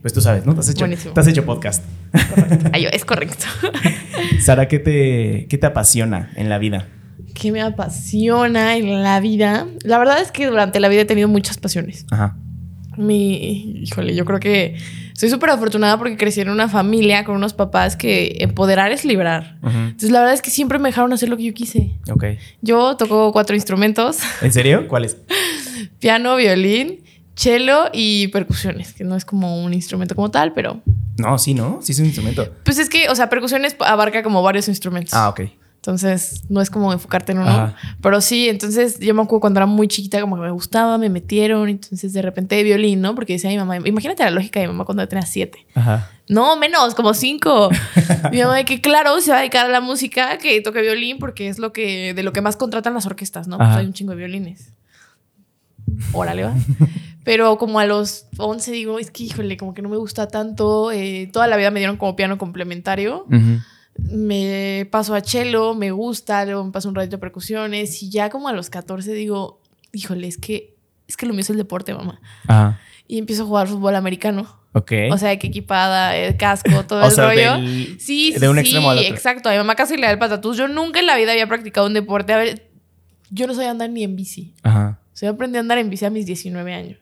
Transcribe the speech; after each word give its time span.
Pues 0.00 0.14
tú 0.14 0.20
sabes, 0.20 0.46
¿no? 0.46 0.54
Te 0.54 0.60
has 0.60 0.68
hecho, 0.68 0.80
Buenísimo. 0.80 1.12
te 1.12 1.20
has 1.20 1.26
hecho 1.26 1.44
podcast. 1.44 1.84
Ay, 2.72 2.86
es 2.90 3.04
correcto. 3.04 3.44
Sara, 4.40 4.66
¿qué 4.66 4.78
te, 4.78 5.46
¿qué 5.48 5.58
te 5.58 5.66
apasiona 5.66 6.30
en 6.36 6.48
la 6.48 6.58
vida? 6.58 6.88
¿Qué 7.34 7.52
me 7.52 7.60
apasiona 7.60 8.76
en 8.76 9.02
la 9.02 9.20
vida? 9.20 9.66
La 9.84 9.98
verdad 9.98 10.20
es 10.20 10.32
que 10.32 10.46
durante 10.46 10.80
la 10.80 10.88
vida 10.88 11.02
he 11.02 11.04
tenido 11.04 11.28
muchas 11.28 11.58
pasiones. 11.58 12.06
Ajá. 12.10 12.36
Mi, 12.96 13.82
híjole, 13.82 14.14
yo 14.14 14.24
creo 14.24 14.40
que 14.40 14.76
soy 15.14 15.28
súper 15.28 15.50
afortunada 15.50 15.98
porque 15.98 16.16
crecí 16.16 16.40
en 16.40 16.48
una 16.48 16.68
familia 16.68 17.24
con 17.24 17.36
unos 17.36 17.52
papás 17.52 17.94
que 17.94 18.38
empoderar 18.40 18.90
es 18.90 19.04
liberar. 19.04 19.58
Ujú. 19.62 19.76
Entonces, 19.76 20.10
la 20.10 20.20
verdad 20.20 20.34
es 20.34 20.42
que 20.42 20.50
siempre 20.50 20.78
me 20.78 20.88
dejaron 20.88 21.12
hacer 21.12 21.28
lo 21.28 21.36
que 21.36 21.44
yo 21.44 21.54
quise. 21.54 21.98
Ok. 22.10 22.24
Yo 22.62 22.96
toco 22.96 23.32
cuatro 23.32 23.54
instrumentos: 23.54 24.18
¿En 24.40 24.52
serio? 24.52 24.88
¿Cuáles? 24.88 25.18
piano, 26.00 26.36
violín, 26.36 27.00
cello 27.40 27.84
y 27.92 28.28
percusiones, 28.28 28.92
que 28.92 29.04
no 29.04 29.16
es 29.16 29.24
como 29.24 29.62
un 29.62 29.72
instrumento 29.72 30.14
como 30.14 30.30
tal, 30.30 30.52
pero 30.52 30.80
No, 31.16 31.38
sí, 31.38 31.54
¿no? 31.54 31.80
Sí 31.82 31.92
es 31.92 31.98
un 31.98 32.06
instrumento. 32.06 32.52
pues 32.64 32.78
es 32.78 32.88
que, 32.88 33.08
o 33.08 33.14
sea, 33.14 33.28
percusiones 33.30 33.76
abarca 33.80 34.22
como 34.22 34.42
varios 34.42 34.68
instrumentos. 34.68 35.14
Ah, 35.14 35.28
ok. 35.30 35.40
Entonces, 35.76 36.44
no 36.50 36.60
es 36.60 36.68
como 36.68 36.92
enfocarte 36.92 37.32
en 37.32 37.38
uno. 37.38 37.48
Ajá. 37.48 37.74
Pero 38.02 38.20
sí, 38.20 38.50
entonces 38.50 39.00
yo 39.00 39.14
me 39.14 39.22
acuerdo 39.22 39.40
cuando 39.40 39.60
era 39.60 39.66
muy 39.66 39.88
chiquita, 39.88 40.20
como 40.20 40.36
que 40.36 40.42
me 40.42 40.50
gustaba, 40.50 40.98
me 40.98 41.08
metieron. 41.08 41.70
Entonces, 41.70 42.12
de 42.12 42.20
repente, 42.20 42.62
violín, 42.62 43.00
¿no? 43.00 43.14
Porque 43.14 43.32
decía 43.32 43.48
mi 43.48 43.56
mamá, 43.56 43.78
imagínate 43.78 44.22
la 44.22 44.30
lógica 44.30 44.60
de 44.60 44.66
mi 44.66 44.72
mamá 44.74 44.84
cuando 44.84 45.08
tenía 45.08 45.24
siete. 45.24 45.66
Ajá. 45.74 46.10
No, 46.28 46.58
menos, 46.58 46.94
como 46.94 47.14
cinco. 47.14 47.70
mi 48.30 48.42
mamá 48.42 48.56
de 48.56 48.66
que, 48.66 48.82
claro, 48.82 49.18
se 49.22 49.30
va 49.30 49.38
a 49.38 49.40
dedicar 49.40 49.64
a 49.64 49.68
la 49.70 49.80
música, 49.80 50.36
que 50.36 50.60
toque 50.60 50.82
violín, 50.82 51.18
porque 51.18 51.48
es 51.48 51.58
lo 51.58 51.72
que, 51.72 52.12
de 52.12 52.22
lo 52.22 52.34
que 52.34 52.42
más 52.42 52.56
contratan 52.56 52.92
las 52.92 53.06
orquestas, 53.06 53.48
¿no? 53.48 53.56
Pues 53.56 53.70
hay 53.70 53.86
un 53.86 53.94
chingo 53.94 54.10
de 54.10 54.18
violines. 54.18 54.74
Órale, 56.12 56.44
va. 56.44 56.54
Pero 57.24 57.58
como 57.58 57.78
a 57.80 57.86
los 57.86 58.26
11 58.38 58.72
digo, 58.72 58.98
es 58.98 59.10
que, 59.10 59.24
híjole, 59.24 59.56
como 59.56 59.74
que 59.74 59.82
no 59.82 59.88
me 59.88 59.96
gusta 59.98 60.26
tanto. 60.28 60.90
eh, 60.92 61.28
toda 61.32 61.46
la 61.46 61.56
vida 61.56 61.70
me 61.70 61.80
dieron 61.80 61.96
como 61.96 62.16
piano 62.16 62.38
complementario 62.38 63.26
me 63.98 64.88
paso 64.90 65.14
a 65.14 65.20
cello, 65.20 65.74
me 65.74 65.90
gusta, 65.90 66.44
luego 66.44 66.64
me 66.64 66.72
paso 66.72 66.88
un 66.88 66.94
ratito 66.94 67.16
a 67.16 67.20
percusiones 67.20 68.02
y 68.02 68.10
ya 68.10 68.30
como 68.30 68.48
a 68.48 68.52
los 68.52 68.70
14 68.70 69.12
digo, 69.12 69.60
híjole, 69.92 70.26
es 70.26 70.38
que, 70.38 70.74
es 71.06 71.16
que 71.16 71.26
lo 71.26 71.32
mío 71.34 71.40
es 71.42 71.50
el 71.50 71.56
deporte, 71.56 71.92
mamá. 71.92 72.20
Ajá. 72.46 72.80
Y 73.06 73.18
empiezo 73.18 73.42
a 73.42 73.46
jugar 73.46 73.66
fútbol 73.68 73.94
americano. 73.96 74.46
Ok. 74.72 74.92
O 75.10 75.18
sea, 75.18 75.36
que 75.38 75.48
equipada, 75.48 76.16
el 76.16 76.36
casco, 76.36 76.86
todo 76.86 77.00
O 77.02 77.06
el 77.06 77.10
sea, 77.12 77.26
rollo. 77.26 77.54
del- 77.56 78.00
sí, 78.00 78.32
sí, 78.32 78.38
de 78.38 78.48
un 78.48 78.54
sí, 78.56 78.60
extremo 78.62 78.90
al 78.90 78.98
otro. 78.98 79.10
exacto. 79.12 79.48
A 79.48 79.52
mi 79.52 79.58
mamá 79.58 79.74
casi 79.74 79.96
le 79.96 80.02
da 80.06 80.12
el 80.12 80.18
patatús. 80.18 80.56
Yo 80.56 80.68
nunca 80.68 81.00
en 81.00 81.06
la 81.06 81.16
vida 81.16 81.32
había 81.32 81.48
practicado 81.48 81.86
un 81.88 81.92
deporte. 81.94 82.32
A 82.32 82.36
ver, 82.38 82.70
yo 83.30 83.46
no 83.48 83.54
sabía 83.54 83.72
andar 83.72 83.90
ni 83.90 84.04
en 84.04 84.14
bici. 84.16 84.54
Ajá. 84.62 85.00
O 85.12 85.16
sea, 85.16 85.28
yo 85.28 85.34
aprendí 85.34 85.56
a 85.58 85.60
andar 85.60 85.78
en 85.78 85.90
bici 85.90 86.04
a 86.04 86.10
mis 86.10 86.24
19 86.24 86.72
años. 86.72 86.98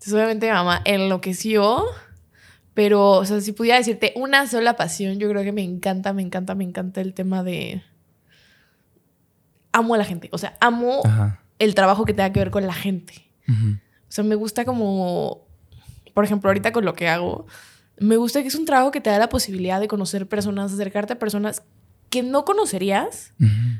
Entonces, 0.00 0.14
obviamente, 0.14 0.46
mi 0.46 0.52
mamá 0.52 0.80
enloqueció. 0.86 1.84
Pero, 2.72 3.10
o 3.10 3.24
sea, 3.26 3.42
si 3.42 3.52
pudiera 3.52 3.76
decirte 3.76 4.14
una 4.16 4.46
sola 4.46 4.74
pasión, 4.74 5.18
yo 5.18 5.28
creo 5.28 5.42
que 5.42 5.52
me 5.52 5.62
encanta, 5.62 6.14
me 6.14 6.22
encanta, 6.22 6.54
me 6.54 6.64
encanta 6.64 7.02
el 7.02 7.12
tema 7.12 7.42
de. 7.42 7.82
Amo 9.72 9.94
a 9.94 9.98
la 9.98 10.04
gente. 10.06 10.30
O 10.32 10.38
sea, 10.38 10.56
amo 10.60 11.02
Ajá. 11.04 11.42
el 11.58 11.74
trabajo 11.74 12.06
que 12.06 12.14
tenga 12.14 12.32
que 12.32 12.40
ver 12.40 12.50
con 12.50 12.66
la 12.66 12.72
gente. 12.72 13.30
O 13.46 13.76
sea, 14.08 14.24
me 14.24 14.36
gusta 14.36 14.64
como. 14.64 15.46
Por 16.14 16.24
ejemplo, 16.24 16.48
ahorita 16.48 16.72
con 16.72 16.86
lo 16.86 16.94
que 16.94 17.08
hago, 17.08 17.46
me 17.98 18.16
gusta 18.16 18.40
que 18.40 18.48
es 18.48 18.54
un 18.54 18.64
trabajo 18.64 18.90
que 18.92 19.02
te 19.02 19.10
da 19.10 19.18
la 19.18 19.28
posibilidad 19.28 19.80
de 19.80 19.86
conocer 19.86 20.26
personas, 20.26 20.72
acercarte 20.72 21.12
a 21.12 21.18
personas 21.18 21.62
que 22.08 22.22
no 22.22 22.46
conocerías 22.46 23.34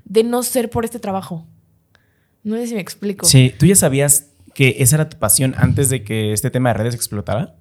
de 0.05 0.23
no 0.25 0.43
ser 0.43 0.69
por 0.69 0.85
este 0.85 0.99
trabajo. 0.99 1.47
No 2.43 2.57
sé 2.57 2.67
si 2.67 2.75
me 2.75 2.81
explico. 2.81 3.27
Sí, 3.27 3.55
¿tú 3.59 3.65
ya 3.65 3.75
sabías 3.75 4.30
que 4.61 4.77
esa 4.83 4.97
era 4.97 5.09
tu 5.09 5.19
pasión 5.19 5.55
antes 5.57 5.89
de 5.89 6.05
que 6.05 6.35
este 6.35 6.51
tema 6.51 6.69
de 6.69 6.75
redes 6.75 6.95
explotara? 6.95 7.55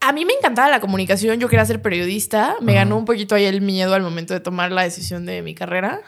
A 0.00 0.14
mí 0.14 0.24
me 0.24 0.32
encantaba 0.32 0.70
la 0.70 0.80
comunicación, 0.80 1.38
yo 1.38 1.48
quería 1.50 1.66
ser 1.66 1.82
periodista, 1.82 2.54
me 2.62 2.72
ganó 2.72 2.96
un 2.96 3.04
poquito 3.04 3.34
ahí 3.34 3.44
el 3.44 3.60
miedo 3.60 3.92
al 3.92 4.00
momento 4.00 4.32
de 4.32 4.40
tomar 4.40 4.72
la 4.72 4.80
decisión 4.82 5.26
de 5.26 5.42
mi 5.42 5.54
carrera. 5.54 6.00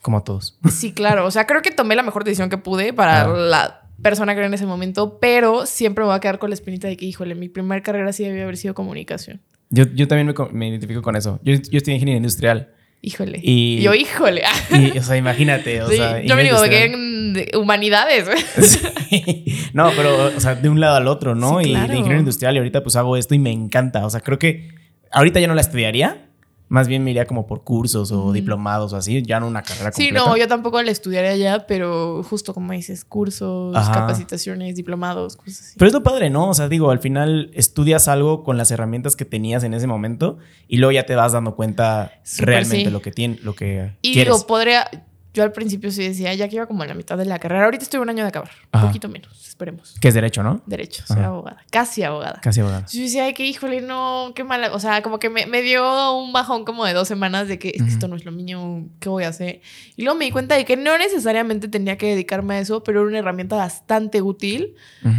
Como 0.00 0.18
a 0.18 0.22
todos. 0.22 0.60
Sí, 0.70 0.92
claro, 0.92 1.26
o 1.26 1.30
sea, 1.32 1.44
creo 1.48 1.60
que 1.60 1.72
tomé 1.72 1.96
la 1.96 2.04
mejor 2.04 2.22
decisión 2.22 2.50
que 2.50 2.56
pude 2.58 2.92
para 2.92 3.24
Claro. 3.24 3.36
la 3.36 3.82
persona 4.00 4.32
que 4.34 4.38
era 4.38 4.46
en 4.46 4.54
ese 4.54 4.66
momento, 4.66 5.18
pero 5.18 5.66
siempre 5.66 6.02
me 6.04 6.06
voy 6.10 6.16
a 6.16 6.20
quedar 6.20 6.38
con 6.38 6.50
la 6.50 6.54
espinita 6.54 6.86
de 6.86 6.96
que, 6.96 7.04
híjole, 7.06 7.34
mi 7.34 7.48
primera 7.48 7.82
carrera 7.82 8.12
sí 8.12 8.22
debía 8.22 8.44
haber 8.44 8.56
sido 8.56 8.74
comunicación. 8.74 9.40
Yo, 9.70 9.86
yo 9.92 10.06
también 10.06 10.28
me, 10.28 10.34
me 10.52 10.68
identifico 10.68 11.02
con 11.02 11.16
eso. 11.16 11.40
Yo, 11.42 11.54
yo 11.54 11.78
estoy 11.78 11.94
en 11.94 11.96
ingeniería 11.96 12.18
industrial. 12.18 12.72
Híjole. 13.04 13.40
Y- 13.42 13.82
yo, 13.82 13.94
híjole. 13.94 14.42
Y, 14.70 14.96
o 14.96 15.02
sea, 15.02 15.16
imagínate, 15.16 15.82
o 15.82 15.88
Sí, 15.90 15.96
sea... 15.96 16.22
yo 16.22 16.36
me 16.36 16.44
digo, 16.44 16.62
que 16.62 16.84
en 16.84 17.46
humanidades. 17.58 18.28
Sí. 18.62 19.44
No, 19.74 19.90
pero, 19.96 20.26
o 20.36 20.40
sea, 20.40 20.54
de 20.54 20.68
un 20.68 20.78
lado 20.80 20.96
al 20.96 21.08
otro, 21.08 21.34
¿no? 21.34 21.60
Sí, 21.60 21.70
Y 21.70 21.74
de 21.74 21.96
ingeniero 21.96 22.20
industrial 22.20 22.54
y 22.54 22.58
ahorita 22.58 22.82
pues 22.82 22.94
hago 22.96 23.16
esto 23.16 23.34
y 23.34 23.38
me 23.40 23.50
encanta. 23.50 24.06
O 24.06 24.10
sea, 24.10 24.20
creo 24.20 24.38
que 24.38 24.70
ahorita 25.10 25.40
ya 25.40 25.48
no 25.48 25.54
la 25.54 25.60
estudiaría. 25.62 26.28
Más 26.72 26.88
bien 26.88 27.04
me 27.04 27.10
iría 27.10 27.26
como 27.26 27.46
por 27.46 27.64
cursos 27.64 28.10
o 28.12 28.32
diplomados 28.32 28.94
o 28.94 28.96
así, 28.96 29.22
ya 29.22 29.38
no 29.40 29.46
una 29.46 29.62
carrera 29.62 29.92
Sí, 29.92 30.04
completa. 30.06 30.26
no, 30.26 30.36
yo 30.38 30.48
tampoco 30.48 30.80
la 30.80 30.90
estudiaría 30.90 31.36
ya, 31.36 31.66
pero 31.66 32.22
justo 32.22 32.54
como 32.54 32.72
dices, 32.72 33.04
cursos, 33.04 33.76
Ajá. 33.76 33.92
capacitaciones, 33.92 34.74
diplomados, 34.74 35.36
cosas 35.36 35.60
así. 35.60 35.74
Pero 35.78 35.86
es 35.88 35.92
lo 35.92 36.02
padre, 36.02 36.30
¿no? 36.30 36.48
O 36.48 36.54
sea, 36.54 36.70
digo, 36.70 36.90
al 36.90 36.98
final 36.98 37.50
estudias 37.52 38.08
algo 38.08 38.42
con 38.42 38.56
las 38.56 38.70
herramientas 38.70 39.16
que 39.16 39.26
tenías 39.26 39.64
en 39.64 39.74
ese 39.74 39.86
momento 39.86 40.38
y 40.66 40.78
luego 40.78 40.92
ya 40.92 41.04
te 41.04 41.14
vas 41.14 41.32
dando 41.32 41.56
cuenta 41.56 42.12
realmente 42.38 42.86
sí. 42.86 42.90
lo 42.90 43.02
que 43.02 43.10
tiene, 43.12 43.38
lo 43.42 43.54
que 43.54 43.92
Y 44.00 44.14
quieres. 44.14 44.32
digo, 44.32 44.46
podría. 44.46 44.88
Yo 45.34 45.42
al 45.42 45.52
principio 45.52 45.90
sí 45.90 46.02
decía, 46.06 46.34
ya 46.34 46.46
que 46.48 46.56
iba 46.56 46.66
como 46.66 46.82
en 46.82 46.90
la 46.90 46.94
mitad 46.94 47.16
de 47.16 47.24
la 47.24 47.38
carrera. 47.38 47.64
Ahorita 47.64 47.84
estoy 47.84 48.00
un 48.00 48.08
año 48.10 48.22
de 48.22 48.28
acabar. 48.28 48.50
Ajá. 48.70 48.84
Un 48.84 48.90
poquito 48.90 49.08
menos, 49.08 49.48
esperemos. 49.48 49.94
que 50.00 50.08
es 50.08 50.14
derecho, 50.14 50.42
¿no? 50.42 50.60
Derecho, 50.66 51.04
soy 51.06 51.18
Ajá. 51.18 51.26
abogada. 51.28 51.62
Casi 51.70 52.02
abogada. 52.02 52.38
Casi 52.42 52.60
abogado. 52.60 52.84
Yo 52.92 53.00
decía, 53.00 53.24
ay, 53.24 53.32
que 53.32 53.46
híjole, 53.46 53.80
no, 53.80 54.32
qué 54.34 54.44
mala. 54.44 54.74
O 54.74 54.78
sea, 54.78 55.02
como 55.02 55.18
que 55.18 55.30
me, 55.30 55.46
me 55.46 55.62
dio 55.62 56.12
un 56.18 56.32
bajón 56.32 56.64
como 56.64 56.84
de 56.84 56.92
dos 56.92 57.08
semanas 57.08 57.48
de 57.48 57.58
que 57.58 57.68
es 57.68 57.74
que 57.76 57.82
Ujú. 57.82 57.90
esto 57.92 58.08
no 58.08 58.16
es 58.16 58.24
lo 58.26 58.32
mío, 58.32 58.84
¿qué 59.00 59.08
voy 59.08 59.24
a 59.24 59.28
hacer? 59.28 59.62
Y 59.96 60.02
luego 60.02 60.18
me 60.18 60.26
di 60.26 60.30
cuenta 60.32 60.54
de 60.54 60.64
que 60.66 60.76
no 60.76 60.98
necesariamente 60.98 61.68
tenía 61.68 61.96
que 61.96 62.08
dedicarme 62.10 62.56
a 62.56 62.58
eso, 62.58 62.82
pero 62.84 63.00
era 63.00 63.08
una 63.08 63.18
herramienta 63.18 63.56
bastante 63.56 64.20
útil 64.20 64.74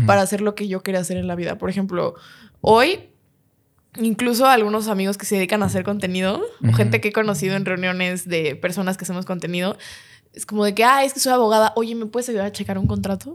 para 0.06 0.22
hacer 0.22 0.42
lo 0.42 0.54
que 0.56 0.68
yo 0.68 0.84
quería 0.84 1.02
hacer 1.02 1.18
en 1.18 1.28
la 1.28 1.36
vida. 1.36 1.58
Por 1.58 1.70
ejemplo, 1.70 2.14
hoy, 2.62 3.10
incluso 3.98 4.46
algunos 4.46 4.88
amigos 4.88 5.18
que 5.18 5.26
se 5.26 5.36
dedican 5.36 5.64
a 5.64 5.68
hacer 5.68 5.84
contenido, 5.84 6.42
o 6.68 6.74
gente 6.74 7.02
que 7.02 7.10
he 7.10 7.14
conocido 7.14 7.56
en 7.56 7.66
reuniones 7.66 8.28
de 8.28 8.56
personas 8.56 8.98
que 8.98 9.04
hacemos 9.06 9.26
contenido, 9.26 9.78
es 10.34 10.46
como 10.46 10.66
de 10.66 10.74
que, 10.74 10.84
ah, 10.84 11.04
es 11.04 11.14
que 11.14 11.20
soy 11.20 11.34
abogada, 11.34 11.74
oye, 11.76 11.94
¿me 11.96 12.06
puedes 12.06 12.28
ayudar 12.30 12.48
a 12.48 12.52
checar 12.52 12.78
un 12.78 12.88
contrato? 12.88 13.34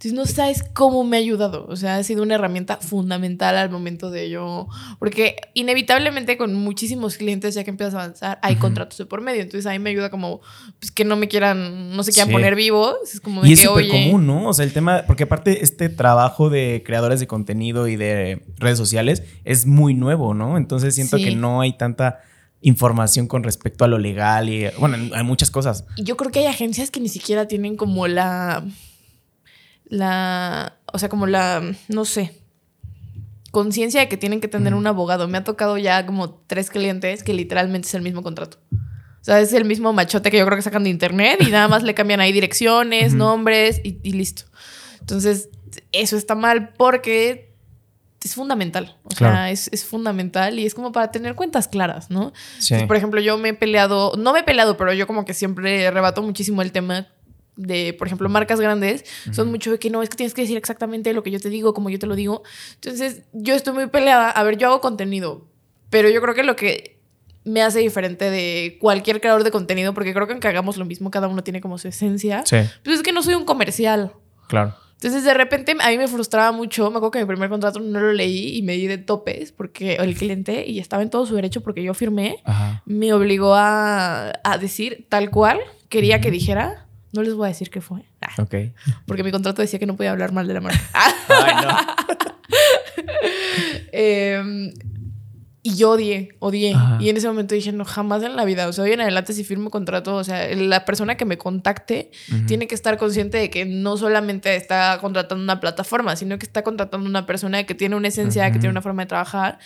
Entonces 0.00 0.12
no 0.12 0.26
sabes 0.26 0.62
cómo 0.74 1.02
me 1.02 1.16
ha 1.16 1.20
ayudado. 1.20 1.66
O 1.68 1.74
sea, 1.74 1.96
ha 1.96 2.02
sido 2.04 2.22
una 2.22 2.36
herramienta 2.36 2.76
fundamental 2.76 3.56
al 3.56 3.68
momento 3.68 4.12
de 4.12 4.30
yo. 4.30 4.68
Porque 5.00 5.34
inevitablemente 5.54 6.36
con 6.38 6.54
muchísimos 6.54 7.16
clientes, 7.16 7.56
ya 7.56 7.64
que 7.64 7.70
empiezas 7.70 7.94
a 7.96 8.04
avanzar, 8.04 8.38
hay 8.42 8.54
contratos 8.54 8.96
de 8.96 9.06
por 9.06 9.22
medio. 9.22 9.42
Entonces 9.42 9.66
ahí 9.66 9.80
me 9.80 9.90
ayuda 9.90 10.08
como 10.08 10.40
pues, 10.78 10.92
que 10.92 11.04
no 11.04 11.16
me 11.16 11.26
quieran, 11.26 11.96
no 11.96 12.04
se 12.04 12.12
quieran 12.12 12.28
Sí. 12.28 12.32
poner 12.32 12.54
vivos. 12.54 12.94
Es 13.12 13.20
como 13.20 13.42
de 13.42 13.48
Y 13.48 13.54
es 13.54 13.60
súper 13.62 13.88
común, 13.88 14.24
¿no? 14.24 14.48
O 14.48 14.52
sea, 14.54 14.64
el 14.64 14.72
tema, 14.72 15.02
porque 15.04 15.24
aparte 15.24 15.64
este 15.64 15.88
trabajo 15.88 16.48
de 16.48 16.84
creadores 16.86 17.18
de 17.18 17.26
contenido 17.26 17.88
y 17.88 17.96
de 17.96 18.44
redes 18.58 18.78
sociales 18.78 19.24
es 19.44 19.66
muy 19.66 19.94
nuevo, 19.94 20.32
¿no? 20.32 20.58
Entonces 20.58 20.94
siento 20.94 21.16
Sí. 21.16 21.24
que 21.24 21.34
no 21.34 21.60
hay 21.60 21.76
tanta 21.76 22.20
información 22.60 23.26
con 23.26 23.42
respecto 23.42 23.84
a 23.84 23.88
lo 23.88 23.98
legal 23.98 24.48
y, 24.48 24.66
bueno, 24.78 24.96
hay 25.12 25.24
muchas 25.24 25.50
cosas. 25.50 25.84
Y 25.96 26.04
yo 26.04 26.16
creo 26.16 26.30
que 26.30 26.38
hay 26.38 26.46
agencias 26.46 26.92
que 26.92 27.00
ni 27.00 27.08
siquiera 27.08 27.48
tienen 27.48 27.76
como 27.76 28.06
la. 28.06 28.64
La. 29.88 30.78
O 30.92 30.98
sea, 30.98 31.08
como 31.08 31.26
la. 31.26 31.62
No 31.88 32.04
sé. 32.04 32.32
Conciencia 33.50 34.00
de 34.00 34.08
que 34.08 34.16
tienen 34.18 34.40
que 34.40 34.48
tener 34.48 34.74
un 34.74 34.86
abogado. 34.86 35.26
Me 35.28 35.38
ha 35.38 35.44
tocado 35.44 35.78
ya 35.78 36.04
como 36.04 36.30
tres 36.46 36.70
clientes 36.70 37.22
que 37.22 37.32
literalmente 37.32 37.88
es 37.88 37.94
el 37.94 38.02
mismo 38.02 38.22
contrato. 38.22 38.58
O 38.72 39.24
sea, 39.28 39.40
es 39.40 39.52
el 39.52 39.64
mismo 39.64 39.92
machote 39.92 40.30
que 40.30 40.38
yo 40.38 40.44
creo 40.44 40.56
que 40.56 40.62
sacan 40.62 40.84
de 40.84 40.90
internet 40.90 41.38
y 41.40 41.50
nada 41.50 41.66
más 41.68 41.82
le 41.82 41.94
cambian 41.94 42.20
ahí 42.20 42.32
direcciones, 42.32 43.14
nombres 43.14 43.80
y, 43.82 43.98
y 44.02 44.12
listo. 44.12 44.42
Entonces, 45.00 45.48
eso 45.92 46.16
está 46.16 46.34
mal 46.34 46.70
porque 46.74 47.54
es 48.22 48.34
fundamental. 48.34 48.96
O 49.04 49.10
sea, 49.10 49.30
Claro. 49.30 49.46
es, 49.52 49.68
es 49.72 49.84
fundamental 49.84 50.58
y 50.58 50.66
es 50.66 50.74
como 50.74 50.92
para 50.92 51.10
tener 51.10 51.34
cuentas 51.34 51.68
claras, 51.68 52.10
¿no? 52.10 52.32
Sí. 52.58 52.74
Entonces, 52.74 52.86
por 52.86 52.96
ejemplo, 52.96 53.20
yo 53.20 53.38
me 53.38 53.50
he 53.50 53.54
peleado, 53.54 54.12
no 54.18 54.32
me 54.32 54.40
he 54.40 54.44
peleado, 54.44 54.76
pero 54.76 54.92
yo 54.92 55.06
como 55.06 55.24
que 55.24 55.34
siempre 55.34 55.90
rebato 55.90 56.22
muchísimo 56.22 56.60
el 56.62 56.72
tema 56.72 57.08
de, 57.58 57.92
por 57.92 58.06
ejemplo, 58.06 58.28
marcas 58.30 58.60
grandes. 58.60 59.04
Son 59.32 59.50
mucho 59.50 59.70
de 59.72 59.78
que 59.78 59.90
no, 59.90 60.02
es 60.02 60.08
que 60.08 60.16
tienes 60.16 60.32
que 60.32 60.42
decir 60.42 60.56
exactamente 60.56 61.12
lo 61.12 61.22
que 61.22 61.30
yo 61.30 61.40
te 61.40 61.50
digo, 61.50 61.74
como 61.74 61.90
yo 61.90 61.98
te 61.98 62.06
lo 62.06 62.14
digo. 62.14 62.42
Entonces, 62.76 63.22
yo 63.32 63.54
estoy 63.54 63.74
muy 63.74 63.88
peleada. 63.88 64.30
A 64.30 64.42
ver, 64.44 64.56
yo 64.56 64.68
hago 64.68 64.80
contenido, 64.80 65.46
pero 65.90 66.08
yo 66.08 66.22
creo 66.22 66.34
que 66.34 66.44
lo 66.44 66.56
que 66.56 66.98
me 67.44 67.62
hace 67.62 67.80
diferente 67.80 68.30
de 68.30 68.76
cualquier 68.80 69.20
creador 69.20 69.42
de 69.44 69.50
contenido, 69.50 69.92
porque 69.94 70.12
creo 70.14 70.26
que 70.26 70.32
aunque 70.34 70.48
hagamos 70.48 70.76
lo 70.76 70.84
mismo, 70.84 71.10
cada 71.10 71.28
uno 71.28 71.42
tiene 71.42 71.60
como 71.60 71.78
su 71.78 71.88
esencia, 71.88 72.42
Sí, 72.46 72.56
pues 72.84 72.96
es 72.98 73.02
que 73.02 73.12
no 73.12 73.22
soy 73.22 73.34
un 73.34 73.44
comercial. 73.44 74.12
claro. 74.48 74.74
Entonces, 75.00 75.22
de 75.22 75.32
repente, 75.32 75.76
a 75.80 75.90
mí 75.90 75.96
me 75.96 76.08
frustraba 76.08 76.50
mucho. 76.50 76.90
Me 76.90 76.96
acuerdo 76.96 77.12
que 77.12 77.20
mi 77.20 77.24
primer 77.26 77.48
contrato 77.48 77.78
no 77.78 78.00
lo 78.00 78.12
leí 78.12 78.56
y 78.56 78.62
me 78.62 78.72
di 78.72 78.88
de 78.88 78.98
topes 78.98 79.52
porque 79.52 79.94
el 79.94 80.16
cliente, 80.16 80.64
y 80.66 80.80
estaba 80.80 81.04
en 81.04 81.08
todo 81.08 81.24
su 81.24 81.36
derecho 81.36 81.60
porque 81.60 81.84
yo 81.84 81.94
firmé, 81.94 82.42
Ajá. 82.44 82.82
me 82.84 83.12
obligó 83.12 83.54
a, 83.54 84.32
a 84.42 84.58
decir 84.58 85.06
tal 85.08 85.30
cual 85.30 85.60
quería 85.88 86.20
que 86.20 86.32
dijera. 86.32 86.87
No 87.12 87.22
les 87.22 87.34
voy 87.34 87.46
a 87.46 87.48
decir 87.48 87.70
qué 87.70 87.80
fue. 87.80 88.02
Ah, 88.20 88.32
Ok. 88.42 88.54
porque 89.06 89.22
mi 89.24 89.30
contrato 89.30 89.62
decía 89.62 89.78
que 89.78 89.86
no 89.86 89.96
podía 89.96 90.10
hablar 90.12 90.32
mal 90.32 90.46
de 90.46 90.54
la 90.54 90.60
marca. 90.60 90.80
Ay, 91.28 91.54
no. 91.64 91.68
Em, 93.92 94.72
y 95.62 95.74
yo 95.76 95.90
odié, 95.92 96.30
odié. 96.38 96.74
Ajá. 96.74 96.98
Y 97.00 97.08
en 97.08 97.16
ese 97.16 97.26
momento 97.28 97.54
dije, 97.54 97.72
no, 97.72 97.84
jamás 97.84 98.22
en 98.22 98.36
la 98.36 98.44
vida. 98.44 98.68
O 98.68 98.72
sea, 98.72 98.84
hoy 98.84 98.92
en 98.92 99.00
adelante 99.00 99.32
si 99.32 99.44
firmo 99.44 99.70
contrato, 99.70 100.14
o 100.14 100.24
sea, 100.24 100.46
la 100.54 100.84
persona 100.84 101.16
que 101.16 101.24
me 101.24 101.36
contacte 101.36 102.10
tiene 102.46 102.66
que 102.68 102.74
estar 102.74 102.96
consciente 102.96 103.38
de 103.38 103.50
que 103.50 103.64
no 103.64 103.96
solamente 103.96 104.54
está 104.56 104.98
contratando 105.00 105.42
una 105.42 105.60
plataforma, 105.60 106.16
sino 106.16 106.38
que 106.38 106.46
está 106.46 106.62
contratando 106.62 107.08
una 107.08 107.26
persona 107.26 107.64
que 107.64 107.74
tiene 107.74 107.96
una 107.96 108.08
esencia, 108.08 108.50
que 108.52 108.58
tiene 108.58 108.70
una 108.70 108.82
forma 108.82 109.02
de 109.02 109.06
trabajar. 109.08 109.58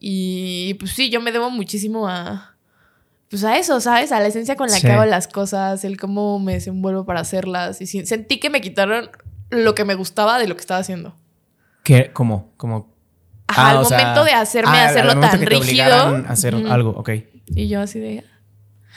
Y 0.00 0.74
pues 0.74 0.92
sí, 0.92 1.10
yo 1.10 1.20
me 1.20 1.30
debo 1.32 1.50
muchísimo 1.50 2.08
a... 2.08 2.53
Pues 3.34 3.42
a 3.42 3.58
eso, 3.58 3.80
¿sabes? 3.80 4.12
A 4.12 4.20
la 4.20 4.28
esencia 4.28 4.54
con 4.54 4.68
la 4.68 4.76
Sí. 4.76 4.82
que 4.86 4.92
hago 4.92 5.04
las 5.06 5.26
cosas, 5.26 5.82
el 5.84 5.96
cómo 5.98 6.38
me 6.38 6.52
desenvuelvo 6.52 7.04
para 7.04 7.18
hacerlas. 7.18 7.80
Y 7.80 7.86
sentí 7.86 8.38
que 8.38 8.48
me 8.48 8.60
quitaron 8.60 9.10
lo 9.50 9.74
que 9.74 9.84
me 9.84 9.96
gustaba 9.96 10.38
de 10.38 10.46
lo 10.46 10.54
que 10.54 10.60
estaba 10.60 10.78
haciendo. 10.78 11.16
¿Qué? 11.82 12.10
¿Cómo? 12.12 12.52
¿Cómo? 12.56 12.94
Ajá, 13.48 13.70
Ah, 13.72 13.78
al 13.80 13.86
sea, 13.86 13.98
momento 13.98 14.22
de 14.24 14.30
hacerme 14.34 14.76
ah, 14.78 14.88
hacerlo 14.88 15.18
tan 15.18 15.32
que 15.32 15.38
te 15.38 15.46
rígido. 15.46 15.84
a 15.92 16.18
hacer 16.28 16.54
algo, 16.54 16.90
ok. 16.90 17.10
Y 17.48 17.66
yo 17.66 17.80
así 17.80 17.98
de... 17.98 18.22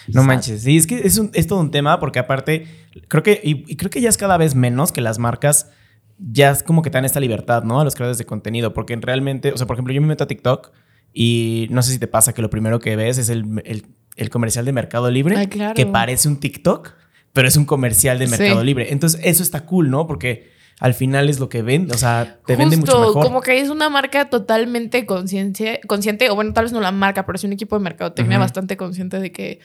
No 0.09 0.21
Sad. 0.21 0.27
manches. 0.27 0.61
Sí, 0.61 0.77
es 0.77 0.85
que 0.85 0.99
es, 0.99 1.17
un- 1.17 1.31
es 1.33 1.47
todo 1.47 1.59
un 1.59 1.71
tema 1.71 1.99
porque 1.99 2.19
aparte, 2.19 2.67
creo 3.07 3.23
que, 3.23 3.41
y, 3.43 3.65
y 3.71 3.75
creo 3.75 3.89
que 3.89 4.01
ya 4.01 4.09
es 4.09 4.17
cada 4.17 4.37
vez 4.37 4.53
menos 4.53 4.91
que 4.91 5.01
las 5.01 5.17
marcas 5.17 5.71
ya 6.19 6.51
es 6.51 6.61
como 6.61 6.83
que 6.83 6.91
te 6.91 6.97
dan 6.99 7.05
esta 7.05 7.19
libertad, 7.19 7.63
¿no? 7.63 7.81
A 7.81 7.83
los 7.83 7.95
creadores 7.95 8.19
de 8.19 8.25
contenido. 8.25 8.71
Porque 8.75 8.95
realmente, 8.97 9.51
o 9.51 9.57
sea, 9.57 9.65
por 9.65 9.75
ejemplo, 9.75 9.95
yo 9.95 10.01
me 10.01 10.07
meto 10.07 10.25
a 10.25 10.27
TikTok 10.27 10.71
y 11.11 11.67
no 11.71 11.81
sé 11.81 11.91
si 11.91 11.97
te 11.99 12.07
pasa 12.07 12.33
que 12.33 12.41
lo 12.43 12.51
primero 12.51 12.79
que 12.79 12.95
ves 12.95 13.17
es 13.17 13.29
el, 13.29 13.63
el- 13.65 13.85
el 14.17 14.29
comercial 14.29 14.65
de 14.65 14.73
Mercado 14.73 15.09
Libre, 15.09 15.37
Ay, 15.37 15.47
claro. 15.47 15.73
que 15.75 15.85
parece 15.85 16.27
un 16.27 16.39
TikTok, 16.39 16.91
pero 17.33 17.47
es 17.47 17.55
un 17.55 17.65
comercial 17.65 18.19
de 18.19 18.27
Sí. 18.27 18.31
Mercado 18.37 18.63
Libre. 18.63 18.91
Entonces, 18.91 19.21
eso 19.23 19.43
está 19.43 19.65
cool, 19.65 19.89
¿no? 19.89 20.07
Porque 20.07 20.51
al 20.79 20.93
final 20.93 21.29
es 21.29 21.39
lo 21.39 21.49
que 21.49 21.61
vende, 21.63 21.93
o 21.95 21.97
sea, 21.97 22.37
te 22.45 22.55
vende 22.55 22.77
mucho 22.77 22.99
mejor. 22.99 23.23
como 23.23 23.41
que 23.41 23.59
es 23.59 23.69
una 23.69 23.89
marca 23.89 24.29
totalmente 24.29 25.05
consciente, 25.07 25.79
consciente, 25.87 26.29
o 26.29 26.35
bueno, 26.35 26.53
tal 26.53 26.65
vez 26.65 26.73
no 26.73 26.81
la 26.81 26.91
marca, 26.91 27.25
pero 27.25 27.35
es 27.35 27.43
un 27.43 27.53
equipo 27.53 27.77
de 27.77 27.83
mercadotecnia 27.83 28.37
bastante 28.37 28.77
consciente 28.77 29.19
de 29.19 29.31
que 29.31 29.59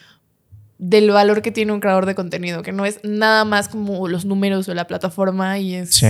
del 0.78 1.10
valor 1.10 1.43
que 1.43 1.52
tiene 1.52 1.72
un 1.72 1.81
creador 1.81 2.06
de 2.06 2.14
contenido, 2.14 2.62
que 2.62 2.72
no 2.72 2.84
es 2.87 2.99
nada 3.04 3.44
más 3.44 3.69
como 3.69 4.08
los 4.08 4.25
números 4.25 4.69
o 4.69 4.75
la 4.75 4.87
plataforma 4.87 5.58
y 5.58 5.75
es 5.75 5.90
Sí. 5.94 6.08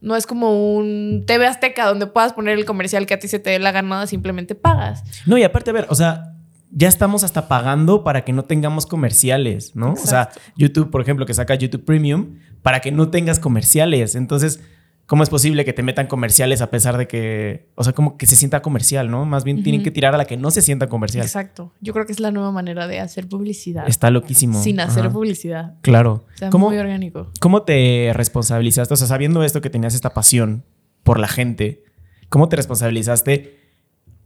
no 0.00 0.14
es 0.16 0.26
como 0.26 0.74
un 0.76 1.24
TV 1.26 1.46
Azteca 1.46 1.86
donde 1.86 2.06
puedas 2.06 2.32
poner 2.34 2.58
el 2.58 2.64
comercial 2.66 3.06
que 3.06 3.14
a 3.14 3.18
ti 3.18 3.28
se 3.28 3.38
te 3.38 3.50
dé 3.50 3.58
la 3.60 3.72
gana, 3.72 4.06
simplemente 4.06 4.54
pagas. 4.54 5.04
No, 5.26 5.38
y 5.38 5.42
aparte, 5.44 5.70
a 5.70 5.72
ver, 5.72 5.86
o 5.88 5.94
sea, 5.94 6.34
ya 6.70 6.88
estamos 6.88 7.24
hasta 7.24 7.48
pagando 7.48 8.04
para 8.04 8.24
que 8.24 8.32
no 8.32 8.44
tengamos 8.44 8.86
comerciales, 8.86 9.74
¿no? 9.74 9.92
O 9.92 9.96
sea. 9.96 10.30
YouTube, 10.56 10.90
por 10.90 11.00
ejemplo, 11.00 11.26
que 11.26 11.34
saca 11.34 11.54
YouTube 11.54 11.84
Premium 11.84 12.38
para 12.62 12.80
que 12.80 12.92
no 12.92 13.10
tengas 13.10 13.40
comerciales. 13.40 14.14
Entonces, 14.14 14.60
¿cómo 15.06 15.22
es 15.24 15.30
posible 15.30 15.64
que 15.64 15.72
te 15.72 15.82
metan 15.82 16.06
comerciales 16.06 16.60
a 16.60 16.70
pesar 16.70 16.96
de 16.96 17.08
que, 17.08 17.68
o 17.74 17.82
sea, 17.82 17.92
como 17.92 18.16
que 18.16 18.26
se 18.26 18.36
sienta 18.36 18.62
comercial, 18.62 19.10
¿no? 19.10 19.24
Más 19.24 19.42
bien 19.42 19.62
tienen 19.64 19.82
que 19.82 19.90
tirar 19.90 20.14
a 20.14 20.18
la 20.18 20.24
que 20.24 20.36
no 20.36 20.50
se 20.52 20.62
sienta 20.62 20.88
comercial. 20.88 21.24
Exacto. 21.24 21.72
Yo 21.80 21.92
creo 21.92 22.06
que 22.06 22.12
es 22.12 22.20
la 22.20 22.30
nueva 22.30 22.52
manera 22.52 22.86
de 22.86 23.00
hacer 23.00 23.26
publicidad 23.28 23.88
Está 23.88 24.10
loquísimo. 24.10 24.62
sin 24.62 24.78
hacer 24.80 25.06
Ajá. 25.06 25.12
publicidad. 25.12 25.74
Claro. 25.82 26.26
O 26.32 26.36
sea, 26.36 26.50
¿Cómo, 26.50 26.68
muy 26.68 26.78
orgánico. 26.78 27.30
¿Cómo 27.40 27.62
te 27.62 28.12
responsabilizaste? 28.14 28.94
O 28.94 28.96
sea, 28.96 29.08
sabiendo 29.08 29.42
esto 29.42 29.60
que 29.60 29.70
tenías 29.70 29.94
esta 29.94 30.14
pasión 30.14 30.64
por 31.02 31.18
la 31.18 31.28
gente, 31.28 31.82
¿cómo 32.28 32.48
te 32.48 32.56
responsabilizaste 32.56 33.59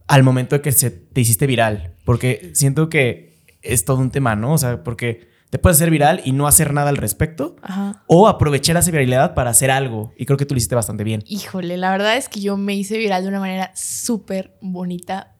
al 0.07 0.23
momento 0.23 0.55
de 0.55 0.61
que 0.61 0.71
se 0.71 0.91
te 0.91 1.21
hiciste 1.21 1.47
viral? 1.47 1.95
Porque 2.05 2.51
siento 2.53 2.89
que 2.89 3.43
es 3.61 3.85
todo 3.85 3.97
un 3.97 4.11
tema, 4.11 4.35
¿no? 4.35 4.53
O 4.53 4.57
sea, 4.57 4.83
porque 4.83 5.29
te 5.49 5.59
puedes 5.59 5.77
hacer 5.77 5.89
viral 5.89 6.21
y 6.25 6.31
no 6.31 6.47
hacer 6.47 6.73
nada 6.73 6.89
al 6.89 6.97
respecto 6.97 7.55
Ajá. 7.61 8.03
o 8.07 8.27
aprovechar 8.27 8.75
esa 8.77 8.91
viralidad 8.91 9.33
para 9.33 9.51
hacer 9.51 9.71
algo. 9.71 10.13
Y 10.17 10.25
creo 10.25 10.37
que 10.37 10.45
tú 10.45 10.53
lo 10.53 10.57
hiciste 10.57 10.75
bastante 10.75 11.03
bien. 11.03 11.23
Híjole, 11.27 11.77
la 11.77 11.91
verdad 11.91 12.17
es 12.17 12.29
que 12.29 12.41
yo 12.41 12.57
me 12.57 12.75
hice 12.75 12.97
viral 12.97 13.23
de 13.23 13.29
una 13.29 13.39
manera 13.39 13.71
súper 13.75 14.57
bonita 14.61 15.35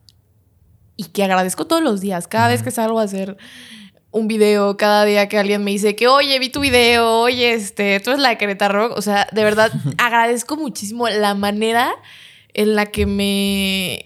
y 0.95 1.05
que 1.05 1.23
agradezco 1.23 1.65
todos 1.65 1.83
los 1.83 2.01
días. 2.01 2.27
Cada 2.27 2.47
vez 2.47 2.63
que 2.63 2.71
salgo 2.71 2.99
a 2.99 3.03
hacer 3.03 3.37
un 4.11 4.29
video, 4.29 4.77
cada 4.77 5.03
día 5.03 5.27
que 5.27 5.37
alguien 5.37 5.63
me 5.63 5.71
dice 5.71 5.95
que, 5.95 6.07
oye, 6.07 6.39
vi 6.39 6.49
tu 6.49 6.61
video, 6.61 7.19
oye, 7.19 7.53
este, 7.53 7.99
tú 7.99 8.11
eres 8.11 8.21
la 8.21 8.29
de 8.29 8.37
Querétaro. 8.37 8.93
O 8.93 9.01
sea, 9.01 9.27
de 9.31 9.43
verdad 9.43 9.71
agradezco 9.97 10.55
muchísimo 10.55 11.09
la 11.09 11.35
manera 11.35 11.91
en 12.53 12.75
la 12.75 12.85
que 12.85 13.05
me, 13.05 14.03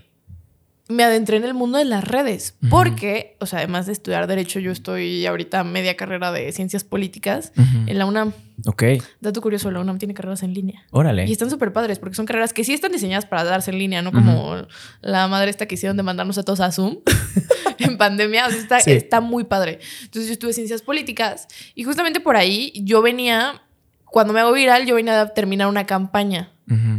me 0.90 1.04
adentré 1.04 1.38
en 1.38 1.44
el 1.46 1.54
mundo 1.54 1.78
de 1.78 1.86
las 1.86 2.04
redes. 2.04 2.56
Porque, 2.70 3.38
o 3.40 3.46
sea, 3.46 3.60
además 3.60 3.86
de 3.86 3.94
estudiar 3.94 4.26
Derecho, 4.28 4.60
yo 4.60 4.72
estoy 4.72 5.26
ahorita 5.28 5.64
media 5.64 5.96
carrera 5.96 6.32
de 6.32 6.52
Ciencias 6.52 6.84
Políticas 6.84 7.52
en 7.86 7.98
la 7.98 8.06
UNAM. 8.08 8.34
Ok. 8.66 8.84
Dato 9.22 9.40
curioso, 9.40 9.70
la 9.72 9.80
UNAM 9.80 10.00
tiene 10.00 10.14
carreras 10.16 10.42
en 10.44 10.54
línea. 10.54 10.84
Órale. 10.92 11.26
Y 11.28 11.32
están 11.32 11.50
súper 11.50 11.72
padres 11.74 12.00
porque 12.00 12.16
son 12.16 12.26
carreras 12.26 12.54
que 12.54 12.64
sí 12.64 12.74
están 12.74 12.92
diseñadas 12.92 13.26
para 13.28 13.44
darse 13.44 13.70
en 13.72 13.78
línea, 13.78 14.02
no 14.02 14.12
como 14.12 14.56
la 15.02 15.28
madre 15.28 15.52
esta 15.52 15.68
que 15.68 15.76
hicieron 15.76 15.96
de 15.96 16.04
mandarnos 16.04 16.38
a 16.40 16.44
todos 16.44 16.60
a 16.60 16.72
Zoom 16.72 16.98
en 17.78 17.98
pandemia. 17.98 18.48
O 18.48 18.50
sea, 18.50 18.60
está, 18.60 18.80
Sí. 18.80 18.92
está 18.92 19.22
muy 19.22 19.44
padre. 19.44 19.80
Entonces 20.02 20.26
yo 20.28 20.34
estuve 20.34 20.54
ciencias 20.54 20.82
políticas 20.82 21.48
y 21.76 21.84
justamente 21.84 22.20
por 22.20 22.36
ahí 22.36 22.74
yo 22.84 23.02
venía, 23.04 23.62
cuando 24.06 24.34
me 24.34 24.40
hago 24.40 24.52
viral, 24.54 24.88
yo 24.88 24.96
venía 24.96 25.22
a 25.22 25.28
terminar 25.36 25.68
una 25.68 25.86
campaña 25.86 26.52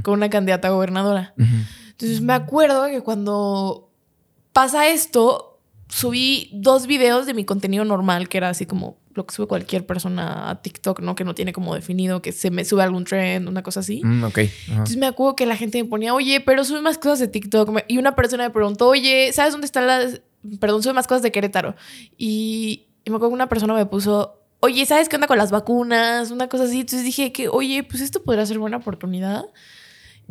con 0.02 0.14
una 0.14 0.30
candidata 0.30 0.68
a 0.68 0.70
gobernadora. 0.70 1.34
Entonces 2.00 2.22
me 2.22 2.32
acuerdo 2.32 2.86
que 2.86 3.02
cuando 3.02 3.90
pasa 4.52 4.88
esto, 4.88 5.60
subí 5.88 6.48
dos 6.52 6.86
videos 6.86 7.26
de 7.26 7.34
mi 7.34 7.44
contenido 7.44 7.84
normal, 7.84 8.28
que 8.28 8.38
era 8.38 8.48
así 8.48 8.64
como 8.64 8.96
lo 9.12 9.26
que 9.26 9.34
sube 9.34 9.46
cualquier 9.46 9.86
persona 9.86 10.48
a 10.48 10.62
TikTok, 10.62 11.00
¿no? 11.00 11.14
Que 11.14 11.24
no 11.24 11.34
tiene 11.34 11.52
como 11.52 11.74
definido, 11.74 12.22
que 12.22 12.32
se 12.32 12.50
me 12.50 12.64
sube 12.64 12.82
algún 12.82 13.04
trend, 13.04 13.48
una 13.48 13.62
cosa 13.62 13.80
así. 13.80 14.00
Mm, 14.02 14.24
ok. 14.24 14.38
Entonces 14.68 14.96
me 14.96 15.06
acuerdo 15.06 15.36
que 15.36 15.44
la 15.46 15.56
gente 15.56 15.82
me 15.82 15.88
ponía, 15.88 16.14
oye, 16.14 16.40
pero 16.40 16.64
sube 16.64 16.80
más 16.80 16.96
cosas 16.96 17.18
de 17.18 17.28
TikTok. 17.28 17.84
Y 17.88 17.98
una 17.98 18.14
persona 18.14 18.44
me 18.44 18.50
preguntó, 18.50 18.88
oye, 18.88 19.30
¿sabes 19.32 19.52
dónde 19.52 19.66
están 19.66 19.86
las... 19.86 20.22
Perdón, 20.58 20.82
sube 20.82 20.94
más 20.94 21.06
cosas 21.06 21.22
de 21.22 21.32
Querétaro. 21.32 21.74
Y, 22.16 22.86
y 23.04 23.10
me 23.10 23.16
acuerdo 23.16 23.30
que 23.30 23.34
una 23.34 23.48
persona 23.48 23.74
me 23.74 23.84
puso, 23.84 24.40
oye, 24.60 24.86
¿sabes 24.86 25.08
qué 25.08 25.16
onda 25.16 25.26
con 25.26 25.38
las 25.38 25.50
vacunas? 25.50 26.30
Una 26.30 26.48
cosa 26.48 26.64
así. 26.64 26.80
Entonces 26.80 27.04
dije 27.04 27.32
que, 27.32 27.48
oye, 27.48 27.82
pues 27.82 28.00
esto 28.00 28.22
podría 28.22 28.46
ser 28.46 28.58
buena 28.58 28.76
oportunidad. 28.76 29.44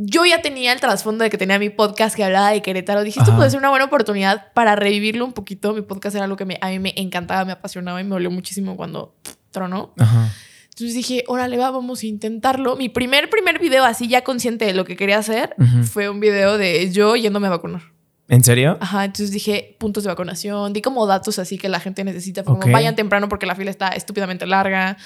Yo 0.02 0.26
ya 0.26 0.42
tenía 0.42 0.72
el 0.72 0.80
trasfondo 0.80 1.26
de 1.26 1.30
que 1.30 1.38
tenía 1.38 1.60
mi 1.60 1.70
podcast 1.70 2.16
que 2.16 2.24
hablaba 2.24 2.52
de 2.52 2.62
Querétaro. 2.62 3.04
Dije, 3.04 3.20
esto 3.20 3.32
Ajá. 3.32 3.38
puede 3.38 3.50
ser 3.50 3.60
una 3.60 3.70
buena 3.70 3.84
oportunidad 3.86 4.54
para 4.54 4.78
revivirlo 4.78 5.26
un 5.26 5.34
poquito. 5.34 5.74
Mi 5.74 5.82
podcast 5.82 6.16
era 6.16 6.24
algo 6.24 6.38
que 6.38 6.46
me- 6.46 6.58
a 6.62 6.70
mí 6.70 6.80
me 6.80 6.94
encantaba, 6.96 7.44
me 7.44 7.52
apasionaba 7.52 8.00
y 8.00 8.06
me 8.06 8.12
dolió 8.12 8.32
muchísimo 8.32 8.78
cuando 8.78 9.14
tronó. 9.52 9.94
Ajá. 10.00 10.30
Entonces 10.70 10.94
dije, 10.96 11.26
órale, 11.28 11.58
va, 11.58 11.70
vamos 11.72 12.02
a 12.04 12.06
intentarlo. 12.08 12.78
Mi 12.78 12.88
primer, 12.88 13.30
primer 13.30 13.60
video 13.60 13.84
así 13.84 14.08
ya 14.08 14.24
consciente 14.24 14.64
de 14.64 14.74
lo 14.74 14.86
que 14.86 14.96
quería 14.96 15.18
hacer 15.18 15.54
fue 15.84 16.08
un 16.08 16.22
video 16.22 16.58
de 16.58 16.90
yo 16.94 17.18
yéndome 17.18 17.48
a 17.48 17.50
vacunar. 17.50 17.82
¿En 18.30 18.44
serio? 18.44 18.78
Ajá, 18.80 19.06
entonces 19.06 19.32
dije 19.32 19.76
puntos 19.80 20.04
de 20.04 20.10
vacunación, 20.10 20.72
di 20.72 20.82
como 20.84 21.08
datos 21.08 21.40
así 21.40 21.58
que 21.58 21.68
la 21.68 21.80
gente 21.80 22.04
necesita, 22.04 22.44
como 22.44 22.62
vayan 22.72 22.96
temprano 22.96 23.28
porque 23.28 23.48
la 23.48 23.56
fila 23.56 23.72
está 23.72 23.88
estúpidamente 23.90 24.46
larga. 24.46 24.98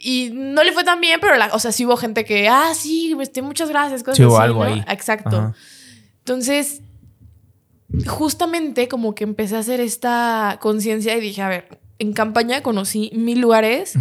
Y 0.00 0.30
no 0.32 0.62
le 0.62 0.72
fue 0.72 0.84
tan 0.84 1.00
bien, 1.00 1.18
pero, 1.20 1.36
la, 1.36 1.48
o 1.52 1.58
sea, 1.58 1.72
sí 1.72 1.84
hubo 1.84 1.96
gente 1.96 2.24
que, 2.24 2.48
ah, 2.48 2.72
sí, 2.72 3.16
este, 3.20 3.42
muchas 3.42 3.68
gracias. 3.68 4.04
Cosas 4.04 4.16
Sí 4.16 4.24
hubo 4.24 4.38
algo 4.38 4.64
¿no? 4.64 4.72
ahí. 4.72 4.84
Exacto. 4.88 5.36
Ajá. 5.36 5.54
Entonces, 6.20 6.82
justamente 8.06 8.86
como 8.86 9.14
que 9.14 9.24
empecé 9.24 9.56
a 9.56 9.60
hacer 9.60 9.80
esta 9.80 10.58
conciencia 10.60 11.16
y 11.16 11.20
dije, 11.20 11.42
a 11.42 11.48
ver, 11.48 11.80
en 11.98 12.12
campaña 12.12 12.62
conocí 12.62 13.10
mil 13.14 13.40
lugares 13.40 13.94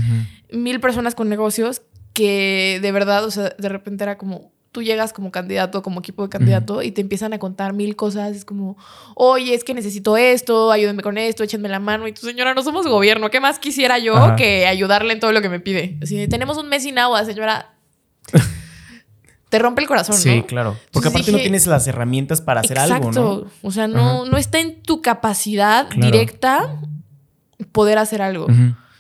mil 0.52 0.80
personas 0.80 1.16
con 1.16 1.30
negocios 1.30 1.82
que 2.14 2.80
de 2.82 2.92
verdad, 2.92 3.26
o 3.26 3.32
sea, 3.32 3.56
de 3.58 3.70
repente 3.70 4.04
era 4.04 4.18
como, 4.18 4.52
tú 4.78 4.84
llegas 4.84 5.12
como 5.12 5.32
candidato, 5.32 5.82
como 5.82 6.02
equipo 6.02 6.22
de 6.22 6.30
candidato 6.30 6.84
y 6.84 6.92
te 6.92 7.02
empiezan 7.02 7.34
a 7.34 7.40
contar 7.40 7.74
mil 7.74 7.96
cosas, 7.96 8.36
es 8.36 8.46
como, 8.46 8.78
oye, 9.16 9.56
es 9.56 9.64
que 9.64 9.74
necesito 9.74 10.18
esto, 10.18 10.72
ayúdenme 10.72 11.02
con 11.02 11.18
esto, 11.18 11.42
échenme 11.44 11.68
la 11.68 11.80
mano 11.80 12.08
y 12.08 12.12
tu 12.12 12.22
señora, 12.28 12.54
no 12.54 12.62
somos 12.62 12.86
gobierno, 12.86 13.32
¿qué 13.32 13.40
más 13.40 13.58
quisiera 13.58 13.98
yo 13.98 14.16
Ajá. 14.16 14.36
que 14.36 14.68
ayudarle 14.68 15.14
en 15.14 15.20
todo 15.20 15.32
lo 15.32 15.42
que 15.42 15.50
me 15.50 15.60
pide? 15.60 15.98
Así 16.00 16.28
tenemos 16.28 16.60
un 16.60 16.70
mes 16.70 16.84
sin 16.84 17.00
agua, 17.00 17.26
señora. 17.26 17.74
te 19.50 19.58
rompe 19.58 19.82
el 19.82 19.88
corazón, 19.88 20.16
Sí, 20.16 20.38
¿no? 20.38 20.46
claro. 20.46 20.74
Porque 20.92 21.08
Entonces 21.08 21.12
aparte 21.22 21.32
no 21.32 21.38
tienes 21.40 21.66
las 21.66 21.88
herramientas 21.88 22.42
para 22.42 22.62
hacer 22.62 22.78
algo, 22.78 23.12
¿no? 23.12 23.46
O 23.64 23.72
sea, 23.72 23.88
no, 23.88 24.26
no 24.26 24.38
está 24.38 24.60
en 24.60 24.84
tu 24.84 25.02
capacidad 25.02 25.88
Claro. 25.90 26.06
directa 26.12 26.80
poder 27.72 27.98
hacer 27.98 28.22
algo. 28.22 28.46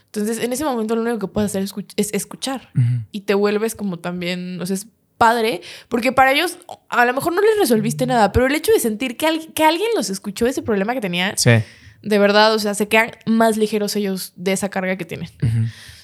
Entonces, 0.05 0.43
en 0.43 0.51
ese 0.53 0.63
momento 0.65 0.96
lo 0.96 1.01
único 1.03 1.19
que 1.19 1.27
puedes 1.27 1.51
hacer 1.51 1.62
es 1.62 1.72
escuch- 1.75 1.93
es 1.98 2.12
escuchar 2.13 2.69
y 3.12 3.22
te 3.22 3.36
vuelves 3.36 3.75
como 3.75 4.00
también, 4.00 4.60
o 4.62 4.65
sea, 4.65 4.74
es 4.75 4.88
padre, 5.17 5.62
porque 5.89 6.12
para 6.12 6.31
ellos 6.31 6.57
a 6.89 7.05
lo 7.05 7.13
mejor 7.13 7.33
no 7.33 7.41
les 7.41 7.57
resolviste 7.59 8.05
nada, 8.05 8.31
pero 8.31 8.45
el 8.47 8.55
hecho 8.55 8.71
de 8.71 8.79
sentir 8.79 9.17
que, 9.17 9.25
al- 9.27 9.53
que 9.53 9.63
alguien 9.63 9.89
los 9.95 10.09
escuchó 10.09 10.45
ese 10.47 10.62
problema 10.62 10.93
que 10.93 11.01
tenía, 11.01 11.33
Sí. 11.38 11.51
de 12.01 12.19
verdad, 12.19 12.53
o 12.53 12.59
sea, 12.59 12.74
se 12.75 12.88
quedan 12.88 13.12
más 13.25 13.57
ligeros 13.57 13.95
ellos 13.95 14.33
de 14.36 14.51
esa 14.53 14.69
carga 14.69 14.95
que 14.97 15.05
tienen. 15.05 15.29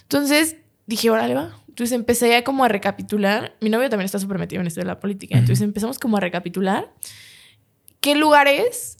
Entonces 0.03 0.57
dije, 0.87 1.09
órale, 1.09 1.33
va. 1.33 1.55
Entonces 1.67 1.93
empecé 1.93 2.29
ya 2.29 2.43
como 2.43 2.63
a 2.65 2.67
recapitular. 2.67 3.55
Mi 3.61 3.69
novio 3.69 3.89
también 3.89 4.05
está 4.05 4.19
súper 4.19 4.37
metido 4.37 4.61
en 4.61 4.67
esto 4.67 4.79
de 4.81 4.85
la 4.85 4.99
política. 4.99 5.37
Entonces 5.37 5.61
empezamos 5.63 5.97
como 5.97 6.17
a 6.17 6.19
recapitular 6.19 6.91
qué 7.99 8.15
lugares 8.15 8.97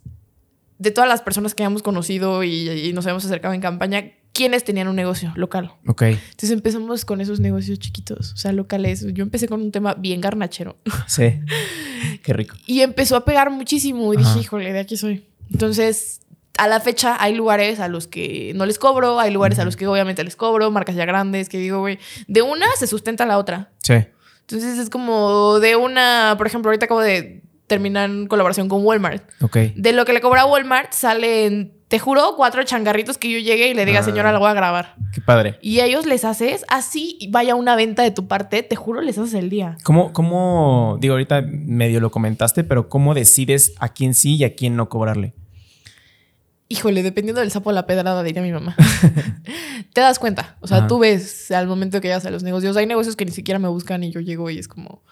de 0.80 0.92
todas 0.92 1.08
las 1.10 1.22
personas 1.22 1.54
que 1.54 1.64
habíamos 1.64 1.84
conocido 1.84 2.44
y, 2.44 2.70
y 2.70 2.94
nos 2.94 3.06
habíamos 3.06 3.26
acercado 3.26 3.54
en 3.54 3.62
campaña, 3.62 4.12
quienes 4.34 4.64
tenían 4.64 4.88
un 4.88 4.96
negocio 4.96 5.32
local. 5.36 5.74
Ok. 5.88 6.02
Entonces 6.02 6.52
empezamos 6.52 7.06
con 7.06 7.22
esos 7.22 7.40
negocios 7.40 7.80
chiquitos, 7.80 8.34
o 8.34 8.38
sea, 8.38 8.52
locales. 8.52 9.06
Yo 9.14 9.24
empecé 9.24 9.48
con 9.48 9.62
un 9.62 9.72
tema 9.72 9.94
bien 9.94 10.20
garnachero. 10.22 10.78
Sí. 11.08 11.40
Qué 12.24 12.34
rico. 12.34 12.56
Y 12.66 12.82
empezó 12.82 13.16
a 13.16 13.26
pegar 13.26 13.52
muchísimo 13.52 14.14
y 14.14 14.18
Ajá. 14.18 14.28
dije, 14.28 14.40
híjole, 14.42 14.74
de 14.74 14.80
aquí 14.80 14.98
soy. 14.98 15.28
Entonces, 15.52 16.22
a 16.58 16.68
la 16.68 16.80
fecha 16.80 17.16
hay 17.20 17.36
lugares 17.36 17.80
a 17.80 17.88
los 17.88 18.08
que 18.08 18.54
no 18.56 18.66
les 18.66 18.80
cobro, 18.80 19.20
hay 19.20 19.32
lugares 19.32 19.60
a 19.60 19.66
los 19.66 19.76
que 19.76 19.88
obviamente 19.88 20.24
les 20.24 20.36
cobro, 20.36 20.70
marcas 20.72 20.96
ya 20.96 21.06
grandes, 21.06 21.50
que 21.50 21.60
digo, 21.60 21.80
güey, 21.80 22.00
de 22.28 22.42
una 22.42 22.68
se 22.78 22.88
sustenta 22.88 23.26
la 23.26 23.38
otra. 23.38 23.72
Sí. 23.84 23.96
Entonces 24.42 24.78
es 24.78 24.90
como 24.90 25.60
de 25.60 25.76
una, 25.76 26.36
por 26.38 26.48
ejemplo, 26.48 26.70
ahorita 26.70 26.86
acabo 26.86 27.02
de 27.02 27.44
terminar 27.74 28.10
en 28.10 28.28
colaboración 28.28 28.70
con 28.70 28.86
Walmart. 28.86 29.24
Ok. 29.42 29.58
De 29.76 29.94
lo 29.94 30.06
que 30.06 30.14
le 30.14 30.22
cobra 30.22 30.42
a 30.42 30.46
Walmart 30.46 30.94
salen, 30.94 31.74
te 31.88 32.00
juro, 32.00 32.34
cuatro 32.38 32.64
changarritos 32.64 33.18
que 33.18 33.30
yo 33.32 33.40
llegue 33.40 33.68
y 33.70 33.74
le 33.74 33.86
diga, 33.86 34.00
Ah. 34.00 34.04
señora, 34.04 34.32
la 34.32 34.40
voy 34.40 34.50
a 34.50 34.54
grabar. 34.54 34.96
Qué 35.14 35.22
padre. 35.22 35.58
Y 35.62 35.80
a 35.80 35.86
ellos 35.86 36.06
les 36.06 36.26
haces 36.26 36.66
así, 36.70 37.20
vaya 37.32 37.56
una 37.56 37.76
venta 37.76 38.02
de 38.04 38.12
tu 38.12 38.28
parte, 38.28 38.64
te 38.64 38.76
juro, 38.76 39.02
les 39.02 39.18
haces 39.18 39.34
el 39.36 39.50
día. 39.50 39.78
¿Cómo, 39.84 40.12
cómo, 40.14 40.98
digo, 41.00 41.14
ahorita 41.14 41.42
medio 41.48 42.00
lo 42.00 42.10
comentaste, 42.12 42.64
pero 42.64 42.90
cómo 42.90 43.14
decides 43.14 43.74
a 43.80 43.90
quién 43.90 44.14
sí 44.14 44.36
y 44.38 44.44
a 44.44 44.56
quién 44.56 44.76
no 44.76 44.90
cobrarle? 44.90 45.34
Híjole, 46.70 47.04
dependiendo 47.04 47.42
del 47.42 47.52
sapo 47.52 47.72
la 47.72 47.86
pedrada, 47.86 48.24
diría 48.24 48.42
mi 48.42 48.52
mamá. 48.52 48.76
te 49.94 50.02
das 50.02 50.18
cuenta. 50.18 50.58
O 50.62 50.68
sea, 50.68 50.78
Ajá. 50.78 50.88
tú 50.88 50.98
ves 50.98 51.52
al 51.52 51.68
momento 51.68 52.02
que 52.02 52.08
llegas 52.08 52.26
a 52.26 52.32
los 52.32 52.42
negocios. 52.42 52.76
Hay 52.78 52.88
negocios 52.88 53.16
que 53.16 53.26
ni 53.26 53.32
siquiera 53.32 53.60
me 53.60 53.68
buscan 53.68 54.04
y 54.04 54.12
yo 54.12 54.20
llego 54.22 54.50
y 54.50 54.58
es 54.58 54.68
como. 54.68 55.04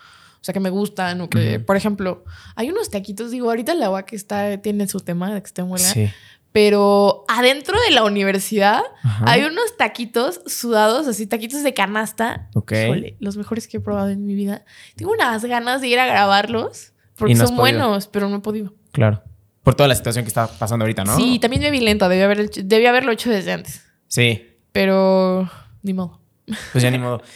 O 0.41 0.43
sea, 0.43 0.53
que 0.53 0.59
me 0.59 0.71
gustan 0.71 1.21
o 1.21 1.29
que, 1.29 1.59
por 1.59 1.75
ejemplo, 1.77 2.23
hay 2.55 2.71
unos 2.71 2.89
taquitos, 2.89 3.29
digo, 3.29 3.49
ahorita 3.49 3.73
el 3.73 3.83
agua 3.83 4.05
que 4.07 4.15
está, 4.15 4.57
tiene 4.59 4.87
su 4.87 4.99
tema 4.99 5.31
de 5.31 5.39
que 5.41 5.45
esté 5.45 5.63
muela, 5.63 5.85
Sí. 5.85 6.09
pero 6.51 7.25
adentro 7.27 7.77
de 7.87 7.93
la 7.93 8.03
universidad 8.03 8.81
Ajá. 9.03 9.25
hay 9.31 9.43
unos 9.43 9.77
taquitos 9.77 10.41
sudados, 10.47 11.07
así, 11.07 11.27
taquitos 11.27 11.61
de 11.61 11.73
canasta. 11.75 12.49
Ok. 12.55 12.71
Híjole, 12.71 13.17
los 13.19 13.37
mejores 13.37 13.67
que 13.67 13.77
he 13.77 13.79
probado 13.79 14.09
en 14.09 14.25
mi 14.25 14.33
vida. 14.33 14.65
Tengo 14.95 15.11
unas 15.11 15.45
ganas 15.45 15.79
de 15.79 15.89
ir 15.89 15.99
a 15.99 16.07
grabarlos 16.07 16.93
porque 17.15 17.35
no 17.35 17.45
son 17.45 17.55
buenos, 17.57 18.07
pero 18.07 18.27
no 18.27 18.37
he 18.37 18.41
podido. 18.41 18.73
Claro. 18.91 19.21
Por 19.61 19.75
toda 19.75 19.87
la 19.87 19.93
situación 19.95 20.25
que 20.25 20.29
está 20.29 20.47
pasando 20.47 20.83
ahorita, 20.85 21.03
¿no? 21.03 21.15
Sí, 21.17 21.37
también 21.37 21.61
me 21.61 21.69
vi 21.69 21.81
lenta, 21.81 22.09
debí, 22.09 22.23
haber 22.23 22.39
hecho- 22.39 22.61
debí 22.63 22.87
haberlo 22.87 23.11
hecho 23.11 23.29
desde 23.29 23.51
antes. 23.51 23.83
Sí. 24.07 24.47
Pero 24.71 25.47
ni 25.83 25.93
modo. 25.93 26.19
Pues 26.71 26.81
ya 26.83 26.89
ni 26.89 26.97
modo. 26.97 27.21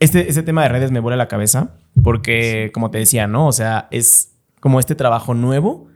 Este, 0.00 0.28
este 0.28 0.42
tema 0.42 0.62
de 0.62 0.70
redes 0.70 0.90
me 0.90 0.98
vuela 1.00 1.16
la 1.16 1.28
cabeza 1.28 1.76
porque, 2.02 2.70
como 2.74 2.90
te 2.90 2.98
decía, 2.98 3.26
¿no? 3.26 3.46
O 3.46 3.52
sea, 3.52 3.86
es 3.90 4.34
como 4.60 4.80
este 4.80 4.94
trabajo 4.94 5.34
nuevo 5.34 5.88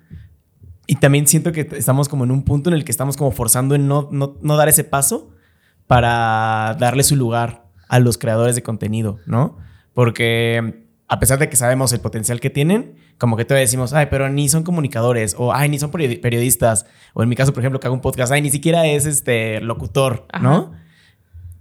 y 0.86 0.96
también 0.96 1.26
siento 1.26 1.52
que 1.52 1.66
estamos 1.72 2.08
como 2.08 2.24
en 2.24 2.30
un 2.30 2.44
punto 2.44 2.70
en 2.70 2.74
el 2.74 2.84
que 2.84 2.92
estamos 2.92 3.16
como 3.16 3.30
forzando 3.32 3.74
en 3.74 3.88
no, 3.88 4.08
no, 4.12 4.36
no 4.42 4.56
dar 4.56 4.68
ese 4.68 4.84
paso 4.84 5.30
para 5.86 6.76
darle 6.78 7.02
su 7.02 7.16
lugar 7.16 7.64
a 7.88 7.98
los 7.98 8.18
creadores 8.18 8.54
de 8.54 8.62
contenido, 8.62 9.18
¿no? 9.26 9.56
Porque 9.94 10.84
a 11.08 11.18
pesar 11.18 11.38
de 11.38 11.48
que 11.48 11.56
sabemos 11.56 11.92
el 11.92 12.00
potencial 12.00 12.40
que 12.40 12.50
tienen, 12.50 12.96
como 13.18 13.36
que 13.36 13.44
todavía 13.44 13.64
decimos, 13.66 13.92
ay, 13.92 14.08
pero 14.10 14.28
ni 14.28 14.48
son 14.48 14.64
comunicadores, 14.64 15.34
o 15.38 15.52
ay, 15.52 15.68
ni 15.68 15.78
son 15.78 15.90
periodi- 15.92 16.20
periodistas, 16.20 16.86
o 17.12 17.22
en 17.22 17.28
mi 17.28 17.36
caso, 17.36 17.52
por 17.52 17.62
ejemplo, 17.62 17.80
que 17.80 17.86
hago 17.86 17.94
un 17.94 18.00
podcast, 18.00 18.32
ay, 18.32 18.42
ni 18.42 18.50
siquiera 18.50 18.86
es 18.86 19.06
este 19.06 19.60
locutor, 19.60 20.26
¿no? 20.40 20.72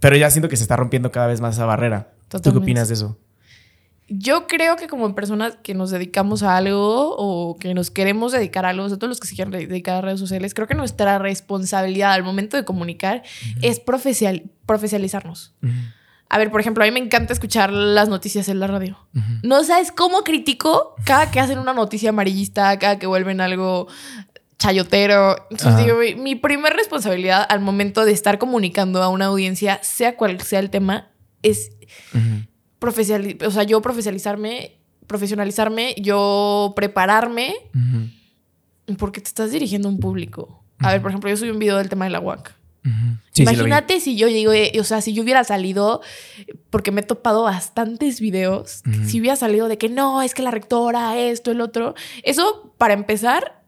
Pero 0.04 0.16
ya 0.18 0.28
siento 0.30 0.50
que 0.50 0.56
se 0.58 0.64
está 0.64 0.76
rompiendo 0.76 1.10
cada 1.10 1.28
vez 1.28 1.40
más 1.40 1.54
esa 1.54 1.64
barrera. 1.64 2.12
¿Tú 2.28 2.38
qué 2.42 2.58
opinas 2.58 2.88
de 2.88 2.94
eso? 2.94 3.18
Yo 4.06 4.46
creo 4.46 4.76
que 4.76 4.86
como 4.86 5.14
personas 5.14 5.56
que 5.62 5.72
nos 5.72 5.90
dedicamos 5.90 6.42
a 6.42 6.58
algo 6.58 7.16
o 7.16 7.56
que 7.58 7.72
nos 7.72 7.90
queremos 7.90 8.30
dedicar 8.32 8.66
a 8.66 8.68
algo, 8.68 8.84
o 8.84 8.88
sea, 8.90 8.98
todos 8.98 9.08
los 9.08 9.18
que 9.18 9.28
se 9.28 9.34
quieren 9.34 9.50
de- 9.50 9.66
dedicar 9.66 9.94
a 9.96 10.00
redes 10.02 10.20
sociales, 10.20 10.52
creo 10.52 10.66
que 10.68 10.74
nuestra 10.74 11.18
responsabilidad 11.18 12.12
al 12.12 12.22
momento 12.22 12.58
de 12.58 12.66
comunicar 12.66 13.22
es 13.62 13.80
profesional, 13.80 14.42
profesionalizarnos. 14.66 15.54
A 16.28 16.36
ver, 16.36 16.50
por 16.50 16.60
ejemplo, 16.60 16.84
a 16.84 16.86
mí 16.86 16.92
me 16.92 17.00
encanta 17.00 17.32
escuchar 17.32 17.72
las 17.72 18.10
noticias 18.10 18.50
en 18.50 18.60
la 18.60 18.66
radio. 18.66 18.98
No 19.42 19.64
sabes 19.64 19.90
cómo 19.90 20.22
critico 20.22 20.96
cada 21.04 21.30
que 21.30 21.40
hacen 21.40 21.58
una 21.58 21.72
noticia 21.72 22.10
amarillista, 22.10 22.78
cada 22.78 22.98
que 22.98 23.06
vuelven 23.06 23.40
algo 23.40 23.88
chayotero. 24.58 25.36
Entonces 25.50 25.84
digo, 25.84 25.98
mi 26.22 26.34
primer 26.34 26.74
responsabilidad 26.74 27.44
al 27.48 27.60
momento 27.60 28.04
de 28.04 28.12
estar 28.12 28.38
comunicando 28.38 29.02
a 29.02 29.08
una 29.08 29.26
audiencia, 29.26 29.80
sea 29.82 30.16
cual 30.16 30.40
sea 30.40 30.60
el 30.60 30.70
tema, 30.70 31.10
es 31.42 31.72
profesional, 32.78 33.38
o 33.46 33.50
sea, 33.50 33.62
yo 33.62 33.80
profesionalizarme, 33.82 34.78
profesionalizarme, 35.06 35.94
yo 35.98 36.72
prepararme, 36.76 37.54
porque 38.98 39.20
te 39.20 39.28
estás 39.28 39.50
dirigiendo 39.50 39.88
a 39.88 39.92
un 39.92 39.98
público. 39.98 40.62
A 40.78 40.92
ver, 40.92 41.02
por 41.02 41.10
ejemplo, 41.10 41.30
yo 41.30 41.36
subí 41.36 41.50
un 41.50 41.58
video 41.58 41.78
del 41.78 41.88
tema 41.88 42.04
de 42.04 42.10
la 42.10 42.20
UAC. 42.20 42.54
Sí. 43.32 43.42
Imagínate 43.42 43.98
si 44.00 44.16
yo 44.16 44.28
llego, 44.28 44.52
eh, 44.52 44.72
o 44.78 44.84
sea, 44.84 45.00
si 45.00 45.14
yo 45.14 45.22
hubiera 45.22 45.42
salido, 45.44 46.02
porque 46.68 46.90
me 46.90 47.00
he 47.00 47.04
topado 47.04 47.44
bastantes 47.44 48.20
videos, 48.20 48.82
si 49.06 49.20
hubiera 49.20 49.36
salido 49.36 49.68
de 49.68 49.78
que 49.78 49.88
no, 49.88 50.22
es 50.22 50.34
que 50.34 50.42
la 50.42 50.50
rectora, 50.50 51.18
esto, 51.18 51.50
el 51.50 51.62
otro. 51.62 51.94
Eso, 52.22 52.74
para 52.76 52.92
empezar, 52.92 53.63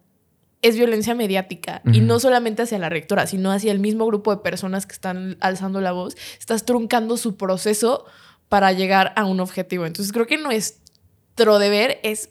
es 0.67 0.77
violencia 0.77 1.15
mediática. 1.15 1.83
Y 1.93 2.01
no 2.01 2.19
solamente 2.21 2.63
hacia 2.63 2.79
la 2.79 2.89
rectora, 2.89 3.27
sino 3.27 3.51
hacia 3.53 3.73
el 3.73 3.79
mismo 3.79 4.07
grupo 4.07 4.35
de 4.35 4.43
personas 4.43 4.87
que 4.87 4.93
están 4.93 5.37
alzando 5.41 5.81
la 5.81 5.93
voz. 5.93 6.17
Estás 6.39 6.65
truncando 6.65 7.17
su 7.17 7.37
proceso 7.37 8.05
para 8.49 8.73
llegar 8.73 9.13
a 9.17 9.25
un 9.25 9.41
objetivo. 9.41 9.87
Entonces, 9.87 10.13
creo 10.13 10.27
que 10.27 10.39
nuestro 10.39 11.59
deber 11.59 11.99
es 12.03 12.31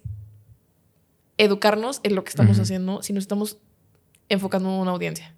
educarnos 1.38 2.00
en 2.04 2.16
lo 2.16 2.24
que 2.24 2.30
estamos 2.30 2.60
haciendo 2.60 3.02
si 3.04 3.14
nos 3.14 3.24
estamos 3.24 3.58
enfocando 4.30 4.70
en 4.70 4.76
una 4.82 4.92
audiencia. 4.92 5.34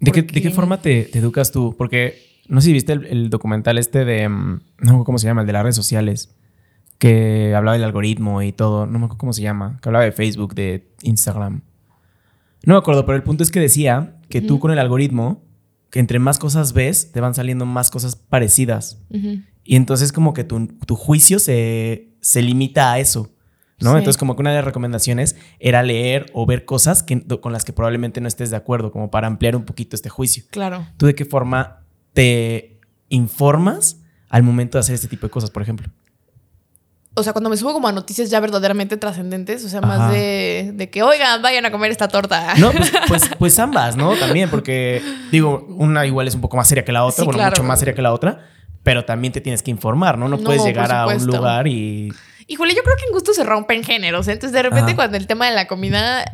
¿De 0.00 0.12
qué, 0.12 0.22
de 0.22 0.40
qué 0.42 0.50
forma 0.50 0.80
te, 0.80 1.04
te 1.04 1.18
educas 1.18 1.50
tú? 1.52 1.74
Porque 1.76 2.22
no 2.48 2.60
sé 2.60 2.66
si 2.66 2.72
viste 2.72 2.92
el, 2.92 3.06
el 3.06 3.30
documental 3.30 3.78
este 3.78 4.04
de. 4.04 4.28
mm, 4.28 4.32
No 4.32 4.60
me 4.78 4.88
acuerdo 4.90 5.04
cómo 5.04 5.18
se 5.18 5.26
llama, 5.26 5.42
el 5.42 5.46
de 5.46 5.52
las 5.52 5.62
redes 5.62 5.76
sociales. 5.76 6.34
Que 6.98 7.54
hablaba 7.54 7.74
del 7.74 7.84
algoritmo 7.84 8.42
y 8.42 8.52
todo. 8.52 8.86
No 8.86 8.98
me 8.98 9.04
acuerdo 9.04 9.18
cómo 9.18 9.32
se 9.32 9.42
llama. 9.42 9.78
Que 9.82 9.88
hablaba 9.88 10.04
de 10.04 10.12
Facebook, 10.12 10.54
de 10.54 10.88
Instagram. 11.02 11.62
No 12.64 12.74
me 12.74 12.78
acuerdo, 12.78 13.06
pero 13.06 13.16
el 13.16 13.22
punto 13.22 13.42
es 13.42 13.50
que 13.50 13.60
decía 13.60 14.16
que 14.28 14.40
tú 14.40 14.58
con 14.58 14.70
el 14.70 14.78
algoritmo, 14.78 15.44
que 15.90 16.00
entre 16.00 16.18
más 16.18 16.38
cosas 16.38 16.72
ves, 16.72 17.12
te 17.12 17.20
van 17.20 17.34
saliendo 17.34 17.66
más 17.66 17.90
cosas 17.90 18.16
parecidas. 18.16 19.02
Y 19.64 19.76
entonces 19.76 20.12
como 20.12 20.34
que 20.34 20.44
tu, 20.44 20.66
tu 20.66 20.96
juicio 20.96 21.38
se, 21.38 22.08
se 22.20 22.42
limita 22.42 22.92
a 22.92 22.98
eso, 22.98 23.34
¿no? 23.80 23.92
Sí. 23.92 23.98
Entonces 23.98 24.18
como 24.18 24.34
que 24.34 24.40
una 24.40 24.50
de 24.50 24.56
las 24.56 24.64
recomendaciones 24.64 25.36
era 25.60 25.82
leer 25.82 26.26
o 26.32 26.46
ver 26.46 26.64
cosas 26.64 27.02
que, 27.02 27.22
con 27.40 27.52
las 27.52 27.64
que 27.64 27.72
probablemente 27.72 28.20
no 28.20 28.28
estés 28.28 28.50
de 28.50 28.56
acuerdo, 28.56 28.90
como 28.90 29.10
para 29.10 29.26
ampliar 29.26 29.56
un 29.56 29.64
poquito 29.64 29.94
este 29.94 30.08
juicio. 30.08 30.44
Claro. 30.50 30.86
¿Tú 30.96 31.06
de 31.06 31.14
qué 31.14 31.24
forma 31.24 31.84
te 32.12 32.80
informas 33.08 34.00
al 34.28 34.42
momento 34.42 34.78
de 34.78 34.80
hacer 34.80 34.94
este 34.94 35.08
tipo 35.08 35.26
de 35.26 35.30
cosas, 35.30 35.50
por 35.50 35.62
ejemplo? 35.62 35.88
O 37.18 37.22
sea, 37.22 37.32
cuando 37.32 37.50
me 37.50 37.56
subo 37.56 37.72
como 37.72 37.88
a 37.88 37.92
noticias 37.92 38.30
ya 38.30 38.40
verdaderamente 38.40 38.96
trascendentes, 38.96 39.64
o 39.64 39.68
sea, 39.68 39.80
Ajá. 39.80 39.86
más 39.88 40.12
de, 40.12 40.70
de 40.74 40.90
que, 40.90 41.02
oigan, 41.02 41.42
vayan 41.42 41.66
a 41.66 41.70
comer 41.70 41.90
esta 41.90 42.08
torta. 42.08 42.54
No, 42.58 42.70
pues, 42.72 42.92
pues, 43.08 43.30
pues 43.38 43.58
ambas, 43.58 43.96
¿no? 43.96 44.14
También, 44.16 44.48
porque 44.50 45.02
digo, 45.30 45.66
una 45.70 46.06
igual 46.06 46.28
es 46.28 46.34
un 46.34 46.40
poco 46.40 46.56
más 46.56 46.68
seria 46.68 46.84
que 46.84 46.92
la 46.92 47.04
otra, 47.04 47.16
Sí, 47.16 47.24
bueno, 47.24 47.38
claro. 47.38 47.50
mucho 47.56 47.62
más 47.64 47.78
seria 47.78 47.94
que 47.94 48.02
la 48.02 48.12
otra, 48.12 48.46
pero 48.82 49.04
también 49.04 49.32
te 49.32 49.40
tienes 49.40 49.62
que 49.62 49.70
informar, 49.70 50.16
¿no? 50.18 50.28
No, 50.28 50.36
No, 50.36 50.44
puedes 50.44 50.64
llegar 50.64 50.92
a 50.92 51.06
un 51.06 51.26
lugar 51.26 51.66
y... 51.66 52.12
Híjole, 52.50 52.74
yo 52.74 52.82
creo 52.82 52.96
que 52.96 53.04
en 53.04 53.12
gusto 53.12 53.34
se 53.34 53.44
rompen 53.44 53.84
géneros. 53.84 54.26
¿eh? 54.26 54.32
Entonces, 54.32 54.52
de 54.54 54.62
repente, 54.62 54.92
Ajá. 54.92 54.96
cuando 54.96 55.16
el 55.18 55.26
tema 55.26 55.46
de 55.50 55.54
la 55.54 55.66
comida, 55.66 56.24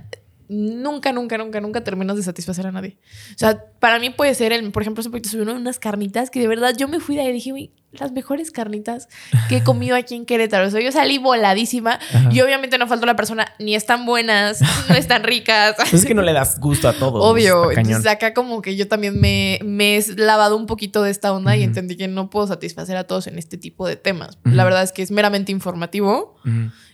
nunca, 0.54 1.12
nunca, 1.12 1.38
nunca, 1.38 1.60
nunca 1.60 1.84
terminas 1.84 2.16
de 2.16 2.22
satisfacer 2.22 2.66
a 2.66 2.72
nadie. 2.72 2.98
O 3.30 3.38
sea, 3.38 3.64
para 3.80 3.98
mí 3.98 4.10
puede 4.10 4.34
ser, 4.34 4.52
el, 4.52 4.70
por 4.72 4.82
ejemplo, 4.82 5.00
hace 5.00 5.10
poquito 5.10 5.36
de 5.36 5.42
unas 5.42 5.78
carnitas 5.78 6.30
que 6.30 6.40
de 6.40 6.48
verdad 6.48 6.74
yo 6.76 6.88
me 6.88 7.00
fui 7.00 7.16
de 7.16 7.22
ahí 7.22 7.28
y 7.28 7.32
dije, 7.32 7.50
güey, 7.50 7.72
las 7.98 8.12
mejores 8.12 8.50
carnitas 8.50 9.08
que 9.48 9.58
he 9.58 9.64
comido 9.64 9.96
aquí 9.96 10.14
en 10.14 10.26
Querétaro. 10.26 10.66
O 10.66 10.70
sea, 10.70 10.80
yo 10.80 10.90
salí 10.92 11.18
voladísima 11.18 11.98
Ajá. 12.12 12.28
y 12.32 12.40
obviamente 12.40 12.78
no 12.78 12.86
faltó 12.86 13.06
la 13.06 13.16
persona, 13.16 13.46
ni 13.58 13.74
están 13.74 14.06
buenas, 14.06 14.60
no 14.88 14.94
están 14.94 15.22
ricas. 15.22 15.76
Pues 15.76 15.94
es 15.94 16.04
que 16.04 16.14
no 16.14 16.22
le 16.22 16.32
das 16.32 16.58
gusto 16.58 16.88
a 16.88 16.92
todo. 16.92 17.22
Obvio. 17.22 17.70
Entonces 17.70 18.06
acá 18.06 18.34
como 18.34 18.62
que 18.62 18.76
yo 18.76 18.88
también 18.88 19.20
me, 19.20 19.60
me 19.64 19.96
he 19.96 20.04
lavado 20.16 20.56
un 20.56 20.66
poquito 20.66 21.02
de 21.02 21.10
esta 21.10 21.32
onda 21.32 21.56
y 21.56 21.62
entendí 21.62 21.96
que 21.96 22.08
no 22.08 22.30
puedo 22.30 22.46
satisfacer 22.46 22.96
a 22.96 23.04
todos 23.04 23.26
en 23.26 23.38
este 23.38 23.56
tipo 23.58 23.86
de 23.86 23.96
temas. 23.96 24.38
La 24.44 24.64
verdad 24.64 24.82
es 24.82 24.92
que 24.92 25.02
es 25.02 25.10
meramente 25.10 25.52
informativo 25.52 26.36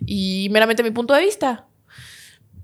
y 0.05 0.49
meramente 0.50 0.83
mi 0.83 0.90
punto 0.90 1.14
de 1.14 1.23
vista. 1.23 1.67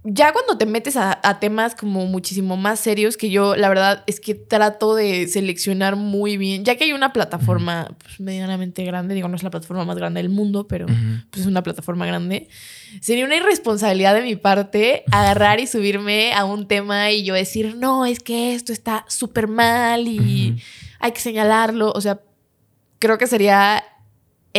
Ya 0.08 0.32
cuando 0.32 0.56
te 0.56 0.66
metes 0.66 0.96
a, 0.96 1.18
a 1.22 1.40
temas 1.40 1.74
como 1.74 2.06
muchísimo 2.06 2.56
más 2.56 2.78
serios, 2.78 3.16
que 3.16 3.28
yo 3.28 3.56
la 3.56 3.68
verdad 3.68 4.04
es 4.06 4.20
que 4.20 4.36
trato 4.36 4.94
de 4.94 5.26
seleccionar 5.26 5.96
muy 5.96 6.36
bien, 6.36 6.64
ya 6.64 6.76
que 6.76 6.84
hay 6.84 6.92
una 6.92 7.12
plataforma 7.12 7.88
pues, 7.98 8.20
medianamente 8.20 8.84
grande, 8.84 9.16
digo, 9.16 9.26
no 9.26 9.34
es 9.34 9.42
la 9.42 9.50
plataforma 9.50 9.84
más 9.84 9.96
grande 9.96 10.22
del 10.22 10.30
mundo, 10.30 10.68
pero 10.68 10.86
pues 10.86 11.42
es 11.42 11.46
una 11.46 11.64
plataforma 11.64 12.06
grande, 12.06 12.48
sería 13.00 13.24
una 13.24 13.34
irresponsabilidad 13.34 14.14
de 14.14 14.22
mi 14.22 14.36
parte 14.36 15.02
agarrar 15.10 15.58
y 15.58 15.66
subirme 15.66 16.32
a 16.34 16.44
un 16.44 16.68
tema 16.68 17.10
y 17.10 17.24
yo 17.24 17.34
decir, 17.34 17.74
no, 17.76 18.06
es 18.06 18.20
que 18.20 18.54
esto 18.54 18.72
está 18.72 19.04
súper 19.08 19.48
mal 19.48 20.06
y 20.06 20.56
hay 21.00 21.12
que 21.12 21.20
señalarlo. 21.20 21.92
O 21.92 22.00
sea, 22.00 22.20
creo 22.98 23.18
que 23.18 23.26
sería 23.26 23.82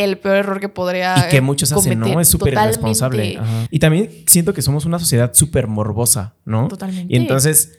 el 0.04 0.18
peor 0.18 0.36
error 0.36 0.60
que 0.60 0.68
podría. 0.68 1.26
Y 1.26 1.30
que 1.30 1.40
muchos 1.40 1.72
hacen, 1.72 1.98
¿no? 1.98 2.20
Es 2.20 2.28
súper 2.28 2.54
irresponsable. 2.54 3.38
Ajá. 3.38 3.66
Y 3.70 3.78
también 3.78 4.10
siento 4.26 4.54
que 4.54 4.62
somos 4.62 4.84
una 4.84 4.98
sociedad 4.98 5.32
súper 5.34 5.66
morbosa, 5.66 6.34
¿no? 6.44 6.68
Totalmente. 6.68 7.12
Y 7.12 7.16
entonces, 7.16 7.78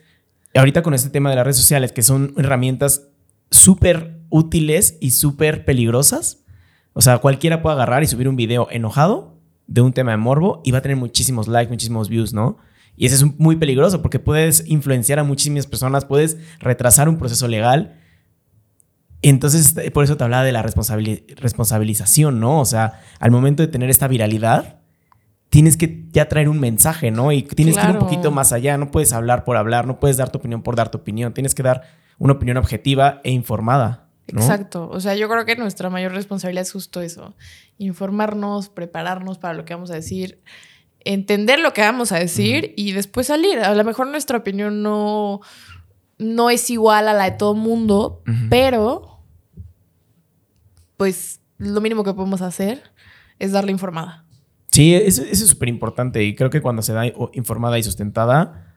ahorita 0.53 0.83
con 0.83 0.93
este 0.93 1.09
tema 1.09 1.29
de 1.29 1.35
las 1.35 1.45
redes 1.45 1.57
sociales, 1.57 1.91
que 1.91 2.03
son 2.03 2.33
herramientas 2.37 3.07
súper 3.51 4.19
útiles 4.29 4.97
y 4.99 5.11
súper 5.11 5.65
peligrosas. 5.65 6.43
O 6.93 7.01
sea, 7.01 7.19
cualquiera 7.19 7.61
puede 7.61 7.75
agarrar 7.75 8.03
y 8.03 8.07
subir 8.07 8.27
un 8.27 8.35
video 8.35 8.67
enojado 8.71 9.37
de 9.67 9.81
un 9.81 9.93
tema 9.93 10.11
de 10.11 10.17
morbo 10.17 10.61
y 10.65 10.71
va 10.71 10.79
a 10.79 10.81
tener 10.81 10.97
muchísimos 10.97 11.47
likes, 11.47 11.69
muchísimos 11.69 12.09
views, 12.09 12.33
¿no? 12.33 12.57
Y 12.95 13.05
eso 13.05 13.15
es 13.15 13.39
muy 13.39 13.55
peligroso 13.55 14.01
porque 14.01 14.19
puedes 14.19 14.63
influenciar 14.67 15.19
a 15.19 15.23
muchísimas 15.23 15.67
personas, 15.67 16.05
puedes 16.05 16.37
retrasar 16.59 17.07
un 17.07 17.17
proceso 17.17 17.47
legal. 17.47 17.98
Entonces, 19.21 19.75
por 19.93 20.03
eso 20.03 20.17
te 20.17 20.23
hablaba 20.23 20.43
de 20.43 20.51
la 20.51 20.61
responsabilización, 20.61 22.39
¿no? 22.39 22.59
O 22.59 22.65
sea, 22.65 23.01
al 23.19 23.31
momento 23.31 23.63
de 23.63 23.67
tener 23.67 23.89
esta 23.89 24.07
viralidad, 24.07 24.79
tienes 25.49 25.77
que 25.77 26.05
ya 26.11 26.29
traer 26.29 26.47
un 26.47 26.59
mensaje, 26.59 27.11
¿no? 27.11 27.31
Y 27.31 27.43
tienes 27.43 27.77
que 27.77 27.83
ir 27.83 27.91
un 27.91 27.99
poquito 27.99 28.31
más 28.31 28.53
allá. 28.53 28.77
No 28.77 28.91
puedes 28.91 29.11
hablar 29.13 29.43
por 29.43 29.57
hablar, 29.57 29.87
no 29.87 29.99
puedes 29.99 30.17
dar 30.17 30.29
tu 30.29 30.37
opinión 30.37 30.61
por 30.61 30.75
dar 30.75 30.89
tu 30.89 30.99
opinión. 30.99 31.33
Tienes 31.33 31.53
que 31.53 31.63
dar 31.63 31.83
una 32.17 32.33
opinión 32.33 32.57
objetiva 32.57 33.19
e 33.23 33.31
informada. 33.31 34.05
Exacto. 34.27 34.87
O 34.89 34.99
sea, 34.99 35.15
yo 35.15 35.27
creo 35.27 35.45
que 35.45 35.55
nuestra 35.55 35.89
mayor 35.89 36.11
responsabilidad 36.11 36.61
es 36.61 36.71
justo 36.71 37.01
eso. 37.01 37.35
Informarnos, 37.77 38.69
prepararnos 38.69 39.37
para 39.39 39.55
lo 39.55 39.65
que 39.65 39.73
vamos 39.73 39.89
a 39.91 39.95
decir, 39.95 40.41
entender 40.99 41.59
lo 41.59 41.73
que 41.73 41.81
vamos 41.81 42.11
a 42.11 42.19
decir 42.19 42.73
y 42.77 42.91
después 42.91 43.27
salir. 43.27 43.59
A 43.59 43.73
lo 43.73 43.83
mejor 43.83 44.07
nuestra 44.07 44.37
opinión 44.37 44.83
no, 44.83 45.41
no 46.19 46.49
es 46.51 46.69
igual 46.69 47.07
a 47.07 47.13
la 47.13 47.23
de 47.23 47.31
todo 47.31 47.55
mundo, 47.55 48.21
pero 48.49 49.08
pues 50.99 51.39
lo 51.57 51.79
mínimo 51.79 52.03
que 52.03 52.13
podemos 52.13 52.41
hacer 52.41 52.91
es 53.39 53.53
darle 53.53 53.71
informada. 53.71 54.25
Sí, 54.67 54.93
eso, 54.93 55.23
es 55.23 55.39
súper 55.47 55.69
importante 55.69 56.25
y 56.25 56.35
creo 56.35 56.49
que 56.49 56.59
cuando 56.59 56.81
se 56.81 56.91
da 56.91 57.05
informada 57.31 57.79
y 57.79 57.83
sustentada, 57.83 58.75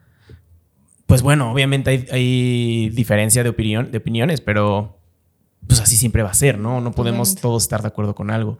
pues 1.05 1.21
bueno, 1.21 1.51
obviamente 1.51 1.89
hay, 1.89 2.07
hay 2.11 2.89
diferencia 2.91 3.43
de, 3.43 3.49
opinión, 3.49 3.91
de 3.91 3.97
opiniones, 3.97 4.39
pero 4.39 5.01
pues 5.67 5.81
así 5.81 5.97
siempre 5.97 6.23
va 6.23 6.29
a 6.29 6.33
ser, 6.33 6.57
¿no? 6.57 6.79
No 6.79 6.93
podemos 6.93 7.35
todos 7.35 7.63
estar 7.63 7.81
de 7.81 7.89
acuerdo 7.89 8.15
con 8.15 8.31
algo. 8.31 8.57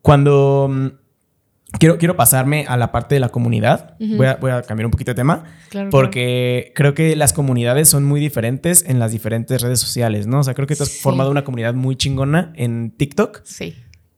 Cuando 0.00 0.68
mm, 0.70 0.86
quiero, 1.78 1.98
quiero 1.98 2.16
pasarme 2.16 2.64
a 2.68 2.76
la 2.76 2.92
parte 2.92 3.14
de 3.14 3.20
la 3.20 3.28
comunidad, 3.28 3.96
voy, 3.98 4.26
a, 4.26 4.62
cambiar 4.62 4.86
un 4.86 4.90
poquito 4.90 5.12
de 5.12 5.14
tema, 5.14 5.44
porque 5.90 6.72
creo 6.74 6.94
que 6.94 7.14
las 7.16 7.32
comunidades 7.32 7.88
son 7.88 8.04
muy 8.04 8.20
diferentes 8.20 8.84
en 8.86 8.98
las 8.98 9.12
diferentes 9.12 9.62
redes 9.62 9.80
sociales, 9.80 10.26
¿no? 10.26 10.40
O 10.40 10.44
sea, 10.44 10.54
creo 10.54 10.66
que 10.66 10.76
tú 10.76 10.82
has 10.82 10.98
formado 10.98 11.30
una 11.30 11.44
comunidad 11.44 11.74
muy 11.74 11.96
chingona 11.96 12.52
en 12.56 12.90
TikTok. 12.96 13.42
Sí. 13.44 13.74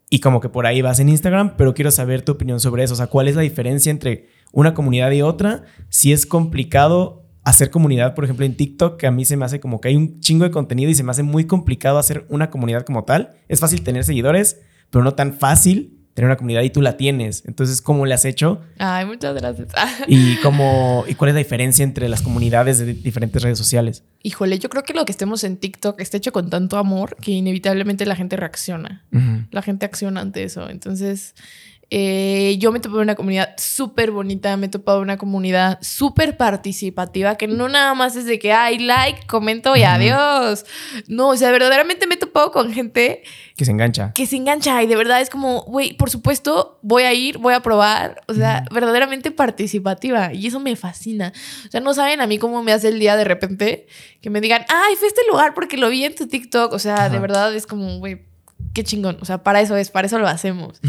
Y 0.08 0.20
como 0.20 0.40
que 0.40 0.48
por 0.48 0.66
ahí 0.66 0.82
vas 0.82 1.00
en 1.00 1.08
Instagram, 1.08 1.56
pero 1.56 1.72
quiero 1.72 1.90
saber 1.90 2.22
tu 2.22 2.32
opinión 2.32 2.60
sobre 2.60 2.84
eso. 2.84 2.92
O 2.92 2.96
sea, 2.96 3.06
¿cuál 3.06 3.28
es 3.28 3.36
la 3.36 3.42
diferencia 3.42 3.90
entre 3.90 4.28
una 4.52 4.74
comunidad 4.74 5.10
y 5.10 5.22
otra? 5.22 5.64
Si 5.88 6.12
es 6.12 6.26
complicado 6.26 7.22
hacer 7.44 7.70
comunidad, 7.70 8.14
por 8.14 8.24
ejemplo, 8.24 8.44
en 8.44 8.54
TikTok, 8.54 8.98
que 8.98 9.06
a 9.06 9.10
mí 9.10 9.24
se 9.24 9.36
me 9.36 9.46
hace 9.46 9.58
como 9.58 9.80
que 9.80 9.88
hay 9.88 9.96
un 9.96 10.20
chingo 10.20 10.44
de 10.44 10.50
contenido 10.50 10.90
y 10.90 10.94
se 10.94 11.02
me 11.02 11.10
hace 11.10 11.22
muy 11.22 11.46
complicado 11.46 11.98
hacer 11.98 12.26
una 12.28 12.50
comunidad 12.50 12.84
como 12.84 13.04
tal. 13.04 13.30
Es 13.48 13.60
fácil 13.60 13.82
tener 13.82 14.04
seguidores, 14.04 14.60
pero 14.90 15.02
no 15.02 15.14
tan 15.14 15.32
fácil 15.32 16.01
tener 16.14 16.28
una 16.28 16.36
comunidad 16.36 16.62
y 16.62 16.70
tú 16.70 16.82
la 16.82 16.96
tienes. 16.96 17.44
Entonces, 17.46 17.80
¿cómo 17.80 18.04
le 18.04 18.14
has 18.14 18.24
hecho? 18.24 18.60
Ay, 18.78 19.06
muchas 19.06 19.34
gracias. 19.34 19.68
¿Y, 20.06 20.36
cómo, 20.36 21.04
¿Y 21.08 21.14
cuál 21.14 21.30
es 21.30 21.34
la 21.34 21.38
diferencia 21.38 21.82
entre 21.82 22.08
las 22.08 22.22
comunidades 22.22 22.78
de 22.78 22.94
diferentes 22.94 23.42
redes 23.42 23.58
sociales? 23.58 24.04
Híjole, 24.22 24.58
yo 24.58 24.68
creo 24.68 24.82
que 24.82 24.92
lo 24.92 25.04
que 25.04 25.12
estemos 25.12 25.42
en 25.44 25.56
TikTok 25.56 26.00
está 26.00 26.18
hecho 26.18 26.32
con 26.32 26.50
tanto 26.50 26.76
amor 26.76 27.16
que 27.16 27.32
inevitablemente 27.32 28.06
la 28.06 28.16
gente 28.16 28.36
reacciona. 28.36 29.04
La 29.50 29.62
gente 29.62 29.86
acciona 29.86 30.20
ante 30.20 30.44
eso. 30.44 30.68
Entonces, 30.68 31.34
eh, 31.94 32.56
yo 32.58 32.72
me 32.72 32.80
topé 32.80 32.94
en 32.96 33.02
una 33.02 33.14
comunidad 33.14 33.50
súper 33.58 34.12
bonita, 34.12 34.56
me 34.56 34.64
he 34.64 34.68
topado 34.70 35.02
una 35.02 35.18
comunidad 35.18 35.78
súper 35.82 36.38
participativa, 36.38 37.36
que 37.36 37.46
no 37.46 37.68
nada 37.68 37.92
más 37.92 38.16
es 38.16 38.24
de 38.24 38.38
que, 38.38 38.50
hay 38.50 38.78
like, 38.78 39.26
comento 39.26 39.76
y 39.76 39.82
adiós. 39.82 40.64
No, 41.06 41.28
o 41.28 41.36
sea, 41.36 41.50
verdaderamente 41.50 42.06
me 42.06 42.14
he 42.14 42.16
topado 42.16 42.50
con 42.50 42.72
gente... 42.72 43.24
Que 43.58 43.66
se 43.66 43.72
engancha. 43.72 44.14
Que 44.14 44.26
se 44.26 44.36
engancha 44.36 44.82
y 44.82 44.86
de 44.86 44.96
verdad 44.96 45.20
es 45.20 45.28
como, 45.28 45.64
güey, 45.64 45.92
por 45.92 46.08
supuesto, 46.08 46.78
voy 46.80 47.02
a 47.02 47.12
ir, 47.12 47.36
voy 47.36 47.52
a 47.52 47.60
probar. 47.60 48.22
O 48.26 48.32
sea, 48.32 48.64
verdaderamente 48.72 49.30
participativa 49.30 50.32
y 50.32 50.46
eso 50.46 50.60
me 50.60 50.74
fascina. 50.76 51.34
O 51.66 51.70
sea, 51.70 51.82
no 51.82 51.92
saben 51.92 52.22
a 52.22 52.26
mí 52.26 52.38
cómo 52.38 52.62
me 52.62 52.72
hace 52.72 52.88
el 52.88 52.98
día 53.00 53.16
de 53.16 53.24
repente 53.24 53.86
que 54.22 54.30
me 54.30 54.40
digan, 54.40 54.64
ay, 54.70 54.96
fue 54.96 55.08
a 55.08 55.10
este 55.10 55.20
lugar 55.30 55.52
porque 55.52 55.76
lo 55.76 55.90
vi 55.90 56.04
en 56.04 56.14
tu 56.14 56.26
TikTok. 56.26 56.72
O 56.72 56.78
sea, 56.78 57.10
de 57.10 57.18
verdad 57.18 57.54
es 57.54 57.66
como, 57.66 57.98
güey, 57.98 58.22
qué 58.72 58.82
chingón. 58.82 59.18
O 59.20 59.26
sea, 59.26 59.42
para 59.42 59.60
eso 59.60 59.76
es, 59.76 59.90
para 59.90 60.06
eso 60.06 60.18
lo 60.18 60.26
hacemos. 60.26 60.80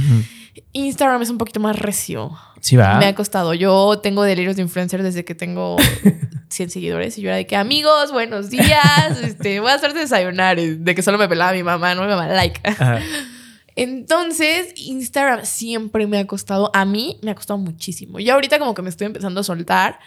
Instagram 0.74 1.22
es 1.22 1.30
un 1.30 1.38
poquito 1.38 1.60
más 1.60 1.78
recio. 1.78 2.32
Sí, 2.62 2.76
va. 2.76 2.98
Me 2.98 3.06
ha 3.06 3.16
costado. 3.16 3.54
Yo 3.54 4.00
tengo 4.02 4.24
delirios 4.24 4.56
de 4.56 4.62
influencer 4.62 5.04
desde 5.04 5.26
que 5.26 5.36
tengo 5.36 5.78
100 6.50 6.70
seguidores 6.70 7.18
y 7.18 7.22
yo 7.22 7.30
era 7.30 7.38
de 7.38 7.48
que, 7.48 7.56
amigos, 7.56 8.12
buenos 8.12 8.50
días, 8.50 9.20
este, 9.24 9.60
voy 9.60 9.72
a 9.72 9.76
hacer 9.76 9.94
desayunar. 9.94 10.60
De 10.60 10.96
que 10.96 11.02
solo 11.02 11.18
me 11.18 11.28
pelaba 11.28 11.54
mi 11.54 11.64
mamá, 11.64 11.96
no 11.96 12.02
me 12.02 12.08
mamá, 12.08 12.28
like. 12.28 12.62
Entonces, 13.76 14.74
Instagram 14.76 15.46
siempre 15.46 16.06
me 16.06 16.20
ha 16.20 16.28
costado, 16.28 16.70
a 16.76 16.86
mí 16.86 17.18
me 17.24 17.32
ha 17.32 17.36
costado 17.36 17.58
muchísimo. 17.58 18.20
Y 18.20 18.30
ahorita 18.30 18.60
como 18.60 18.76
que 18.76 18.84
me 18.84 18.90
estoy 18.90 19.08
empezando 19.08 19.42
a 19.42 19.44
soltar. 19.44 20.00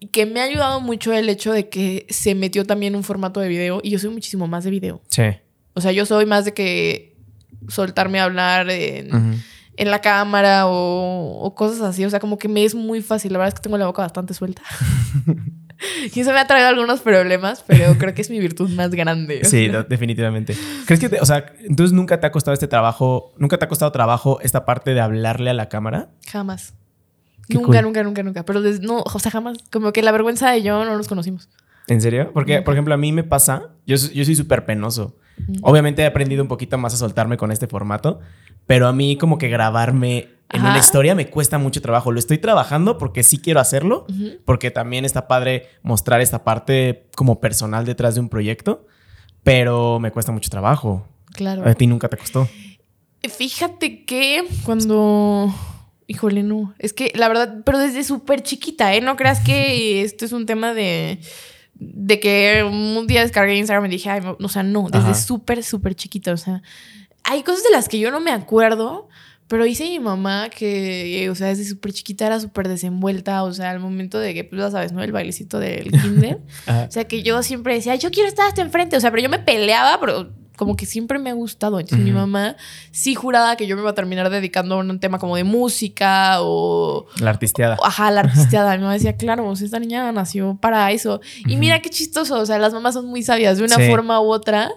Y 0.00 0.06
que 0.06 0.26
me 0.26 0.40
ha 0.40 0.44
ayudado 0.44 0.80
mucho 0.80 1.12
el 1.12 1.28
hecho 1.28 1.52
de 1.52 1.68
que 1.68 2.06
se 2.08 2.34
metió 2.34 2.64
también 2.64 2.96
un 2.96 3.04
formato 3.04 3.38
de 3.38 3.48
video 3.48 3.80
y 3.82 3.90
yo 3.90 3.98
soy 3.98 4.10
muchísimo 4.10 4.48
más 4.48 4.64
de 4.64 4.70
video. 4.70 5.02
Sí. 5.08 5.22
O 5.74 5.80
sea, 5.80 5.92
yo 5.92 6.04
soy 6.04 6.26
más 6.26 6.44
de 6.46 6.54
que 6.54 7.16
soltarme 7.68 8.18
a 8.18 8.24
hablar 8.24 8.70
en, 8.70 9.40
en 9.80 9.90
la 9.90 10.02
cámara 10.02 10.64
o, 10.66 11.54
cosas 11.56 11.80
así. 11.80 12.04
O 12.04 12.10
sea, 12.10 12.20
como 12.20 12.36
que 12.36 12.48
me 12.48 12.64
es 12.64 12.74
muy 12.74 13.00
fácil. 13.00 13.32
La 13.32 13.38
verdad 13.38 13.48
es 13.48 13.54
que 13.54 13.62
tengo 13.62 13.78
la 13.78 13.86
boca 13.86 14.02
bastante 14.02 14.34
suelta. 14.34 14.60
y 16.14 16.20
eso 16.20 16.32
me 16.32 16.38
ha 16.38 16.46
traído 16.46 16.68
algunos 16.68 17.00
problemas, 17.00 17.64
pero 17.66 17.96
creo 17.96 18.12
que 18.12 18.20
es 18.20 18.28
mi 18.28 18.38
virtud 18.38 18.68
más 18.70 18.90
grande. 18.90 19.42
Sí, 19.44 19.70
definitivamente. 19.88 20.54
¿Crees 20.84 21.00
que, 21.00 21.18
o 21.18 21.24
sea, 21.24 21.46
entonces 21.60 21.94
nunca 21.94 22.20
te 22.20 22.26
ha 22.26 22.30
costado 22.30 22.52
este 22.52 22.68
trabajo, 22.68 23.32
nunca 23.38 23.56
te 23.56 23.64
ha 23.64 23.68
costado 23.68 23.90
trabajo 23.90 24.38
esta 24.42 24.66
parte 24.66 24.92
de 24.92 25.00
hablarle 25.00 25.48
a 25.48 25.54
la 25.54 25.70
cámara? 25.70 26.10
Jamás. 26.30 26.74
nunca, 27.48 27.80
nunca, 27.80 28.02
nunca, 28.02 28.22
nunca. 28.22 28.44
Pero 28.44 28.60
no, 28.82 29.02
o 29.02 29.18
sea, 29.18 29.30
jamás. 29.30 29.56
Como 29.72 29.94
que 29.94 30.02
la 30.02 30.12
vergüenza 30.12 30.50
de 30.50 30.62
yo 30.62 30.84
no 30.84 30.94
nos 30.94 31.08
conocimos. 31.08 31.48
¿En 31.88 32.02
serio? 32.02 32.32
Porque, 32.34 32.60
por 32.60 32.74
ejemplo, 32.74 32.92
a 32.92 32.98
mí 32.98 33.12
me 33.12 33.24
pasa, 33.24 33.70
yo, 33.86 33.96
yo 33.96 34.24
soy 34.26 34.36
súper 34.36 34.66
penoso. 34.66 35.16
Obviamente 35.62 36.02
he 36.02 36.06
aprendido 36.06 36.42
un 36.42 36.48
poquito 36.48 36.76
más 36.76 36.92
a 36.92 36.98
soltarme 36.98 37.38
con 37.38 37.50
este 37.50 37.66
formato, 37.66 38.20
pero 38.70 38.86
a 38.86 38.92
mí 38.92 39.16
como 39.16 39.36
que 39.36 39.48
grabarme 39.48 40.28
en 40.48 40.60
una 40.60 40.78
historia 40.78 41.16
me 41.16 41.26
cuesta 41.26 41.58
mucho 41.58 41.82
trabajo. 41.82 42.12
Lo 42.12 42.20
estoy 42.20 42.38
trabajando 42.38 42.98
porque 42.98 43.24
sí 43.24 43.38
quiero 43.38 43.58
hacerlo, 43.58 44.06
porque 44.44 44.70
también 44.70 45.04
está 45.04 45.26
padre 45.26 45.66
mostrar 45.82 46.20
esta 46.20 46.44
parte 46.44 47.08
como 47.16 47.40
personal 47.40 47.84
detrás 47.84 48.14
de 48.14 48.20
un 48.20 48.28
proyecto, 48.28 48.86
pero 49.42 49.98
me 49.98 50.12
cuesta 50.12 50.30
mucho 50.30 50.50
trabajo. 50.50 51.04
Claro. 51.32 51.68
A 51.68 51.74
ti 51.74 51.88
nunca 51.88 52.08
te 52.08 52.16
costó. 52.16 52.48
Fíjate 53.28 54.04
que 54.04 54.44
cuando... 54.62 55.52
Híjole, 56.06 56.44
no. 56.44 56.72
Es 56.78 56.92
que 56.92 57.10
la 57.16 57.26
verdad, 57.26 57.62
pero 57.64 57.80
desde 57.80 58.04
súper 58.04 58.44
chiquita, 58.44 58.94
¿eh? 58.94 59.00
No 59.00 59.16
creas 59.16 59.40
que 59.40 60.02
esto 60.04 60.24
es 60.24 60.30
un 60.30 60.46
tema 60.46 60.74
de 60.74 61.18
de 61.80 62.20
que 62.20 62.62
un 62.62 63.06
día 63.06 63.22
descargué 63.22 63.56
Instagram 63.56 63.86
y 63.86 63.88
dije, 63.88 64.10
ay, 64.10 64.20
o 64.38 64.48
sea, 64.48 64.62
no, 64.62 64.88
desde 64.90 65.14
súper, 65.14 65.64
súper 65.64 65.94
chiquita, 65.94 66.32
o 66.32 66.36
sea, 66.36 66.62
hay 67.24 67.42
cosas 67.42 67.62
de 67.64 67.70
las 67.70 67.88
que 67.88 67.98
yo 67.98 68.10
no 68.10 68.20
me 68.20 68.30
acuerdo, 68.30 69.08
pero 69.48 69.64
dice 69.64 69.84
mi 69.84 69.98
mamá 69.98 70.48
que, 70.48 71.28
o 71.30 71.34
sea, 71.34 71.48
desde 71.48 71.64
súper 71.64 71.92
chiquita 71.92 72.26
era 72.26 72.38
súper 72.38 72.68
desenvuelta, 72.68 73.42
o 73.42 73.52
sea, 73.52 73.70
al 73.70 73.80
momento 73.80 74.18
de 74.18 74.32
que, 74.32 74.44
pues 74.44 74.60
ya 74.60 74.70
sabes, 74.70 74.92
¿no? 74.92 75.02
El 75.02 75.12
bailecito 75.12 75.58
del 75.58 75.90
kinder. 76.02 76.38
o 76.68 76.90
sea, 76.90 77.04
que 77.04 77.22
yo 77.22 77.42
siempre 77.42 77.74
decía, 77.74 77.96
yo 77.96 78.10
quiero 78.10 78.28
estar 78.28 78.46
hasta 78.46 78.62
enfrente, 78.62 78.96
o 78.96 79.00
sea, 79.00 79.10
pero 79.10 79.22
yo 79.24 79.28
me 79.28 79.40
peleaba, 79.40 79.98
pero 79.98 80.30
como 80.60 80.76
que 80.76 80.84
siempre 80.84 81.18
me 81.18 81.30
ha 81.30 81.32
gustado. 81.32 81.80
Entonces 81.80 82.04
mi 82.04 82.12
mamá 82.12 82.54
sí 82.92 83.14
juraba 83.14 83.56
que 83.56 83.66
yo 83.66 83.76
me 83.76 83.80
iba 83.82 83.92
a 83.92 83.94
terminar 83.94 84.28
dedicando 84.28 84.74
a 84.74 84.78
un 84.78 85.00
tema 85.00 85.18
como 85.18 85.34
de 85.34 85.42
música 85.42 86.42
o... 86.42 87.06
La 87.18 87.30
artisteada. 87.30 87.78
ajá, 87.82 88.10
la 88.10 88.20
artisteada. 88.20 88.76
mi 88.76 88.82
mamá 88.82 88.92
decía, 88.92 89.16
claro, 89.16 89.50
esta 89.50 89.80
niña 89.80 90.12
nació 90.12 90.58
para 90.60 90.92
eso. 90.92 91.22
Y 91.46 91.56
mira 91.56 91.80
qué 91.80 91.88
chistoso, 91.88 92.38
o 92.38 92.44
sea, 92.44 92.58
las 92.58 92.74
mamás 92.74 92.92
son 92.92 93.06
muy 93.06 93.22
sabias. 93.22 93.56
De 93.56 93.64
una 93.64 93.78
forma 93.78 94.20
u 94.20 94.30
otra, 94.30 94.70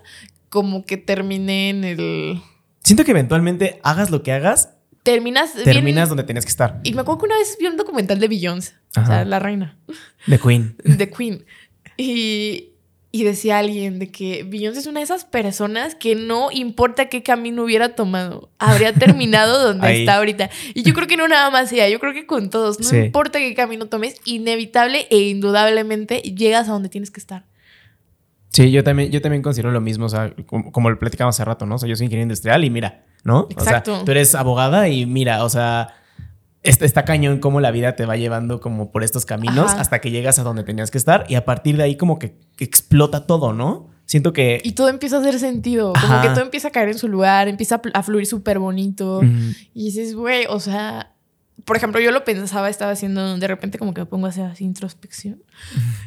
como 0.53 0.85
que 0.85 0.97
terminé 0.97 1.71
en 1.71 1.83
el... 1.83 2.41
Siento 2.83 3.03
que 3.03 3.09
eventualmente 3.09 3.79
hagas 3.81 4.11
lo 4.11 4.21
que 4.21 4.31
hagas. 4.31 4.69
Terminas... 5.01 5.55
Terminas 5.55 6.09
donde 6.09 6.23
tenías 6.23 6.45
que 6.45 6.51
estar. 6.51 6.79
Y 6.83 6.93
me 6.93 7.01
acuerdo 7.01 7.21
que 7.21 7.25
una 7.25 7.37
vez 7.39 7.57
vi 7.59 7.65
un 7.65 7.75
documental 7.75 8.19
de 8.19 8.27
Beyoncé, 8.27 8.75
o 8.95 9.03
sea, 9.03 9.25
la 9.25 9.39
reina. 9.39 9.79
The 10.27 10.37
Queen. 10.37 10.75
The 10.99 11.09
Queen. 11.09 11.43
Y, 11.97 12.69
y 13.11 13.23
decía 13.23 13.57
alguien 13.57 13.97
de 13.97 14.11
que 14.11 14.43
Beyoncé 14.43 14.81
es 14.81 14.85
una 14.85 14.99
de 14.99 15.05
esas 15.05 15.25
personas 15.25 15.95
que 15.95 16.13
no 16.13 16.51
importa 16.51 17.09
qué 17.09 17.23
camino 17.23 17.63
hubiera 17.63 17.95
tomado, 17.95 18.51
habría 18.59 18.93
terminado 18.93 19.59
donde 19.59 20.01
está 20.01 20.17
ahorita. 20.17 20.51
Y 20.75 20.83
yo 20.83 20.93
creo 20.93 21.07
que 21.07 21.17
no 21.17 21.27
nada 21.27 21.49
más 21.49 21.73
ella, 21.73 21.89
yo 21.89 21.99
creo 21.99 22.13
que 22.13 22.27
con 22.27 22.51
todos, 22.51 22.79
no 22.79 22.95
importa 22.95 23.39
qué 23.39 23.55
camino 23.55 23.87
tomes, 23.87 24.17
inevitable 24.23 25.07
e 25.09 25.17
indudablemente 25.17 26.19
llegas 26.19 26.69
a 26.69 26.73
donde 26.73 26.89
tienes 26.89 27.09
que 27.09 27.19
estar. 27.19 27.43
Sí, 28.53 28.71
yo 28.71 28.83
también, 28.83 29.11
yo 29.11 29.19
también 29.19 29.41
considero 29.41 29.71
lo 29.71 29.81
mismo, 29.81 30.05
o 30.05 30.09
sea, 30.09 30.31
como, 30.45 30.89
lo 30.91 30.99
platicamos 30.99 31.35
hace 31.35 31.43
rato, 31.43 31.65
¿no? 31.65 31.75
O 31.75 31.77
sea, 31.79 31.89
yo 31.89 31.95
soy 31.95 32.05
ingeniero 32.05 32.23
industrial 32.23 32.63
y 32.63 32.69
mira, 32.69 33.03
¿no? 33.23 33.47
Exacto. 33.49 33.93
O 33.93 33.95
sea, 33.95 34.05
tú 34.05 34.11
eres 34.11 34.35
abogada 34.35 34.87
y 34.89 35.07
mira, 35.07 35.43
o 35.43 35.49
sea, 35.49 35.95
está, 36.61 36.85
está, 36.85 37.03
cañón 37.03 37.39
cómo 37.39 37.61
la 37.61 37.71
vida 37.71 37.95
te 37.95 38.05
va 38.05 38.15
llevando 38.15 38.61
como 38.61 38.91
por 38.91 39.03
estos 39.03 39.25
caminos 39.25 39.73
hasta 39.73 39.99
que 40.01 40.11
llegas 40.11 40.37
a 40.37 40.43
donde 40.43 40.63
tenías 40.63 40.91
que 40.91 40.99
estar 40.99 41.25
y 41.29 41.35
a 41.35 41.45
partir 41.45 41.77
de 41.77 41.83
ahí 41.83 41.97
como 41.97 42.19
que, 42.19 42.37
explota 42.59 43.25
todo, 43.25 43.53
¿no? 43.53 43.89
siento 44.05 44.33
que... 44.33 44.61
Y 44.63 44.73
todo 44.73 44.89
empieza 44.89 45.17
a 45.17 45.19
hacer 45.21 45.39
sentido. 45.39 45.93
Como 45.99 46.21
que 46.21 46.27
todo 46.29 46.41
empieza 46.41 46.67
a 46.67 46.71
caer 46.71 46.89
en 46.89 46.97
su 46.99 47.07
lugar, 47.07 47.47
empieza 47.47 47.81
a 47.93 48.03
fluir 48.03 48.27
súper 48.27 48.59
bonito. 48.59 49.21
Y 49.73 49.85
dices, 49.85 50.13
güey, 50.13 50.45
o 50.47 50.59
sea, 50.59 51.12
por 51.65 51.78
ejemplo, 51.78 52.02
yo 52.02 52.12
lo 52.12 52.23
pensaba, 52.26 52.69
estaba 52.69 52.91
haciendo, 52.91 53.38
de 53.38 53.47
repente 53.47 53.78
como 53.78 53.93
que 53.93 54.02
me 54.02 54.06
pongo 54.06 54.26
a 54.26 54.30
hacer 54.30 54.45
así 54.45 54.65
introspección. 54.65 55.41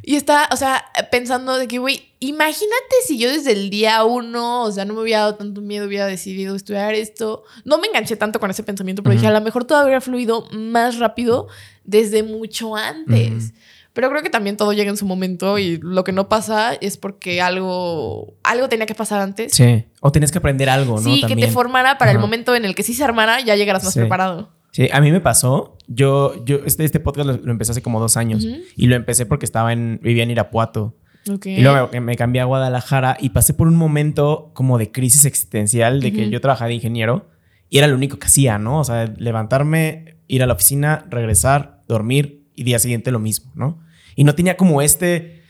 Y 0.02 0.16
estaba, 0.16 0.48
o 0.52 0.56
sea, 0.56 0.84
pensando 1.10 1.56
de 1.56 1.66
que, 1.66 1.78
güey, 1.78 2.12
imagínate 2.20 2.94
si 3.06 3.16
yo 3.18 3.30
desde 3.30 3.52
el 3.52 3.70
día 3.70 4.04
uno, 4.04 4.64
o 4.64 4.72
sea, 4.72 4.84
no 4.84 4.92
me 4.94 5.00
hubiera 5.00 5.20
dado 5.20 5.36
tanto 5.36 5.62
miedo, 5.62 5.86
hubiera 5.86 6.06
decidido 6.06 6.54
estudiar 6.56 6.94
esto. 6.94 7.44
No 7.64 7.78
me 7.78 7.86
enganché 7.86 8.16
tanto 8.16 8.38
con 8.38 8.50
ese 8.50 8.62
pensamiento, 8.64 9.02
pero 9.02 9.14
dije, 9.14 9.26
a 9.26 9.30
lo 9.32 9.40
mejor 9.40 9.64
todo 9.64 9.78
habría 9.78 10.00
fluido 10.00 10.46
más 10.52 10.98
rápido 10.98 11.48
desde 11.84 12.22
mucho 12.22 12.76
antes. 12.76 13.54
Pero 13.94 14.10
creo 14.10 14.22
que 14.22 14.28
también 14.28 14.58
todo 14.58 14.74
llega 14.74 14.90
en 14.90 14.98
su 14.98 15.06
momento 15.06 15.58
y 15.58 15.78
lo 15.78 16.04
que 16.04 16.12
no 16.12 16.28
pasa 16.28 16.74
es 16.74 16.98
porque 16.98 17.40
algo, 17.40 18.34
algo 18.42 18.68
tenía 18.68 18.84
que 18.84 18.94
pasar 18.94 19.22
antes. 19.22 19.54
Sí. 19.54 19.86
O 20.02 20.12
tienes 20.12 20.32
que 20.32 20.36
aprender 20.36 20.68
algo, 20.68 21.00
¿no? 21.00 21.14
Sí, 21.14 21.22
que 21.26 21.34
te 21.34 21.48
formara 21.50 21.96
para 21.96 22.10
el 22.10 22.18
momento 22.18 22.54
en 22.54 22.66
el 22.66 22.74
que 22.74 22.82
sí 22.82 22.92
se 22.92 23.04
armara, 23.04 23.40
ya 23.40 23.56
llegarás 23.56 23.84
más 23.84 23.94
Sí. 23.94 24.00
preparado. 24.00 24.50
Sí, 24.76 24.90
a 24.92 25.00
mí 25.00 25.10
me 25.10 25.22
pasó. 25.22 25.78
Yo, 25.86 26.44
yo 26.44 26.58
este, 26.66 26.84
este 26.84 27.00
podcast 27.00 27.26
lo, 27.26 27.38
lo 27.38 27.50
empecé 27.50 27.70
hace 27.70 27.80
como 27.80 27.98
dos 27.98 28.18
años. 28.18 28.46
Y 28.76 28.88
lo 28.88 28.94
empecé 28.94 29.24
porque 29.24 29.46
estaba 29.46 29.72
en... 29.72 29.98
Vivía 30.02 30.22
en 30.22 30.30
Irapuato. 30.30 30.98
Y 31.46 31.62
luego 31.62 31.88
me, 31.90 32.02
me 32.02 32.14
cambié 32.14 32.42
a 32.42 32.44
Guadalajara 32.44 33.16
y 33.18 33.30
pasé 33.30 33.54
por 33.54 33.68
un 33.68 33.76
momento 33.76 34.50
como 34.52 34.76
de 34.76 34.92
crisis 34.92 35.24
existencial 35.24 36.02
de 36.02 36.12
que 36.12 36.28
yo 36.28 36.42
trabajaba 36.42 36.68
de 36.68 36.74
ingeniero 36.74 37.30
y 37.70 37.78
era 37.78 37.86
lo 37.86 37.94
único 37.94 38.18
que 38.18 38.26
hacía, 38.26 38.58
¿no? 38.58 38.80
O 38.80 38.84
sea, 38.84 39.06
levantarme, 39.16 40.18
ir 40.28 40.42
a 40.42 40.46
la 40.46 40.52
oficina, 40.52 41.06
regresar, 41.08 41.82
dormir 41.88 42.44
y 42.54 42.64
día 42.64 42.78
siguiente 42.78 43.10
lo 43.12 43.18
mismo, 43.18 43.52
¿no? 43.54 43.80
Y 44.14 44.24
no 44.24 44.34
tenía 44.34 44.58
como 44.58 44.82
este 44.82 45.42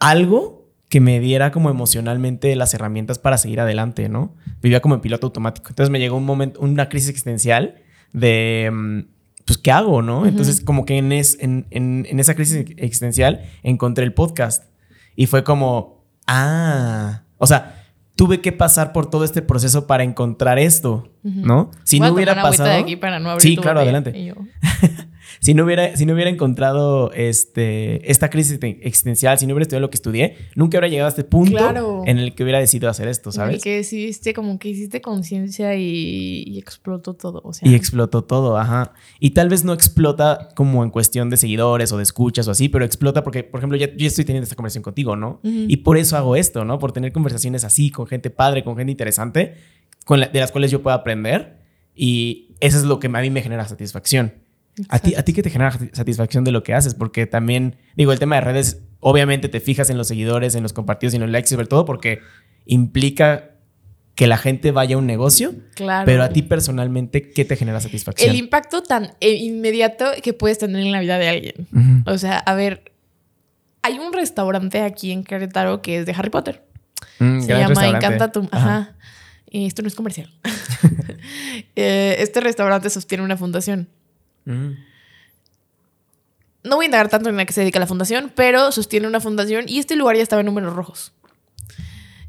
algo 0.00 0.68
que 0.88 0.98
me 1.00 1.20
diera 1.20 1.52
como 1.52 1.70
emocionalmente 1.70 2.56
las 2.56 2.74
herramientas 2.74 3.20
para 3.20 3.38
seguir 3.38 3.60
adelante, 3.60 4.08
¿no? 4.08 4.34
Vivía 4.60 4.80
como 4.80 4.96
en 4.96 5.00
piloto 5.00 5.28
automático. 5.28 5.68
Entonces 5.68 5.90
me 5.90 6.00
llegó 6.00 6.16
un 6.16 6.26
momento, 6.26 6.58
una 6.58 6.88
crisis 6.88 7.10
existencial 7.10 7.83
de, 8.14 8.70
mm, 8.72 9.00
pues, 9.44 9.58
¿qué 9.58 9.70
hago, 9.70 10.00
no? 10.00 10.20
Ujú. 10.20 10.26
Entonces 10.28 10.62
como 10.62 10.86
que 10.86 10.96
en, 10.96 11.12
es- 11.12 11.36
en, 11.40 11.66
en- 11.70 12.06
en 12.08 12.18
esa 12.20 12.34
crisis 12.34 12.64
existencial 12.78 13.42
encontré 13.62 14.04
el 14.04 14.14
podcast 14.14 14.64
y 15.16 15.26
fue 15.26 15.44
como, 15.44 16.02
ah, 16.26 17.24
o 17.36 17.46
sea, 17.46 17.82
tuve 18.16 18.40
que 18.40 18.52
pasar 18.52 18.92
por 18.92 19.10
todo 19.10 19.24
este 19.24 19.42
proceso 19.42 19.86
para 19.86 20.02
encontrar 20.04 20.58
esto, 20.58 21.10
Ujú. 21.24 21.40
¿no? 21.46 21.70
Si 21.84 21.98
Voy 21.98 22.06
a 22.06 22.08
no 22.08 22.14
hubiera 22.14 22.32
tomar 22.32 22.46
agüita 22.46 22.62
pasado... 22.64 22.76
de 22.78 22.82
aquí 22.82 22.96
para 22.96 23.18
no 23.18 23.30
abrir 23.30 23.42
Sí, 23.50 23.56
claro, 23.56 23.80
botella. 23.80 23.98
adelante. 23.98 24.34
Si 25.40 25.54
no 25.54 25.64
hubiera, 25.64 25.96
si 25.96 26.06
no 26.06 26.14
hubiera 26.14 26.30
encontrado 26.30 27.10
este, 27.12 28.10
esta 28.10 28.30
crisis 28.30 28.58
te- 28.60 28.78
existencial, 28.86 29.38
si 29.38 29.46
no 29.46 29.54
hubiera 29.54 29.62
estudiado 29.62 29.82
lo 29.82 29.90
que 29.90 29.96
estudié, 29.96 30.36
nunca 30.54 30.78
hubiera 30.78 30.88
llegado 30.88 31.06
a 31.06 31.10
este 31.10 31.24
punto 31.24 31.56
Claro. 31.56 32.02
en 32.06 32.18
el 32.18 32.34
que 32.34 32.42
hubiera 32.42 32.58
decidido 32.58 32.88
hacer 32.90 33.08
esto, 33.08 33.30
en 33.30 33.32
¿sabes? 33.34 33.54
el 33.56 33.62
que 33.62 33.76
decidiste, 33.76 34.34
como 34.34 34.58
que 34.58 34.68
hiciste 34.68 35.00
conciencia 35.00 35.74
y, 35.76 36.44
y 36.46 36.58
explotó 36.58 37.14
todo. 37.14 37.40
O 37.44 37.52
sea, 37.52 37.68
Y 37.68 37.74
explotó 37.74 38.24
todo, 38.24 38.56
ajá. 38.58 38.92
Y 39.20 39.30
tal 39.30 39.48
vez 39.48 39.64
no 39.64 39.72
explota 39.72 40.48
como 40.54 40.84
en 40.84 40.90
cuestión 40.90 41.30
de 41.30 41.36
seguidores 41.36 41.92
o 41.92 41.96
de 41.96 42.02
escuchas 42.02 42.46
o 42.48 42.50
así, 42.50 42.68
pero 42.68 42.84
explota 42.84 43.22
porque, 43.24 43.42
por 43.44 43.60
ejemplo, 43.60 43.76
ya, 43.78 43.94
yo 43.96 44.06
estoy 44.06 44.24
teniendo 44.24 44.44
esta 44.44 44.56
conversación 44.56 44.82
contigo, 44.82 45.16
¿no? 45.16 45.40
Ujú. 45.42 45.64
Y 45.68 45.78
por 45.78 45.96
eso 45.98 46.16
hago 46.16 46.36
esto, 46.36 46.64
¿no? 46.64 46.78
Por 46.78 46.92
tener 46.92 47.12
conversaciones 47.12 47.64
así, 47.64 47.90
con 47.90 48.06
gente 48.06 48.30
padre, 48.30 48.64
con 48.64 48.76
gente 48.76 48.90
interesante, 48.92 49.54
con 50.04 50.20
la- 50.20 50.28
de 50.28 50.40
las 50.40 50.52
cuales 50.52 50.70
yo 50.70 50.82
puedo 50.82 50.94
aprender. 50.96 51.58
Y 51.94 52.48
eso 52.60 52.76
es 52.78 52.84
lo 52.84 52.98
que 52.98 53.06
a 53.06 53.10
mí 53.10 53.30
me 53.30 53.40
genera 53.42 53.66
satisfacción. 53.68 54.32
¿A 54.88 54.98
ti, 54.98 55.14
¿A 55.14 55.22
ti 55.24 55.32
qué 55.32 55.42
te 55.42 55.50
genera 55.50 55.70
satisfacción 55.92 56.42
de 56.44 56.50
lo 56.52 56.62
que 56.62 56.74
haces? 56.74 56.94
Porque 56.94 57.26
también, 57.26 57.76
digo, 57.96 58.12
el 58.12 58.18
tema 58.18 58.34
de 58.36 58.40
redes, 58.40 58.82
obviamente 59.00 59.48
te 59.48 59.60
fijas 59.60 59.88
en 59.90 59.96
los 59.98 60.08
seguidores, 60.08 60.54
en 60.54 60.62
los 60.62 60.72
compartidos 60.72 61.14
y 61.14 61.16
en 61.16 61.22
los 61.22 61.30
likes, 61.30 61.48
sobre 61.48 61.66
todo 61.66 61.84
porque 61.84 62.20
implica 62.66 63.50
que 64.14 64.26
la 64.26 64.36
gente 64.36 64.70
vaya 64.70 64.94
a 64.94 64.98
un 64.98 65.06
negocio, 65.06 65.54
Claro. 65.74 66.06
pero 66.06 66.22
a 66.22 66.28
ti 66.28 66.42
personalmente, 66.42 67.30
¿qué 67.30 67.44
te 67.44 67.56
genera 67.56 67.80
satisfacción? 67.80 68.30
El 68.30 68.36
impacto 68.36 68.82
tan 68.82 69.12
eh, 69.20 69.32
inmediato 69.34 70.06
que 70.22 70.32
puedes 70.32 70.58
tener 70.58 70.82
en 70.82 70.92
la 70.92 71.00
vida 71.00 71.18
de 71.18 71.28
alguien. 71.28 71.66
O 72.06 72.16
sea, 72.18 72.38
a 72.38 72.54
ver, 72.54 72.92
hay 73.82 73.98
un 73.98 74.12
restaurante 74.12 74.80
aquí 74.82 75.10
en 75.10 75.24
Querétaro 75.24 75.82
que 75.82 75.98
es 75.98 76.06
de 76.06 76.12
Harry 76.12 76.30
Potter. 76.30 76.64
Mm, 77.18 77.40
Se 77.40 77.48
llama. 77.58 77.88
Encanta 77.88 78.30
tu... 78.32 78.48
Ajá. 78.52 78.76
Ajá. 78.76 78.96
Eh, 79.50 79.66
Esto 79.66 79.82
no 79.82 79.88
es 79.88 79.94
comercial. 79.94 80.32
Eh, 81.76 82.16
este 82.18 82.40
restaurante 82.40 82.90
sostiene 82.90 83.24
una 83.24 83.36
fundación. 83.36 83.88
Mm. 84.44 84.72
No 86.64 86.76
voy 86.76 86.84
a 86.84 86.86
indagar 86.86 87.08
tanto 87.08 87.28
en 87.28 87.36
la 87.36 87.44
que 87.44 87.52
se 87.52 87.60
dedica 87.60 87.78
la 87.78 87.86
fundación, 87.86 88.32
pero 88.34 88.72
sostiene 88.72 89.06
una 89.06 89.20
fundación 89.20 89.64
y 89.68 89.78
este 89.78 89.96
lugar 89.96 90.16
ya 90.16 90.22
estaba 90.22 90.40
en 90.40 90.46
números 90.46 90.74
rojos. 90.74 91.12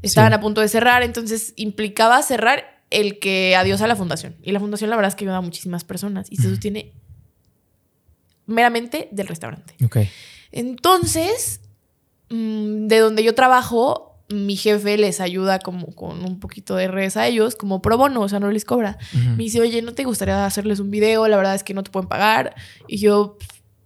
Estaban 0.02 0.30
Sí. 0.32 0.34
a 0.34 0.40
punto 0.40 0.60
de 0.60 0.68
cerrar, 0.68 1.02
entonces 1.02 1.52
implicaba 1.56 2.22
cerrar 2.22 2.82
el 2.90 3.18
que 3.18 3.56
adiós 3.56 3.80
a 3.80 3.86
la 3.86 3.96
fundación. 3.96 4.36
Y 4.42 4.52
la 4.52 4.60
fundación 4.60 4.90
la 4.90 4.96
verdad 4.96 5.08
es 5.08 5.14
que 5.16 5.24
ayuda 5.24 5.38
a 5.38 5.40
muchísimas 5.40 5.84
personas 5.84 6.26
y 6.30 6.36
se 6.36 6.50
sostiene 6.50 6.92
meramente 8.46 9.08
del 9.10 9.26
restaurante. 9.26 9.74
Ok. 9.84 9.98
Entonces, 10.52 11.60
mm, 12.30 12.86
de 12.86 12.98
donde 12.98 13.24
yo 13.24 13.34
trabajo, 13.34 14.15
mi 14.28 14.56
jefe 14.56 14.96
les 14.98 15.20
ayuda 15.20 15.58
como 15.60 15.86
con 15.94 16.24
un 16.24 16.40
poquito 16.40 16.74
de 16.74 16.88
redes 16.88 17.16
a 17.16 17.26
ellos, 17.26 17.54
como 17.54 17.80
pro 17.80 17.96
bono, 17.96 18.20
o 18.22 18.28
sea, 18.28 18.40
no 18.40 18.50
les 18.50 18.64
cobra. 18.64 18.98
Me 19.14 19.36
dice, 19.44 19.60
oye, 19.60 19.82
¿no 19.82 19.94
te 19.94 20.04
gustaría 20.04 20.44
hacerles 20.44 20.80
un 20.80 20.90
video? 20.90 21.28
La 21.28 21.36
verdad 21.36 21.54
es 21.54 21.62
que 21.62 21.74
no 21.74 21.82
te 21.84 21.90
pueden 21.92 22.08
pagar. 22.08 22.54
Y 22.88 22.98
yo, 22.98 23.38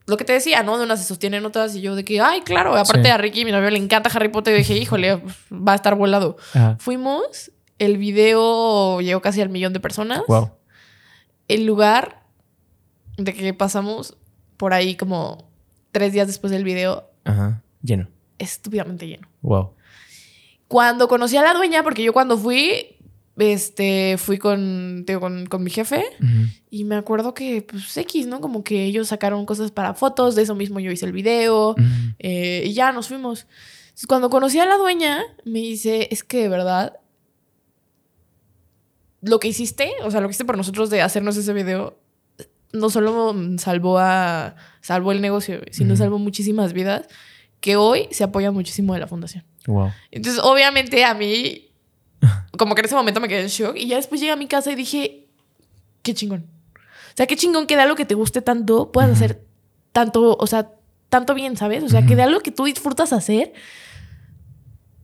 lo 0.06 0.16
que 0.16 0.24
te 0.24 0.32
decía, 0.32 0.62
¿no? 0.62 0.78
De 0.78 0.84
unas 0.84 0.98
se 1.00 1.06
sostienen 1.06 1.44
otras 1.44 1.76
y 1.76 1.82
yo 1.82 1.94
de 1.94 2.04
que, 2.04 2.20
ay, 2.22 2.40
claro, 2.40 2.74
aparte 2.74 3.04
Sí. 3.04 3.10
a 3.10 3.18
Ricky, 3.18 3.44
mi 3.44 3.52
novio 3.52 3.70
le 3.70 3.76
encanta 3.78 4.08
Harry 4.14 4.28
Potter, 4.30 4.54
y 4.54 4.58
dije, 4.58 4.76
híjole, 4.78 5.16
va 5.52 5.72
a 5.72 5.74
estar 5.74 5.94
volado. 5.94 6.36
Ajá. 6.54 6.76
Fuimos, 6.80 7.52
el 7.78 7.98
video 7.98 9.00
llegó 9.02 9.20
casi 9.20 9.42
al 9.42 9.50
millón 9.50 9.72
de 9.74 9.80
personas. 9.80 10.22
Wow. 10.26 10.52
El 11.48 11.66
lugar 11.66 12.22
de 13.18 13.34
que 13.34 13.52
pasamos 13.54 14.16
por 14.56 14.72
ahí 14.72 14.94
como 14.96 15.50
tres 15.92 16.12
días 16.12 16.26
después 16.26 16.50
del 16.50 16.64
video, 16.64 17.10
Ajá. 17.24 17.62
Lleno. 17.82 18.08
estúpidamente 18.38 19.06
lleno. 19.06 19.28
Wow. 19.42 19.74
Cuando 20.70 21.08
conocí 21.08 21.36
a 21.36 21.42
la 21.42 21.52
dueña, 21.52 21.82
porque 21.82 22.04
yo 22.04 22.12
cuando 22.12 22.38
fui, 22.38 22.96
este, 23.36 24.14
fui 24.18 24.38
con, 24.38 25.04
digo, 25.04 25.18
con, 25.18 25.46
con 25.46 25.64
mi 25.64 25.70
jefe 25.70 26.04
y 26.70 26.84
me 26.84 26.94
acuerdo 26.94 27.34
que, 27.34 27.62
pues, 27.62 27.96
X, 27.96 28.28
¿no? 28.28 28.40
Como 28.40 28.62
que 28.62 28.84
ellos 28.84 29.08
sacaron 29.08 29.46
cosas 29.46 29.72
para 29.72 29.94
fotos, 29.94 30.36
de 30.36 30.42
eso 30.42 30.54
mismo 30.54 30.78
yo 30.78 30.92
hice 30.92 31.06
el 31.06 31.12
video 31.12 31.74
eh, 32.20 32.62
y 32.66 32.72
ya 32.72 32.92
nos 32.92 33.08
fuimos. 33.08 33.48
Entonces, 33.82 34.06
cuando 34.06 34.30
conocí 34.30 34.60
a 34.60 34.64
la 34.64 34.76
dueña, 34.76 35.24
me 35.44 35.58
dice, 35.58 36.06
es 36.12 36.22
que 36.22 36.42
de 36.42 36.48
verdad, 36.48 37.00
lo 39.22 39.40
que 39.40 39.48
hiciste, 39.48 39.90
o 40.04 40.12
sea, 40.12 40.20
lo 40.20 40.28
que 40.28 40.30
hiciste 40.30 40.44
por 40.44 40.56
nosotros 40.56 40.88
de 40.88 41.02
hacernos 41.02 41.36
ese 41.36 41.52
video, 41.52 41.98
no 42.72 42.90
solo 42.90 43.34
salvó 43.58 43.98
a, 43.98 44.54
salvó 44.82 45.10
el 45.10 45.20
negocio, 45.20 45.62
sino 45.72 45.96
salvó 45.96 46.20
muchísimas 46.20 46.74
vidas 46.74 47.08
que 47.60 47.76
hoy 47.76 48.08
se 48.10 48.24
apoyan 48.24 48.54
muchísimo 48.54 48.94
de 48.94 49.00
la 49.00 49.06
fundación. 49.06 49.44
Wow. 49.66 49.92
Entonces, 50.10 50.40
obviamente, 50.42 51.04
a 51.04 51.14
mí, 51.14 51.68
como 52.58 52.74
que 52.74 52.80
en 52.80 52.86
ese 52.86 52.94
momento 52.94 53.20
me 53.20 53.28
quedé 53.28 53.42
en 53.42 53.48
shock. 53.48 53.76
Y 53.76 53.86
ya 53.88 53.96
después 53.96 54.20
llegué 54.20 54.32
a 54.32 54.36
mi 54.36 54.46
casa 54.46 54.72
y 54.72 54.74
dije, 54.74 55.26
qué 56.02 56.14
chingón. 56.14 56.46
O 56.74 57.16
sea, 57.16 57.26
qué 57.26 57.36
chingón 57.36 57.66
que 57.66 57.76
de 57.76 57.82
algo 57.82 57.96
que 57.96 58.04
te 58.06 58.14
guste 58.14 58.40
tanto 58.40 58.92
puedas 58.92 59.10
hacer 59.10 59.42
tanto, 59.92 60.36
o 60.38 60.46
sea, 60.46 60.70
tanto 61.08 61.34
bien, 61.34 61.56
¿sabes? 61.56 61.82
O 61.82 61.88
sea, 61.88 62.06
que 62.06 62.16
de 62.16 62.22
algo 62.22 62.40
que 62.40 62.50
tú 62.52 62.64
disfrutas 62.64 63.12
hacer 63.12 63.52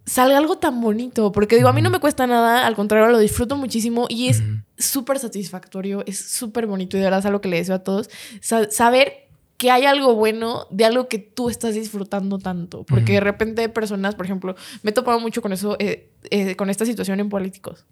salga 0.07 0.39
algo 0.39 0.57
tan 0.59 0.81
bonito. 0.81 1.33
Porque 1.33 1.57
digo, 1.57 1.69
a 1.69 1.73
mí 1.73 1.83
no 1.83 1.91
me 1.91 1.99
cuesta 1.99 2.27
nada, 2.27 2.67
al 2.67 2.77
contrario, 2.77 3.09
lo 3.09 3.19
disfruto 3.19 3.57
muchísimo 3.57 4.07
y 4.09 4.29
es 4.29 4.41
Ujú. 4.41 4.61
súper 4.79 5.19
satisfactorio, 5.19 6.05
es 6.07 6.19
súper 6.31 6.67
bonito 6.67 6.97
y 6.97 7.01
de 7.01 7.07
verdad 7.07 7.21
es 7.21 7.27
algo 7.27 7.41
que 7.41 7.49
le 7.49 7.57
deseo 7.57 7.75
a 7.75 7.81
todos. 7.83 8.09
Sa- 8.41 8.71
saber 8.71 9.26
que 9.57 9.71
hay 9.71 9.87
algo 9.87 10.15
bueno 10.15 10.67
de 10.71 10.85
algo 10.85 11.09
que 11.09 11.19
tú 11.19 11.49
estás 11.49 11.75
disfrutando 11.75 12.39
tanto. 12.39 12.85
Porque 12.85 13.15
de 13.15 13.21
repente 13.21 13.69
personas, 13.71 14.15
por 14.15 14.27
ejemplo, 14.27 14.55
me 14.83 14.91
he 14.91 14.93
topado 14.93 15.19
mucho 15.19 15.41
con 15.41 15.53
eso, 15.53 15.77
eh, 15.79 16.11
eh, 16.31 16.57
con 16.57 16.69
esta 16.69 16.85
situación 16.85 17.21
en 17.21 17.29
políticos. 17.31 17.87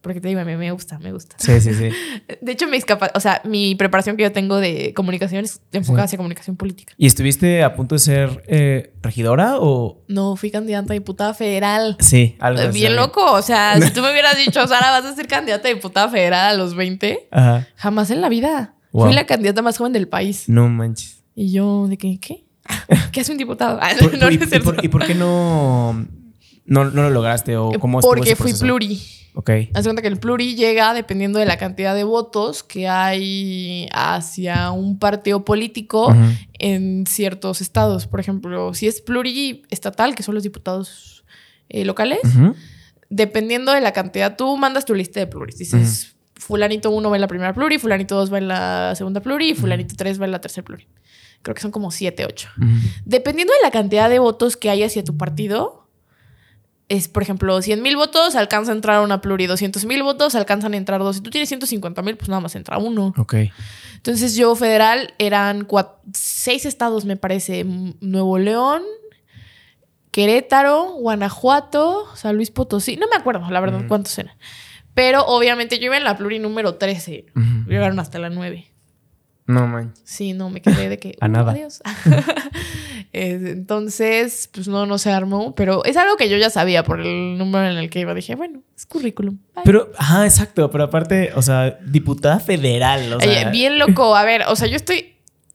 Porque 0.00 0.20
te 0.20 0.28
digo, 0.28 0.40
a 0.40 0.44
mí 0.44 0.56
me 0.56 0.70
gusta, 0.72 0.98
me 0.98 1.12
gusta. 1.12 1.36
Sí, 1.38 1.60
sí, 1.60 1.74
sí. 1.74 1.90
De 2.40 2.52
hecho, 2.52 2.66
capa- 2.86 3.12
o 3.14 3.20
sea, 3.20 3.42
mi 3.44 3.74
preparación 3.74 4.16
que 4.16 4.22
yo 4.22 4.32
tengo 4.32 4.56
de 4.56 4.92
comunicación 4.94 5.44
es 5.44 5.60
enfocada 5.72 6.04
Sí. 6.04 6.08
hacia 6.10 6.16
comunicación 6.16 6.56
política. 6.56 6.94
¿Y 6.96 7.06
estuviste 7.06 7.62
a 7.62 7.74
punto 7.74 7.94
de 7.94 7.98
ser 7.98 8.42
eh, 8.46 8.94
regidora 9.02 9.56
o...? 9.58 10.02
No, 10.08 10.36
fui 10.36 10.50
candidata 10.50 10.92
a 10.92 10.94
diputada 10.94 11.34
federal. 11.34 11.96
Sí, 12.00 12.36
algo. 12.40 12.72
Bien 12.72 12.96
loco. 12.96 13.30
O 13.32 13.42
sea, 13.42 13.78
si 13.80 13.90
tú 13.92 14.00
me 14.00 14.10
hubieras 14.10 14.36
dicho, 14.38 14.66
Sara, 14.66 14.90
vas 14.90 15.04
a 15.04 15.14
ser 15.14 15.26
candidata 15.28 15.68
a 15.68 15.74
diputada 15.74 16.08
federal 16.08 16.54
a 16.54 16.56
los 16.56 16.74
20, 16.74 17.28
Ajá. 17.30 17.68
jamás 17.76 18.10
en 18.10 18.20
la 18.22 18.28
vida. 18.30 18.74
Wow. 18.94 19.06
Fui 19.06 19.14
la 19.14 19.26
candidata 19.26 19.60
más 19.60 19.76
joven 19.76 19.92
del 19.92 20.06
país. 20.08 20.44
No 20.48 20.68
manches. 20.68 21.24
Y 21.34 21.50
yo, 21.52 21.88
¿de 21.88 21.98
qué? 21.98 22.18
¿Qué? 22.20 22.44
¿Qué 23.12 23.20
hace 23.20 23.32
un 23.32 23.38
diputado? 23.38 23.78
Ah, 23.82 23.90
Por- 23.98 24.04
no, 24.04 24.10
por- 24.10 24.20
no 24.20 24.30
y, 24.30 24.36
es 24.36 24.42
y 24.42 24.46
cierto. 24.46 24.72
por, 24.72 24.84
y 24.84 24.88
por 24.88 25.04
qué 25.04 25.14
no, 25.16 26.06
no, 26.64 26.84
no 26.84 27.02
lo 27.02 27.10
lograste 27.10 27.56
o 27.56 27.72
cómo 27.80 27.98
estuvo 27.98 28.14
Porque 28.14 28.30
ese 28.32 28.36
fui 28.42 28.54
pluri. 28.54 29.02
Ok. 29.34 29.50
Haz 29.74 29.82
cuenta 29.82 30.00
que 30.00 30.06
el 30.06 30.18
pluri 30.18 30.54
llega 30.54 30.94
dependiendo 30.94 31.40
de 31.40 31.44
la 31.44 31.56
cantidad 31.58 31.92
de 31.92 32.04
votos 32.04 32.62
que 32.62 32.86
hay 32.86 33.88
hacia 33.92 34.70
un 34.70 35.00
partido 35.00 35.44
político 35.44 36.14
en 36.60 37.04
ciertos 37.08 37.60
estados. 37.60 38.06
Por 38.06 38.20
ejemplo, 38.20 38.74
si 38.74 38.86
es 38.86 39.00
pluriestatal, 39.00 40.14
que 40.14 40.22
son 40.22 40.34
los 40.36 40.44
diputados 40.44 41.24
eh, 41.68 41.84
locales. 41.84 42.20
Dependiendo 43.10 43.72
de 43.72 43.80
la 43.80 43.92
cantidad, 43.92 44.36
tú 44.36 44.56
mandas 44.56 44.84
tu 44.84 44.94
lista 44.94 45.18
de 45.18 45.26
pluris. 45.26 45.58
Dices, 45.58 46.13
fulanito 46.46 46.90
1 46.90 47.10
va 47.10 47.16
en 47.16 47.20
la 47.20 47.28
primera 47.28 47.54
pluri, 47.54 47.78
fulanito 47.78 48.16
2 48.16 48.32
va 48.32 48.38
en 48.38 48.48
la 48.48 48.94
segunda 48.94 49.20
pluri 49.20 49.50
y 49.50 49.54
fulanito 49.54 49.94
3 49.96 50.20
va 50.20 50.26
en 50.26 50.30
la 50.32 50.40
tercera 50.40 50.64
pluri. 50.64 50.86
Creo 51.42 51.54
que 51.54 51.60
son 51.60 51.70
como 51.70 51.90
7, 51.90 52.24
8. 52.26 52.48
Ujú. 52.56 52.66
Dependiendo 53.04 53.52
de 53.52 53.60
la 53.62 53.70
cantidad 53.70 54.08
de 54.08 54.18
votos 54.18 54.56
que 54.56 54.70
hay 54.70 54.82
hacia 54.82 55.04
tu 55.04 55.16
partido, 55.16 55.86
es, 56.88 57.08
por 57.08 57.22
ejemplo, 57.22 57.60
100 57.60 57.82
mil 57.82 57.96
votos, 57.96 58.34
alcanza 58.34 58.72
a 58.72 58.74
entrar 58.74 59.00
una 59.02 59.20
pluri, 59.20 59.46
200 59.46 59.84
mil 59.86 60.02
votos, 60.02 60.34
alcanzan 60.34 60.74
a 60.74 60.76
entrar 60.76 61.00
dos. 61.00 61.16
Si 61.16 61.22
tú 61.22 61.30
tienes 61.30 61.48
150 61.48 62.02
mil, 62.02 62.16
pues 62.16 62.28
nada 62.28 62.40
más 62.40 62.54
entra 62.54 62.78
uno. 62.78 63.14
Ok. 63.16 63.34
Entonces 63.96 64.36
yo 64.36 64.54
federal 64.54 65.14
eran 65.18 65.66
seis 66.12 66.66
estados, 66.66 67.06
me 67.06 67.16
parece. 67.16 67.64
Nuevo 68.00 68.38
León, 68.38 68.82
Querétaro, 70.10 70.92
Guanajuato, 70.92 72.06
San 72.14 72.36
Luis 72.36 72.50
Potosí. 72.50 72.96
No 72.96 73.08
me 73.08 73.16
acuerdo, 73.16 73.50
la 73.50 73.60
verdad, 73.60 73.84
cuántos 73.88 74.18
eran. 74.18 74.34
Pero 74.94 75.24
obviamente 75.26 75.78
yo 75.78 75.86
iba 75.86 75.96
en 75.96 76.04
la 76.04 76.16
pluri 76.16 76.38
número 76.38 76.74
13. 76.76 77.26
Ujú. 77.34 77.68
Llegaron 77.70 77.98
hasta 78.00 78.18
la 78.18 78.30
9. 78.30 78.66
No 79.46 79.66
manches. 79.66 80.00
Sí, 80.04 80.32
no, 80.32 80.48
me 80.50 80.62
quedé 80.62 80.88
de 80.88 80.98
que... 80.98 81.16
A 81.20 81.28
nada. 81.28 81.52
Adiós. 81.52 81.82
Eh, 83.16 83.38
Entonces, 83.52 84.50
pues 84.52 84.66
no, 84.66 84.86
no 84.86 84.98
se 84.98 85.12
armó. 85.12 85.54
Pero 85.54 85.84
es 85.84 85.96
algo 85.96 86.16
que 86.16 86.28
yo 86.28 86.36
ya 86.36 86.50
sabía 86.50 86.82
por 86.82 87.00
el 87.00 87.38
número 87.38 87.70
en 87.70 87.76
el 87.76 87.88
que 87.88 88.00
iba. 88.00 88.12
Dije, 88.12 88.34
bueno, 88.34 88.62
es 88.76 88.86
currículum. 88.86 89.38
Bye. 89.54 89.62
Pero, 89.64 89.92
ajá, 89.96 90.24
exacto. 90.24 90.68
Pero 90.68 90.82
aparte, 90.82 91.30
o 91.36 91.40
sea, 91.42 91.78
diputada 91.86 92.40
federal. 92.40 93.12
O 93.12 93.20
sea, 93.20 93.28
Oye, 93.30 93.50
bien 93.52 93.78
loco. 93.78 94.16
A 94.16 94.24
ver, 94.24 94.42
o 94.48 94.56
sea, 94.56 94.66
yo 94.66 94.74
estoy 94.74 95.14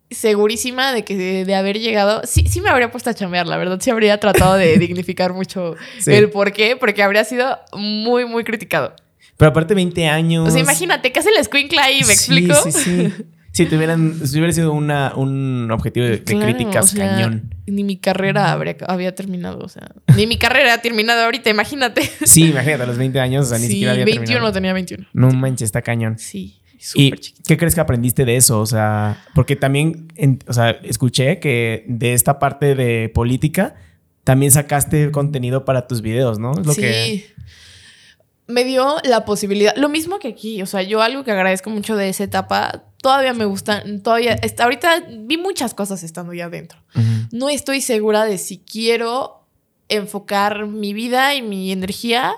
segurísima 0.09 0.93
de 0.93 1.03
que 1.03 1.17
de, 1.17 1.43
de 1.43 1.55
haber 1.55 1.79
llegado. 1.79 2.21
Sí, 2.23 2.47
sí 2.47 2.61
me 2.61 2.69
habría 2.69 2.91
puesto 2.91 3.09
a 3.09 3.13
chambear, 3.13 3.45
la 3.45 3.57
verdad. 3.57 3.77
Sí 3.81 3.89
habría 3.89 4.17
tratado 4.21 4.55
de 4.55 4.77
dignificar 4.79 5.33
mucho 5.33 5.75
Sí. 5.99 6.13
el 6.13 6.29
por 6.29 6.53
qué, 6.53 6.77
porque 6.77 7.03
habría 7.03 7.25
sido 7.25 7.57
muy, 7.73 8.25
muy 8.25 8.45
criticado. 8.45 8.93
Pero 9.39 9.49
aparte, 9.51 9.73
20 9.73 10.05
años. 10.07 10.47
O 10.47 10.51
sea, 10.51 10.59
imagínate, 10.61 11.11
¿qué 11.11 11.19
hace 11.21 11.31
la 11.31 11.39
escuincla 11.39 11.81
ahí? 11.85 12.01
¿Me 12.01 12.13
Sí, 12.13 12.37
explico? 12.37 12.53
Sí, 12.63 12.71
sí. 12.71 13.13
Si 13.51 13.65
tuvieran, 13.65 14.13
si 14.27 14.37
hubiera 14.37 14.53
sido 14.53 14.71
una, 14.71 15.13
un 15.15 15.69
objetivo 15.71 16.05
de, 16.05 16.17
de 16.17 16.23
Claro, 16.23 16.45
críticas 16.45 16.93
o 16.93 16.95
sea, 16.95 17.09
cañón. 17.09 17.55
Ni 17.65 17.83
mi 17.83 17.97
carrera 17.97 18.51
habría, 18.51 18.77
había 18.87 19.15
terminado, 19.15 19.57
o 19.59 19.67
sea, 19.67 19.89
ni 20.15 20.27
mi 20.27 20.37
carrera 20.37 20.75
ha 20.75 20.81
terminado 20.83 21.23
ahorita, 21.23 21.49
imagínate. 21.49 22.03
Sí, 22.25 22.51
imagínate, 22.51 22.83
a 22.83 22.85
los 22.85 22.97
20 22.99 23.19
años, 23.19 23.47
o 23.47 23.49
sea, 23.49 23.57
ni 23.57 23.65
sí, 23.65 23.71
siquiera 23.71 23.93
había 23.93 24.05
21 24.05 24.25
terminado. 24.27 24.53
tenía 24.53 24.73
21. 24.73 25.07
No 25.13 25.31
manches, 25.31 25.65
está 25.65 25.81
cañón. 25.81 26.19
Sí, 26.19 26.61
¿Y 26.77 26.81
súper 26.83 27.19
chiquito. 27.19 27.43
qué 27.47 27.57
crees 27.57 27.73
que 27.75 27.81
aprendiste 27.81 28.23
de 28.23 28.37
eso? 28.37 28.61
O 28.61 28.65
sea, 28.67 29.17
porque 29.33 29.55
también, 29.55 30.07
en- 30.15 30.39
o 30.47 30.53
sea, 30.53 30.69
escuché 30.83 31.39
que 31.39 31.85
de 31.87 32.13
esta 32.13 32.37
parte 32.37 32.75
de 32.75 33.09
política 33.09 33.75
también 34.23 34.51
sacaste 34.51 35.09
contenido 35.11 35.65
para 35.65 35.87
tus 35.87 36.01
videos, 36.03 36.37
¿no? 36.37 36.51
Es 36.51 36.65
lo 36.67 36.73
sí. 36.73 36.81
que. 36.81 37.25
Me 38.49 38.63
dio 38.63 38.97
la 39.03 39.25
posibilidad, 39.25 39.75
lo 39.77 39.87
mismo 39.89 40.17
que 40.19 40.27
aquí, 40.29 40.61
o 40.61 40.65
sea, 40.65 40.81
yo 40.81 41.01
algo 41.01 41.23
que 41.23 41.31
agradezco 41.31 41.69
mucho 41.69 41.95
de 41.95 42.09
esa 42.09 42.23
etapa, 42.23 42.83
todavía 43.01 43.33
me 43.33 43.45
gusta, 43.45 43.83
todavía, 44.03 44.33
está, 44.33 44.63
ahorita 44.63 45.03
vi 45.19 45.37
muchas 45.37 45.73
cosas 45.73 46.01
estando 46.03 46.33
ya 46.33 46.45
adentro. 46.45 46.79
No 47.31 47.47
estoy 47.49 47.79
segura 47.81 48.25
de 48.25 48.37
si 48.39 48.57
quiero 48.57 49.45
enfocar 49.87 50.65
mi 50.67 50.93
vida 50.93 51.35
y 51.35 51.41
mi 51.41 51.71
energía 51.71 52.33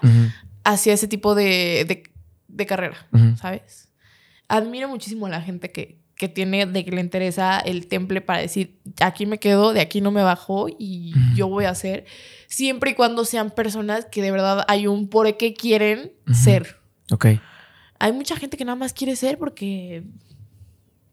hacia 0.64 0.94
ese 0.94 1.08
tipo 1.08 1.34
de, 1.36 1.86
de- 1.88 2.04
de 2.48 2.66
carrera. 2.66 3.08
¿sabes? 3.38 3.90
Admiro 4.48 4.90
muchísimo 4.90 5.26
a 5.28 5.30
la 5.30 5.42
gente 5.42 5.72
que, 5.72 5.98
que 6.16 6.28
tiene, 6.28 6.66
de 6.66 6.84
que 6.86 6.92
le 6.92 7.00
interesa 7.02 7.60
el 7.60 7.88
temple 7.88 8.20
para 8.22 8.40
decir, 8.42 8.80
aquí 9.00 9.26
me 9.26 9.38
quedo, 9.40 9.72
de 9.74 9.80
aquí 9.82 10.02
no 10.02 10.12
me 10.12 10.22
bajo 10.24 10.68
y 10.78 11.14
yo 11.36 11.48
voy 11.48 11.66
a 11.66 11.70
hacer, 11.70 12.06
siempre 12.52 12.92
y 12.92 12.94
cuando 12.96 13.26
sean 13.26 13.50
personas 13.52 14.06
que 14.06 14.22
de 14.22 14.30
verdad 14.32 14.66
hay 14.68 14.86
un 14.86 15.08
por 15.08 15.36
qué 15.38 15.54
quieren 15.54 16.12
ser. 16.34 16.78
Ok. 17.12 17.26
Hay 18.00 18.12
mucha 18.12 18.36
gente 18.36 18.58
que 18.58 18.66
nada 18.66 18.76
más 18.76 18.94
quiere 18.94 19.16
ser 19.16 19.38
porque 19.38 20.04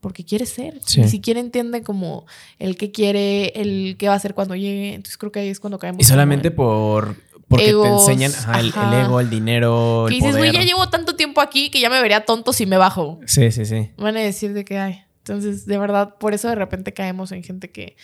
porque 0.00 0.24
quiere 0.24 0.46
ser. 0.46 0.80
Sí. 0.84 1.00
Ni 1.00 1.08
siquiera 1.08 1.40
entiende 1.40 1.82
como 1.82 2.26
el 2.58 2.76
que 2.76 2.92
quiere, 2.92 3.60
el 3.60 3.96
qué 3.98 4.08
va 4.08 4.14
a 4.14 4.16
hacer 4.16 4.34
cuando 4.34 4.54
llegue. 4.54 4.94
Entonces 4.94 5.16
creo 5.18 5.32
que 5.32 5.40
ahí 5.40 5.48
es 5.48 5.60
cuando 5.60 5.78
caemos. 5.78 6.00
Y 6.00 6.04
solamente 6.04 6.48
en- 6.48 6.56
por. 6.56 7.16
Porque 7.48 7.70
Egos, 7.70 8.04
te 8.04 8.12
enseñan 8.12 8.32
ajá, 8.32 8.60
el, 8.60 8.72
ego, 9.06 9.20
el 9.20 9.30
dinero, 9.30 10.04
Que 10.06 10.14
el 10.16 10.20
dices, 10.20 10.36
güey, 10.36 10.52
ya 10.52 10.62
llevo 10.64 10.90
tanto 10.90 11.16
tiempo 11.16 11.40
aquí 11.40 11.70
que 11.70 11.80
ya 11.80 11.88
me 11.88 11.98
vería 12.02 12.26
tonto 12.26 12.52
si 12.52 12.66
me 12.66 12.76
bajo. 12.76 13.20
Sí, 13.24 13.50
sí, 13.52 13.64
sí. 13.64 13.90
Van 13.96 14.18
a 14.18 14.20
decir 14.20 14.52
de 14.52 14.66
que 14.66 14.76
hay. 14.76 15.00
Entonces, 15.20 15.64
de 15.64 15.78
verdad, 15.78 16.16
por 16.18 16.34
eso 16.34 16.48
de 16.48 16.56
repente 16.56 16.92
caemos 16.92 17.32
en 17.32 17.42
gente 17.42 17.70
que, 17.70 17.96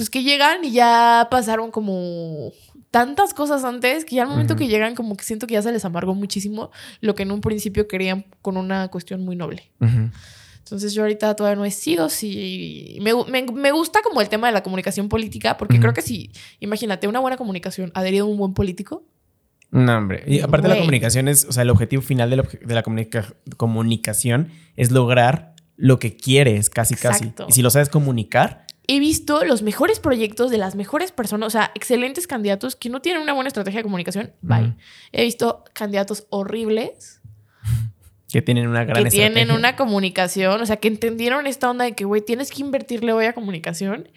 pues 0.00 0.08
que 0.08 0.22
llegan 0.22 0.64
y 0.64 0.70
ya 0.72 1.28
pasaron 1.30 1.70
como 1.70 2.52
tantas 2.90 3.34
cosas 3.34 3.64
antes 3.64 4.06
que 4.06 4.16
ya 4.16 4.22
al 4.22 4.28
momento 4.28 4.56
que 4.56 4.66
llegan 4.66 4.94
como 4.94 5.14
que 5.14 5.24
siento 5.24 5.46
que 5.46 5.52
ya 5.52 5.60
se 5.62 5.70
les 5.72 5.84
amargó 5.84 6.14
muchísimo 6.14 6.70
lo 7.02 7.14
que 7.14 7.24
en 7.24 7.32
un 7.32 7.42
principio 7.42 7.86
querían 7.86 8.24
con 8.40 8.56
una 8.56 8.88
cuestión 8.88 9.22
muy 9.24 9.36
noble. 9.36 9.70
Entonces 10.58 10.94
yo 10.94 11.02
ahorita 11.02 11.36
todavía 11.36 11.56
no 11.56 11.64
he 11.66 11.70
sido, 11.70 12.08
sí. 12.08 12.98
Me, 13.02 13.12
me- 13.30 13.42
me 13.52 13.72
gusta 13.72 14.00
como 14.02 14.22
el 14.22 14.28
tema 14.30 14.46
de 14.46 14.54
la 14.54 14.62
comunicación 14.62 15.08
política, 15.10 15.58
porque 15.58 15.78
creo 15.80 15.92
que 15.92 16.00
si, 16.02 16.30
imagínate, 16.60 17.08
una 17.08 17.18
buena 17.20 17.36
comunicación 17.36 17.90
adherido 17.94 18.24
a 18.24 18.28
un 18.28 18.38
buen 18.38 18.54
político. 18.54 19.04
No, 19.70 19.98
hombre. 19.98 20.24
Y 20.26 20.40
aparte 20.40 20.66
la 20.68 20.74
Güey. 20.74 20.82
comunicación 20.86 21.28
es, 21.28 21.44
o 21.44 21.52
sea, 21.52 21.62
el 21.64 21.70
objetivo 21.70 22.00
final 22.02 22.30
de 22.30 22.36
la, 22.36 22.42
de 22.42 22.74
la 22.74 22.82
comunica- 22.82 23.34
comunicación 23.56 24.48
es 24.76 24.90
lograr 24.92 25.54
lo 25.76 25.98
que 25.98 26.16
quieres, 26.16 26.70
casi, 26.70 26.94
Exacto. 26.94 27.32
casi. 27.36 27.50
Y 27.50 27.52
si 27.52 27.62
lo 27.62 27.70
sabes 27.70 27.88
comunicar, 27.88 28.66
He 28.86 28.98
visto 28.98 29.44
los 29.44 29.62
mejores 29.62 30.00
proyectos 30.00 30.50
de 30.50 30.58
las 30.58 30.74
mejores 30.74 31.12
personas, 31.12 31.46
o 31.48 31.50
sea, 31.50 31.70
excelentes 31.74 32.26
candidatos 32.26 32.76
que 32.76 32.88
no 32.88 33.00
tienen 33.00 33.22
una 33.22 33.32
buena 33.32 33.48
estrategia 33.48 33.78
de 33.78 33.84
comunicación. 33.84 34.32
Bye. 34.42 34.74
He 35.12 35.24
visto 35.24 35.64
candidatos 35.72 36.26
horribles 36.30 37.20
que 38.32 38.42
tienen 38.42 38.68
una 38.68 38.84
gran 38.84 39.04
que 39.04 39.10
tienen 39.10 39.38
estrategia. 39.38 39.54
una 39.58 39.76
comunicación, 39.76 40.60
o 40.60 40.66
sea, 40.66 40.76
que 40.76 40.88
entendieron 40.88 41.46
esta 41.46 41.70
onda 41.70 41.84
de 41.84 41.92
que, 41.92 42.04
güey, 42.04 42.22
tienes 42.22 42.50
que 42.50 42.62
invertirle 42.62 43.12
hoy 43.12 43.26
a 43.26 43.32
comunicación 43.32 44.08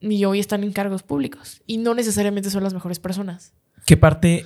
y 0.00 0.24
hoy 0.24 0.40
están 0.40 0.64
en 0.64 0.72
cargos 0.72 1.02
públicos 1.02 1.62
y 1.66 1.78
no 1.78 1.94
necesariamente 1.94 2.50
son 2.50 2.64
las 2.64 2.74
mejores 2.74 2.98
personas. 2.98 3.52
¿Qué 3.86 3.96
parte, 3.96 4.44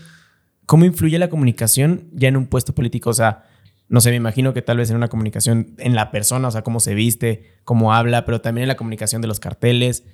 cómo 0.66 0.85
influye 0.85 1.19
la 1.19 1.31
comunicación 1.31 2.09
ya 2.12 2.29
en 2.29 2.37
un 2.37 2.47
puesto 2.47 2.75
político? 2.75 3.11
O 3.11 3.14
sea, 3.14 3.45
no 3.88 4.01
sé, 4.01 4.11
me 4.11 4.16
imagino 4.16 4.53
que 4.53 4.62
tal 4.62 4.79
vez 4.79 4.90
en 4.90 4.96
una 4.96 5.09
comunicación 5.09 5.75
en 5.79 5.94
la 5.94 6.11
persona, 6.11 6.49
o 6.49 6.51
sea, 6.51 6.62
cómo 6.62 6.81
se 6.81 6.94
viste, 6.94 7.55
cómo 7.64 7.94
habla, 7.94 8.25
pero 8.25 8.40
también 8.40 8.62
en 8.64 8.68
la 8.68 8.77
comunicación 8.77 9.22
de 9.22 9.29
los 9.29 9.40
carteles. 9.40 10.05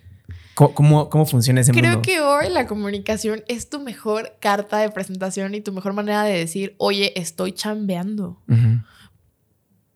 ¿Cómo, 0.55 0.75
cómo, 0.75 1.09
cómo 1.09 1.25
funciona 1.25 1.63
ese 1.63 1.73
Creo 1.73 1.93
mundo? 1.93 2.03
que 2.03 2.21
hoy 2.21 2.51
la 2.51 2.67
comunicación 2.67 3.43
es 3.49 3.71
tu 3.71 3.81
mejor 3.81 4.35
carta 4.41 4.79
de 4.79 4.91
presentación 4.91 5.55
y 5.55 5.63
tu 5.63 5.73
mejor 5.73 5.95
manera 5.95 6.25
de 6.25 6.37
decir, 6.37 6.75
oye, 6.77 7.19
estoy 7.19 7.53
chambeando. 7.53 8.43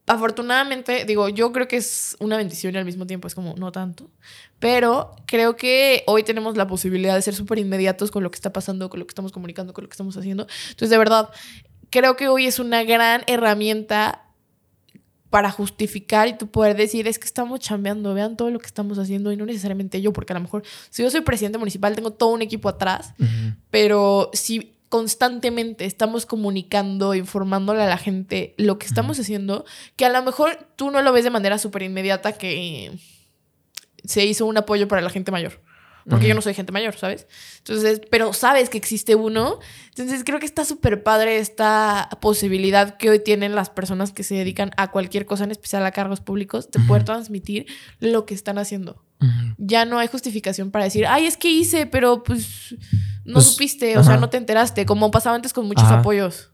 Afortunadamente, 0.08 1.04
digo, 1.04 1.28
yo 1.28 1.50
creo 1.50 1.66
que 1.66 1.76
es 1.76 2.16
una 2.20 2.36
bendición 2.36 2.74
y 2.74 2.78
al 2.78 2.84
mismo 2.84 3.08
tiempo 3.08 3.26
es 3.26 3.34
como 3.34 3.54
no 3.56 3.72
tanto. 3.72 4.08
Pero 4.60 5.16
creo 5.26 5.56
que 5.56 6.04
hoy 6.06 6.22
tenemos 6.22 6.56
la 6.56 6.68
posibilidad 6.68 7.16
de 7.16 7.22
ser 7.22 7.34
súper 7.34 7.58
inmediatos 7.58 8.12
con 8.12 8.22
lo 8.22 8.30
que 8.30 8.36
está 8.36 8.52
pasando, 8.52 8.88
con 8.88 9.00
lo 9.00 9.06
que 9.06 9.10
estamos 9.10 9.32
comunicando, 9.32 9.72
con 9.72 9.82
lo 9.82 9.88
que 9.88 9.94
estamos 9.94 10.16
haciendo. 10.16 10.46
Entonces, 10.70 10.90
de 10.90 10.98
verdad, 10.98 11.28
creo 11.90 12.16
que 12.16 12.28
hoy 12.28 12.46
es 12.46 12.58
una 12.58 12.84
gran 12.84 13.22
herramienta 13.26 14.22
para 15.30 15.50
justificar 15.50 16.28
y 16.28 16.38
tú 16.38 16.48
poder 16.48 16.76
decir 16.76 17.08
es 17.08 17.18
que 17.18 17.26
estamos 17.26 17.60
chambeando, 17.60 18.14
vean 18.14 18.36
todo 18.36 18.50
lo 18.50 18.58
que 18.58 18.66
estamos 18.66 18.98
haciendo 18.98 19.32
y 19.32 19.36
no 19.36 19.44
necesariamente 19.44 20.00
yo, 20.00 20.12
porque 20.12 20.32
a 20.32 20.36
lo 20.36 20.40
mejor 20.40 20.62
si 20.88 21.02
yo 21.02 21.10
soy 21.10 21.20
presidente 21.22 21.58
municipal 21.58 21.94
tengo 21.94 22.12
todo 22.12 22.30
un 22.30 22.42
equipo 22.42 22.68
atrás 22.68 23.12
pero 23.70 24.30
si 24.32 24.76
constantemente 24.88 25.84
estamos 25.84 26.26
comunicando, 26.26 27.14
informándole 27.14 27.82
a 27.82 27.86
la 27.86 27.98
gente 27.98 28.54
lo 28.56 28.78
que 28.78 28.86
estamos 28.86 29.18
haciendo, 29.18 29.64
que 29.96 30.06
a 30.06 30.08
lo 30.10 30.22
mejor 30.22 30.68
tú 30.76 30.90
no 30.90 31.02
lo 31.02 31.12
ves 31.12 31.24
de 31.24 31.30
manera 31.30 31.58
súper 31.58 31.82
inmediata 31.82 32.32
que 32.32 32.92
se 34.04 34.24
hizo 34.24 34.46
un 34.46 34.56
apoyo 34.56 34.86
para 34.86 35.02
la 35.02 35.10
gente 35.10 35.32
mayor. 35.32 35.60
Porque 36.08 36.26
Ujú. 36.26 36.28
yo 36.28 36.34
no 36.34 36.42
soy 36.42 36.54
gente 36.54 36.72
mayor, 36.72 36.96
¿sabes? 36.96 37.26
Entonces, 37.58 38.00
pero 38.10 38.32
sabes 38.32 38.70
que 38.70 38.78
existe 38.78 39.14
uno. 39.14 39.58
Entonces, 39.88 40.22
creo 40.24 40.38
que 40.38 40.46
está 40.46 40.64
súper 40.64 41.02
padre 41.02 41.38
esta 41.38 42.08
posibilidad 42.20 42.96
que 42.96 43.10
hoy 43.10 43.18
tienen 43.18 43.54
las 43.54 43.70
personas 43.70 44.12
que 44.12 44.22
se 44.22 44.36
dedican 44.36 44.70
a 44.76 44.90
cualquier 44.90 45.26
cosa, 45.26 45.44
en 45.44 45.50
especial 45.50 45.84
a 45.84 45.90
cargos 45.90 46.20
públicos, 46.20 46.70
de 46.70 46.78
poder 46.80 47.04
transmitir 47.04 47.66
lo 47.98 48.24
que 48.24 48.34
están 48.34 48.58
haciendo 48.58 49.02
ya 49.58 49.84
no 49.84 49.98
hay 49.98 50.08
justificación 50.08 50.70
para 50.70 50.84
decir, 50.84 51.06
ay, 51.06 51.26
es 51.26 51.36
que 51.36 51.50
hice, 51.50 51.86
pero 51.86 52.22
pues 52.22 52.74
no 53.24 53.34
Pues, 53.34 53.46
supiste, 53.46 53.96
o 53.98 54.04
sea, 54.04 54.16
no 54.16 54.28
te 54.28 54.36
enteraste, 54.36 54.86
como 54.86 55.10
pasaba 55.10 55.36
antes 55.36 55.52
con 55.52 55.66
muchos 55.66 55.90
apoyos. 55.90 56.50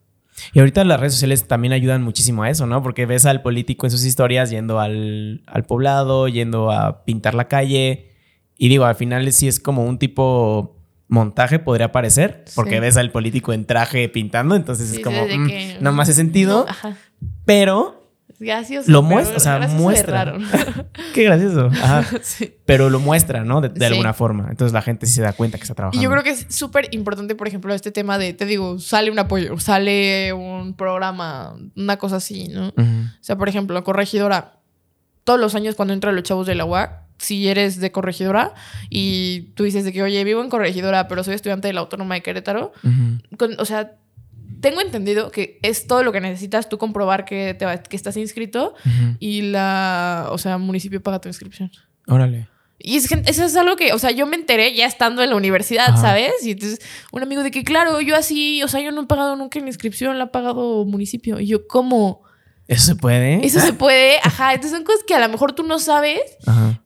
Y 0.54 0.60
ahorita 0.60 0.84
las 0.84 0.98
redes 0.98 1.12
sociales 1.12 1.46
también 1.46 1.72
ayudan 1.72 2.02
muchísimo 2.02 2.42
a 2.42 2.50
eso, 2.50 2.66
¿no? 2.66 2.82
Porque 2.82 3.04
ves 3.04 3.26
al 3.26 3.42
político 3.42 3.86
en 3.86 3.90
sus 3.90 4.04
historias 4.04 4.50
yendo 4.50 4.80
al, 4.80 5.42
al 5.46 5.64
poblado, 5.64 6.26
yendo 6.28 6.70
a 6.70 7.04
pintar 7.04 7.34
la 7.34 7.48
calle. 7.48 8.11
Y 8.62 8.68
digo, 8.68 8.84
al 8.84 8.94
final 8.94 9.32
sí 9.32 9.48
es 9.48 9.58
como 9.58 9.84
un 9.84 9.98
tipo 9.98 10.76
montaje, 11.08 11.58
podría 11.58 11.90
parecer, 11.90 12.44
porque 12.54 12.74
Sí. 12.74 12.80
ves 12.80 12.96
al 12.96 13.10
político 13.10 13.52
en 13.52 13.64
traje 13.64 14.08
pintando, 14.08 14.54
entonces 14.54 14.88
Sí, 14.88 14.98
es 14.98 15.02
como, 15.02 15.24
mm, 15.26 15.48
que- 15.48 15.78
no 15.80 15.90
me 15.90 16.00
hace 16.00 16.12
sentido, 16.12 16.64
No, 16.82 16.96
pero 17.44 17.98
Gracias. 18.38 18.88
Lo 18.88 19.02
muestra, 19.02 19.36
o 19.36 19.40
sea, 19.40 19.68
muestra. 19.68 20.34
Qué 21.14 21.24
gracioso. 21.24 21.66
Ajá. 21.66 22.04
sí. 22.22 22.54
Pero 22.64 22.88
lo 22.88 22.98
muestra, 23.00 23.44
¿no? 23.44 23.60
De, 23.60 23.86
alguna 23.86 24.14
forma. 24.14 24.46
Entonces 24.50 24.72
la 24.72 24.82
gente 24.82 25.06
sí 25.06 25.12
se 25.12 25.22
da 25.22 25.32
cuenta 25.32 25.58
que 25.58 25.62
está 25.62 25.74
trabajando. 25.74 26.00
Y 26.00 26.04
yo 26.04 26.10
creo 26.10 26.22
que 26.24 26.30
es 26.30 26.46
súper 26.48 26.88
importante, 26.92 27.34
por 27.36 27.46
ejemplo, 27.48 27.72
este 27.74 27.90
tema 27.92 28.18
de, 28.18 28.32
te 28.32 28.44
digo, 28.46 28.78
sale 28.80 29.10
un 29.12 29.18
apoyo, 29.18 29.58
sale 29.58 30.32
un 30.32 30.74
programa, 30.74 31.56
una 31.76 31.96
cosa 31.98 32.16
así, 32.16 32.48
¿no? 32.48 32.68
O 32.68 32.74
sea, 33.20 33.36
por 33.36 33.48
ejemplo, 33.48 33.82
corregidora. 33.84 34.60
Todos 35.24 35.38
los 35.38 35.54
años 35.56 35.74
cuando 35.76 35.94
entran 35.94 36.14
los 36.16 36.24
chavos 36.24 36.46
de 36.46 36.56
la 36.56 36.64
UAC, 36.64 37.01
si 37.22 37.48
eres 37.48 37.80
de 37.80 37.92
corregidora 37.92 38.54
y 38.90 39.52
tú 39.54 39.64
dices 39.64 39.84
de 39.84 39.92
que, 39.92 40.02
oye, 40.02 40.22
vivo 40.24 40.42
en 40.42 40.50
corregidora, 40.50 41.08
pero 41.08 41.24
soy 41.24 41.34
estudiante 41.34 41.68
de 41.68 41.74
la 41.74 41.80
Autónoma 41.80 42.14
de 42.14 42.22
Querétaro, 42.22 42.72
o 43.58 43.64
sea, 43.64 43.96
tengo 44.60 44.80
entendido 44.80 45.30
que 45.30 45.58
es 45.62 45.86
todo 45.86 46.02
lo 46.02 46.12
que 46.12 46.20
necesitas 46.20 46.68
tú 46.68 46.78
comprobar 46.78 47.24
que, 47.24 47.54
te 47.54 47.66
que 47.88 47.96
estás 47.96 48.16
inscrito 48.16 48.74
y 49.18 49.42
la, 49.42 50.28
o 50.30 50.38
sea, 50.38 50.58
municipio 50.58 51.02
paga 51.02 51.20
tu 51.20 51.28
inscripción. 51.28 51.70
Órale. 52.06 52.48
Y 52.78 52.96
es, 52.96 53.10
eso 53.12 53.44
es 53.44 53.56
algo 53.56 53.76
que, 53.76 53.92
o 53.92 53.98
sea, 53.98 54.10
yo 54.10 54.26
me 54.26 54.34
enteré 54.34 54.74
ya 54.74 54.86
estando 54.86 55.22
en 55.22 55.30
la 55.30 55.36
universidad, 55.36 55.96
¿sabes? 55.96 56.32
Y 56.44 56.52
entonces 56.52 56.80
un 57.12 57.22
amigo 57.22 57.42
de 57.42 57.52
que, 57.52 57.62
claro, 57.62 58.00
yo 58.00 58.16
así, 58.16 58.62
o 58.62 58.68
sea, 58.68 58.80
yo 58.80 58.90
no 58.90 59.02
he 59.02 59.06
pagado 59.06 59.36
nunca 59.36 59.60
la 59.60 59.66
inscripción, 59.66 60.18
la 60.18 60.24
ha 60.24 60.32
pagado 60.32 60.84
municipio. 60.84 61.38
Y 61.38 61.46
yo, 61.46 61.68
¿cómo? 61.68 62.22
¿Eso 62.68 62.86
se 62.86 62.94
puede? 62.96 63.44
Eso 63.44 63.60
se 63.60 63.72
puede, 63.72 64.18
ajá. 64.22 64.54
Entonces 64.54 64.76
son 64.76 64.84
cosas 64.84 65.02
que 65.06 65.14
a 65.14 65.20
lo 65.20 65.28
mejor 65.28 65.52
tú 65.52 65.62
no 65.62 65.78
sabes, 65.78 66.20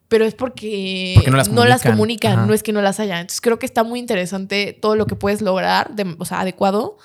pero 0.07 0.25
es 0.25 0.33
porque, 0.33 1.15
no 1.51 1.65
las 1.65 1.83
comunican, 1.83 2.47
no, 2.47 2.53
es 2.53 2.63
que 2.63 2.73
no 2.73 2.81
las 2.81 2.99
haya. 2.99 3.19
Entonces 3.19 3.41
creo 3.41 3.59
que 3.59 3.65
está 3.65 3.83
muy 3.83 3.99
interesante 3.99 4.77
todo 4.79 4.95
lo 4.95 5.05
que 5.05 5.15
puedes 5.15 5.41
lograr, 5.41 5.91
o 6.17 6.25
sea, 6.25 6.41
adecuado, 6.41 6.97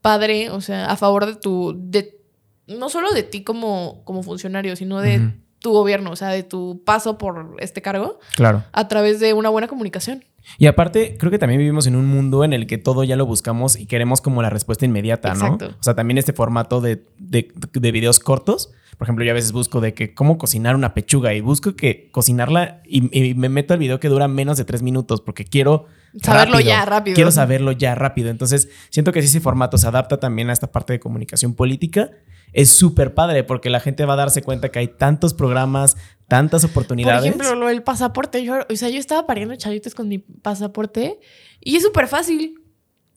padre, 0.00 0.50
o 0.50 0.60
sea, 0.60 0.86
a 0.86 0.96
favor 0.96 1.26
de 1.26 1.36
tu, 1.36 1.74
de, 1.76 2.20
no 2.66 2.88
solo 2.88 3.10
de 3.12 3.22
ti 3.22 3.42
como, 3.42 4.02
como 4.04 4.22
funcionario, 4.22 4.76
sino 4.76 5.00
de 5.00 5.34
tu 5.60 5.72
gobierno, 5.72 6.10
o 6.10 6.16
sea, 6.16 6.28
de 6.28 6.42
tu 6.42 6.82
paso 6.84 7.18
por 7.18 7.56
este 7.60 7.82
cargo. 7.82 8.18
Claro. 8.34 8.64
A 8.72 8.88
través 8.88 9.20
de 9.20 9.32
una 9.32 9.48
buena 9.50 9.68
comunicación. 9.68 10.24
Y 10.58 10.66
aparte, 10.66 11.16
creo 11.18 11.30
que 11.30 11.38
también 11.38 11.58
vivimos 11.58 11.86
en 11.86 11.96
un 11.96 12.06
mundo 12.06 12.44
en 12.44 12.52
el 12.52 12.66
que 12.66 12.78
todo 12.78 13.04
ya 13.04 13.16
lo 13.16 13.26
buscamos 13.26 13.76
y 13.76 13.86
queremos 13.86 14.20
como 14.20 14.42
la 14.42 14.50
respuesta 14.50 14.84
inmediata, 14.84 15.34
¿no? 15.34 15.58
O 15.60 15.82
sea, 15.82 15.94
también 15.94 16.18
este 16.18 16.32
formato 16.32 16.80
de, 16.80 17.04
de, 17.18 17.52
de, 17.72 17.92
videos 17.92 18.18
cortos. 18.18 18.70
Por 18.98 19.06
ejemplo, 19.06 19.24
yo 19.24 19.30
a 19.30 19.34
veces 19.34 19.52
busco 19.52 19.80
de 19.80 19.94
que 19.94 20.14
cómo 20.14 20.38
cocinar 20.38 20.74
una 20.74 20.94
pechuga 20.94 21.34
y 21.34 21.40
busco 21.40 21.76
que 21.76 22.08
cocinarla 22.10 22.82
y, 22.84 23.34
me 23.34 23.48
meto 23.48 23.74
al 23.74 23.80
video 23.80 24.00
que 24.00 24.08
dura 24.08 24.28
menos 24.28 24.56
de 24.56 24.64
tres 24.64 24.82
minutos 24.82 25.20
porque 25.20 25.44
quiero 25.44 25.86
saberlo 26.20 26.60
ya 26.60 26.84
rápido. 26.84 27.14
Quiero 27.14 27.30
saberlo 27.30 27.72
ya 27.72 27.94
rápido. 27.94 28.30
Entonces, 28.30 28.68
siento 28.90 29.12
que 29.12 29.22
si 29.22 29.28
ese 29.28 29.40
formato 29.40 29.78
se 29.78 29.86
adapta 29.86 30.18
también 30.18 30.50
a 30.50 30.52
esta 30.52 30.72
parte 30.72 30.92
de 30.92 31.00
comunicación 31.00 31.54
política, 31.54 32.10
es 32.52 32.70
súper 32.70 33.14
padre 33.14 33.44
porque 33.44 33.70
la 33.70 33.80
gente 33.80 34.04
va 34.04 34.14
a 34.14 34.16
darse 34.16 34.42
cuenta 34.42 34.70
que 34.70 34.78
hay 34.78 34.88
tantos 34.88 35.34
programas, 35.34 35.96
tantas 36.28 36.64
oportunidades. 36.64 37.20
Por 37.32 37.42
ejemplo, 37.42 37.54
lo 37.54 37.68
del 37.68 37.82
pasaporte. 37.82 38.44
Yo, 38.44 38.60
o 38.68 38.76
sea, 38.76 38.88
yo 38.88 38.98
estaba 38.98 39.26
pariendo 39.26 39.54
chavitos 39.56 39.94
con 39.94 40.08
mi 40.08 40.18
pasaporte 40.18 41.18
y 41.60 41.76
es 41.76 41.82
súper 41.82 42.08
fácil. 42.08 42.56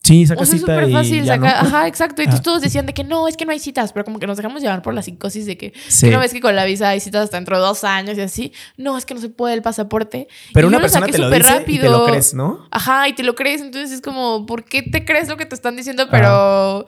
Sí, 0.04 0.28
saca 0.28 0.42
o 0.42 0.46
sea, 0.46 0.56
es 0.56 0.62
súper 0.62 0.92
fácil. 0.92 1.30
Ajá, 1.32 1.88
exacto. 1.88 2.22
Y 2.22 2.28
todos 2.28 2.62
decían 2.62 2.86
de 2.86 2.94
que 2.94 3.06
no, 3.06 3.30
es 3.30 3.38
que 3.38 3.46
no 3.46 3.54
hay 3.54 3.60
citas, 3.60 3.94
pero 3.94 4.04
como 4.04 4.20
que 4.20 4.28
nos 4.28 4.36
dejamos 4.36 4.62
llevar 4.62 4.82
por 4.82 4.94
la 4.94 5.02
psicosis 5.02 5.46
de 5.46 5.58
que, 5.58 5.72
sí. 5.88 6.10
no 6.10 6.20
ves 6.20 6.34
que 6.34 6.42
con 6.42 6.58
la 6.58 6.66
visa 6.66 6.90
hay 6.90 7.00
citas 7.00 7.24
hasta 7.24 7.38
dentro 7.38 7.56
de 7.56 7.64
dos 7.64 7.86
años 7.86 8.18
y 8.18 8.22
así. 8.22 8.52
No, 8.76 8.98
es 8.98 9.06
que 9.06 9.14
no 9.14 9.22
se 9.22 9.30
puede 9.30 9.54
el 9.54 9.62
pasaporte. 9.62 10.28
Pero 10.54 10.68
una 10.68 10.82
persona 10.82 11.08
te 11.08 11.18
lo 11.18 11.30
dice 11.30 11.44
rápido. 11.44 11.86
y 11.86 11.88
te 11.88 11.90
lo 11.90 12.06
crees, 12.06 12.34
¿no? 12.34 12.68
Ajá, 12.70 13.08
y 13.08 13.14
te 13.14 13.24
lo 13.24 13.34
crees. 13.34 13.62
Entonces 13.62 13.94
es 13.94 14.02
como, 14.02 14.46
¿por 14.46 14.66
qué 14.66 14.82
te 14.82 15.06
crees 15.06 15.30
lo 15.30 15.38
que 15.38 15.46
te 15.46 15.56
están 15.56 15.78
diciendo? 15.78 16.08
Pero 16.12 16.86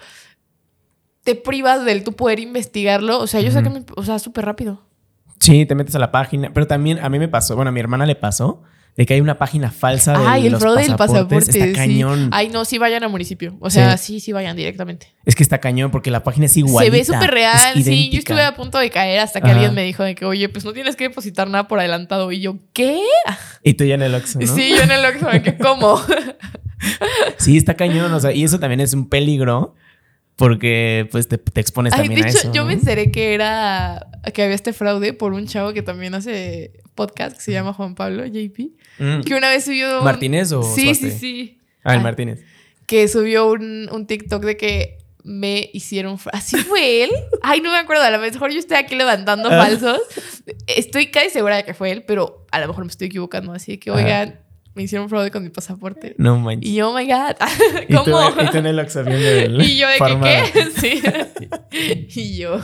te 1.25 1.33
privas 1.33 1.83
del 1.83 2.03
tú 2.03 2.13
poder 2.13 2.39
investigarlo. 2.39 3.19
O 3.19 3.27
sea, 3.27 3.41
yo 3.41 3.51
sé 3.51 3.63
que, 3.63 3.83
o 3.95 4.03
sea, 4.03 4.19
súper 4.19 4.45
rápido. 4.45 4.85
Sí, 5.39 5.65
te 5.65 5.73
metes 5.73 5.95
a 5.95 5.99
la 5.99 6.11
página. 6.11 6.53
Pero 6.53 6.67
también 6.67 6.99
a 6.99 7.09
mí 7.09 7.17
me 7.17 7.27
pasó, 7.27 7.55
bueno, 7.55 7.69
a 7.69 7.71
mi 7.71 7.79
hermana 7.79 8.05
le 8.05 8.15
pasó 8.15 8.61
de 8.95 9.07
que 9.07 9.15
hay 9.15 9.21
una 9.21 9.39
página 9.39 9.71
falsa 9.71 10.17
de 10.17 10.25
Ay, 10.25 10.45
el 10.45 10.57
fraude 10.57 10.83
del 10.83 10.95
pasaporte. 10.95 11.49
Está 11.49 11.73
cañón. 11.73 12.29
Ay, 12.31 12.49
no, 12.49 12.63
sí 12.63 12.77
vayan 12.77 13.03
al 13.03 13.09
municipio. 13.09 13.57
O 13.59 13.71
sea, 13.71 13.97
sí. 13.97 14.19
sí, 14.19 14.33
vayan 14.33 14.55
directamente. 14.55 15.15
Es 15.25 15.35
que 15.35 15.41
está 15.41 15.57
cañón 15.57 15.89
porque 15.89 16.11
la 16.11 16.23
página 16.23 16.45
es 16.45 16.55
igual. 16.57 16.85
Se 16.85 16.91
ve 16.91 17.03
súper 17.03 17.31
real. 17.31 17.83
Sí, 17.83 18.11
yo 18.11 18.19
estuve 18.19 18.43
a 18.43 18.55
punto 18.55 18.77
de 18.77 18.91
caer 18.91 19.19
hasta 19.19 19.41
que 19.41 19.49
alguien 19.49 19.73
me 19.73 19.83
dijo 19.83 20.03
de 20.03 20.13
que, 20.13 20.25
oye, 20.25 20.47
pues 20.47 20.63
no 20.63 20.73
tienes 20.73 20.95
que 20.95 21.05
depositar 21.05 21.49
nada 21.49 21.67
por 21.67 21.79
adelantado. 21.79 22.31
Y 22.31 22.39
yo, 22.39 22.57
¿qué? 22.71 23.01
Y 23.63 23.73
tú 23.73 23.83
ya 23.83 23.95
en 23.95 24.03
el 24.03 24.13
Oxxo, 24.13 24.39
¿no? 24.39 24.47
Sí, 24.47 24.75
yo 24.77 24.83
en 24.83 24.91
el 24.91 25.03
Oxxo, 25.03 25.27
que 25.43 25.57
¿cómo? 25.57 25.99
sí, 27.37 27.57
está 27.57 27.73
cañón. 27.73 28.13
O 28.13 28.19
sea, 28.19 28.31
y 28.31 28.43
eso 28.43 28.59
también 28.59 28.79
es 28.79 28.93
un 28.93 29.09
peligro 29.09 29.73
porque 30.35 31.07
pues 31.11 31.27
te, 31.27 31.39
expones 31.55 31.93
también 31.93 32.21
de 32.21 32.29
hecho, 32.29 32.37
eso. 32.39 32.53
Yo 32.53 32.65
me 32.65 32.73
enteré 32.73 33.11
que 33.11 33.33
era 33.33 34.07
que 34.33 34.43
había 34.43 34.55
este 34.55 34.73
fraude 34.73 35.13
por 35.13 35.33
un 35.33 35.47
chavo 35.47 35.73
que 35.73 35.81
también 35.81 36.13
hace 36.13 36.73
podcast 36.93 37.37
que 37.37 37.41
se 37.41 37.51
llama 37.51 37.73
Juan 37.73 37.95
Pablo 37.95 38.25
JP. 38.25 38.59
Mm. 38.99 39.21
Que 39.21 39.35
una 39.35 39.49
vez 39.49 39.65
subió. 39.65 40.01
¿Martínez 40.01 40.51
o.? 40.51 40.63
Sí, 40.63 40.95
sí, 40.95 41.11
sí. 41.11 41.59
Ah, 41.83 41.95
el 41.95 42.01
Martínez. 42.01 42.43
Que 42.85 43.07
subió 43.07 43.49
un, 43.49 43.89
un 43.91 44.07
TikTok 44.07 44.43
de 44.43 44.57
que 44.57 44.97
me 45.23 45.69
hicieron. 45.73 46.17
¿Así 46.31 46.57
fue 46.57 47.03
él? 47.03 47.11
Ay, 47.41 47.61
no 47.61 47.71
me 47.71 47.77
acuerdo. 47.77 48.03
A 48.03 48.11
lo 48.11 48.19
mejor 48.19 48.51
yo 48.51 48.59
estoy 48.59 48.77
aquí 48.77 48.95
levantando 48.95 49.49
ah. 49.51 49.57
falsos. 49.57 49.99
Estoy 50.67 51.07
casi 51.11 51.29
segura 51.31 51.57
de 51.57 51.65
que 51.65 51.73
fue 51.73 51.91
él, 51.91 52.03
pero 52.03 52.45
a 52.51 52.59
lo 52.59 52.67
mejor 52.67 52.85
me 52.85 52.91
estoy 52.91 53.07
equivocando. 53.07 53.51
Así 53.53 53.77
que, 53.77 53.91
oigan, 53.91 54.39
me 54.75 54.83
hicieron 54.83 55.09
fraude 55.09 55.31
con 55.31 55.41
mi 55.41 55.49
pasaporte. 55.49 56.15
No 56.17 56.37
manches. 56.37 56.69
Y 56.69 56.81
oh 56.81 56.93
my 56.93 57.07
god, 57.07 57.35
¿cómo? 57.95 58.29
Y 58.29 58.51
tú, 58.51 58.57
en 58.57 58.65
el 58.67 58.75
del 58.75 59.61
Y 59.65 59.77
yo 59.77 59.87
de 59.87 59.97
que 59.97 60.51
qué? 60.51 60.71
Sí. 60.79 61.01
y 62.21 62.37
yo, 62.37 62.59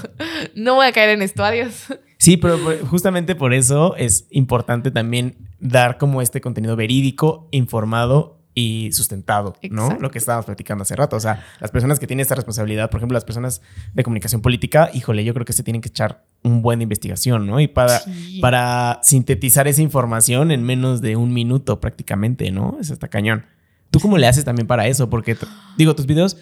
no 0.53 0.75
voy 0.75 0.87
a 0.87 0.91
caer 0.91 1.11
en 1.11 1.21
esto, 1.21 1.43
adiós. 1.43 1.87
Sí, 2.17 2.37
pero 2.37 2.59
justamente 2.85 3.33
por 3.33 3.53
eso 3.53 3.95
es 3.95 4.27
importante 4.29 4.91
también 4.91 5.37
dar 5.59 5.97
como 5.97 6.21
este 6.21 6.41
contenido 6.41 6.75
verídico, 6.75 7.47
informado 7.51 8.40
y 8.61 8.91
sustentado, 8.91 9.55
¿no? 9.69 9.97
Lo 9.99 10.11
que 10.11 10.19
estábamos 10.19 10.45
platicando 10.45 10.83
hace 10.83 10.95
rato. 10.95 11.15
O 11.15 11.19
sea, 11.19 11.43
las 11.59 11.71
personas 11.71 11.99
que 11.99 12.07
tienen 12.07 12.21
esta 12.21 12.35
responsabilidad, 12.35 12.89
por 12.89 12.99
ejemplo, 12.99 13.15
las 13.15 13.25
personas 13.25 13.61
de 13.93 14.03
comunicación 14.03 14.41
política, 14.41 14.91
híjole, 14.93 15.23
yo 15.23 15.33
creo 15.33 15.45
que 15.45 15.53
se 15.53 15.63
tienen 15.63 15.81
que 15.81 15.89
echar 15.89 16.23
un 16.43 16.61
buen 16.61 16.79
de 16.79 16.83
investigación, 16.83 17.47
¿no? 17.47 17.59
Y 17.59 17.67
para, 17.67 18.01
para 18.39 18.99
sintetizar 19.03 19.67
esa 19.67 19.81
información 19.81 20.51
en 20.51 20.63
menos 20.63 21.01
de 21.01 21.15
un 21.15 21.33
minuto 21.33 21.79
prácticamente, 21.79 22.51
¿no? 22.51 22.77
Es 22.79 22.91
hasta 22.91 23.07
cañón. 23.07 23.45
¿Tú 23.89 23.99
cómo 23.99 24.17
le 24.17 24.27
haces 24.27 24.45
también 24.45 24.67
para 24.67 24.87
eso? 24.87 25.09
Porque, 25.09 25.35
digo, 25.77 25.95
tus 25.95 26.05
videos 26.05 26.37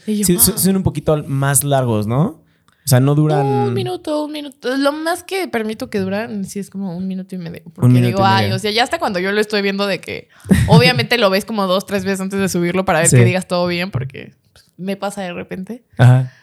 son 0.56 0.76
un 0.76 0.84
poquito 0.84 1.24
más 1.26 1.64
largos, 1.64 2.06
¿no? 2.06 2.44
O 2.90 2.94
sea, 2.98 3.00
no 3.00 3.14
duran. 3.14 3.46
Un 3.46 3.74
minuto, 3.76 4.26
un 4.26 4.32
minuto. 4.32 4.76
Lo 4.76 4.92
más 4.92 5.22
que 5.22 5.48
permito 5.48 5.92
que 5.92 6.00
duran, 6.00 6.44
sí 6.44 6.58
es 6.58 6.72
como 6.72 6.98
un 6.98 7.08
minuto 7.08 7.36
y 7.36 7.38
medio. 7.38 7.62
Porque 7.76 8.02
digo, 8.02 8.26
ay, 8.26 8.52
o 8.52 8.58
sea, 8.58 8.72
ya 8.72 8.82
hasta 8.82 8.98
cuando 8.98 9.20
yo 9.20 9.32
lo 9.32 9.40
estoy 9.40 9.62
viendo 9.62 9.86
de 9.86 10.02
que. 10.02 10.28
Obviamente 10.66 11.20
lo 11.20 11.30
ves 11.30 11.46
como 11.46 11.68
dos, 11.68 11.86
tres 11.86 12.04
veces 12.04 12.22
antes 12.22 12.40
de 12.40 12.50
subirlo 12.50 12.86
para 12.86 13.02
ver 13.02 13.10
que 13.12 13.24
digas 13.24 13.48
todo 13.48 13.68
bien, 13.68 13.92
porque 13.92 14.34
me 14.76 14.96
pasa 14.96 15.22
de 15.22 15.34
repente. 15.34 15.84
Ajá. 16.00 16.34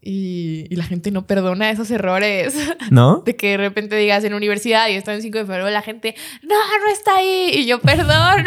Y, 0.00 0.66
y, 0.70 0.74
la 0.74 0.82
gente 0.82 1.12
no 1.12 1.24
perdona 1.28 1.70
esos 1.70 1.88
errores. 1.92 2.56
¿No? 2.90 3.22
De 3.24 3.36
que 3.36 3.50
de 3.50 3.58
repente 3.58 3.94
digas 3.94 4.24
en 4.24 4.34
universidad 4.34 4.88
y 4.88 4.94
está 4.94 5.14
en 5.14 5.22
5 5.22 5.38
de 5.38 5.44
febrero, 5.44 5.70
la 5.70 5.82
gente, 5.82 6.16
no, 6.42 6.56
no 6.56 6.92
está 6.92 7.18
ahí. 7.18 7.52
Y 7.54 7.66
yo, 7.66 7.80
perdón. 7.80 8.44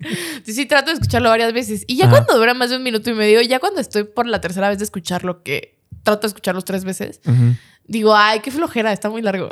Entonces 0.00 0.56
sí 0.56 0.66
trato 0.66 0.86
de 0.86 0.94
escucharlo 0.94 1.28
varias 1.28 1.52
veces. 1.52 1.84
Y 1.86 1.98
ya 1.98 2.10
cuando 2.10 2.36
dura 2.36 2.52
más 2.52 2.70
de 2.70 2.78
un 2.78 2.82
minuto 2.82 3.10
y 3.10 3.14
medio, 3.14 3.40
ya 3.42 3.60
cuando 3.60 3.80
estoy 3.80 4.02
por 4.02 4.26
la 4.26 4.40
tercera 4.40 4.68
vez 4.68 4.78
de 4.78 4.84
escucharlo, 4.84 5.44
que 5.44 5.75
trato 6.06 6.22
de 6.22 6.28
escucharlos 6.28 6.64
tres 6.64 6.84
veces. 6.84 7.20
Digo, 7.88 8.16
ay, 8.16 8.40
qué 8.40 8.50
flojera, 8.50 8.92
está 8.92 9.10
muy 9.10 9.22
largo. 9.22 9.48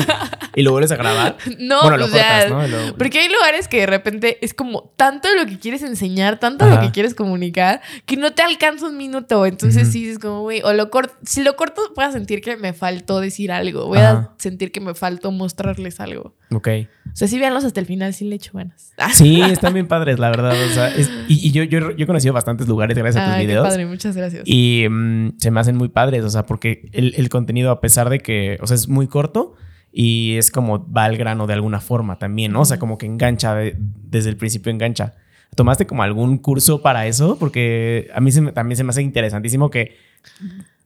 ¿Y 0.54 0.62
lo 0.62 0.70
vuelves 0.70 0.90
a 0.92 0.96
grabar? 0.96 1.36
No, 1.58 1.82
bueno, 1.82 1.98
lo 1.98 2.08
pues 2.08 2.22
cortas, 2.22 2.70
¿no? 2.70 2.96
Porque 2.96 3.18
hay 3.18 3.28
lugares 3.28 3.68
que 3.68 3.80
de 3.80 3.86
repente 3.86 4.38
es 4.40 4.54
como 4.54 4.94
tanto 4.96 5.28
lo 5.34 5.44
que 5.44 5.58
quieres 5.58 5.82
enseñar, 5.82 6.38
tanto 6.38 6.64
lo 6.66 6.80
que 6.80 6.92
quieres 6.92 7.14
comunicar, 7.14 7.82
que 8.06 8.16
no 8.16 8.32
te 8.32 8.42
alcanza 8.42 8.86
un 8.86 8.96
minuto. 8.96 9.44
Entonces 9.44 9.90
sí, 9.90 10.08
es 10.08 10.18
como, 10.18 10.42
güey, 10.42 10.62
o 10.62 10.72
lo 10.72 10.90
corto, 10.90 11.14
si 11.24 11.42
lo 11.42 11.56
corto 11.56 11.82
voy 11.94 12.04
a 12.04 12.12
sentir 12.12 12.40
que 12.40 12.56
me 12.56 12.72
faltó 12.72 13.20
decir 13.20 13.52
algo, 13.52 13.86
voy 13.86 13.98
a 13.98 14.30
sentir 14.38 14.72
que 14.72 14.80
me 14.80 14.94
faltó 14.94 15.30
mostrarles 15.30 16.00
algo. 16.00 16.34
Ok. 16.54 16.68
O 17.06 17.16
sea, 17.16 17.28
sí 17.28 17.38
véanlos 17.38 17.64
hasta 17.64 17.80
el 17.80 17.86
final, 17.86 18.14
sí 18.14 18.24
le 18.24 18.36
echo 18.36 18.52
ganas. 18.54 18.92
Sí, 19.12 19.40
están 19.42 19.74
bien 19.74 19.86
padres, 19.86 20.18
la 20.18 20.30
verdad. 20.30 20.52
O 20.52 20.68
sea, 20.68 20.92
y, 21.28 21.50
yo, 21.52 21.62
yo, 21.64 21.90
he 21.96 22.06
conocido 22.06 22.32
bastantes 22.32 22.68
lugares 22.68 22.96
gracias 22.96 23.24
a 23.24 23.34
tus 23.34 23.46
videos. 23.46 23.64
Qué 23.64 23.70
padre, 23.70 23.86
muchas 23.86 24.16
gracias. 24.16 24.42
Y 24.46 24.86
mm, 24.88 25.38
se 25.38 25.50
me 25.50 25.60
hacen 25.60 25.76
muy 25.76 25.88
padres, 25.88 26.24
o 26.24 26.30
sea, 26.30 26.44
porque 26.44 26.88
el, 26.92 27.14
el 27.16 27.28
contenido, 27.28 27.70
a 27.70 27.80
pesar 27.80 28.10
de 28.10 28.20
que, 28.20 28.58
o 28.60 28.66
sea, 28.66 28.74
es 28.74 28.88
muy 28.88 29.06
corto, 29.06 29.54
y 29.96 30.36
es 30.36 30.50
como 30.50 30.90
va 30.90 31.04
al 31.04 31.16
grano 31.16 31.46
de 31.46 31.54
alguna 31.54 31.80
forma 31.80 32.18
también, 32.18 32.52
¿no? 32.52 32.62
O 32.62 32.64
sea, 32.64 32.80
como 32.80 32.98
que 32.98 33.06
engancha, 33.06 33.54
desde 33.54 34.28
el 34.28 34.36
principio 34.36 34.72
engancha. 34.72 35.14
¿Tomaste 35.54 35.86
como 35.86 36.02
algún 36.02 36.38
curso 36.38 36.82
para 36.82 37.06
eso? 37.06 37.38
Porque 37.38 38.10
a 38.12 38.20
mí 38.20 38.32
también 38.52 38.76
se 38.76 38.82
me 38.82 38.90
hace 38.90 39.02
interesantísimo 39.02 39.70
que 39.70 39.96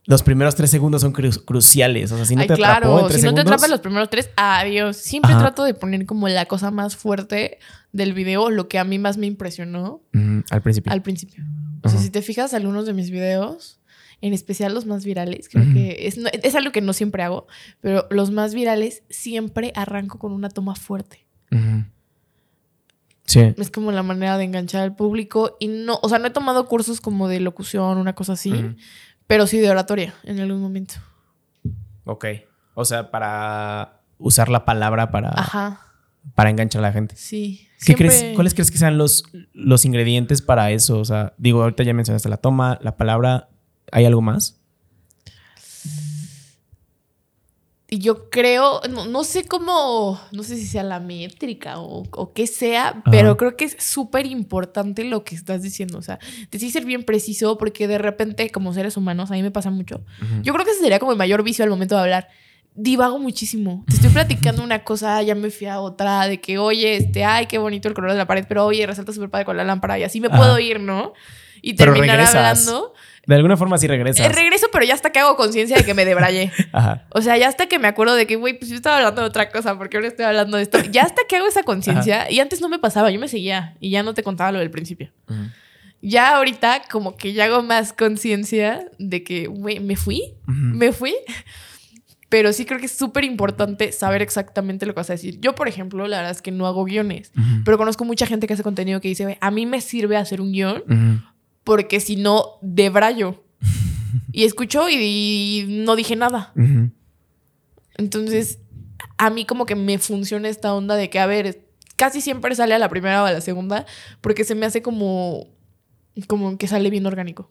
los 0.08 0.22
primeros 0.22 0.54
tres 0.54 0.70
segundos 0.70 1.02
son 1.02 1.12
cruciales. 1.12 2.10
O 2.12 2.16
sea, 2.16 2.24
si 2.24 2.34
no 2.34 2.46
te 2.46 2.54
claro, 2.54 3.00
en 3.00 3.08
tres 3.08 3.20
si 3.20 3.26
no 3.26 3.34
te 3.34 3.42
atrapas 3.42 3.68
los 3.68 3.80
primeros 3.80 4.08
tres, 4.08 4.30
adiós. 4.36 4.96
Siempre 4.96 5.34
trato 5.34 5.64
de 5.64 5.74
poner 5.74 6.06
como 6.06 6.28
la 6.28 6.46
cosa 6.46 6.70
más 6.70 6.96
fuerte 6.96 7.58
del 7.92 8.14
video, 8.14 8.48
lo 8.48 8.68
que 8.68 8.78
a 8.78 8.84
mí 8.84 8.98
más 8.98 9.18
me 9.18 9.26
impresionó. 9.26 10.00
al 10.50 10.62
principio. 10.62 10.90
Al 10.90 11.02
principio. 11.02 11.44
O 11.82 11.90
sea, 11.90 12.00
si 12.00 12.08
te 12.08 12.22
fijas 12.22 12.54
algunos 12.54 12.86
de 12.86 12.94
mis 12.94 13.10
videos, 13.10 13.80
en 14.22 14.32
especial 14.32 14.72
los 14.72 14.86
más 14.86 15.04
virales, 15.04 15.50
creo 15.50 15.64
que 15.74 16.06
es, 16.06 16.16
es 16.42 16.54
algo 16.54 16.72
que 16.72 16.80
no 16.80 16.94
siempre 16.94 17.22
hago, 17.22 17.46
pero 17.82 18.06
los 18.08 18.30
más 18.30 18.54
virales 18.54 19.02
siempre 19.10 19.72
arranco 19.76 20.18
con 20.18 20.32
una 20.32 20.48
toma 20.48 20.74
fuerte. 20.74 21.26
Sí. 23.26 23.40
Es 23.58 23.70
como 23.70 23.92
la 23.92 24.02
manera 24.02 24.38
de 24.38 24.44
enganchar 24.44 24.80
al 24.80 24.96
público 24.96 25.58
y 25.60 25.68
no, 25.68 25.98
o 26.02 26.08
sea, 26.08 26.18
no 26.18 26.28
he 26.28 26.30
tomado 26.30 26.66
cursos 26.66 27.02
como 27.02 27.28
de 27.28 27.40
locución, 27.40 27.98
una 27.98 28.14
cosa 28.14 28.32
así, 28.32 28.54
Ujú. 28.54 28.74
Pero 29.28 29.46
sí 29.46 29.58
de 29.58 29.70
oratoria 29.70 30.14
en 30.24 30.40
algún 30.40 30.60
momento. 30.60 30.94
Ok. 32.04 32.24
O 32.74 32.84
sea, 32.84 33.10
para 33.12 34.00
usar 34.18 34.48
la 34.48 34.64
palabra 34.64 35.10
para, 35.12 35.28
Ajá, 35.30 35.80
para 36.34 36.50
enganchar 36.50 36.80
a 36.80 36.88
la 36.88 36.92
gente. 36.92 37.14
sí. 37.16 37.64
¿Qué 37.78 37.84
Siempre- 37.94 38.08
crees, 38.08 38.34
¿Cuáles 38.34 38.54
crees 38.54 38.72
que 38.72 38.78
sean 38.78 38.98
los, 38.98 39.22
los 39.52 39.84
ingredientes 39.84 40.42
para 40.42 40.72
eso? 40.72 40.98
O 40.98 41.04
sea, 41.04 41.32
digo, 41.38 41.62
ahorita 41.62 41.84
ya 41.84 41.94
mencionaste 41.94 42.28
la 42.28 42.36
toma, 42.38 42.76
la 42.82 42.96
palabra. 42.96 43.50
¿Hay 43.92 44.04
algo 44.04 44.20
más? 44.20 44.57
Yo 47.96 48.28
creo, 48.28 48.82
no, 48.90 49.06
no 49.06 49.24
sé 49.24 49.44
cómo, 49.46 50.20
no 50.30 50.42
sé 50.42 50.56
si 50.56 50.66
sea 50.66 50.82
la 50.82 51.00
métrica 51.00 51.78
o, 51.80 52.04
o 52.10 52.32
qué 52.34 52.46
sea, 52.46 53.02
pero 53.10 53.38
creo 53.38 53.56
que 53.56 53.64
es 53.64 53.76
súper 53.78 54.26
importante 54.26 55.04
lo 55.04 55.24
que 55.24 55.34
estás 55.34 55.62
diciendo. 55.62 55.96
O 55.96 56.02
sea, 56.02 56.18
te 56.50 56.58
sí 56.58 56.70
ser 56.70 56.84
bien 56.84 57.04
preciso 57.04 57.56
porque 57.56 57.88
de 57.88 57.96
repente, 57.96 58.50
como 58.50 58.74
seres 58.74 58.98
humanos, 58.98 59.30
a 59.30 59.34
mí 59.34 59.42
me 59.42 59.50
pasa 59.50 59.70
mucho. 59.70 60.02
Yo 60.42 60.52
creo 60.52 60.66
que 60.66 60.72
ese 60.72 60.80
sería 60.80 60.98
como 60.98 61.12
el 61.12 61.18
mayor 61.18 61.42
vicio 61.42 61.64
al 61.64 61.70
momento 61.70 61.94
de 61.94 62.02
hablar. 62.02 62.28
Divago 62.74 63.18
muchísimo. 63.18 63.84
Te 63.88 63.94
estoy 63.94 64.10
platicando 64.10 64.62
una 64.62 64.84
cosa, 64.84 65.22
ya 65.22 65.34
me 65.34 65.50
fui 65.50 65.66
a 65.66 65.80
otra, 65.80 66.28
de 66.28 66.42
que, 66.42 66.58
oye, 66.58 66.96
este, 66.96 67.24
ay, 67.24 67.46
qué 67.46 67.56
bonito 67.56 67.88
el 67.88 67.94
color 67.94 68.12
de 68.12 68.18
la 68.18 68.26
pared, 68.26 68.44
pero 68.46 68.66
oye, 68.66 68.86
resalta 68.86 69.14
súper 69.14 69.30
padre 69.30 69.46
con 69.46 69.56
la 69.56 69.64
lámpara 69.64 69.98
y 69.98 70.02
así 70.02 70.20
me 70.20 70.28
Ajá. 70.28 70.36
puedo 70.36 70.58
ir, 70.58 70.78
¿no? 70.78 71.14
Y 71.62 71.74
terminar 71.74 72.20
hablando. 72.20 72.92
De 73.28 73.34
alguna 73.34 73.58
forma 73.58 73.76
sí 73.76 73.86
regresas. 73.86 74.24
Eh, 74.24 74.30
regreso, 74.30 74.68
pero 74.72 74.86
ya 74.86 74.94
hasta 74.94 75.12
que 75.12 75.18
hago 75.18 75.36
conciencia 75.36 75.76
de 75.76 75.84
que 75.84 75.92
me 75.92 76.06
debrayé. 76.06 76.50
Ajá. 76.72 77.04
O 77.10 77.20
sea, 77.20 77.36
ya 77.36 77.46
hasta 77.46 77.66
que 77.66 77.78
me 77.78 77.86
acuerdo 77.86 78.14
de 78.14 78.26
que, 78.26 78.36
güey, 78.36 78.58
pues 78.58 78.70
yo 78.70 78.76
estaba 78.76 78.96
hablando 78.96 79.20
de 79.20 79.28
otra 79.28 79.50
cosa, 79.50 79.76
porque 79.76 79.98
ahora 79.98 80.08
estoy 80.08 80.24
hablando 80.24 80.56
de 80.56 80.62
esto. 80.62 80.78
Ya 80.90 81.02
hasta 81.02 81.22
que 81.28 81.36
hago 81.36 81.46
esa 81.46 81.62
conciencia, 81.62 82.30
y 82.30 82.40
antes 82.40 82.62
no 82.62 82.70
me 82.70 82.78
pasaba, 82.78 83.10
yo 83.10 83.20
me 83.20 83.28
seguía 83.28 83.76
y 83.80 83.90
ya 83.90 84.02
no 84.02 84.14
te 84.14 84.22
contaba 84.22 84.50
lo 84.50 84.60
del 84.60 84.70
principio. 84.70 85.12
Ya 86.00 86.36
ahorita, 86.36 86.84
como 86.90 87.18
que 87.18 87.34
ya 87.34 87.44
hago 87.44 87.62
más 87.62 87.92
conciencia 87.92 88.88
de 88.98 89.22
que, 89.22 89.46
güey, 89.46 89.78
me 89.80 89.96
fui, 89.96 90.34
me 90.46 90.92
fui. 90.92 91.14
Pero 92.30 92.52
sí 92.54 92.64
creo 92.64 92.78
que 92.78 92.86
es 92.86 92.92
súper 92.92 93.24
importante 93.24 93.92
saber 93.92 94.22
exactamente 94.22 94.86
lo 94.86 94.94
que 94.94 95.00
vas 95.00 95.10
a 95.10 95.14
decir. 95.14 95.38
Yo, 95.40 95.54
por 95.54 95.68
ejemplo, 95.68 96.06
la 96.08 96.18
verdad 96.18 96.32
es 96.32 96.42
que 96.42 96.50
no 96.50 96.66
hago 96.66 96.84
guiones, 96.84 97.32
pero 97.64 97.76
conozco 97.76 98.06
mucha 98.06 98.26
gente 98.26 98.46
que 98.46 98.54
hace 98.54 98.62
contenido 98.62 99.00
que 99.02 99.08
dice, 99.08 99.36
a 99.38 99.50
mí 99.50 99.66
me 99.66 99.82
sirve 99.82 100.16
hacer 100.16 100.40
un 100.40 100.52
guion. 100.52 100.82
Porque 101.68 102.00
si 102.00 102.16
no, 102.16 102.44
debrayo. 102.62 103.44
y 104.32 104.44
escucho 104.44 104.88
y, 104.88 104.94
y 104.94 105.66
no 105.84 105.96
dije 105.96 106.16
nada. 106.16 106.50
Entonces, 107.96 108.58
a 109.18 109.30
mí 109.30 109.44
como 109.44 109.66
que 109.66 109.74
me 109.74 109.98
funciona 109.98 110.48
esta 110.48 110.74
onda 110.74 110.94
de 110.96 111.10
que, 111.10 111.18
a 111.18 111.26
ver, 111.26 111.60
casi 111.96 112.20
siempre 112.20 112.54
sale 112.54 112.74
a 112.74 112.78
la 112.78 112.88
primera 112.88 113.22
o 113.22 113.26
a 113.26 113.32
la 113.32 113.40
segunda, 113.40 113.86
porque 114.20 114.44
se 114.44 114.54
me 114.54 114.66
hace 114.66 114.82
como, 114.82 115.48
como 116.26 116.56
que 116.58 116.68
sale 116.68 116.90
bien 116.90 117.06
orgánico. 117.06 117.50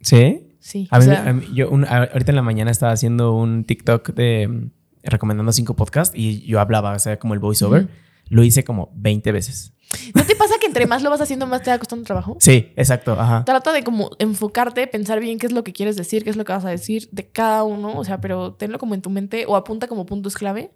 ¿Sí? 0.00 0.48
Sí. 0.58 0.88
A 0.90 0.98
mí, 0.98 1.04
sea, 1.04 1.28
a 1.28 1.32
mí- 1.32 1.46
yo 1.54 1.70
un- 1.70 1.84
ahorita 1.84 2.32
en 2.32 2.36
la 2.36 2.42
mañana 2.42 2.70
estaba 2.70 2.92
haciendo 2.92 3.32
un 3.34 3.64
TikTok 3.64 4.12
de 4.14 4.48
mm, 4.48 4.70
recomendando 5.04 5.52
cinco 5.52 5.74
podcasts 5.76 6.16
y 6.18 6.40
yo 6.46 6.58
hablaba, 6.58 6.92
o 6.94 6.98
sea, 6.98 7.18
como 7.18 7.34
el 7.34 7.40
voiceover. 7.40 7.88
Lo 8.28 8.42
hice 8.42 8.64
como 8.64 8.90
20 8.94 9.30
veces. 9.32 9.72
¿No 10.14 10.24
te 10.24 10.34
pasa 10.34 10.54
que 10.60 10.66
entre 10.66 10.86
más 10.86 11.02
lo 11.02 11.10
vas 11.10 11.20
haciendo, 11.20 11.46
más 11.46 11.62
te 11.62 11.70
va 11.70 11.78
costando 11.78 12.04
trabajo? 12.04 12.36
Sí, 12.40 12.72
exacto. 12.76 13.12
Ajá. 13.12 13.44
Trata 13.44 13.72
de 13.72 13.84
como 13.84 14.10
enfocarte, 14.18 14.86
pensar 14.88 15.20
bien 15.20 15.38
qué 15.38 15.46
es 15.46 15.52
lo 15.52 15.62
que 15.62 15.72
quieres 15.72 15.96
decir, 15.96 16.24
qué 16.24 16.30
es 16.30 16.36
lo 16.36 16.44
que 16.44 16.52
vas 16.52 16.64
a 16.64 16.70
decir 16.70 17.08
de 17.12 17.28
cada 17.28 17.62
uno, 17.62 17.96
o 17.96 18.04
sea, 18.04 18.20
pero 18.20 18.54
tenlo 18.54 18.78
como 18.78 18.94
en 18.94 19.02
tu 19.02 19.10
mente 19.10 19.44
o 19.46 19.54
apunta 19.54 19.86
como 19.86 20.04
puntos 20.04 20.34
clave 20.34 20.72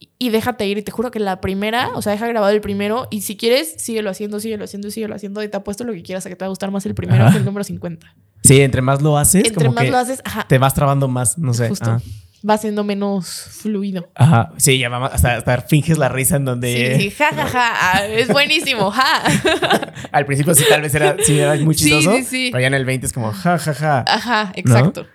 y- 0.00 0.08
y 0.18 0.30
déjate 0.30 0.66
ir. 0.66 0.78
Y 0.78 0.82
te 0.82 0.90
juro 0.90 1.10
que 1.10 1.20
la 1.20 1.40
primera, 1.42 1.90
o 1.94 2.00
sea, 2.02 2.12
deja 2.12 2.26
grabado 2.26 2.52
el 2.52 2.60
primero 2.62 3.08
y 3.10 3.20
si 3.20 3.36
quieres, 3.36 3.74
síguelo 3.78 4.08
haciendo, 4.10 4.40
síguelo 4.40 4.64
haciendo, 4.64 4.90
síguelo 4.90 5.14
haciendo 5.14 5.42
y 5.42 5.48
te 5.48 5.56
apuesto 5.58 5.84
lo 5.84 5.92
que 5.92 6.02
quieras 6.02 6.24
a 6.24 6.30
que 6.30 6.36
te 6.36 6.44
va 6.44 6.46
a 6.46 6.50
gustar 6.50 6.70
más 6.70 6.86
el 6.86 6.94
primero 6.94 7.24
Ajá. 7.24 7.32
que 7.32 7.38
el 7.38 7.44
número 7.44 7.62
50. 7.62 8.14
Sí, 8.42 8.60
entre 8.62 8.80
más 8.80 9.02
lo 9.02 9.18
haces, 9.18 9.44
Entre 9.44 9.66
como 9.66 9.74
más 9.74 9.84
que 9.84 9.90
lo 9.90 9.98
haces, 9.98 10.22
ajá, 10.24 10.46
te 10.48 10.56
vas 10.58 10.72
trabando 10.72 11.08
más, 11.08 11.36
no 11.36 11.52
sé. 11.52 11.68
justo. 11.68 12.00
Va 12.48 12.56
siendo 12.58 12.84
menos 12.84 13.28
fluido. 13.28 14.10
Ajá. 14.14 14.52
Sí, 14.58 14.78
ya 14.78 14.88
vamos, 14.88 15.10
hasta, 15.12 15.36
hasta 15.36 15.60
finges 15.62 15.98
la 15.98 16.08
risa 16.08 16.36
en 16.36 16.44
donde 16.44 16.96
Sí, 16.98 17.02
sí, 17.02 17.10
ja, 17.18 17.30
ja, 17.34 17.46
ja. 17.46 17.72
ah, 17.94 18.06
es 18.06 18.28
buenísimo, 18.28 18.90
ja. 18.92 19.22
al 20.12 20.24
principio 20.26 20.54
sí 20.54 20.64
tal 20.68 20.82
vez 20.82 20.94
era, 20.94 21.16
sí, 21.22 21.38
era 21.38 21.56
muy 21.56 21.74
Sí, 21.74 21.90
chistoso, 21.90 22.16
sí, 22.18 22.24
sí. 22.24 22.48
pero 22.52 22.60
ya 22.60 22.68
en 22.68 22.74
el 22.74 22.84
20 22.84 23.06
es 23.06 23.12
como 23.12 23.32
ja, 23.32 23.58
ja, 23.58 23.74
ja. 23.74 24.04
Ajá, 24.06 24.52
exacto. 24.54 25.06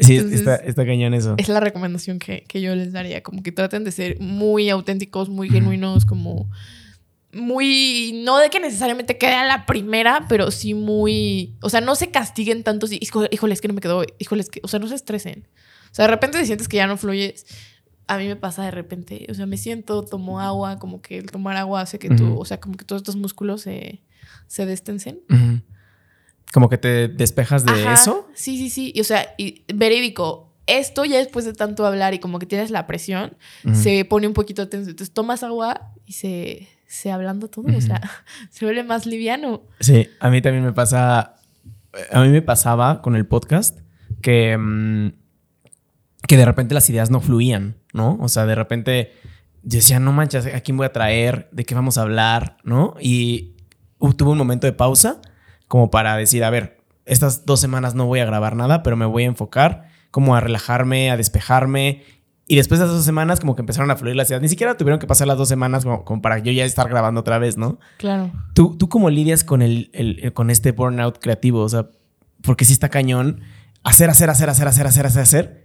Sí, 0.00 0.16
Entonces- 0.16 0.40
está, 0.40 0.56
está 0.56 0.84
cañón 0.86 1.14
eso. 1.14 1.34
Es 1.38 1.48
la 1.48 1.60
recomendación 1.60 2.18
que, 2.18 2.44
que 2.48 2.60
yo 2.60 2.74
les 2.74 2.92
daría, 2.92 3.22
como 3.22 3.42
que 3.42 3.52
traten 3.52 3.84
de 3.84 3.92
ser 3.92 4.18
muy 4.20 4.68
auténticos, 4.70 5.28
muy 5.28 5.50
genuinos, 5.50 6.04
como 6.06 6.48
muy, 7.32 8.20
no 8.24 8.38
de 8.38 8.50
que 8.50 8.60
necesariamente 8.60 9.16
quede 9.16 9.34
a 9.34 9.44
la 9.46 9.64
primera, 9.66 10.26
pero 10.28 10.50
sí 10.50 10.74
muy, 10.74 11.54
o 11.62 11.70
sea, 11.70 11.80
no 11.80 11.94
se 11.94 12.10
castiguen 12.10 12.62
tanto 12.62 12.86
si, 12.86 12.98
"Hijo- 13.00 13.26
híjole, 13.30 13.54
es 13.54 13.60
que 13.60 13.68
no 13.68 13.74
me 13.74 13.80
quedó, 13.80 14.04
híjole, 14.18 14.42
es 14.42 14.50
que, 14.50 14.60
o 14.62 14.68
sea, 14.68 14.78
no 14.80 14.86
se 14.88 14.94
estresen. 14.96 15.46
O 15.92 15.94
sea, 15.94 16.06
de 16.06 16.10
repente 16.10 16.38
te 16.38 16.46
sientes 16.46 16.68
que 16.68 16.78
ya 16.78 16.86
no 16.86 16.96
fluyes. 16.96 17.46
A 18.06 18.18
mí 18.18 18.26
me 18.26 18.36
pasa 18.36 18.64
de 18.64 18.70
repente, 18.70 19.26
o 19.30 19.34
sea, 19.34 19.46
me 19.46 19.56
siento, 19.58 20.02
tomo 20.02 20.40
agua, 20.40 20.78
como 20.78 21.00
que 21.00 21.18
el 21.18 21.30
tomar 21.30 21.56
agua 21.56 21.82
hace 21.82 21.98
que 21.98 22.08
tú, 22.08 22.24
Ujú. 22.32 22.40
o 22.40 22.44
sea, 22.44 22.58
como 22.60 22.76
que 22.76 22.84
todos 22.84 23.00
estos 23.02 23.16
músculos 23.16 23.60
se, 23.60 24.02
se 24.46 24.66
destensen. 24.66 25.20
Como 26.52 26.68
que 26.68 26.78
te 26.78 27.08
despejas 27.08 27.64
de 27.64 27.72
Ajá, 27.72 27.94
eso. 27.94 28.28
Sí, 28.34 28.58
sí, 28.58 28.70
sí. 28.70 28.92
Y, 28.94 29.00
o 29.00 29.04
sea, 29.04 29.34
y 29.38 29.64
verídico, 29.72 30.52
esto 30.66 31.04
ya 31.04 31.18
después 31.18 31.44
de 31.44 31.52
tanto 31.52 31.86
hablar 31.86 32.14
y 32.14 32.18
como 32.18 32.38
que 32.38 32.46
tienes 32.46 32.70
la 32.70 32.86
presión, 32.86 33.36
se 33.72 34.04
pone 34.04 34.26
un 34.26 34.34
poquito 34.34 34.68
tenso. 34.68 34.90
Entonces 34.90 35.14
tomas 35.14 35.42
agua 35.42 35.92
y 36.06 36.12
se, 36.14 36.68
se 36.86 37.10
ablanda 37.10 37.48
todo. 37.48 37.74
O 37.76 37.80
sea, 37.80 38.00
se 38.50 38.64
vuelve 38.64 38.82
más 38.82 39.06
liviano. 39.06 39.62
Sí, 39.80 40.08
a 40.20 40.28
mí 40.30 40.42
también 40.42 40.64
me 40.64 40.72
pasa. 40.72 41.36
A 42.10 42.20
mí 42.22 42.28
me 42.28 42.42
pasaba 42.42 43.00
con 43.02 43.16
el 43.16 43.26
podcast 43.26 43.78
que, 44.20 44.56
mm, 44.58 45.21
que 46.26 46.36
de 46.36 46.44
repente 46.44 46.74
las 46.74 46.88
ideas 46.88 47.10
no 47.10 47.20
fluían, 47.20 47.76
¿no? 47.92 48.16
O 48.20 48.28
sea, 48.28 48.46
de 48.46 48.54
repente 48.54 49.12
yo 49.62 49.76
decía, 49.76 50.00
no 50.00 50.12
manches, 50.12 50.46
¿a 50.46 50.60
quién 50.60 50.76
voy 50.76 50.86
a 50.86 50.92
traer? 50.92 51.48
¿De 51.52 51.64
qué 51.64 51.74
vamos 51.74 51.98
a 51.98 52.02
hablar? 52.02 52.56
¿No? 52.64 52.94
Y 53.00 53.56
tuve 54.16 54.30
un 54.30 54.38
momento 54.38 54.66
de 54.66 54.72
pausa 54.72 55.20
como 55.68 55.90
para 55.90 56.16
decir, 56.16 56.44
a 56.44 56.50
ver, 56.50 56.82
estas 57.06 57.46
dos 57.46 57.60
semanas 57.60 57.94
no 57.94 58.06
voy 58.06 58.20
a 58.20 58.24
grabar 58.24 58.56
nada, 58.56 58.82
pero 58.82 58.96
me 58.96 59.06
voy 59.06 59.24
a 59.24 59.26
enfocar 59.26 59.88
como 60.10 60.36
a 60.36 60.40
relajarme, 60.40 61.10
a 61.10 61.16
despejarme. 61.16 62.02
Y 62.46 62.56
después 62.56 62.78
de 62.78 62.86
esas 62.86 62.96
dos 62.96 63.04
semanas 63.04 63.40
como 63.40 63.56
que 63.56 63.62
empezaron 63.62 63.90
a 63.90 63.96
fluir 63.96 64.16
las 64.16 64.28
ideas. 64.28 64.42
Ni 64.42 64.48
siquiera 64.48 64.76
tuvieron 64.76 64.98
que 64.98 65.06
pasar 65.06 65.26
las 65.26 65.38
dos 65.38 65.48
semanas 65.48 65.84
como, 65.84 66.04
como 66.04 66.20
para 66.20 66.38
yo 66.38 66.52
ya 66.52 66.64
estar 66.64 66.88
grabando 66.88 67.20
otra 67.20 67.38
vez, 67.38 67.56
¿no? 67.56 67.78
Claro. 67.96 68.30
¿Tú, 68.54 68.76
tú 68.76 68.88
cómo 68.88 69.08
lidias 69.10 69.44
con, 69.44 69.62
el, 69.62 69.90
eh, 69.94 70.32
con 70.32 70.50
este 70.50 70.72
burnout 70.72 71.18
creativo? 71.18 71.60
O 71.60 71.68
sea, 71.68 71.88
porque 72.42 72.64
sí 72.64 72.72
está 72.72 72.88
cañón 72.88 73.40
hacer, 73.84 74.10
hacer, 74.10 74.30
hacer, 74.30 74.50
hacer, 74.50 74.68
hacer, 74.68 74.86
hacer, 74.86 75.06
hacer, 75.06 75.22
hacer 75.22 75.61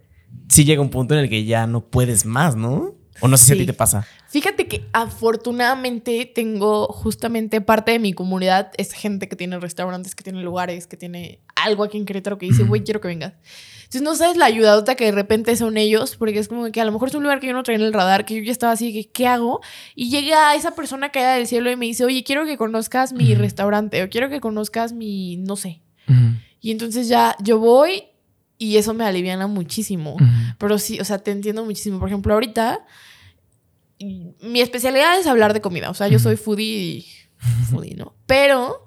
sí 0.50 0.64
llega 0.66 0.82
un 0.82 0.90
punto 0.90 1.14
en 1.14 1.22
el 1.22 1.30
que 1.30 1.46
ya 1.46 1.68
no 1.68 1.82
puedes 1.86 2.26
más, 2.26 2.56
¿no? 2.56 2.94
O 3.20 3.28
no 3.28 3.36
sé 3.38 3.46
si 3.46 3.52
a 3.54 3.56
Sí. 3.56 3.62
ti 3.62 3.66
te 3.66 3.74
pasa. 3.74 4.06
Fíjate 4.30 4.68
que 4.68 4.86
afortunadamente 4.94 6.32
tengo 6.34 6.88
justamente 6.88 7.62
parte 7.62 7.92
de 7.92 8.00
mi 8.00 8.14
comunidad, 8.14 8.72
es 8.78 8.92
gente 8.94 9.28
que 9.28 9.36
tiene 9.36 9.60
restaurantes, 9.60 10.14
que 10.14 10.24
tiene 10.24 10.44
lugares, 10.44 10.86
que 10.88 10.98
tiene 10.98 11.40
algo 11.56 11.84
aquí 11.84 11.98
en 11.98 12.06
Querétaro 12.06 12.38
que 12.38 12.46
dice, 12.48 12.64
güey, 12.64 12.84
quiero 12.84 13.02
que 13.02 13.08
vengas. 13.08 13.34
Entonces 13.80 14.02
no 14.02 14.16
sabes 14.16 14.36
la 14.38 14.46
ayudadota 14.46 14.96
que 14.96 15.06
de 15.06 15.12
repente 15.14 15.56
son 15.56 15.78
ellos, 15.78 16.18
porque 16.18 16.40
es 16.40 16.48
como 16.48 16.70
que 16.72 16.82
a 16.82 16.86
lo 16.86 16.92
mejor 16.92 17.08
es 17.08 17.16
un 17.16 17.24
lugar 17.24 17.40
que 17.40 17.48
yo 17.48 17.54
no 17.54 17.64
traía 17.64 17.80
en 17.80 17.86
el 17.86 17.94
radar, 17.94 18.26
que 18.26 18.36
yo 18.36 18.44
ya 18.44 18.52
estaba 18.52 18.74
así, 18.74 18.92
que 18.94 19.10
¿qué 19.10 19.28
hago? 19.28 19.62
Y 19.96 20.10
llega 20.10 20.54
esa 20.56 20.76
persona 20.76 21.10
caída 21.12 21.36
del 21.36 21.48
cielo 21.48 21.72
y 21.72 21.76
me 21.78 21.86
dice, 21.86 22.04
oye, 22.04 22.24
quiero 22.24 22.46
que 22.46 22.58
conozcas 22.58 23.14
mi 23.14 23.34
restaurante, 23.36 24.04
o 24.04 24.10
quiero 24.10 24.30
que 24.30 24.42
conozcas 24.42 24.92
mi, 24.94 25.38
no 25.38 25.56
sé. 25.56 25.82
Y 26.60 26.72
entonces 26.72 27.08
ya 27.08 27.36
yo 27.42 27.60
voy 27.60 28.04
y 28.58 28.78
eso 28.78 28.94
me 28.94 29.06
aliviana 29.06 29.48
muchísimo. 29.48 30.18
Pero 30.58 30.80
sí, 30.80 31.00
o 31.00 31.06
sea, 31.06 31.20
te 31.20 31.32
entiendo 31.32 31.64
muchísimo. 31.64 32.00
Por 32.00 32.10
ejemplo, 32.10 32.34
ahorita 32.34 32.86
mi 34.00 34.62
especialidad 34.62 35.20
es 35.20 35.28
hablar 35.28 35.54
de 35.54 35.62
comida. 35.62 35.90
O 35.90 35.94
sea, 35.94 36.08
yo 36.08 36.20
soy 36.20 36.36
foodie 36.38 36.78
y 36.78 37.08
foodie, 37.70 37.96
¿no? 37.96 38.16
Pero 38.26 38.86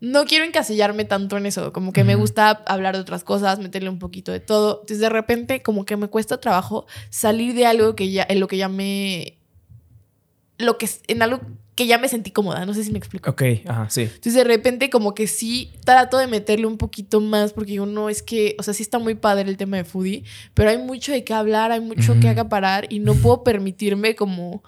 no 0.00 0.24
quiero 0.24 0.44
encasillarme 0.44 1.04
tanto 1.04 1.36
en 1.36 1.46
eso. 1.46 1.72
Como 1.72 1.92
que 1.92 2.04
me 2.04 2.14
gusta 2.14 2.50
hablar 2.66 2.94
de 2.94 3.02
otras 3.02 3.24
cosas, 3.24 3.58
meterle 3.58 3.90
un 3.90 3.98
poquito 3.98 4.32
de 4.32 4.40
todo. 4.40 4.80
Entonces, 4.80 5.00
de 5.00 5.10
repente, 5.10 5.62
como 5.62 5.84
que 5.84 5.96
me 5.96 6.08
cuesta 6.08 6.40
trabajo 6.40 6.86
salir 7.10 7.54
de 7.54 7.66
algo 7.66 7.94
que 7.94 8.10
ya, 8.10 8.26
en 8.28 8.40
lo 8.40 8.48
que 8.48 8.56
ya 8.56 8.68
me. 8.68 9.38
Lo 10.58 10.76
que 10.78 10.88
en 11.08 11.22
algo 11.22 11.40
que 11.80 11.86
ya 11.86 11.96
me 11.96 12.08
sentí 12.08 12.30
cómoda. 12.30 12.66
No 12.66 12.74
sé 12.74 12.84
si 12.84 12.92
me 12.92 12.98
explico. 12.98 13.30
Ok, 13.30 13.42
ajá, 13.66 13.88
sí. 13.88 14.02
Entonces 14.02 14.34
de 14.34 14.44
repente 14.44 14.90
como 14.90 15.14
que 15.14 15.26
sí 15.26 15.70
trato 15.86 16.18
de 16.18 16.26
meterle 16.26 16.66
un 16.66 16.76
poquito 16.76 17.20
más 17.22 17.54
porque 17.54 17.70
digo, 17.72 17.86
no, 17.86 18.10
es 18.10 18.22
que, 18.22 18.54
o 18.58 18.62
sea, 18.62 18.74
sí 18.74 18.82
está 18.82 18.98
muy 18.98 19.14
padre 19.14 19.48
el 19.48 19.56
tema 19.56 19.78
de 19.78 19.84
foodie, 19.84 20.24
pero 20.52 20.68
hay 20.68 20.76
mucho 20.76 21.10
de 21.10 21.24
qué 21.24 21.32
hablar, 21.32 21.72
hay 21.72 21.80
mucho 21.80 22.12
Ujú. 22.12 22.20
que 22.20 22.28
acaparar 22.28 22.86
y 22.92 22.98
no 22.98 23.14
puedo 23.14 23.42
permitirme 23.44 24.14
como, 24.14 24.62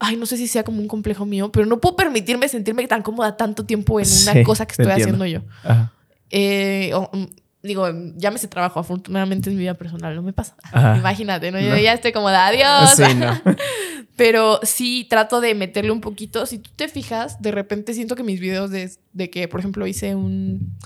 ay, 0.00 0.16
no 0.16 0.26
sé 0.26 0.36
si 0.36 0.48
sea 0.48 0.64
como 0.64 0.80
un 0.80 0.88
complejo 0.88 1.24
mío, 1.24 1.52
pero 1.52 1.66
no 1.66 1.80
puedo 1.80 1.94
permitirme 1.94 2.48
sentirme 2.48 2.86
tan 2.88 3.02
cómoda 3.02 3.36
tanto 3.36 3.64
tiempo 3.64 4.00
en 4.00 4.06
una 4.22 4.32
Sí, 4.32 4.42
cosa 4.42 4.66
que 4.66 4.72
estoy 4.72 4.86
entiendo. 4.86 5.22
haciendo 5.22 5.26
yo. 5.26 5.42
Ajá. 5.62 5.92
Eh, 6.30 6.90
o- 6.94 7.10
mm, 7.16 7.26
digo, 7.64 7.88
llámese 8.16 8.46
trabajo, 8.46 8.78
afortunadamente 8.78 9.48
en 9.50 9.56
mi 9.56 9.62
vida 9.62 9.74
personal 9.74 10.14
no 10.14 10.22
me 10.22 10.32
pasa. 10.32 10.54
Ajá. 10.62 10.96
Imagínate, 10.98 11.50
¿no? 11.50 11.58
Yo 11.58 11.70
No. 11.70 11.78
ya 11.78 11.92
estoy 11.94 12.12
como 12.12 12.28
de 12.30 12.36
adiós. 12.36 12.90
Sí, 12.96 13.14
no. 13.16 13.40
Pero 14.16 14.60
sí 14.62 15.06
trato 15.10 15.40
de 15.40 15.54
meterle 15.54 15.90
un 15.90 16.00
poquito. 16.00 16.46
Si 16.46 16.58
tú 16.58 16.70
te 16.76 16.88
fijas, 16.88 17.42
de 17.42 17.50
repente 17.50 17.94
siento 17.94 18.14
que 18.14 18.22
mis 18.22 18.38
videos 18.38 18.70
de, 18.70 18.90
de 19.12 19.30
que, 19.30 19.48
por 19.48 19.60
ejemplo, 19.60 19.86
hice 19.86 20.14
un. 20.14 20.76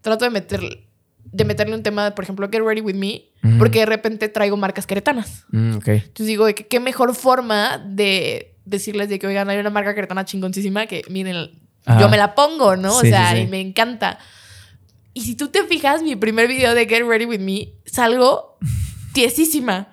Trato 0.00 0.24
de 0.24 0.30
meter 0.30 0.60
de 1.32 1.44
meterle 1.44 1.74
un 1.76 1.82
tema, 1.82 2.14
por 2.14 2.24
ejemplo, 2.24 2.48
Get 2.50 2.62
Ready 2.62 2.80
With 2.80 2.94
Me, 2.94 3.22
porque 3.58 3.80
de 3.80 3.86
repente 3.86 4.28
traigo 4.28 4.56
marcas 4.56 4.86
queretanas. 4.86 5.44
Mm. 5.50 5.74
Entonces 5.84 6.26
digo, 6.26 6.46
de 6.46 6.54
qué 6.54 6.80
mejor 6.80 7.14
forma 7.14 7.78
de 7.78 8.56
decirles 8.64 9.08
de 9.08 9.18
que, 9.18 9.26
oigan, 9.26 9.48
hay 9.48 9.58
una 9.58 9.70
marca 9.70 9.94
queretana 9.94 10.24
chingoncísima 10.24 10.86
que, 10.86 11.02
miren, 11.08 11.50
Ajá. 11.84 12.00
yo 12.00 12.08
me 12.08 12.16
la 12.16 12.34
pongo, 12.34 12.76
¿no? 12.76 12.90
Sí, 13.00 13.08
o 13.08 13.10
sea, 13.10 13.30
sí, 13.30 13.36
sí. 13.36 13.42
y 13.42 13.46
me 13.46 13.60
encanta. 13.60 14.18
Y 15.12 15.22
si 15.22 15.34
tú 15.34 15.48
te 15.48 15.64
fijas, 15.64 16.02
mi 16.02 16.14
primer 16.16 16.48
video 16.48 16.74
de 16.74 16.86
Get 16.86 17.04
Ready 17.06 17.24
With 17.26 17.40
Me, 17.40 17.72
salgo 17.84 18.58
tiesísima. 19.12 19.88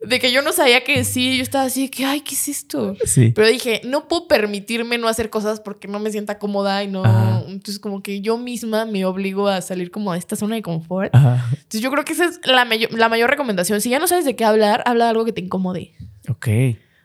De 0.00 0.18
que 0.18 0.32
yo 0.32 0.42
no 0.42 0.52
sabía 0.52 0.82
qué 0.84 0.96
decir. 0.96 1.36
Yo 1.36 1.42
estaba 1.42 1.64
así 1.64 1.82
de 1.82 1.90
que, 1.90 2.04
ay, 2.04 2.22
¿qué 2.22 2.34
es 2.34 2.48
esto? 2.48 2.96
Sí. 3.04 3.32
Pero 3.34 3.46
dije, 3.46 3.82
no 3.84 4.08
puedo 4.08 4.26
permitirme 4.26 4.98
no 4.98 5.06
hacer 5.08 5.30
cosas 5.30 5.60
porque 5.60 5.86
no 5.86 5.98
me 5.98 6.10
sienta 6.10 6.38
cómoda 6.38 6.82
y 6.82 6.88
no. 6.88 7.04
Ajá. 7.04 7.42
Entonces, 7.46 7.78
como 7.78 8.02
que 8.02 8.20
yo 8.20 8.38
misma 8.38 8.84
me 8.86 9.04
obligo 9.04 9.48
a 9.48 9.60
salir 9.60 9.90
como 9.90 10.12
de 10.12 10.18
esta 10.18 10.34
zona 10.36 10.56
de 10.56 10.62
confort. 10.62 11.14
Ajá. 11.14 11.44
Entonces, 11.50 11.80
yo 11.82 11.90
creo 11.90 12.04
que 12.04 12.14
esa 12.14 12.24
es 12.24 12.40
la, 12.44 12.66
la 12.90 13.08
mayor 13.08 13.30
recomendación. 13.30 13.80
Si 13.80 13.90
ya 13.90 13.98
no 13.98 14.06
sabes 14.06 14.24
de 14.24 14.34
qué 14.34 14.44
hablar, 14.44 14.82
habla 14.86 15.04
de 15.04 15.10
algo 15.10 15.24
que 15.24 15.32
te 15.32 15.40
incomode. 15.42 15.92
Ok. 16.28 16.48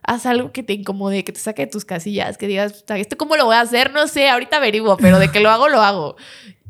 Haz 0.03 0.25
algo 0.25 0.53
que 0.53 0.63
te 0.63 0.71
incomode, 0.73 1.25
que 1.25 1.34
te 1.34 1.39
saque 1.39 1.65
de 1.65 1.71
tus 1.71 1.84
casillas, 1.84 2.38
que 2.38 2.47
digas, 2.47 2.71
"Puta, 2.71 2.97
¿esto 2.97 3.17
cómo 3.17 3.36
lo 3.36 3.43
voy 3.45 3.55
a 3.57 3.61
hacer? 3.61 3.91
No 3.91 4.07
sé, 4.07 4.30
ahorita 4.30 4.55
averiguo, 4.55 4.95
pero 4.95 5.19
de 5.19 5.30
que 5.30 5.41
lo 5.41 5.49
hago, 5.49 5.67
lo 5.67 5.82
hago. 5.82 6.15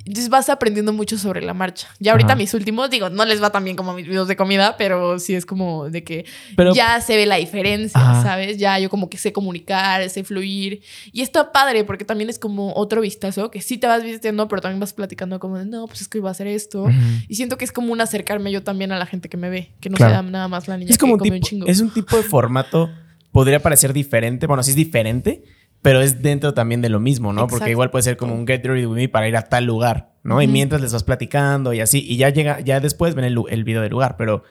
Entonces 0.08 0.30
vas 0.30 0.48
aprendiendo 0.50 0.94
mucho 0.94 1.18
sobre 1.18 1.42
la 1.42 1.54
marcha. 1.54 1.88
Ya 2.00 2.12
ahorita 2.14 2.30
Ajá. 2.34 2.36
mis 2.38 2.54
últimos, 2.54 2.90
digo, 2.90 3.10
no 3.10 3.26
les 3.26 3.42
va 3.44 3.50
tan 3.52 3.64
bien 3.64 3.76
como 3.76 3.94
mis 3.94 4.08
videos 4.08 4.28
de 4.28 4.36
comida, 4.36 4.76
pero 4.78 5.20
sí 5.20 5.36
es 5.36 5.46
como 5.46 5.90
de 5.90 6.04
que 6.04 6.26
Pero- 6.56 6.74
ya 6.74 7.00
se 7.02 7.16
ve 7.18 7.26
la 7.26 7.36
diferencia, 7.36 8.00
Ajá. 8.00 8.24
¿sabes? 8.24 8.58
Ya 8.58 8.80
yo 8.80 8.90
como 8.90 9.10
que 9.10 9.18
sé 9.18 9.34
comunicar, 9.34 10.10
sé 10.10 10.24
fluir. 10.24 10.82
Y 11.12 11.22
está 11.22 11.52
padre 11.52 11.84
porque 11.84 12.06
también 12.06 12.30
es 12.30 12.40
como 12.40 12.74
otro 12.76 13.02
vistazo 13.02 13.52
que 13.52 13.62
sí 13.62 13.78
te 13.78 13.88
vas 13.88 14.02
vistiendo, 14.04 14.48
pero 14.48 14.62
también 14.62 14.80
vas 14.80 14.94
platicando 14.94 15.40
como 15.40 15.58
de, 15.58 15.66
no, 15.66 15.86
pues 15.88 16.02
es 16.02 16.08
que 16.08 16.20
iba 16.20 16.30
a 16.30 16.32
hacer 16.32 16.48
esto. 16.48 16.88
Y 17.28 17.36
siento 17.36 17.58
que 17.58 17.66
es 17.66 17.72
como 17.72 17.92
un 17.92 18.00
acercarme 18.02 18.52
yo 18.52 18.64
también 18.64 18.92
a 18.94 18.98
la 18.98 19.06
gente 19.06 19.28
que 19.30 19.38
me 19.38 19.50
ve, 19.50 19.72
que 19.82 19.90
no 19.90 19.98
Claro. 19.98 20.14
sea 20.14 20.22
nada 20.22 20.48
más 20.48 20.68
la 20.68 20.78
niña 20.78 20.90
Es 20.92 20.98
como 20.98 21.18
que 21.18 21.24
un 21.24 21.30
come 21.30 21.32
tipo, 21.32 21.36
un 21.36 21.42
chingo. 21.50 21.68
es 21.68 21.82
un 21.82 21.90
tipo 21.94 22.16
de 22.16 22.24
formato, 22.24 22.90
podría 23.32 23.62
parecer 23.62 23.92
diferente, 23.94 24.48
bueno, 24.48 24.64
sí 24.64 24.70
es 24.72 24.76
diferente, 24.78 25.44
pero 25.82 26.02
es 26.02 26.22
dentro 26.22 26.54
también 26.54 26.82
de 26.82 26.90
lo 26.90 27.00
mismo, 27.00 27.34
¿no? 27.34 27.48
Porque 27.48 27.70
igual 27.70 27.90
puede 27.92 28.04
ser 28.04 28.18
como 28.18 28.34
un 28.34 28.48
get 28.48 28.66
ready 28.66 28.86
with 28.86 28.96
me 28.96 29.10
para 29.10 29.28
ir 29.28 29.38
a 29.38 29.44
tal 29.44 29.66
lugar, 29.66 30.12
¿no? 30.24 30.42
Y 30.42 30.48
mientras 30.48 30.82
les 30.82 30.94
vas 30.94 31.04
platicando 31.04 31.74
y 31.74 31.82
así, 31.82 32.04
y 32.08 32.18
ya 32.18 32.30
llega, 32.30 32.60
ya 32.60 32.80
después 32.80 33.16
ven 33.16 33.26
el, 33.26 33.64
video 33.64 33.82
del 33.82 33.92
lugar, 33.92 34.18
pero 34.18 34.44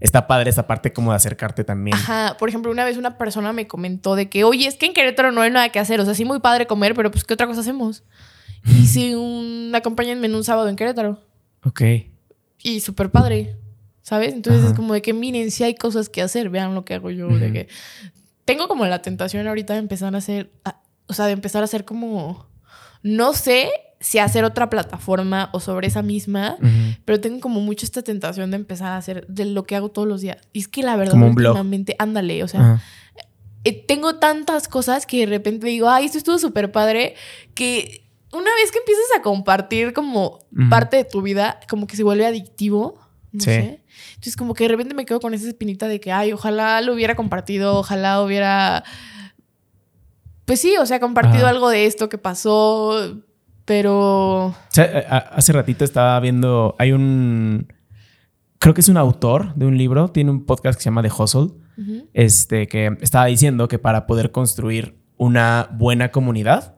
está 0.00 0.26
padre 0.26 0.50
esa 0.50 0.66
parte 0.66 0.92
como 0.92 1.10
de 1.10 1.16
acercarte 1.16 1.64
también. 1.64 1.96
Ajá, 1.96 2.36
por 2.38 2.48
ejemplo, 2.48 2.70
una 2.70 2.84
vez 2.84 2.96
una 2.96 3.16
persona 3.16 3.52
me 3.52 3.66
comentó 3.66 4.14
de 4.14 4.28
que, 4.28 4.44
oye, 4.44 4.66
es 4.66 4.76
que 4.76 4.86
en 4.86 4.92
Querétaro 4.92 5.32
no 5.32 5.40
hay 5.40 5.50
nada 5.50 5.70
que 5.70 5.78
hacer, 5.78 6.00
o 6.00 6.04
sea, 6.04 6.14
sí 6.14 6.24
muy 6.24 6.40
padre 6.40 6.66
comer, 6.66 6.94
pero 6.94 7.10
pues, 7.10 7.24
¿qué 7.24 7.34
otra 7.34 7.46
cosa 7.46 7.60
hacemos? 7.60 8.04
Hice 8.66 9.16
un, 9.16 9.72
acompáñenme 9.74 10.26
en 10.26 10.34
un 10.34 10.44
sábado 10.44 10.68
en 10.68 10.76
Querétaro 10.76 11.18
Ok. 11.64 11.82
y 12.62 12.80
súper 12.80 13.10
padre, 13.10 13.56
¿sabes? 14.02 14.34
Entonces 14.34 14.62
Ajá. 14.62 14.70
es 14.70 14.76
como 14.76 14.92
de 14.94 15.02
que 15.02 15.14
miren, 15.14 15.50
si 15.50 15.64
hay 15.64 15.74
cosas 15.74 16.08
que 16.08 16.22
hacer, 16.22 16.50
vean 16.50 16.74
lo 16.74 16.84
que 16.84 16.94
hago 16.94 17.10
yo, 17.10 17.28
de 17.28 17.52
que 17.52 17.68
tengo 18.44 18.68
como 18.68 18.86
la 18.86 19.00
tentación 19.02 19.46
ahorita 19.46 19.72
de 19.74 19.78
empezar 19.80 20.14
a 20.14 20.18
hacer, 20.18 20.50
a- 20.64 20.80
o 21.06 21.12
sea, 21.14 21.26
de 21.26 21.32
empezar 21.32 21.62
a 21.62 21.64
hacer 21.64 21.84
como, 21.84 22.46
no 23.02 23.32
sé 23.32 23.70
si 24.00 24.18
hacer 24.18 24.44
otra 24.44 24.68
plataforma 24.68 25.48
o 25.52 25.60
sobre 25.60 25.86
esa 25.86 26.02
misma, 26.02 26.56
pero 27.06 27.20
tengo 27.20 27.40
como 27.40 27.60
mucho 27.60 27.86
esta 27.86 28.02
tentación 28.02 28.50
de 28.50 28.56
empezar 28.56 28.88
a 28.88 28.96
hacer 28.98 29.26
de 29.28 29.46
lo 29.46 29.64
que 29.64 29.76
hago 29.76 29.90
todos 29.90 30.06
los 30.06 30.20
días. 30.20 30.36
Y 30.52 30.60
es 30.60 30.68
que 30.68 30.82
la 30.82 30.96
verdad, 30.96 31.12
Como 31.12 31.26
últimamente, 31.52 31.96
ándale, 31.98 32.42
o 32.44 32.48
sea, 32.48 32.60
eh, 33.64 33.72
tengo 33.86 34.16
tantas 34.16 34.68
cosas 34.68 35.06
que 35.06 35.20
de 35.20 35.26
repente 35.26 35.66
digo, 35.66 35.88
ay, 35.88 36.04
esto 36.04 36.18
estuvo 36.18 36.38
súper 36.38 36.70
padre, 36.70 37.14
que 37.54 38.04
una 38.30 38.52
vez 38.56 38.70
que 38.72 38.78
empiezas 38.78 39.06
a 39.16 39.22
compartir 39.22 39.94
como 39.94 40.40
parte 40.68 40.98
de 40.98 41.04
tu 41.04 41.22
vida, 41.22 41.60
como 41.68 41.86
que 41.86 41.96
se 41.96 42.02
vuelve 42.02 42.26
adictivo, 42.26 42.98
no 43.34 43.40
Sí. 43.40 43.46
sé. 43.50 43.80
Entonces 44.10 44.36
como 44.36 44.54
que 44.54 44.64
de 44.64 44.68
repente 44.68 44.94
me 44.94 45.04
quedo 45.04 45.20
con 45.20 45.34
esa 45.34 45.46
espinita 45.48 45.86
de 45.88 46.00
que, 46.00 46.10
ay, 46.12 46.32
ojalá 46.32 46.80
lo 46.80 46.94
hubiera 46.94 47.14
compartido, 47.14 47.76
ojalá 47.76 48.22
hubiera... 48.22 48.84
Pues 50.46 50.60
sí, 50.60 50.74
o 50.78 50.86
sea, 50.86 51.00
compartido 51.00 51.46
algo 51.46 51.68
de 51.70 51.86
esto 51.86 52.08
que 52.08 52.18
pasó, 52.18 53.16
pero... 53.64 54.46
O 54.46 54.54
sea, 54.70 54.84
hace 55.32 55.52
ratito 55.52 55.84
estaba 55.84 56.20
viendo, 56.20 56.74
hay 56.78 56.92
un, 56.92 57.72
creo 58.58 58.74
que 58.74 58.82
es 58.82 58.88
un 58.88 58.96
autor 58.98 59.54
de 59.54 59.66
un 59.66 59.76
libro, 59.78 60.08
tiene 60.08 60.30
un 60.30 60.44
podcast 60.44 60.76
que 60.78 60.82
se 60.82 60.90
llama 60.90 61.02
The 61.02 61.10
Hustle, 61.16 61.48
este, 62.12 62.66
que 62.68 62.96
estaba 63.00 63.26
diciendo 63.26 63.68
que 63.68 63.78
para 63.78 64.06
poder 64.06 64.30
construir 64.32 64.98
una 65.16 65.68
buena 65.72 66.10
comunidad, 66.10 66.73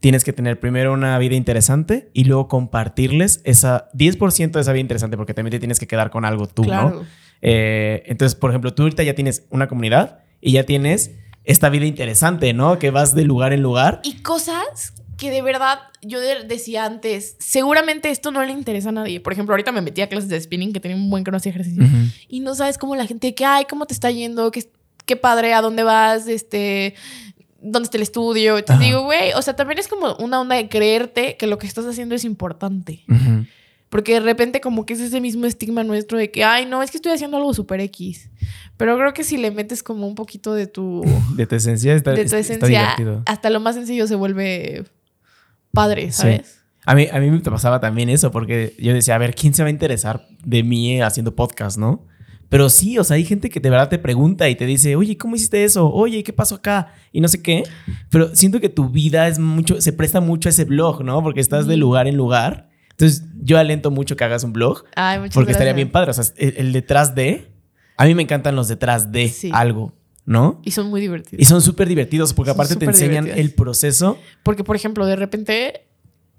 tienes 0.00 0.24
que 0.24 0.32
tener 0.32 0.58
primero 0.58 0.92
una 0.92 1.16
vida 1.18 1.34
interesante 1.36 2.10
y 2.14 2.24
luego 2.24 2.48
compartirles 2.48 3.40
esa 3.44 3.88
10% 3.92 4.50
de 4.52 4.60
esa 4.60 4.72
vida 4.72 4.80
interesante, 4.80 5.16
porque 5.16 5.34
también 5.34 5.52
te 5.52 5.58
tienes 5.58 5.78
que 5.78 5.86
quedar 5.86 6.10
con 6.10 6.24
algo 6.24 6.46
tú, 6.48 6.64
¿no? 6.64 7.02
Eh, 7.42 8.02
entonces, 8.06 8.34
por 8.34 8.50
ejemplo, 8.50 8.74
tú 8.74 8.82
ahorita 8.82 9.02
ya 9.02 9.14
tienes 9.14 9.44
una 9.50 9.68
comunidad 9.68 10.20
y 10.40 10.52
ya 10.52 10.64
tienes 10.64 11.12
esta 11.44 11.68
vida 11.68 11.86
interesante, 11.86 12.52
¿no? 12.52 12.78
Que 12.78 12.90
vas 12.90 13.14
de 13.14 13.24
lugar 13.24 13.52
en 13.52 13.62
lugar. 13.62 14.00
Y 14.04 14.22
cosas 14.22 14.94
que 15.16 15.30
de 15.30 15.42
verdad 15.42 15.80
yo 16.02 16.18
de- 16.18 16.44
decía 16.44 16.86
antes, 16.86 17.36
seguramente 17.38 18.10
esto 18.10 18.30
no 18.30 18.42
le 18.42 18.52
interesa 18.52 18.88
a 18.88 18.92
nadie. 18.92 19.20
Por 19.20 19.34
ejemplo, 19.34 19.52
ahorita 19.52 19.70
me 19.72 19.82
metí 19.82 20.00
a 20.00 20.08
clases 20.08 20.30
de 20.30 20.40
spinning 20.40 20.72
que 20.72 20.80
tenía 20.80 20.96
un 20.96 21.10
buen 21.10 21.24
hacía 21.34 21.50
ejercicio. 21.50 21.84
Ujú. 21.84 21.96
Y 22.28 22.40
no 22.40 22.54
sabes 22.54 22.78
cómo 22.78 22.96
la 22.96 23.06
gente, 23.06 23.34
que, 23.34 23.44
ay, 23.44 23.64
¿cómo 23.68 23.84
te 23.86 23.92
está 23.92 24.10
yendo? 24.10 24.50
¿Qué, 24.50 24.70
qué 25.04 25.16
padre, 25.16 25.52
¿a 25.52 25.60
dónde 25.60 25.82
vas? 25.82 26.26
Este, 26.26 26.94
¿Dónde 27.62 27.84
está 27.84 27.96
el 27.98 28.02
estudio? 28.02 28.58
Y 28.58 28.62
te 28.62 28.72
Ajá. 28.72 28.82
digo, 28.82 29.02
güey, 29.02 29.32
o 29.34 29.42
sea, 29.42 29.54
también 29.54 29.78
es 29.78 29.88
como 29.88 30.14
una 30.16 30.40
onda 30.40 30.56
de 30.56 30.68
creerte 30.68 31.36
que 31.36 31.46
lo 31.46 31.58
que 31.58 31.66
estás 31.66 31.84
haciendo 31.86 32.14
es 32.14 32.24
importante. 32.24 33.04
Porque 33.88 34.14
de 34.14 34.20
repente 34.20 34.60
como 34.60 34.86
que 34.86 34.92
es 34.94 35.00
ese 35.00 35.20
mismo 35.20 35.46
estigma 35.46 35.82
nuestro 35.82 36.16
de 36.16 36.30
que, 36.30 36.44
ay, 36.44 36.64
no, 36.64 36.80
es 36.82 36.90
que 36.92 36.96
estoy 36.98 37.10
haciendo 37.12 37.36
algo 37.38 37.52
súper 37.54 37.80
X. 37.80 38.30
Pero 38.76 38.96
creo 38.96 39.12
que 39.12 39.24
si 39.24 39.36
le 39.36 39.50
metes 39.50 39.82
como 39.82 40.06
un 40.06 40.14
poquito 40.14 40.54
de 40.54 40.66
tu, 40.68 41.02
De 41.36 41.46
tu 41.46 41.56
esencia 41.56 41.94
está, 41.94 42.12
de 42.12 42.24
tu 42.24 42.36
esencia, 42.36 42.66
divertido. 42.68 43.22
hasta 43.26 43.50
lo 43.50 43.58
más 43.60 43.74
sencillo 43.74 44.06
se 44.06 44.14
vuelve 44.14 44.84
padre, 45.72 46.12
Sí. 46.12 46.22
¿sabes? 46.22 46.56
A 46.86 46.94
mí, 46.94 47.08
a 47.12 47.18
mí 47.20 47.30
me 47.30 47.40
pasaba 47.40 47.78
también 47.78 48.08
eso, 48.08 48.30
porque 48.30 48.74
yo 48.78 48.94
decía, 48.94 49.14
a 49.14 49.18
ver, 49.18 49.34
¿quién 49.34 49.52
se 49.54 49.62
va 49.62 49.66
a 49.66 49.70
interesar 49.70 50.26
de 50.44 50.62
mí 50.62 51.02
haciendo 51.02 51.34
podcast, 51.36 51.76
no? 51.76 52.06
Pero 52.50 52.68
sí, 52.68 52.98
o 52.98 53.04
sea, 53.04 53.14
hay 53.16 53.24
gente 53.24 53.48
que 53.48 53.60
de 53.60 53.70
verdad 53.70 53.88
te 53.88 53.98
pregunta 53.98 54.48
y 54.50 54.56
te 54.56 54.66
dice, 54.66 54.96
oye, 54.96 55.16
¿cómo 55.16 55.36
hiciste 55.36 55.64
eso? 55.64 55.90
Oye, 55.90 56.22
¿qué 56.22 56.32
pasó 56.34 56.56
acá? 56.56 56.92
Y 57.12 57.20
no 57.22 57.28
sé 57.28 57.40
qué. 57.40 57.62
Pero 58.10 58.34
siento 58.36 58.60
que 58.60 58.68
tu 58.68 58.90
vida 58.90 59.26
es 59.28 59.38
mucho, 59.38 59.80
se 59.80 59.92
presta 59.94 60.20
mucho 60.20 60.48
a 60.48 60.50
ese 60.50 60.64
blog, 60.64 61.02
¿no? 61.04 61.22
Porque 61.22 61.40
estás 61.40 61.66
de 61.66 61.76
lugar 61.78 62.06
en 62.08 62.16
lugar. 62.16 62.68
Entonces, 62.90 63.24
yo 63.40 63.56
alento 63.56 63.90
mucho 63.90 64.14
que 64.16 64.24
hagas 64.24 64.44
un 64.44 64.52
blog, 64.52 64.84
Ay, 64.96 65.30
porque 65.32 65.52
estaría 65.52 65.72
bien 65.72 65.90
padre. 65.90 66.10
O 66.10 66.14
sea, 66.14 66.24
el, 66.36 66.54
el 66.58 66.72
detrás 66.72 67.14
de. 67.14 67.50
A 67.96 68.04
mí 68.04 68.14
me 68.14 68.22
encantan 68.22 68.56
los 68.56 68.68
detrás 68.68 69.10
de 69.12 69.28
Sí. 69.28 69.50
algo, 69.54 69.94
¿no? 70.26 70.60
Y 70.64 70.72
son 70.72 70.90
muy 70.90 71.00
divertidos. 71.00 71.40
Y 71.40 71.44
son 71.46 71.62
súper 71.62 71.88
divertidos, 71.88 72.34
porque 72.34 72.50
Son 72.50 72.56
aparte 72.60 72.76
te 72.76 72.84
enseñan 72.84 73.24
divertidos. 73.26 73.38
el 73.50 73.54
proceso. 73.54 74.18
Porque, 74.42 74.64
por 74.64 74.74
ejemplo, 74.76 75.06
de 75.06 75.16
repente 75.16 75.86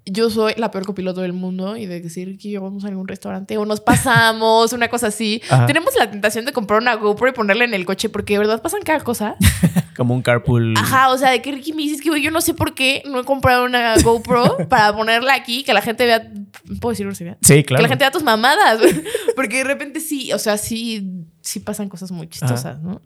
yo 0.06 0.30
soy 0.32 0.54
la 0.58 0.72
peor 0.72 0.86
copiloto 0.86 1.22
del 1.22 1.34
mundo 1.34 1.78
y 1.78 1.86
de 1.86 2.02
decir 2.02 2.38
que 2.40 2.58
vamos 2.58 2.84
a 2.86 2.88
algún 2.88 3.08
restaurante 3.08 3.58
o 3.58 3.66
nos 3.66 3.82
pasamos, 3.82 4.74
una 4.74 4.88
cosa 4.88 5.08
así. 5.08 5.42
Ajá. 5.50 5.68
Tenemos 5.68 5.94
la 5.96 6.10
tentación 6.10 6.46
de 6.46 6.54
comprar 6.54 6.82
una 6.82 6.96
GoPro 6.96 7.30
y 7.30 7.32
ponerla 7.34 7.66
en 7.66 7.74
el 7.74 7.86
coche 7.86 8.10
porque 8.10 8.34
de 8.34 8.40
verdad 8.40 8.62
pasan 8.62 8.82
cada 8.82 9.02
cosa. 9.02 9.36
Como 9.96 10.16
un 10.16 10.24
carpool. 10.24 10.74
Ajá, 10.76 11.12
o 11.12 11.18
sea, 11.18 11.30
de 11.30 11.42
que 11.42 11.52
Ricky 11.52 11.74
me 11.74 11.84
dices 11.84 12.02
que 12.02 12.22
yo 12.22 12.32
no 12.32 12.42
sé 12.42 12.56
por 12.56 12.74
qué 12.74 13.04
no 13.06 13.20
he 13.20 13.24
comprado 13.24 13.66
una 13.66 13.96
GoPro 13.98 14.58
para 14.70 14.96
ponerla 14.96 15.36
aquí, 15.36 15.64
que 15.64 15.74
la 15.74 15.82
gente 15.82 16.06
vea, 16.06 16.32
¿puedo 16.80 16.92
decir 16.92 17.06
grosería? 17.06 17.38
Sí, 17.42 17.64
claro. 17.64 17.80
Que 17.80 17.84
la 17.84 17.90
gente 17.90 18.04
vea 18.04 18.12
tus 18.12 18.24
mamadas. 18.24 18.82
Porque 19.36 19.58
de 19.58 19.64
repente 19.66 20.00
sí, 20.00 20.34
o 20.34 20.40
sea, 20.40 20.58
sí, 20.58 21.26
sí 21.42 21.60
pasan 21.60 21.90
cosas 21.90 22.12
muy 22.12 22.28
chistosas, 22.28 22.82
¿no? 22.82 23.02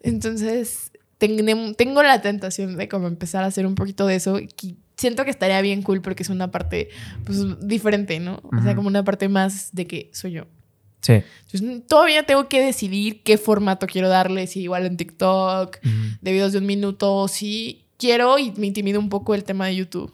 Entonces, 0.00 0.92
tengo, 1.16 1.72
tengo 1.74 2.02
la 2.02 2.20
tentación 2.20 2.76
de 2.76 2.86
como 2.88 3.06
empezar 3.06 3.44
a 3.44 3.46
hacer 3.46 3.66
un 3.66 3.74
poquito 3.74 4.06
de 4.06 4.16
eso. 4.16 4.38
y 4.38 4.76
siento 4.98 5.24
que 5.24 5.30
estaría 5.30 5.62
bien 5.62 5.82
cool 5.82 6.02
porque 6.02 6.22
es 6.24 6.28
una 6.28 6.50
parte, 6.50 6.90
pues, 7.24 7.38
diferente, 7.66 8.20
¿no? 8.20 8.42
O 8.44 8.62
sea, 8.62 8.74
como 8.74 8.88
una 8.88 9.04
parte 9.04 9.28
más 9.30 9.70
de 9.72 9.86
que 9.86 10.10
soy 10.12 10.32
yo. 10.32 10.44
Sí. 11.00 11.22
Entonces, 11.52 11.86
todavía 11.86 12.24
tengo 12.24 12.48
que 12.48 12.60
decidir 12.60 13.22
qué 13.22 13.38
formato 13.38 13.86
quiero 13.86 14.08
darle, 14.08 14.46
si 14.48 14.60
igual 14.62 14.84
en 14.84 14.96
TikTok, 14.96 15.78
Ujú. 15.82 15.92
de 16.20 16.32
videos 16.32 16.52
de 16.52 16.58
un 16.58 16.66
minuto, 16.66 17.28
si 17.28 17.86
quiero 17.96 18.38
y 18.38 18.52
me 18.56 18.66
intimida 18.66 18.98
un 18.98 19.08
poco 19.08 19.34
el 19.34 19.44
tema 19.44 19.66
de 19.68 19.76
YouTube. 19.76 20.12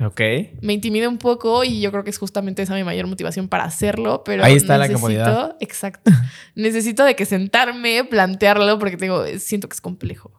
Ok. 0.00 0.20
Me 0.60 0.72
intimida 0.72 1.08
un 1.08 1.18
poco 1.18 1.62
y 1.62 1.80
yo 1.80 1.92
creo 1.92 2.02
que 2.02 2.10
es 2.10 2.18
justamente 2.18 2.62
esa 2.62 2.74
mi 2.74 2.82
mayor 2.82 3.06
motivación 3.06 3.48
para 3.48 3.64
hacerlo, 3.64 4.24
pero 4.24 4.42
Ahí 4.44 4.54
está 4.56 4.76
la 4.76 4.92
comodidad. 4.92 5.56
Exacto. 5.60 6.10
necesito 6.56 7.04
de 7.04 7.14
que 7.14 7.24
sentarme, 7.24 8.02
plantearlo 8.04 8.78
porque 8.80 8.96
te 8.96 9.04
digo, 9.04 9.24
siento 9.38 9.68
que 9.68 9.74
es 9.74 9.80
complejo. 9.80 10.32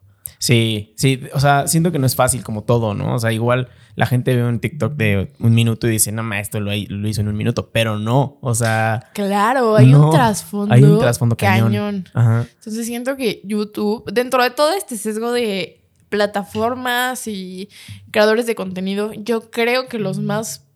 Sí, 0.45 0.93
sí, 0.95 1.21
o 1.33 1.39
sea, 1.39 1.67
siento 1.67 1.91
que 1.91 1.97
no 1.97 2.05
es 2.05 2.15
fácil 2.15 2.43
como 2.43 2.63
todo, 2.63 2.93
¿no? 2.93 3.15
O 3.15 3.19
sea, 3.19 3.31
igual 3.31 3.67
la 3.95 4.05
gente 4.05 4.35
ve 4.35 4.43
un 4.43 4.59
TikTok 4.59 4.93
de 4.93 5.33
un 5.39 5.55
minuto 5.55 5.87
y 5.87 5.89
dice, 5.89 6.11
no, 6.11 6.21
ma, 6.21 6.39
esto 6.39 6.59
lo, 6.59 6.69
lo 6.69 7.07
hizo 7.07 7.21
en 7.21 7.29
un 7.29 7.35
minuto, 7.35 7.71
pero 7.71 7.97
no, 7.97 8.37
o 8.41 8.53
sea... 8.53 9.09
Claro, 9.15 9.75
hay 9.75 9.87
no, 9.87 10.05
un 10.05 10.11
trasfondo. 10.11 10.71
Hay 10.71 10.83
un 10.83 10.99
trasfondo 10.99 11.35
cañón. 11.35 12.07
Ajá. 12.13 12.45
Entonces 12.59 12.85
siento 12.85 13.17
que 13.17 13.41
YouTube, 13.43 14.03
dentro 14.13 14.43
de 14.43 14.51
todo 14.51 14.71
este 14.73 14.97
sesgo 14.97 15.31
de 15.31 15.81
plataformas 16.09 17.25
y 17.25 17.67
creadores 18.11 18.45
de 18.45 18.53
contenido, 18.53 19.13
yo 19.13 19.49
creo 19.49 19.87
que 19.87 19.97
los 19.97 20.19
más 20.19 20.67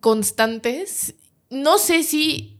constantes, 0.00 1.16
no 1.50 1.76
sé 1.76 2.02
si 2.02 2.51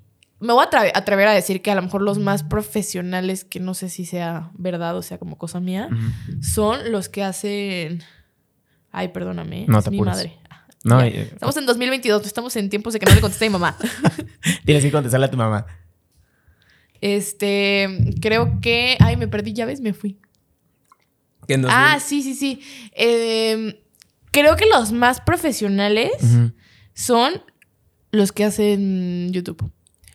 me 0.43 0.53
voy 0.53 0.65
a 0.65 0.99
atrever 0.99 1.29
a 1.29 1.33
decir 1.33 1.63
que 1.63 1.71
a 1.71 1.77
lo 1.77 1.83
mejor 1.83 2.03
los 2.03 2.19
más 2.19 2.43
profesionales, 2.43 3.45
que 3.45 3.61
no 3.61 3.75
sé 3.75 3.89
si 3.89 4.05
sea 4.05 4.51
verdad 4.55 4.97
o 4.97 5.03
sea 5.03 5.19
como 5.19 5.39
cosa 5.39 5.61
mía, 5.61 5.89
son 6.41 6.91
los 6.91 7.09
que 7.09 7.23
hacen... 7.23 8.03
Ay, 8.91 9.09
perdóname. 9.09 9.67
No, 9.69 9.79
es 9.79 9.89
mi 9.89 10.01
madre. 10.01 10.37
No, 10.83 11.01
estamos 11.01 11.57
en 11.57 11.65
2022, 11.65 12.27
estamos 12.27 12.57
en 12.57 12.69
tiempos 12.69 12.93
de 12.93 12.99
que 12.99 13.07
no 13.07 13.15
le 13.15 13.21
conteste 13.21 13.47
a 13.47 13.49
mi 13.49 13.53
mamá. 13.53 13.77
Tienes 14.65 14.83
que 14.83 14.91
contestarle 14.91 15.27
a 15.27 15.31
tu 15.31 15.37
mamá. 15.37 15.65
Este, 17.01 18.13
creo 18.21 18.61
que... 18.61 18.97
Ay, 18.99 19.17
me 19.17 19.29
perdí 19.29 19.53
llaves, 19.53 19.81
me 19.81 19.93
fui. 19.93 20.19
ah, 21.69 22.01
sí, 22.01 22.21
sí, 22.23 22.35
sí. 22.35 22.61
Em, 22.93 23.75
creo 24.33 24.57
que 24.57 24.67
los 24.67 24.91
más 24.91 25.21
profesionales 25.21 26.11
son 26.95 27.43
los 28.11 28.33
que 28.33 28.45
hacen 28.45 29.33
YouTube. 29.33 29.71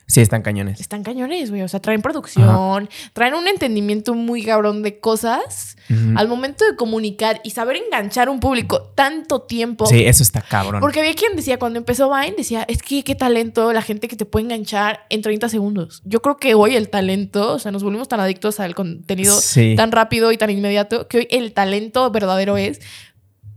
Sí, 0.10 0.22
están 0.22 0.42
cañones. 0.42 0.80
Están 0.80 1.04
cañones, 1.04 1.50
güey. 1.50 1.64
O 1.64 1.68
sea, 1.68 1.82
traen 1.82 2.02
producción, 2.02 2.90
traen 3.12 3.34
un 3.34 3.46
entendimiento 3.48 4.14
muy 4.14 4.42
cabrón 4.42 4.82
de 4.82 5.00
cosas 5.02 5.76
al 6.16 6.28
momento 6.30 6.66
de 6.66 6.76
comunicar 6.76 7.42
y 7.44 7.52
saber 7.52 7.76
enganchar 7.76 8.30
un 8.30 8.40
público 8.40 8.94
tanto 8.96 9.42
tiempo. 9.42 9.86
Sí, 9.86 10.06
eso 10.06 10.24
está 10.24 10.42
cabrón. 10.42 10.80
Porque 10.80 11.00
había 11.00 11.14
quien 11.14 11.36
decía, 11.36 11.60
cuando 11.60 11.78
empezó 11.78 12.10
Vine, 12.10 12.36
decía, 12.38 12.64
es 12.70 12.82
que 12.82 13.04
qué 13.04 13.16
talento 13.16 13.74
la 13.74 13.82
gente 13.82 14.08
que 14.08 14.16
te 14.16 14.26
puede 14.26 14.46
enganchar 14.46 15.06
en 15.10 15.22
30 15.22 15.50
segundos. 15.50 16.02
Yo 16.06 16.22
creo 16.22 16.38
que 16.38 16.56
hoy 16.56 16.76
el 16.76 16.90
talento, 16.90 17.54
o 17.54 17.60
sea, 17.60 17.74
nos 17.74 17.84
volvimos 17.84 18.08
tan 18.08 18.22
adictos 18.22 18.62
al 18.62 18.76
contenido 18.76 19.38
tan 19.76 19.92
rápido 19.92 20.32
y 20.32 20.38
tan 20.38 20.50
inmediato, 20.50 21.10
que 21.10 21.18
hoy 21.18 21.28
el 21.32 21.52
talento 21.52 22.10
verdadero 22.12 22.56
es 22.56 22.80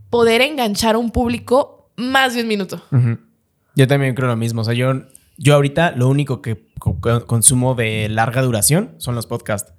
poder 0.09 0.41
enganchar 0.41 0.95
a 0.95 0.97
un 0.97 1.11
público 1.11 1.89
más 1.95 2.33
de 2.33 2.41
un 2.41 2.49
minuto. 2.49 2.83
Yo 3.75 3.87
también 3.87 4.15
creo 4.15 4.27
lo 4.27 4.35
mismo. 4.35 4.61
O 4.61 4.63
sea, 4.65 4.73
yo 4.73 4.93
yo 5.37 5.55
ahorita 5.55 5.91
lo 5.91 6.07
único 6.07 6.41
que 6.41 6.71
consumo 7.27 7.75
de 7.75 8.09
larga 8.09 8.41
duración 8.41 8.95
son 8.97 9.15
los 9.15 9.27
podcasts. 9.27 9.73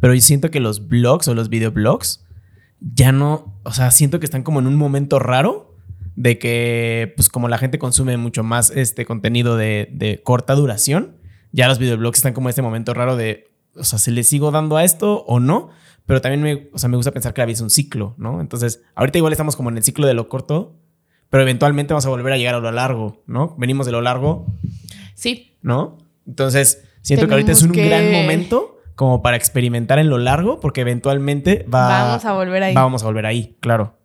Pero 0.00 0.14
yo 0.14 0.20
siento 0.20 0.50
que 0.50 0.60
los 0.60 0.88
blogs 0.88 1.28
o 1.28 1.34
los 1.34 1.48
videoblogs 1.48 2.24
ya 2.80 3.12
no, 3.12 3.58
o 3.64 3.72
sea, 3.72 3.90
siento 3.90 4.20
que 4.20 4.26
están 4.26 4.42
como 4.42 4.60
en 4.60 4.66
un 4.66 4.76
momento 4.76 5.18
raro 5.18 5.74
de 6.16 6.38
que, 6.38 7.12
pues 7.16 7.28
como 7.28 7.48
la 7.48 7.58
gente 7.58 7.78
consume 7.78 8.16
mucho 8.16 8.44
más 8.44 8.70
este 8.70 9.04
contenido 9.04 9.56
de, 9.56 10.20
corta 10.22 10.54
duración, 10.54 11.16
ya 11.52 11.68
los 11.68 11.78
videoblogs 11.78 12.18
están 12.18 12.34
como 12.34 12.48
en 12.48 12.50
este 12.50 12.62
momento 12.62 12.94
raro 12.94 13.16
de, 13.16 13.50
o 13.76 13.84
sea, 13.84 13.98
¿se 13.98 14.10
le 14.10 14.22
sigo 14.22 14.50
dando 14.50 14.76
a 14.76 14.84
esto 14.84 15.24
o 15.26 15.40
no? 15.40 15.70
Pero 16.06 16.20
también 16.20 16.42
me, 16.42 16.68
o 16.72 16.78
sea, 16.78 16.88
me 16.88 16.96
gusta 16.96 17.12
pensar 17.12 17.32
que 17.32 17.40
la 17.40 17.46
vida 17.46 17.54
es 17.54 17.60
un 17.62 17.70
ciclo, 17.70 18.14
¿no? 18.18 18.40
Entonces, 18.40 18.82
ahorita 18.94 19.18
igual 19.18 19.32
estamos 19.32 19.56
como 19.56 19.70
en 19.70 19.78
el 19.78 19.82
ciclo 19.82 20.06
de 20.06 20.14
lo 20.14 20.28
corto, 20.28 20.76
pero 21.30 21.42
eventualmente 21.42 21.94
vamos 21.94 22.06
a 22.06 22.10
volver 22.10 22.32
a 22.32 22.36
llegar 22.36 22.54
a 22.54 22.60
lo 22.60 22.70
largo, 22.70 23.22
¿no? 23.26 23.56
Venimos 23.58 23.86
de 23.86 23.92
lo 23.92 24.02
largo 24.02 24.46
Sí. 25.14 25.56
¿No? 25.62 25.98
Entonces, 26.26 26.84
siento 27.02 27.26
que 27.26 27.34
ahorita 27.34 27.52
es 27.52 27.62
un 27.62 27.72
gran 27.72 28.12
momento 28.12 28.80
como 28.94 29.22
para 29.22 29.36
experimentar 29.36 29.98
en 29.98 30.08
lo 30.08 30.18
largo, 30.18 30.60
porque 30.60 30.82
eventualmente 30.82 31.66
va, 31.72 32.04
vamos 32.04 32.24
a 32.24 32.32
volver 32.32 32.62
ahí. 32.62 32.74
Vamos 32.74 33.02
a 33.02 33.06
volver 33.06 33.26
ahí, 33.26 33.56
claro. 33.60 33.98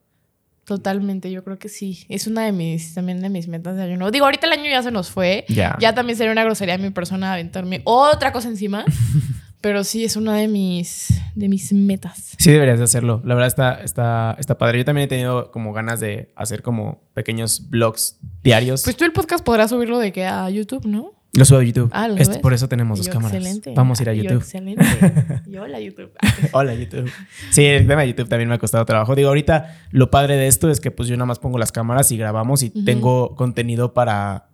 Totalmente, 0.63 1.31
yo 1.31 1.43
creo 1.43 1.57
que 1.57 1.67
sí. 1.67 2.05
Es 2.09 2.27
una 2.27 2.45
de 2.45 2.51
mis, 2.51 2.93
también 2.93 3.21
de 3.21 3.29
mis 3.29 3.47
metas 3.47 3.75
de 3.75 3.81
año 3.81 4.11
Digo, 4.11 4.25
ahorita 4.25 4.45
el 4.45 4.53
año 4.53 4.69
ya 4.69 4.83
se 4.83 4.91
nos 4.91 5.09
fue. 5.09 5.45
Ya. 5.49 5.75
Ya 5.79 5.95
también 5.95 6.15
sería 6.15 6.31
una 6.31 6.43
grosería 6.43 6.77
de 6.77 6.83
mi 6.83 6.91
persona 6.91 7.33
aventarme 7.33 7.81
otra 7.85 8.31
cosa 8.31 8.49
encima. 8.49 8.85
pero 9.61 9.83
sí, 9.83 10.05
es 10.05 10.15
una 10.15 10.35
de 10.37 10.47
mis, 10.47 11.21
de 11.35 11.49
mis 11.49 11.73
metas. 11.73 12.35
Sí, 12.37 12.51
deberías 12.51 12.77
de 12.77 12.85
hacerlo. 12.85 13.21
La 13.25 13.35
verdad 13.35 13.47
está, 13.47 13.83
está, 13.83 14.35
está 14.39 14.57
padre. 14.57 14.79
Yo 14.79 14.85
también 14.85 15.05
he 15.05 15.07
tenido 15.07 15.51
como 15.51 15.73
ganas 15.73 15.99
de 15.99 16.31
hacer 16.35 16.61
como 16.61 17.01
pequeños 17.13 17.69
vlogs 17.69 18.17
diarios. 18.43 18.83
Pues 18.83 18.95
tú 18.95 19.05
el 19.05 19.11
podcast 19.11 19.43
podrás 19.43 19.69
subirlo 19.69 19.99
de 19.99 20.11
que 20.11 20.25
a 20.25 20.49
YouTube, 20.49 20.85
¿no? 20.85 21.13
Lo 21.33 21.45
subo 21.45 21.59
a 21.59 21.63
YouTube. 21.63 21.89
Ah, 21.93 22.09
por 22.41 22.53
eso 22.53 22.67
tenemos 22.67 22.97
dos 22.97 23.07
cámaras. 23.07 23.35
Excelente. 23.35 23.73
Vamos 23.75 23.99
a 23.99 24.03
ir 24.03 24.09
a 24.09 24.13
YouTube. 24.13 24.37
excelente. 24.37 24.83
Yo, 25.47 25.61
hola 25.61 25.79
YouTube. 25.79 26.11
hola 26.53 26.73
YouTube. 26.73 27.11
Sí, 27.51 27.65
el 27.65 27.85
tema 27.85 28.01
de 28.01 28.09
YouTube 28.09 28.29
también 28.29 28.49
me 28.49 28.55
ha 28.55 28.57
costado 28.57 28.83
trabajo. 28.85 29.13
Digo, 29.13 29.29
ahorita 29.29 29.77
lo 29.91 30.09
padre 30.09 30.37
de 30.37 30.47
esto 30.47 30.71
es 30.71 30.79
que 30.79 30.89
pues 30.89 31.07
yo 31.07 31.15
nada 31.17 31.27
más 31.27 31.37
pongo 31.37 31.59
las 31.59 31.71
cámaras 31.71 32.11
y 32.11 32.17
grabamos 32.17 32.63
y 32.63 32.71
tengo 32.71 33.35
contenido 33.35 33.93
para 33.93 34.48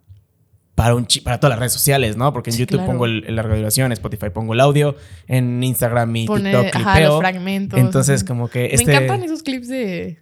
para, 0.76 0.94
un 0.94 1.08
para 1.24 1.40
todas 1.40 1.52
las 1.52 1.58
redes 1.58 1.72
sociales, 1.72 2.16
¿no? 2.18 2.32
Porque 2.34 2.50
en 2.50 2.58
YouTube 2.58 2.84
pongo 2.84 3.06
el, 3.06 3.34
larga 3.34 3.56
duración, 3.56 3.92
Spotify 3.92 4.28
pongo 4.28 4.52
el 4.52 4.60
audio, 4.60 4.94
en 5.26 5.64
Instagram 5.64 6.14
y 6.14 6.26
TikTok 6.26 6.70
clipeo. 6.70 7.08
los 7.08 7.18
fragmentos. 7.18 7.80
Entonces, 7.80 8.22
como 8.22 8.48
que 8.48 8.66
este... 8.66 8.84
Me 8.84 8.92
encantan 8.92 9.22
esos 9.22 9.42
clips 9.42 9.68
de, 9.68 10.18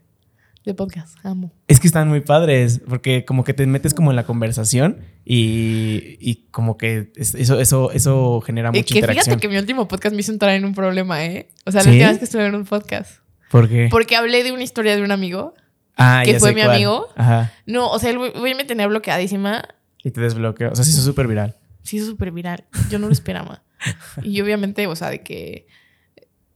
de 0.65 0.75
podcast, 0.75 1.19
amo. 1.25 1.51
Es 1.67 1.81
que 1.81 1.89
están 1.89 2.09
muy 2.09 2.21
padres, 2.21 2.81
porque 2.89 3.25
como 3.25 3.43
que 3.43 3.53
te 3.53 3.67
metes 3.67 3.95
como 3.95 4.11
en 4.11 4.17
la 4.17 4.23
conversación 4.27 5.01
y, 5.25 6.17
y 6.21 6.47
como 6.53 6.79
que 6.79 7.11
eso, 7.17 7.59
eso, 7.59 7.91
eso 7.91 8.41
genera 8.41 8.71
mucha 8.71 8.85
que 8.85 8.95
interacción. 8.95 9.25
Fíjate 9.25 9.41
que 9.41 9.49
mi 9.49 9.59
último 9.59 9.89
podcast 9.89 10.15
me 10.15 10.21
hizo 10.21 10.31
entrar 10.31 10.55
en 10.55 10.65
un 10.65 10.75
problema, 10.75 11.25
¿eh? 11.25 11.49
O 11.67 11.73
sea, 11.73 11.83
la 11.83 11.91
última 11.91 12.11
vez 12.11 12.19
que 12.19 12.27
estuve 12.27 12.47
en 12.47 12.55
un 12.55 12.65
podcast. 12.65 13.19
¿Por 13.51 13.69
qué? 13.69 13.89
Porque 13.91 14.15
hablé 14.15 14.45
de 14.45 14.53
una 14.53 14.63
historia 14.63 14.95
de 14.95 15.03
un 15.03 15.11
amigo. 15.11 15.55
Ah, 15.97 16.23
que 16.25 16.39
fue 16.39 16.55
mi 16.55 16.61
amigo. 16.61 17.09
Ajá. 17.17 17.53
No, 17.67 17.91
o 17.91 17.99
sea, 17.99 18.11
el 18.11 18.19
güey 18.19 18.55
me 18.55 18.65
tenía 18.65 18.87
bloqueadísima 18.87 19.65
y 20.05 20.11
te 20.11 20.21
desbloqueó. 20.21 20.71
O 20.71 20.77
sea, 20.77 20.85
se 20.85 20.91
hizo 20.91 21.03
súper 21.03 21.27
viral. 21.27 21.57
Se 21.83 21.97
hizo 21.97 22.07
súper 22.07 22.31
viral. 22.31 22.65
Yo 22.91 22.99
no 22.99 23.07
lo 23.07 23.13
esperaba. 23.13 23.65
y 24.23 24.41
obviamente, 24.41 24.87
o 24.87 24.95
sea, 24.95 25.11
de 25.11 25.23
que 25.23 25.67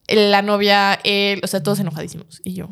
la 0.06 0.42
novia, 0.42 0.98
él, 1.02 1.40
o 1.42 1.46
sea, 1.46 1.62
todos 1.62 1.80
enojadísimos. 1.80 2.40
Y 2.44 2.54
yo. 2.54 2.68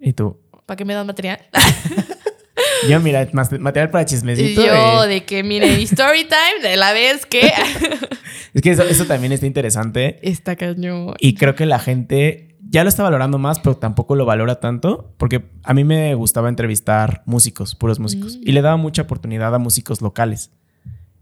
¿Y 0.00 0.14
tú? 0.14 0.40
¿Para 0.66 0.76
qué 0.76 0.84
me 0.84 0.94
dan 0.94 1.06
material? 1.06 1.40
yo, 2.88 3.00
mira, 3.00 3.28
material 3.32 3.90
para 3.90 4.04
chismecito. 4.06 4.62
Y 4.62 4.66
yo, 4.66 5.02
de 5.02 5.24
que, 5.24 5.42
mire, 5.42 5.80
story 5.82 6.24
time 6.24 6.68
de 6.68 6.76
la 6.76 6.92
vez 6.92 7.26
que. 7.26 7.40
es 8.54 8.62
que 8.62 8.70
eso, 8.70 8.82
eso, 8.82 9.04
también 9.04 9.32
está 9.32 9.46
interesante. 9.46 10.18
Está 10.22 10.56
cañón. 10.56 11.14
Y 11.18 11.34
creo 11.34 11.54
que 11.54 11.66
la 11.66 11.78
gente 11.78 12.51
ya 12.72 12.84
lo 12.84 12.88
está 12.88 13.02
valorando 13.02 13.38
más, 13.38 13.60
pero 13.60 13.76
tampoco 13.76 14.16
lo 14.16 14.24
valora 14.24 14.58
tanto, 14.58 15.12
porque 15.18 15.50
a 15.62 15.74
mí 15.74 15.84
me 15.84 16.14
gustaba 16.14 16.48
entrevistar 16.48 17.22
músicos, 17.26 17.74
puros 17.74 18.00
músicos, 18.00 18.38
y 18.40 18.52
le 18.52 18.62
daba 18.62 18.78
mucha 18.78 19.02
oportunidad 19.02 19.54
a 19.54 19.58
músicos 19.58 20.00
locales. 20.00 20.50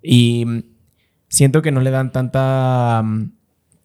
Y 0.00 0.46
siento 1.28 1.60
que 1.60 1.72
no 1.72 1.80
le 1.80 1.90
dan 1.90 2.12
tanta, 2.12 3.02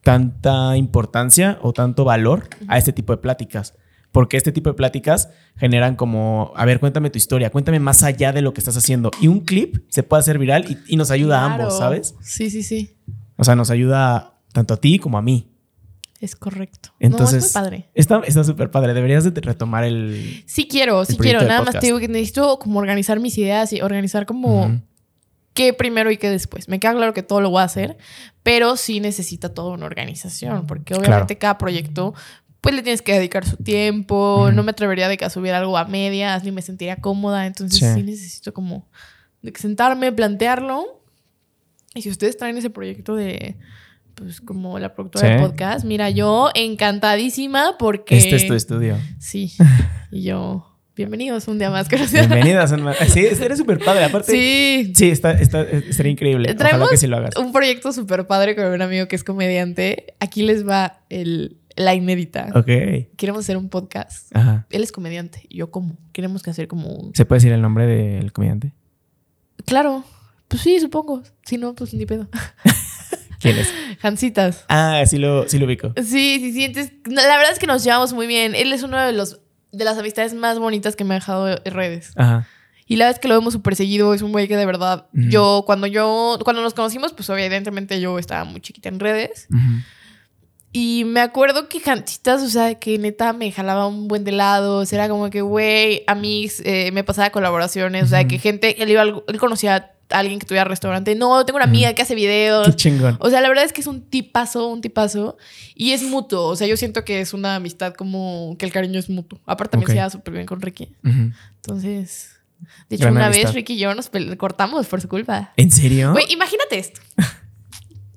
tanta 0.04 0.78
importancia 0.78 1.58
o 1.64 1.74
tanto 1.74 2.06
valor 2.06 2.48
a 2.68 2.78
este 2.78 2.94
tipo 2.94 3.14
de 3.14 3.18
pláticas. 3.18 3.74
Porque 4.12 4.38
este 4.38 4.52
tipo 4.52 4.70
de 4.70 4.76
pláticas 4.76 5.30
generan 5.58 5.96
como, 5.96 6.54
a 6.56 6.66
ver, 6.66 6.80
cuéntame 6.80 7.10
tu 7.10 7.18
historia, 7.18 7.50
cuéntame 7.50 7.80
más 7.80 8.04
allá 8.04 8.32
de 8.32 8.44
lo 8.44 8.54
que 8.54 8.62
estás 8.62 8.78
haciendo. 8.78 9.10
Y 9.20 9.28
un 9.28 9.40
clip 9.40 9.78
se 9.90 10.04
puede 10.04 10.20
hacer 10.20 10.38
viral 10.38 10.84
y, 10.88 10.98
nos 10.98 11.10
ayuda 11.10 11.42
a 11.42 11.46
ambos, 11.52 11.80
¿sabes? 11.80 12.14
Sí, 12.22 12.52
sí, 12.52 12.62
sí. 12.62 12.96
O 13.38 13.44
sea, 13.44 13.56
nos 13.56 13.72
ayuda 13.72 14.40
tanto 14.54 14.76
a 14.76 14.78
ti 14.78 15.00
como 15.00 15.18
a 15.18 15.24
mí. 15.24 15.55
Es 16.26 16.36
correcto. 16.36 16.90
Entonces, 17.00 17.42
no, 17.42 17.48
es 17.48 17.54
padre. 17.54 17.90
Está 17.94 18.44
súper 18.44 18.72
padre. 18.72 18.96
Deberías 18.96 19.24
de 19.24 19.42
retomar 19.42 19.84
el. 19.84 20.44
Sí 20.48 20.68
quiero, 20.68 21.06
sí 21.06 21.18
quiero. 21.18 21.44
Nada 21.44 21.62
más 21.62 21.80
te 21.80 21.86
digo 21.86 22.00
que 22.00 22.08
necesito 22.08 22.58
como 22.58 22.80
organizar 22.80 23.20
mis 23.20 23.38
ideas 23.38 23.72
y 23.74 23.82
organizar 23.82 24.26
como 24.26 24.82
qué 25.54 25.72
primero 25.74 26.10
y 26.10 26.18
qué 26.18 26.32
después. 26.32 26.68
Me 26.68 26.80
queda 26.80 26.94
claro 26.94 27.14
que 27.14 27.22
todo 27.22 27.42
lo 27.42 27.52
voy 27.52 27.62
a 27.62 27.66
hacer, 27.66 27.98
pero 28.42 28.76
sí 28.76 29.00
necesita 29.00 29.54
toda 29.54 29.76
una 29.76 29.86
organización, 29.86 30.66
porque 30.66 30.96
obviamente 30.96 31.38
cada 31.38 31.60
proyecto 31.60 32.16
pues 32.60 32.74
le 32.74 32.82
tienes 32.82 33.04
que 33.04 33.14
dedicar 33.14 33.46
su 33.46 33.58
tiempo. 33.58 34.50
No 34.52 34.64
me 34.64 34.72
atrevería 34.72 35.08
de 35.08 35.18
que 35.18 35.26
a 35.26 35.30
subir 35.30 35.54
algo 35.54 35.78
a 35.78 35.86
medias, 35.86 36.44
ni 36.44 36.52
me 36.52 36.64
sentiría 36.64 36.96
cómoda. 36.96 37.46
Entonces 37.46 37.94
sí, 37.94 38.02
necesito 38.02 38.52
como 38.52 38.90
sentarme, 39.54 40.12
plantearlo. 40.12 41.04
Y 41.94 42.02
si 42.02 42.10
ustedes 42.10 42.36
traen 42.36 42.58
ese 42.58 42.72
proyecto 42.72 43.16
de 43.16 43.58
pues 44.16 44.40
como 44.42 44.80
la 44.80 44.94
productora 44.94 45.30
del 45.30 45.42
podcast, 45.42 45.86
mira, 45.86 46.10
yo 46.10 46.50
encantadísima 46.56 47.76
porque... 47.78 48.18
Este 48.18 48.38
es 48.38 48.48
tu 48.48 48.54
estudio. 48.54 48.98
Sí. 49.20 49.54
Y 50.12 50.24
yo, 50.24 50.66
bienvenidos 50.96 51.48
un 51.50 51.60
día 51.60 51.70
más. 51.70 51.90
Bienvenidos 51.90 52.72
un 52.72 52.84
más. 52.84 52.98
Sí, 53.10 53.20
eres 53.20 53.58
súper 53.58 53.80
padre. 53.80 54.06
Aparte, 54.06 54.32
sí. 54.32 54.94
Sí, 54.96 55.10
está, 55.10 55.34
está, 55.34 55.66
sería 55.92 56.12
increíble. 56.14 56.56
Ojalá 56.58 56.88
que 56.90 56.98
sí 56.98 57.08
lo 57.08 57.18
hagas. 57.18 57.36
Un 57.36 57.52
proyecto 57.52 57.92
súper 57.92 58.26
padre 58.26 58.56
con 58.56 58.66
un 58.66 58.82
amigo 58.82 59.08
que 59.08 59.18
es 59.18 59.24
comediante. 59.26 60.16
Aquí 60.22 60.44
les 60.44 60.66
va 60.66 61.02
el, 61.10 61.58
la 61.76 61.94
inédita. 61.94 62.48
Ok. 62.56 63.16
Queremos 63.18 63.42
hacer 63.42 63.58
un 63.58 63.68
podcast. 63.68 64.34
Ajá. 64.34 64.66
Él 64.70 64.84
es 64.84 64.94
comediante. 64.94 65.46
Yo 65.50 65.72
como. 65.72 65.98
Queremos 66.14 66.42
que 66.42 66.52
hacer 66.52 66.70
como 66.70 66.88
un... 66.88 67.14
¿Se 67.14 67.26
puede 67.26 67.38
decir 67.38 67.52
el 67.52 67.62
nombre 67.62 67.86
del 67.86 68.32
comediante? 68.32 68.74
Claro. 69.66 70.06
Pues 70.48 70.62
sí, 70.62 70.80
supongo. 70.80 71.24
Si 71.44 71.58
no, 71.58 71.74
pues 71.74 71.94
ni 71.94 72.06
pedo. 72.06 72.30
¿Quién 73.46 73.58
es? 73.60 73.74
Jancitas. 74.02 74.66
Ah, 74.70 75.04
sí 75.06 75.18
lo, 75.18 75.48
sí 75.48 75.60
lo 75.60 75.66
ubico. 75.68 75.94
Sí, 75.98 76.40
sí, 76.40 76.52
sí. 76.52 76.64
Entonces, 76.64 76.94
la 77.06 77.38
verdad 77.38 77.52
es 77.54 77.60
que 77.60 77.68
nos 77.68 77.84
llevamos 77.84 78.14
muy 78.14 78.28
bien. 78.28 78.56
Él 78.56 78.74
es 78.74 78.84
uno 78.84 79.00
de 79.00 79.14
los 79.14 79.40
de 79.72 79.86
las 79.86 79.98
amistades 79.98 80.34
más 80.34 80.58
bonitas 80.58 80.96
que 80.96 81.04
me 81.04 81.14
ha 81.14 81.20
dejado 81.20 81.50
en 81.50 81.74
redes. 81.74 82.12
Ajá. 82.16 82.48
Y 82.88 82.98
la 82.98 83.08
vez 83.08 83.20
que 83.20 83.28
lo 83.28 83.36
vemos 83.36 83.54
súper 83.54 83.76
seguido, 83.76 84.14
es 84.14 84.22
un 84.22 84.32
güey 84.32 84.48
que 84.48 84.56
de 84.56 84.66
verdad, 84.66 85.08
yo, 85.12 85.64
cuando 85.66 85.88
yo, 85.88 86.38
cuando 86.44 86.62
nos 86.62 86.76
conocimos, 86.76 87.14
pues 87.14 87.28
evidentemente 87.30 88.00
yo 88.00 88.20
estaba 88.20 88.44
muy 88.44 88.62
chiquita 88.62 88.90
en 88.90 89.00
redes. 89.00 89.48
Y 90.72 91.04
me 91.06 91.22
acuerdo 91.22 91.68
que 91.68 91.80
Jancitas, 91.80 92.44
o 92.44 92.50
sea, 92.50 92.76
que 92.76 93.00
neta 93.00 93.34
me 93.34 93.52
jalaba 93.52 93.88
un 93.88 94.08
buen 94.08 94.24
de 94.24 94.34
lados. 94.34 94.94
Era 94.94 95.10
como 95.10 95.32
que, 95.32 95.42
güey, 95.42 96.04
a 96.06 96.14
mí 96.14 96.48
eh, 96.64 96.92
me 96.92 97.04
pasaba 97.04 97.32
colaboraciones. 97.32 98.04
O 98.04 98.08
sea, 98.08 98.28
que 98.28 98.38
gente, 98.38 98.84
él, 98.84 98.90
iba, 98.92 99.02
él 99.02 99.40
conocía 99.40 99.95
alguien 100.10 100.40
que 100.40 100.46
tuviera 100.46 100.64
restaurante. 100.66 101.16
No, 101.16 101.46
tengo 101.46 101.58
una 101.58 101.66
amiga 101.66 101.94
que 101.94 102.02
hace 102.02 102.16
videos. 102.16 102.68
Qué 102.68 102.74
chingón. 102.76 103.18
O 103.20 103.30
sea, 103.30 103.42
la 103.42 103.48
verdad 103.50 103.64
es 103.66 103.74
que 103.74 103.82
es 103.82 103.88
un 103.88 104.02
tipazo, 104.02 104.68
un 104.68 104.82
tipazo. 104.82 105.38
Y 105.74 105.92
es 105.92 106.04
mutuo. 106.04 106.46
O 106.48 106.56
sea, 106.56 106.68
yo 106.68 106.78
siento 106.78 107.04
que 107.04 107.22
es 107.22 107.34
una 107.34 107.56
amistad 107.56 107.94
como 107.94 108.56
que 108.60 108.66
el 108.66 108.72
cariño 108.72 109.00
es 109.00 109.10
mutuo. 109.10 109.40
Aparte, 109.46 109.72
también 109.72 109.88
Ok. 109.88 109.92
se 109.92 109.96
lleva 109.96 110.10
súper 110.10 110.34
bien 110.34 110.46
con 110.46 110.62
Ricky. 110.62 110.96
Entonces, 111.04 112.32
de 112.90 112.96
hecho, 112.96 113.04
Gran 113.06 113.16
una 113.18 113.26
amistad. 113.28 113.48
vez 113.50 113.54
Ricky 113.56 113.74
y 113.74 113.78
yo 113.80 113.94
nos 113.96 114.10
cortamos 114.38 114.88
por 114.88 115.02
su 115.02 115.08
culpa. 115.10 115.52
¿En 115.58 115.72
serio? 115.72 116.12
Güey, 116.14 116.32
imagínate 116.32 116.78
esto. 116.80 117.02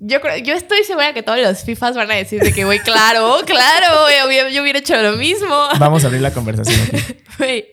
Yo, 0.01 0.21
creo- 0.21 0.37
yo 0.37 0.53
estoy 0.53 0.83
segura 0.85 1.13
que 1.13 1.23
todos 1.23 1.39
los 1.39 1.63
FIFAs 1.65 1.93
van 1.95 2.09
a 2.09 2.15
decir 2.15 2.41
de 2.41 2.53
que, 2.53 2.63
güey, 2.63 2.79
claro, 2.79 3.37
claro, 3.45 4.07
yo 4.49 4.61
hubiera 4.61 4.79
hecho 4.79 4.95
lo 5.01 5.17
mismo. 5.17 5.53
Vamos 5.77 6.03
a 6.03 6.07
abrir 6.07 6.21
la 6.21 6.31
conversación. 6.33 6.79
Güey, 7.37 7.65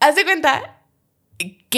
haz 0.00 0.14
de 0.16 0.24
cuenta 0.24 0.75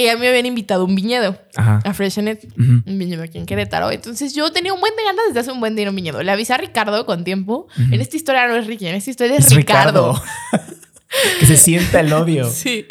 que 0.02 0.10
a 0.10 0.14
mí 0.14 0.20
me 0.20 0.28
habían 0.28 0.46
invitado 0.46 0.82
a 0.82 0.84
un 0.84 0.94
viñedo, 0.94 1.38
Ajá. 1.56 1.80
a 1.84 1.94
Freshenet, 1.94 2.46
un 2.56 2.82
viñedo 2.98 3.22
aquí 3.22 3.38
en 3.38 3.46
Querétaro. 3.46 3.90
Entonces 3.90 4.34
yo 4.34 4.50
tenía 4.52 4.72
un 4.72 4.80
buen 4.80 4.94
de 4.96 5.02
ganas 5.04 5.24
desde 5.28 5.40
hace 5.40 5.52
un 5.52 5.60
buen 5.60 5.74
día 5.76 5.84
en 5.84 5.88
un 5.90 5.96
viñedo. 5.96 6.22
Le 6.22 6.30
avisé 6.32 6.52
a 6.54 6.58
Ricardo 6.58 7.04
con 7.06 7.24
tiempo. 7.24 7.66
En 7.90 8.00
esta 8.00 8.16
historia 8.16 8.46
no 8.46 8.56
es 8.56 8.66
Ricky, 8.66 8.86
en 8.86 8.94
esta 8.94 9.10
historia 9.10 9.36
es, 9.36 9.46
Es 9.46 9.54
Ricardo. 9.54 10.12
Ricardo. 10.14 10.22
que 11.40 11.46
se 11.46 11.56
sienta 11.56 12.00
el 12.00 12.12
odio. 12.12 12.48
Sí. 12.52 12.86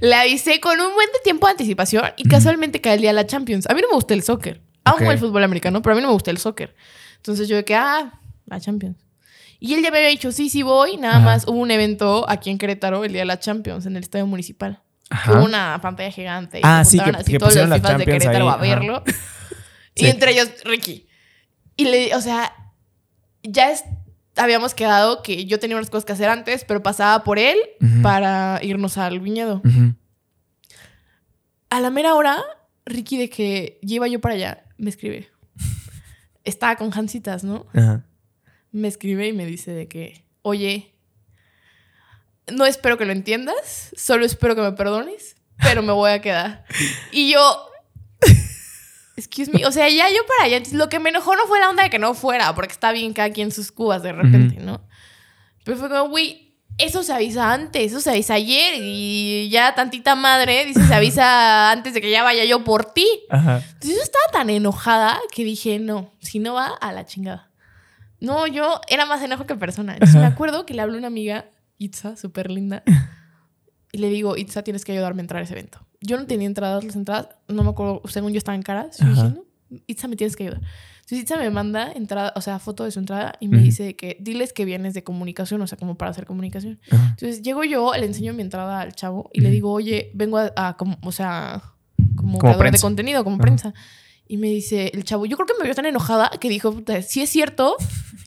Le 0.00 0.14
avisé 0.14 0.60
con 0.60 0.80
un 0.80 0.92
buen 0.94 1.06
de 1.12 1.18
tiempo 1.24 1.46
de 1.46 1.52
anticipación 1.52 2.04
y 2.16 2.28
casualmente 2.28 2.80
cae 2.80 2.94
el 2.94 3.00
día 3.00 3.10
de 3.10 3.14
la 3.14 3.26
Champions. 3.26 3.66
A 3.68 3.74
mí 3.74 3.80
no 3.80 3.88
me 3.88 3.94
gusta 3.94 4.14
el 4.14 4.22
soccer. 4.22 4.60
Amo 4.84 4.96
Ok. 4.96 5.02
el 5.12 5.18
fútbol 5.18 5.42
americano, 5.44 5.80
pero 5.82 5.94
a 5.94 5.96
mí 5.96 6.02
no 6.02 6.08
me 6.08 6.14
gusta 6.14 6.30
el 6.30 6.38
soccer. 6.38 6.74
Entonces 7.16 7.48
yo 7.48 7.56
de 7.56 7.64
que, 7.64 7.74
ah, 7.74 8.20
la 8.46 8.60
Champions. 8.60 8.98
Y 9.60 9.72
él 9.72 9.82
ya 9.82 9.90
me 9.90 9.96
había 9.96 10.10
dicho, 10.10 10.30
sí, 10.30 10.50
sí 10.50 10.62
voy. 10.62 10.98
Nada 10.98 11.16
Ajá. 11.16 11.24
más 11.24 11.46
hubo 11.48 11.58
un 11.58 11.70
evento 11.70 12.26
aquí 12.28 12.50
en 12.50 12.58
Querétaro 12.58 13.02
el 13.04 13.12
día 13.12 13.22
de 13.22 13.26
la 13.26 13.38
Champions 13.40 13.86
en 13.86 13.96
el 13.96 14.02
estadio 14.02 14.26
municipal. 14.26 14.82
Ajá. 15.10 15.32
Hubo 15.32 15.44
una 15.44 15.78
pantalla 15.82 16.10
gigante 16.10 16.58
y 16.58 16.62
Ah, 16.64 16.84
sí, 16.84 16.98
que- 16.98 17.10
así 17.10 17.32
que 17.32 17.38
todos 17.38 17.54
los 17.54 17.68
las 17.68 17.80
FIFAs 17.80 17.98
de 17.98 18.04
Querétaro 18.04 18.36
ahí, 18.36 18.48
a 18.48 18.52
ajá. 18.52 18.60
verlo. 18.62 19.04
Sí. 19.96 20.06
Y 20.06 20.08
entre 20.08 20.32
ellos, 20.32 20.48
Ricky. 20.64 21.06
Y 21.76 21.84
le, 21.84 22.16
o 22.16 22.20
sea, 22.20 22.52
ya 23.44 23.70
es- 23.70 23.84
habíamos 24.36 24.74
quedado 24.74 25.22
que 25.22 25.44
yo 25.46 25.60
tenía 25.60 25.76
unas 25.76 25.88
cosas 25.88 26.04
que 26.04 26.12
hacer 26.12 26.28
antes, 26.30 26.64
pero 26.64 26.82
pasaba 26.82 27.22
por 27.22 27.38
él 27.38 27.56
Ujú. 27.80 28.02
para 28.02 28.58
irnos 28.62 28.98
al 28.98 29.20
viñedo. 29.20 29.62
Ujú. 29.64 29.94
A 31.70 31.80
la 31.80 31.90
mera 31.90 32.14
hora, 32.14 32.42
Ricky, 32.86 33.18
de 33.18 33.28
que 33.30 33.78
lleva 33.82 34.08
yo 34.08 34.20
para 34.20 34.34
allá, 34.34 34.64
me 34.78 34.90
escribe. 34.90 35.28
Estaba 36.44 36.76
con 36.76 36.90
Jancitas, 36.90 37.44
¿no? 37.44 37.66
Ajá. 37.72 38.04
Me 38.72 38.88
escribe 38.88 39.28
y 39.28 39.32
me 39.32 39.46
dice 39.46 39.70
de 39.70 39.86
que, 39.88 40.24
oye, 40.42 40.93
no 42.52 42.66
espero 42.66 42.98
que 42.98 43.04
lo 43.04 43.12
entiendas, 43.12 43.90
solo 43.96 44.24
espero 44.24 44.54
que 44.54 44.62
me 44.62 44.72
perdones, 44.72 45.36
pero 45.62 45.82
me 45.82 45.92
voy 45.92 46.10
a 46.10 46.20
quedar. 46.20 46.64
Y 47.12 47.32
yo, 47.32 47.68
excuse 49.16 49.50
me, 49.50 49.64
o 49.66 49.72
sea, 49.72 49.88
ya 49.88 50.08
yo 50.10 50.26
para 50.26 50.44
allá, 50.44 50.62
lo 50.72 50.88
que 50.88 50.98
me 50.98 51.10
enojó 51.10 51.36
no 51.36 51.46
fue 51.46 51.60
la 51.60 51.70
onda 51.70 51.82
de 51.84 51.90
que 51.90 51.98
no 51.98 52.14
fuera, 52.14 52.54
porque 52.54 52.72
está 52.72 52.92
bien 52.92 53.12
cada 53.12 53.30
quien 53.30 53.50
sus 53.50 53.72
cubas 53.72 54.02
de 54.02 54.12
repente, 54.12 54.60
¿no? 54.60 54.86
Pero 55.64 55.78
fue 55.78 55.88
como, 55.88 56.08
güey, 56.08 56.44
eso 56.76 57.02
se 57.02 57.12
avisa 57.12 57.52
antes, 57.52 57.92
eso 57.92 58.00
se 58.00 58.10
avisa 58.10 58.34
ayer 58.34 58.74
y 58.78 59.48
ya 59.48 59.74
tantita 59.74 60.16
madre 60.16 60.64
dice 60.66 60.84
se 60.84 60.94
avisa 60.94 61.70
antes 61.72 61.94
de 61.94 62.00
que 62.00 62.10
ya 62.10 62.22
vaya 62.22 62.44
yo 62.44 62.64
por 62.64 62.92
ti. 62.92 63.06
Ajá. 63.30 63.58
Entonces 63.58 63.96
yo 63.96 64.02
estaba 64.02 64.24
tan 64.32 64.50
enojada 64.50 65.18
que 65.32 65.44
dije, 65.44 65.78
no, 65.78 66.12
si 66.20 66.38
no 66.38 66.54
va, 66.54 66.66
a 66.66 66.92
la 66.92 67.06
chingada. 67.06 67.50
No, 68.20 68.46
yo 68.46 68.80
era 68.88 69.06
más 69.06 69.22
enojo 69.22 69.46
que 69.46 69.54
persona. 69.54 69.94
Entonces 69.94 70.16
Ajá. 70.16 70.28
me 70.28 70.32
acuerdo 70.32 70.66
que 70.66 70.74
le 70.74 70.82
habló 70.82 70.98
una 70.98 71.06
amiga, 71.06 71.46
Itza, 71.78 72.16
súper 72.16 72.50
linda, 72.50 72.82
y 73.92 73.98
le 73.98 74.08
digo, 74.10 74.36
Itza, 74.36 74.62
tienes 74.62 74.84
que 74.84 74.92
ayudarme 74.92 75.20
a 75.20 75.24
entrar 75.24 75.40
a 75.40 75.44
ese 75.44 75.54
evento. 75.54 75.78
Yo 76.00 76.16
no 76.18 76.26
tenía 76.26 76.46
entradas, 76.46 76.84
las 76.84 76.96
entradas, 76.96 77.28
no 77.48 77.62
me 77.64 77.70
acuerdo, 77.70 78.02
según 78.08 78.32
yo 78.32 78.38
estaban 78.38 78.62
caras. 78.62 78.98
Yo 78.98 79.08
dije, 79.08 79.22
no, 79.22 79.44
Itza, 79.86 80.06
me 80.08 80.16
tienes 80.16 80.36
que 80.36 80.44
ayudar. 80.44 80.60
Entonces 80.96 81.20
Itza 81.20 81.36
me 81.38 81.48
manda 81.50 81.92
entrada, 81.92 82.32
o 82.36 82.40
sea, 82.40 82.58
foto 82.58 82.84
de 82.84 82.90
su 82.90 82.98
entrada 82.98 83.34
y 83.40 83.48
me 83.48 83.56
Ujú. 83.56 83.64
dice 83.66 83.96
que 83.96 84.16
diles 84.20 84.52
que 84.52 84.64
vienes 84.64 84.94
de 84.94 85.02
comunicación, 85.02 85.60
o 85.62 85.66
sea, 85.66 85.78
como 85.78 85.96
para 85.96 86.10
hacer 86.10 86.26
comunicación. 86.26 86.78
Ajá. 86.90 87.10
Entonces 87.10 87.42
llego 87.42 87.64
yo, 87.64 87.92
le 87.94 88.04
enseño 88.06 88.34
mi 88.34 88.42
entrada 88.42 88.80
al 88.80 88.94
chavo 88.94 89.30
y 89.32 89.40
le 89.40 89.48
Ujú. 89.48 89.54
digo, 89.54 89.72
oye, 89.72 90.10
vengo 90.14 90.38
a, 90.38 90.52
a 90.56 90.76
como, 90.76 90.98
o 91.02 91.12
sea, 91.12 91.62
como, 92.16 92.38
Como 92.38 92.38
creador 92.38 92.70
de 92.70 92.78
contenido, 92.78 93.24
como 93.24 93.38
prensa. 93.38 93.72
Y 94.26 94.38
me 94.38 94.48
dice 94.48 94.90
el 94.94 95.04
chavo, 95.04 95.26
yo 95.26 95.36
creo 95.36 95.46
que 95.46 95.54
me 95.58 95.64
vio 95.64 95.74
tan 95.74 95.84
enojada 95.86 96.30
que 96.40 96.48
dijo, 96.48 96.82
sí 97.06 97.20
es 97.20 97.30
cierto. 97.30 97.76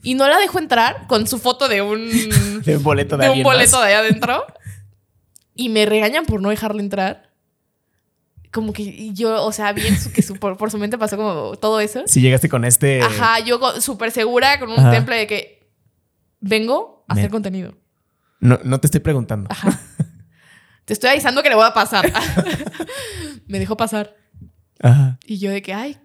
Y 0.04 0.14
no 0.16 0.28
la 0.28 0.38
dejo 0.38 0.60
entrar 0.60 1.08
con 1.08 1.28
su 1.28 1.40
foto 1.40 1.68
de 1.68 1.82
un, 1.82 2.08
De 2.64 2.78
un 2.78 2.84
boleto 2.84 3.18
de, 3.18 3.26
de 3.26 3.32
un 3.32 3.44
boleto 3.44 3.78
más. 3.78 3.88
de 3.88 3.94
allá 3.96 4.00
adentro. 4.00 4.46
Y 5.56 5.70
me 5.70 5.86
regañan 5.86 6.26
por 6.26 6.42
no 6.42 6.50
dejarle 6.50 6.82
entrar. 6.82 7.32
Como 8.52 8.74
que 8.74 9.12
yo, 9.14 9.44
o 9.44 9.52
sea, 9.52 9.74
bien 9.74 9.98
que 10.14 10.22
su- 10.22 10.36
por, 10.36 10.56
por 10.58 10.72
su 10.72 10.78
mente 10.78 10.98
pasó 10.98 11.18
como 11.18 11.56
todo 11.58 11.80
eso. 11.80 12.04
Si 12.08 12.22
llegaste 12.22 12.48
con 12.48 12.64
este. 12.64 13.02
Ajá, 13.02 13.40
yo 13.40 13.60
súper 13.82 14.12
segura 14.12 14.60
con 14.60 14.70
un 14.72 14.80
Ajá. 14.80 14.92
temple 14.92 15.16
de 15.18 15.28
que 15.28 15.70
vengo 16.40 17.04
a 17.08 17.14
hacer 17.14 17.30
contenido. 17.30 17.76
No, 18.40 18.60
no 18.64 18.80
te 18.80 18.88
estoy 18.88 19.02
preguntando. 19.02 19.50
Ajá. 19.52 19.80
Te 20.86 20.94
estoy 20.94 21.10
avisando 21.10 21.44
que 21.44 21.50
le 21.50 21.56
voy 21.56 21.66
a 21.66 21.74
pasar. 21.74 22.12
me 23.48 23.60
dejó 23.60 23.76
pasar. 23.76 24.16
Ajá. 24.80 25.20
Y 25.26 25.40
yo 25.40 25.52
de 25.52 25.62
que, 25.62 25.74
ay, 25.74 25.98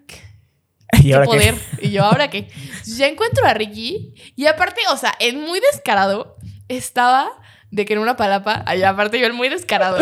¿Y 1.03 1.13
ahora 1.13 1.27
qué? 1.27 1.55
Y 1.81 1.91
yo, 1.91 2.03
¿ahora 2.03 2.29
qué? 2.29 2.49
Ya 2.85 3.07
encuentro 3.07 3.45
a 3.45 3.53
Ricky. 3.53 4.13
Y 4.35 4.45
aparte, 4.47 4.81
o 4.91 4.97
sea, 4.97 5.13
en 5.19 5.41
muy 5.41 5.59
descarado, 5.59 6.37
estaba 6.67 7.31
de 7.71 7.85
que 7.85 7.93
en 7.93 7.99
una 7.99 8.15
palapa, 8.15 8.63
allá 8.65 8.89
aparte 8.89 9.19
yo 9.19 9.25
el 9.25 9.33
muy 9.33 9.49
descarado, 9.49 9.97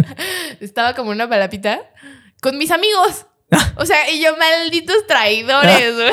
estaba 0.60 0.94
como 0.94 1.12
en 1.12 1.16
una 1.16 1.28
palapita 1.28 1.80
con 2.40 2.58
mis 2.58 2.70
amigos. 2.70 3.26
O 3.76 3.86
sea, 3.86 4.10
y 4.10 4.20
yo, 4.20 4.36
malditos 4.36 5.06
traidores, 5.06 5.94
güey. 5.94 6.10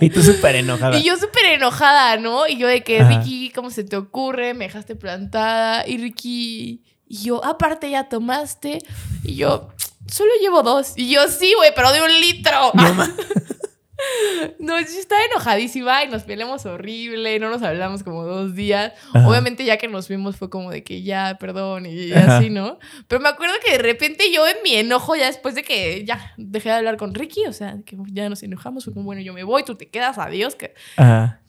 Y 0.00 0.10
tú 0.10 0.22
súper 0.22 0.56
enojada. 0.56 0.98
Y 0.98 1.04
yo 1.04 1.16
súper 1.16 1.44
enojada, 1.46 2.16
¿no? 2.16 2.46
Y 2.48 2.56
yo 2.56 2.66
de 2.66 2.82
que, 2.82 3.00
Ajá. 3.00 3.18
Ricky, 3.18 3.50
¿cómo 3.50 3.70
se 3.70 3.84
te 3.84 3.96
ocurre? 3.96 4.54
Me 4.54 4.64
dejaste 4.64 4.96
plantada. 4.96 5.86
Y 5.86 5.98
Ricky, 5.98 6.82
y 7.06 7.24
yo, 7.24 7.44
aparte 7.44 7.90
ya 7.90 8.08
tomaste. 8.08 8.78
Y 9.22 9.36
yo, 9.36 9.73
solo 10.06 10.30
llevo 10.40 10.62
dos. 10.62 10.92
Y 10.96 11.10
yo, 11.10 11.28
sí, 11.28 11.52
güey, 11.56 11.72
pero 11.74 11.92
de 11.92 12.02
un 12.02 12.20
litro. 12.20 12.72
No, 12.74 13.06
No, 14.58 14.80
yo 14.80 14.86
estaba 14.86 15.22
enojadísima 15.24 16.04
y 16.04 16.08
nos 16.08 16.24
peleamos 16.24 16.66
horrible, 16.66 17.38
no 17.38 17.48
nos 17.50 17.62
hablamos 17.62 18.02
como 18.02 18.24
dos 18.24 18.54
días. 18.54 18.92
Ajá. 19.12 19.28
Obviamente 19.28 19.64
ya 19.64 19.76
que 19.76 19.88
nos 19.88 20.08
vimos 20.08 20.36
fue 20.36 20.50
como 20.50 20.70
de 20.70 20.82
que 20.82 21.02
ya, 21.02 21.36
perdón 21.38 21.86
y 21.86 22.12
Ajá. 22.12 22.38
así, 22.38 22.50
¿no? 22.50 22.78
Pero 23.08 23.20
me 23.20 23.28
acuerdo 23.28 23.54
que 23.64 23.72
de 23.72 23.78
repente 23.78 24.24
yo 24.32 24.46
en 24.46 24.56
mi 24.62 24.74
enojo, 24.74 25.16
ya 25.16 25.26
después 25.26 25.54
de 25.54 25.62
que 25.62 26.04
ya 26.04 26.32
dejé 26.36 26.70
de 26.70 26.74
hablar 26.76 26.96
con 26.96 27.14
Ricky, 27.14 27.46
o 27.46 27.52
sea, 27.52 27.78
que 27.84 27.96
ya 28.12 28.28
nos 28.28 28.42
enojamos, 28.42 28.84
fue 28.84 28.92
como, 28.92 29.06
bueno, 29.06 29.22
yo 29.22 29.32
me 29.32 29.44
voy, 29.44 29.64
tú 29.64 29.74
te 29.74 29.88
quedas, 29.88 30.18
adiós. 30.18 30.54
Que... 30.54 30.74
Ajá. 30.96 31.40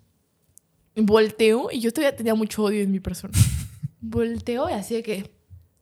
Volteo 0.95 1.69
y 1.71 1.81
yo 1.81 1.91
todavía 1.91 2.15
tenía 2.15 2.35
mucho 2.35 2.63
odio 2.63 2.81
en 2.81 2.91
mi 2.91 2.99
persona. 2.99 3.33
Volteo 4.01 4.69
y 4.69 4.73
así 4.73 4.95
de 4.95 5.03
que... 5.03 5.35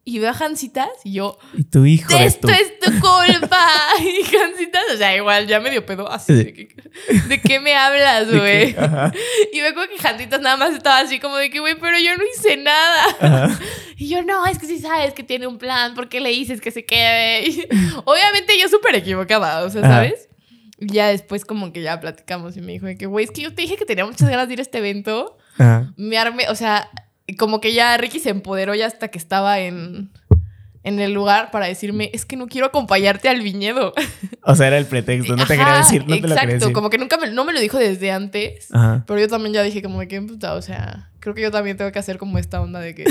Y 0.06 0.18
veo 0.18 0.30
a 0.30 0.34
Jancitas 0.34 0.90
y 1.02 1.14
yo, 1.14 1.38
Y 1.54 1.64
tu 1.64 1.86
hijo 1.86 2.14
de 2.14 2.26
esto 2.26 2.46
tu. 2.46 2.52
es 2.52 2.78
tu 2.78 2.90
culpa. 3.00 3.66
Y 4.00 4.22
Jancitas, 4.24 4.82
o 4.92 4.96
sea, 4.98 5.16
igual 5.16 5.46
ya 5.46 5.60
medio 5.60 5.86
pedo 5.86 6.10
así. 6.10 6.36
Sí. 6.36 6.44
De, 6.44 6.52
que, 6.52 6.68
¿de 7.28 7.40
qué 7.40 7.58
me 7.58 7.74
hablas, 7.74 8.26
güey? 8.30 8.70
Y 9.52 9.60
me 9.60 9.68
acuerdo 9.68 9.88
que 9.94 9.98
Jancitas 9.98 10.40
nada 10.42 10.58
más 10.58 10.74
estaba 10.74 10.98
así 10.98 11.18
como 11.20 11.36
de 11.38 11.48
que, 11.48 11.58
güey, 11.60 11.74
pero 11.80 11.98
yo 11.98 12.16
no 12.18 12.22
hice 12.36 12.58
nada. 12.58 13.04
Ajá. 13.18 13.58
Y 13.96 14.08
yo, 14.08 14.22
no, 14.22 14.44
es 14.44 14.58
que 14.58 14.66
sí 14.66 14.78
sabes 14.78 15.14
que 15.14 15.22
tiene 15.22 15.46
un 15.46 15.56
plan, 15.56 15.94
¿por 15.94 16.10
qué 16.10 16.20
le 16.20 16.28
dices 16.30 16.60
que 16.60 16.70
se 16.70 16.84
quede? 16.84 17.48
Y 17.48 17.66
obviamente 18.04 18.58
yo 18.60 18.68
súper 18.68 18.94
equivocada, 18.96 19.64
o 19.64 19.70
sea, 19.70 19.80
Ajá. 19.82 19.94
¿sabes? 19.94 20.28
Y 20.78 20.92
ya 20.92 21.08
después 21.08 21.44
como 21.46 21.72
que 21.72 21.80
ya 21.80 21.98
platicamos 22.00 22.56
y 22.58 22.60
me 22.60 22.72
dijo 22.72 22.84
de 22.84 22.98
que, 22.98 23.06
güey, 23.06 23.24
es 23.24 23.30
que 23.30 23.40
yo 23.40 23.54
te 23.54 23.62
dije 23.62 23.76
que 23.76 23.86
tenía 23.86 24.04
muchas 24.04 24.28
ganas 24.28 24.48
de 24.48 24.54
ir 24.54 24.58
a 24.58 24.62
este 24.62 24.78
evento. 24.78 25.38
Ajá. 25.56 25.94
Me 25.96 26.18
armé, 26.18 26.48
o 26.50 26.54
sea, 26.56 26.90
como 27.38 27.60
que 27.60 27.72
ya 27.72 27.96
Ricky 27.96 28.20
se 28.20 28.30
empoderó 28.30 28.74
ya 28.74 28.86
hasta 28.86 29.08
que 29.08 29.18
estaba 29.18 29.60
en, 29.60 30.10
en 30.82 31.00
el 31.00 31.12
lugar 31.12 31.50
para 31.50 31.66
decirme, 31.66 32.10
es 32.12 32.26
que 32.26 32.36
no 32.36 32.46
quiero 32.46 32.66
acompañarte 32.66 33.28
al 33.28 33.40
viñedo. 33.40 33.94
O 34.42 34.54
sea, 34.54 34.66
era 34.66 34.78
el 34.78 34.84
pretexto. 34.86 35.34
No 35.36 35.46
te 35.46 35.56
quería 35.56 35.78
decir. 35.78 36.02
No 36.02 36.16
te 36.16 36.20
lo 36.20 36.20
quería 36.20 36.34
Exacto, 36.34 36.54
decir. 36.54 36.72
como 36.72 36.90
que 36.90 36.98
nunca 36.98 37.16
me, 37.16 37.30
no 37.30 37.44
me 37.44 37.54
lo 37.54 37.60
dijo 37.60 37.78
desde 37.78 38.12
antes. 38.12 38.68
Ajá. 38.72 39.04
Pero 39.06 39.18
yo 39.18 39.28
también 39.28 39.54
ya 39.54 39.62
dije 39.62 39.82
como 39.82 40.00
que 40.00 40.20
puta, 40.20 40.54
o 40.54 40.60
sea, 40.62 41.10
creo 41.20 41.34
que 41.34 41.40
yo 41.40 41.50
también 41.50 41.78
tengo 41.78 41.90
que 41.90 41.98
hacer 41.98 42.18
como 42.18 42.36
esta 42.38 42.60
onda 42.60 42.80
de 42.80 42.94
que 42.94 43.04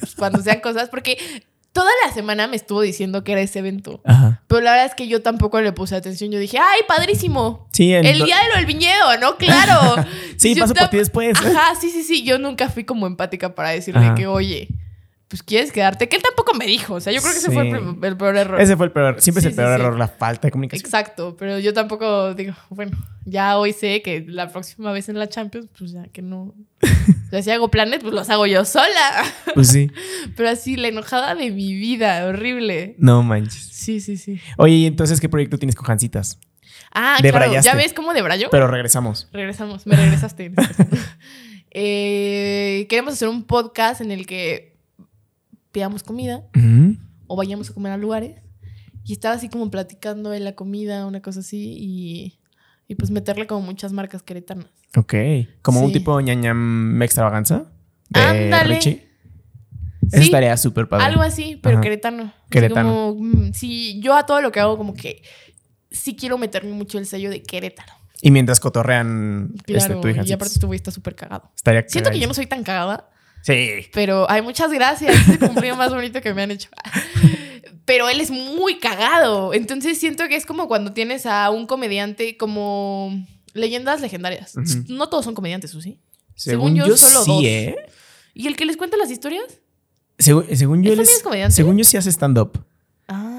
pues, 0.00 0.14
cuando 0.16 0.40
sean 0.42 0.60
cosas, 0.60 0.88
porque 0.88 1.18
toda 1.72 1.90
la 2.06 2.12
semana 2.12 2.46
me 2.46 2.56
estuvo 2.56 2.80
diciendo 2.80 3.22
que 3.24 3.32
era 3.32 3.40
ese 3.40 3.60
evento. 3.60 4.00
Ajá. 4.04 4.42
Pero 4.46 4.60
la 4.60 4.72
verdad 4.72 4.86
es 4.86 4.94
que 4.94 5.06
yo 5.08 5.22
tampoco 5.22 5.60
le 5.60 5.72
puse 5.72 5.94
atención. 5.96 6.30
Yo 6.30 6.38
dije, 6.38 6.58
¡ay, 6.58 6.80
padrísimo! 6.88 7.68
Sí, 7.72 7.92
El 7.92 8.18
do- 8.18 8.24
día 8.24 8.36
de 8.38 8.48
lo 8.50 8.56
del 8.56 8.66
viñedo, 8.66 9.16
¿no? 9.20 9.36
Claro. 9.36 10.04
Sí, 10.36 10.54
Yo 10.54 10.62
paso 10.62 10.74
por 10.74 10.88
ti 10.88 10.96
después. 10.96 11.36
Ajá, 11.38 11.74
sí, 11.78 11.90
sí, 11.90 12.02
sí. 12.02 12.22
Yo 12.22 12.38
nunca 12.38 12.70
fui 12.70 12.84
como 12.84 13.06
empática 13.06 13.54
para 13.54 13.70
decirle 13.70 14.00
Ajá. 14.06 14.14
que, 14.14 14.26
oye, 14.26 14.68
pues 15.30 15.44
quieres 15.44 15.70
quedarte. 15.70 16.08
Que 16.08 16.16
él 16.16 16.22
tampoco 16.22 16.54
me 16.54 16.66
dijo. 16.66 16.94
O 16.94 17.00
sea, 17.00 17.12
yo 17.12 17.20
creo 17.20 17.32
que 17.32 17.38
ese 17.38 17.52
fue 17.52 17.70
el, 17.70 18.16
peor 18.16 18.36
error. 18.36 18.60
Ese 18.60 18.76
fue 18.76 18.86
el 18.86 18.92
peor. 18.92 19.22
Siempre 19.22 19.40
Sí, 19.40 19.46
es 19.46 19.52
el 19.52 19.56
peor 19.56 19.76
sí. 19.76 19.80
error, 19.80 19.96
la 19.96 20.08
falta 20.08 20.48
de 20.48 20.50
comunicación. 20.50 20.84
Exacto, 20.84 21.36
pero 21.38 21.60
yo 21.60 21.72
tampoco 21.72 22.34
digo, 22.34 22.52
bueno, 22.68 22.98
ya 23.24 23.56
hoy 23.56 23.72
sé 23.72 24.02
que 24.02 24.24
la 24.26 24.50
próxima 24.50 24.90
vez 24.90 25.08
en 25.08 25.20
la 25.20 25.28
Champions, 25.28 25.68
pues 25.78 25.92
ya 25.92 26.08
que 26.08 26.20
no. 26.20 26.52
O 26.82 27.30
sea, 27.30 27.42
si 27.42 27.50
hago 27.52 27.70
planes, 27.70 28.00
pues 28.02 28.12
los 28.12 28.28
hago 28.28 28.44
yo 28.46 28.64
sola. 28.64 29.22
Pues 29.54 29.68
sí. 29.68 29.92
Pero 30.36 30.48
así, 30.48 30.76
la 30.76 30.88
enojada 30.88 31.36
de 31.36 31.52
mi 31.52 31.74
vida, 31.74 32.26
horrible. 32.26 32.96
No 32.98 33.22
manches. 33.22 33.68
Sí, 33.70 34.00
sí, 34.00 34.16
sí. 34.16 34.40
Oye, 34.56 34.74
¿y 34.74 34.86
entonces 34.86 35.20
qué 35.20 35.28
proyecto 35.28 35.58
tienes 35.58 35.76
con 35.76 35.86
Jancitas? 35.86 36.40
Ah, 36.92 37.18
claro. 37.20 37.38
Debrayaste. 37.38 37.70
¿Ya 37.70 37.76
ves 37.76 37.92
cómo 37.92 38.14
debrayo? 38.14 38.48
Pero 38.50 38.66
regresamos. 38.66 39.28
Regresamos, 39.32 39.86
me 39.86 39.94
regresaste. 39.94 40.52
Eh, 41.72 42.88
queremos 42.88 43.14
hacer 43.14 43.28
un 43.28 43.44
podcast 43.44 44.00
en 44.00 44.10
el 44.10 44.26
que 44.26 44.70
pidamos 45.72 46.02
comida 46.02 46.44
o 47.26 47.36
vayamos 47.36 47.70
a 47.70 47.74
comer 47.74 47.92
a 47.92 47.96
lugares. 47.96 48.40
Y 49.04 49.14
estaba 49.14 49.34
así 49.34 49.48
como 49.48 49.70
platicando 49.70 50.30
de 50.30 50.40
la 50.40 50.54
comida, 50.54 51.06
una 51.06 51.22
cosa 51.22 51.40
así, 51.40 51.74
y, 51.78 52.38
y 52.86 52.94
pues 52.96 53.10
meterle 53.10 53.46
como 53.46 53.62
muchas 53.62 53.92
marcas 53.92 54.22
queretanas. 54.22 54.66
Ok. 54.96 55.14
Como 55.62 55.80
un 55.80 55.92
tipo 55.92 56.20
ñañam 56.20 57.00
extravaganza 57.02 57.70
de 58.10 58.20
Ándale. 58.20 58.74
Richie. 58.74 59.08
Sí, 60.12 60.18
estaría 60.22 60.56
súper 60.56 60.88
padre. 60.88 61.04
Algo 61.06 61.22
así, 61.22 61.58
pero 61.62 61.76
Ajá. 61.76 61.82
queretano. 61.82 62.32
Queretano. 62.50 63.14
como, 63.14 63.14
mm, 63.14 63.52
sí, 63.52 64.00
yo 64.02 64.16
a 64.16 64.26
todo 64.26 64.42
lo 64.42 64.50
que 64.50 64.58
hago 64.60 64.76
como 64.76 64.94
que 64.94 65.22
sí 65.90 66.16
quiero 66.16 66.36
meterme 66.36 66.72
mucho 66.72 66.98
el 66.98 67.06
sello 67.06 67.30
de 67.30 67.42
Querétaro. 67.42 67.92
Y 68.22 68.30
mientras 68.30 68.60
cotorrean 68.60 69.52
este, 69.56 69.72
Claro, 69.72 70.00
tú 70.00 70.08
y 70.08 70.32
aparte 70.32 70.54
este 70.54 70.66
güey 70.66 70.76
está 70.76 70.90
súper 70.90 71.14
cagado. 71.14 71.50
Estaría 71.56 71.84
Siento 71.88 72.10
que 72.10 72.18
yo 72.18 72.26
no 72.26 72.34
soy 72.34 72.46
tan 72.46 72.64
cagada, 72.64 73.08
Sí. 73.42 73.86
pero 73.92 74.26
ay, 74.30 74.42
muchas 74.42 74.70
gracias. 74.72 75.14
Es 75.16 75.28
el 75.28 75.38
cumplido 75.38 75.76
más 75.76 75.90
bonito 75.92 76.20
que 76.20 76.34
me 76.34 76.42
han 76.42 76.50
hecho. 76.50 76.68
Pero 77.86 78.08
él 78.08 78.20
es 78.20 78.30
muy 78.30 78.78
cagado. 78.78 79.52
Entonces 79.52 79.98
siento 79.98 80.28
que 80.28 80.36
es 80.36 80.46
como 80.46 80.68
cuando 80.68 80.92
tienes 80.92 81.26
a 81.26 81.50
un 81.50 81.66
comediante 81.66 82.36
como 82.36 83.12
leyendas 83.52 84.00
legendarias. 84.00 84.54
No 84.88 85.08
todos 85.08 85.24
son 85.24 85.34
comediantes, 85.34 85.74
¿o 85.74 85.80
sí? 85.80 85.98
Según, 86.36 86.68
Según 86.68 86.74
yo, 86.76 86.86
yo, 86.86 86.96
solo 86.96 87.24
sí, 87.24 87.30
dos. 87.32 87.44
¿eh? 87.44 87.76
¿Y 88.34 88.46
el 88.46 88.56
que 88.56 88.64
les 88.64 88.76
cuenta 88.76 88.96
las 88.96 89.10
historias? 89.10 89.44
Según, 90.18 90.44
según 90.56 90.82
yo, 90.84 90.92
¿Él 90.92 91.00
es- 91.00 91.22
según 91.48 91.78
yo 91.78 91.84
sí 91.84 91.96
hace 91.96 92.10
stand-up. 92.10 92.64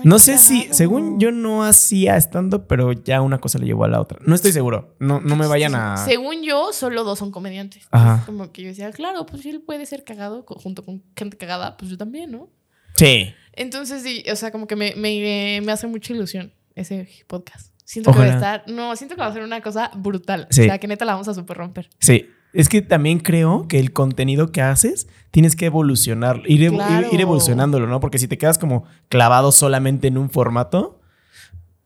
No 0.03 0.19
sé 0.19 0.37
si, 0.37 0.67
según 0.71 1.19
yo 1.19 1.31
no 1.31 1.63
hacía 1.63 2.15
stand-up, 2.17 2.65
pero 2.67 2.91
ya 2.91 3.21
una 3.21 3.39
cosa 3.39 3.59
le 3.59 3.65
llevó 3.65 3.85
a 3.85 3.87
la 3.87 4.01
otra. 4.01 4.19
No 4.25 4.35
estoy 4.35 4.51
seguro. 4.51 4.95
No, 4.99 5.19
no 5.19 5.35
me 5.35 5.47
vayan 5.47 5.75
a... 5.75 5.97
Según 5.97 6.43
yo, 6.43 6.73
solo 6.73 7.03
dos 7.03 7.19
son 7.19 7.31
comediantes. 7.31 7.87
Ajá. 7.91 8.23
Como 8.25 8.51
que 8.51 8.63
yo 8.63 8.69
decía, 8.69 8.91
claro, 8.91 9.25
pues 9.25 9.41
si 9.43 9.49
él 9.49 9.61
puede 9.61 9.85
ser 9.85 10.03
cagado 10.03 10.43
junto 10.47 10.83
con 10.83 11.03
gente 11.15 11.37
cagada, 11.37 11.77
pues 11.77 11.91
yo 11.91 11.97
también, 11.97 12.31
¿no? 12.31 12.49
Sí. 12.95 13.33
Entonces, 13.53 14.03
sí, 14.03 14.23
o 14.31 14.35
sea, 14.35 14.51
como 14.51 14.67
que 14.67 14.75
me, 14.75 14.93
me, 14.95 15.61
me 15.63 15.71
hace 15.71 15.87
mucha 15.87 16.13
ilusión 16.13 16.53
ese 16.75 17.07
podcast. 17.27 17.71
Siento 17.83 18.13
que 18.13 18.19
va 18.19 18.25
a 18.25 18.29
estar. 18.29 18.63
No, 18.67 18.95
siento 18.95 19.15
que 19.15 19.21
va 19.21 19.27
a 19.27 19.33
ser 19.33 19.43
una 19.43 19.61
cosa 19.61 19.91
brutal. 19.95 20.47
Sí. 20.49 20.61
O 20.61 20.63
sea, 20.65 20.77
que 20.77 20.87
neta 20.87 21.03
la 21.03 21.13
vamos 21.13 21.27
a 21.27 21.33
super 21.33 21.57
romper. 21.57 21.89
Sí. 21.99 22.25
Es 22.53 22.67
que 22.69 22.81
también 22.81 23.19
creo 23.19 23.67
que 23.67 23.79
el 23.79 23.93
contenido 23.93 24.51
que 24.51 24.61
haces 24.61 25.07
tienes 25.31 25.55
que 25.55 25.67
evolucionar, 25.67 26.41
ir, 26.47 26.61
evo- 26.69 26.75
Claro. 26.75 27.07
ir, 27.07 27.13
ir 27.13 27.21
evolucionándolo, 27.21 27.87
¿no? 27.87 27.99
Porque 28.01 28.17
si 28.19 28.27
te 28.27 28.37
quedas 28.37 28.57
como 28.57 28.83
clavado 29.07 29.51
solamente 29.53 30.07
en 30.07 30.17
un 30.17 30.29
formato, 30.29 30.99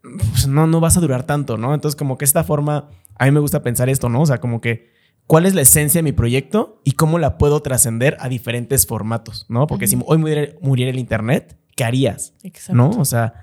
pues 0.01 0.47
no, 0.47 0.65
no 0.67 0.79
vas 0.79 0.97
a 0.97 1.01
durar 1.01 1.23
tanto, 1.23 1.57
¿no? 1.57 1.73
Entonces, 1.73 1.95
como 1.95 2.17
que 2.17 2.25
esta 2.25 2.43
forma, 2.43 2.89
a 3.17 3.25
mí 3.25 3.31
me 3.31 3.39
gusta 3.39 3.61
pensar 3.63 3.89
esto, 3.89 4.09
¿no? 4.09 4.21
O 4.21 4.25
sea, 4.25 4.39
como 4.39 4.61
que, 4.61 4.91
¿cuál 5.27 5.45
es 5.45 5.53
la 5.55 5.61
esencia 5.61 5.99
de 5.99 6.03
mi 6.03 6.11
proyecto 6.11 6.81
y 6.83 6.91
cómo 6.93 7.19
la 7.19 7.37
puedo 7.37 7.59
trascender 7.61 8.17
a 8.19 8.29
diferentes 8.29 8.85
formatos, 8.87 9.45
¿no? 9.49 9.67
Porque 9.67 9.87
si 9.87 9.97
hoy 10.05 10.17
muriera, 10.17 10.53
muriera 10.61 10.91
el 10.91 10.99
Internet, 10.99 11.57
¿qué 11.75 11.83
harías? 11.83 12.33
Exacto. 12.43 12.75
¿No? 12.75 12.89
O 12.91 13.05
sea, 13.05 13.33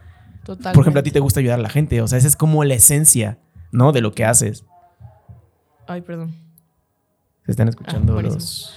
Totalmente. 0.45 0.75
por 0.75 0.83
ejemplo, 0.83 1.01
a 1.01 1.03
ti 1.05 1.11
te 1.13 1.21
gusta 1.21 1.39
ayudar 1.41 1.59
a 1.61 1.63
la 1.63 1.69
gente, 1.69 2.01
o 2.03 2.09
sea, 2.09 2.19
esa 2.19 2.27
es 2.29 2.37
como 2.37 2.65
la 2.65 2.75
esencia, 2.75 3.39
¿no? 3.71 3.93
De 3.93 4.01
lo 4.01 4.13
que 4.13 4.25
haces. 4.25 4.65
Ay, 5.87 6.01
perdón. 6.01 6.33
Se 7.45 7.51
están 7.53 7.69
escuchando 7.69 8.15
buenísimo. 8.15 8.41
los... 8.41 8.75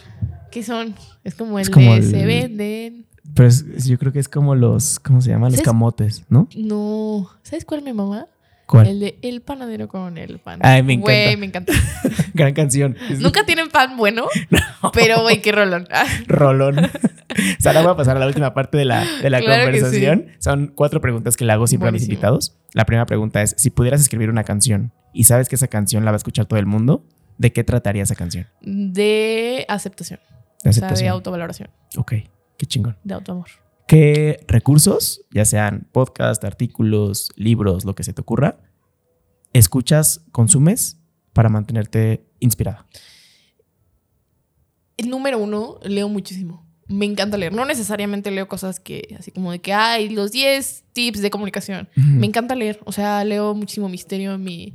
¿Qué 0.51 0.63
son? 0.63 0.95
Es 1.23 1.35
como 1.35 1.59
el 1.59 1.63
Es 1.63 1.69
como 1.69 1.91
de 1.93 1.97
el- 1.99 2.09
se 2.09 2.25
venden. 2.25 3.05
Pero 3.33 3.47
es- 3.47 3.85
yo 3.85 3.97
creo 3.97 4.11
que 4.13 4.19
es 4.19 4.29
como 4.29 4.55
los, 4.55 4.99
¿cómo 4.99 5.21
se 5.21 5.29
llaman? 5.29 5.51
Los 5.51 5.55
¿Sabes? 5.57 5.65
camotes, 5.65 6.23
¿no? 6.29 6.47
No. 6.55 7.29
¿Sabes 7.43 7.65
cuál 7.65 7.81
mi 7.81 7.91
mamá? 7.93 8.27
¿Cuál? 8.67 8.87
El 8.87 8.99
de 8.99 9.19
El 9.21 9.41
panadero 9.41 9.87
con 9.87 10.17
el 10.17 10.39
pan. 10.39 10.59
Ay, 10.63 10.81
me 10.81 10.93
encanta. 10.93 11.11
Güey, 11.11 11.37
me 11.37 11.45
encanta. 11.45 11.73
Gran 12.33 12.53
canción. 12.53 12.95
Nunca 13.19 13.45
tienen 13.45 13.69
pan 13.69 13.95
bueno, 13.97 14.25
pero 14.93 15.21
güey, 15.21 15.41
qué 15.41 15.51
rolón. 15.51 15.87
Ah, 15.91 16.05
Rolón. 16.27 16.77
Sara, 17.59 17.81
voy 17.81 17.91
a 17.91 17.95
pasar 17.95 18.15
a 18.17 18.19
la 18.19 18.27
última 18.27 18.53
parte 18.53 18.77
de 18.77 18.85
la, 18.85 19.05
de 19.21 19.29
la 19.29 19.39
Claro 19.41 19.63
conversación. 19.65 20.27
Son 20.39 20.71
cuatro 20.73 21.01
preguntas 21.01 21.35
que 21.37 21.45
le 21.45 21.51
hago 21.51 21.67
siempre 21.67 21.89
a 21.89 21.91
mis 21.91 22.01
Buenísimo. 22.03 22.13
invitados. 22.15 22.57
La 22.73 22.85
primera 22.85 23.05
pregunta 23.05 23.41
es, 23.43 23.53
si 23.57 23.69
pudieras 23.69 24.01
escribir 24.01 24.29
una 24.29 24.43
canción 24.43 24.93
y 25.13 25.25
sabes 25.25 25.47
que 25.49 25.55
esa 25.55 25.67
canción 25.67 26.05
la 26.05 26.11
va 26.11 26.15
a 26.15 26.17
escuchar 26.17 26.45
todo 26.45 26.57
el 26.59 26.65
mundo, 26.65 27.05
¿de 27.37 27.51
qué 27.53 27.63
trataría 27.63 28.03
esa 28.03 28.15
canción? 28.15 28.47
De 28.61 29.65
aceptación. 29.67 30.19
De 30.63 30.69
O 30.69 30.73
sea, 30.73 30.87
aceptación. 30.87 31.05
de 31.05 31.09
autovaloración. 31.09 31.69
ok, 31.97 32.13
qué 32.57 32.65
chingón. 32.65 32.97
De 33.03 33.13
autoamor. 33.13 33.47
¿Qué 33.87 34.43
recursos, 34.47 35.21
ya 35.31 35.45
sean 35.45 35.87
podcast, 35.91 36.43
artículos, 36.43 37.29
libros, 37.35 37.85
lo 37.85 37.93
que 37.93 38.03
se 38.03 38.13
te 38.13 38.21
ocurra, 38.21 38.57
escuchas, 39.53 40.21
consumes 40.31 40.97
para 41.33 41.49
mantenerte 41.49 42.25
inspirada? 42.39 42.85
El 44.97 45.09
número 45.09 45.37
uno, 45.39 45.79
leo 45.83 46.07
muchísimo. 46.09 46.65
Me 46.87 47.05
encanta 47.05 47.37
leer. 47.37 47.51
No 47.53 47.65
necesariamente 47.65 48.31
leo 48.31 48.47
cosas 48.47 48.79
que, 48.79 49.15
así 49.19 49.31
como 49.31 49.51
de 49.51 49.59
que 49.59 49.73
hay 49.73 50.09
los 50.09 50.31
10 50.31 50.85
tips 50.93 51.21
de 51.21 51.29
comunicación. 51.31 51.89
Me 51.95 52.27
encanta 52.27 52.55
leer. 52.55 52.79
O 52.85 52.91
sea, 52.91 53.23
leo 53.23 53.53
muchísimo 53.55 53.89
misterio. 53.89 54.37
Mi, 54.37 54.73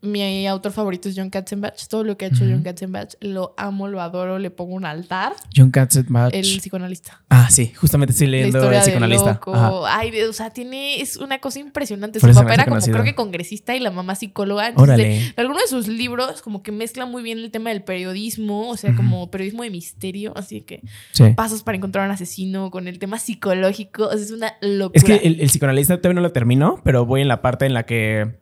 mi 0.00 0.46
autor 0.46 0.72
favorito 0.72 1.08
es 1.08 1.14
John 1.16 1.30
Katzenbach. 1.30 1.86
Todo 1.88 2.04
lo 2.04 2.16
que 2.16 2.26
ha 2.26 2.28
hecho. 2.28 2.44
John 2.48 2.62
Katzenbach 2.62 3.14
lo 3.20 3.54
amo, 3.56 3.88
lo 3.88 4.00
adoro, 4.00 4.38
le 4.38 4.50
pongo 4.50 4.74
un 4.74 4.84
altar. 4.84 5.32
John 5.56 5.70
Katzenbach. 5.70 6.32
El 6.32 6.42
psicoanalista. 6.42 7.22
Ah, 7.28 7.48
sí, 7.50 7.72
justamente 7.74 8.12
estoy 8.12 8.28
La 8.28 8.30
leyendo 8.32 8.58
historia 8.58 8.78
El 8.78 8.84
del 8.84 8.92
psicoanalista. 8.92 9.32
loco. 9.32 9.86
Ay, 9.86 10.20
o 10.22 10.32
sea, 10.32 10.50
tiene, 10.50 11.00
es 11.00 11.16
una 11.16 11.38
cosa 11.40 11.58
impresionante. 11.58 12.20
Por 12.20 12.32
Su 12.32 12.38
papá 12.40 12.54
era 12.54 12.64
como, 12.64 12.80
creo 12.80 13.04
que 13.04 13.14
congresista 13.14 13.74
y 13.74 13.80
la 13.80 13.90
mamá 13.90 14.14
psicóloga. 14.14 14.68
Entonces, 14.68 14.94
Órale. 14.94 15.32
Algunos 15.36 15.62
de 15.62 15.68
sus 15.68 15.88
libros 15.88 16.42
como 16.42 16.62
que 16.62 16.70
mezclan 16.72 17.10
muy 17.10 17.22
bien 17.22 17.38
el 17.38 17.50
tema 17.50 17.70
del 17.70 17.82
periodismo, 17.82 18.68
o 18.70 18.76
sea, 18.76 18.94
como 18.94 19.30
periodismo 19.30 19.62
de 19.64 19.70
misterio, 19.70 20.32
así 20.36 20.60
que 20.60 20.82
Sí. 21.12 21.24
pasos 21.36 21.62
para 21.62 21.76
encontrar 21.76 22.04
a 22.04 22.08
un 22.08 22.12
asesino 22.14 22.70
con 22.70 22.86
el 22.88 22.98
tema 22.98 23.18
psicológico, 23.18 24.04
o 24.06 24.12
sea, 24.12 24.20
es 24.20 24.30
una 24.30 24.54
locura. 24.60 24.92
Es 24.94 25.04
que 25.04 25.26
el, 25.26 25.40
el 25.40 25.48
psicoanalista 25.48 25.96
todavía 25.98 26.14
no 26.14 26.20
lo 26.22 26.32
termino, 26.32 26.80
pero 26.84 27.04
voy 27.04 27.20
en 27.20 27.28
la 27.28 27.42
parte 27.42 27.66
en 27.66 27.74
la 27.74 27.84
que 27.84 28.38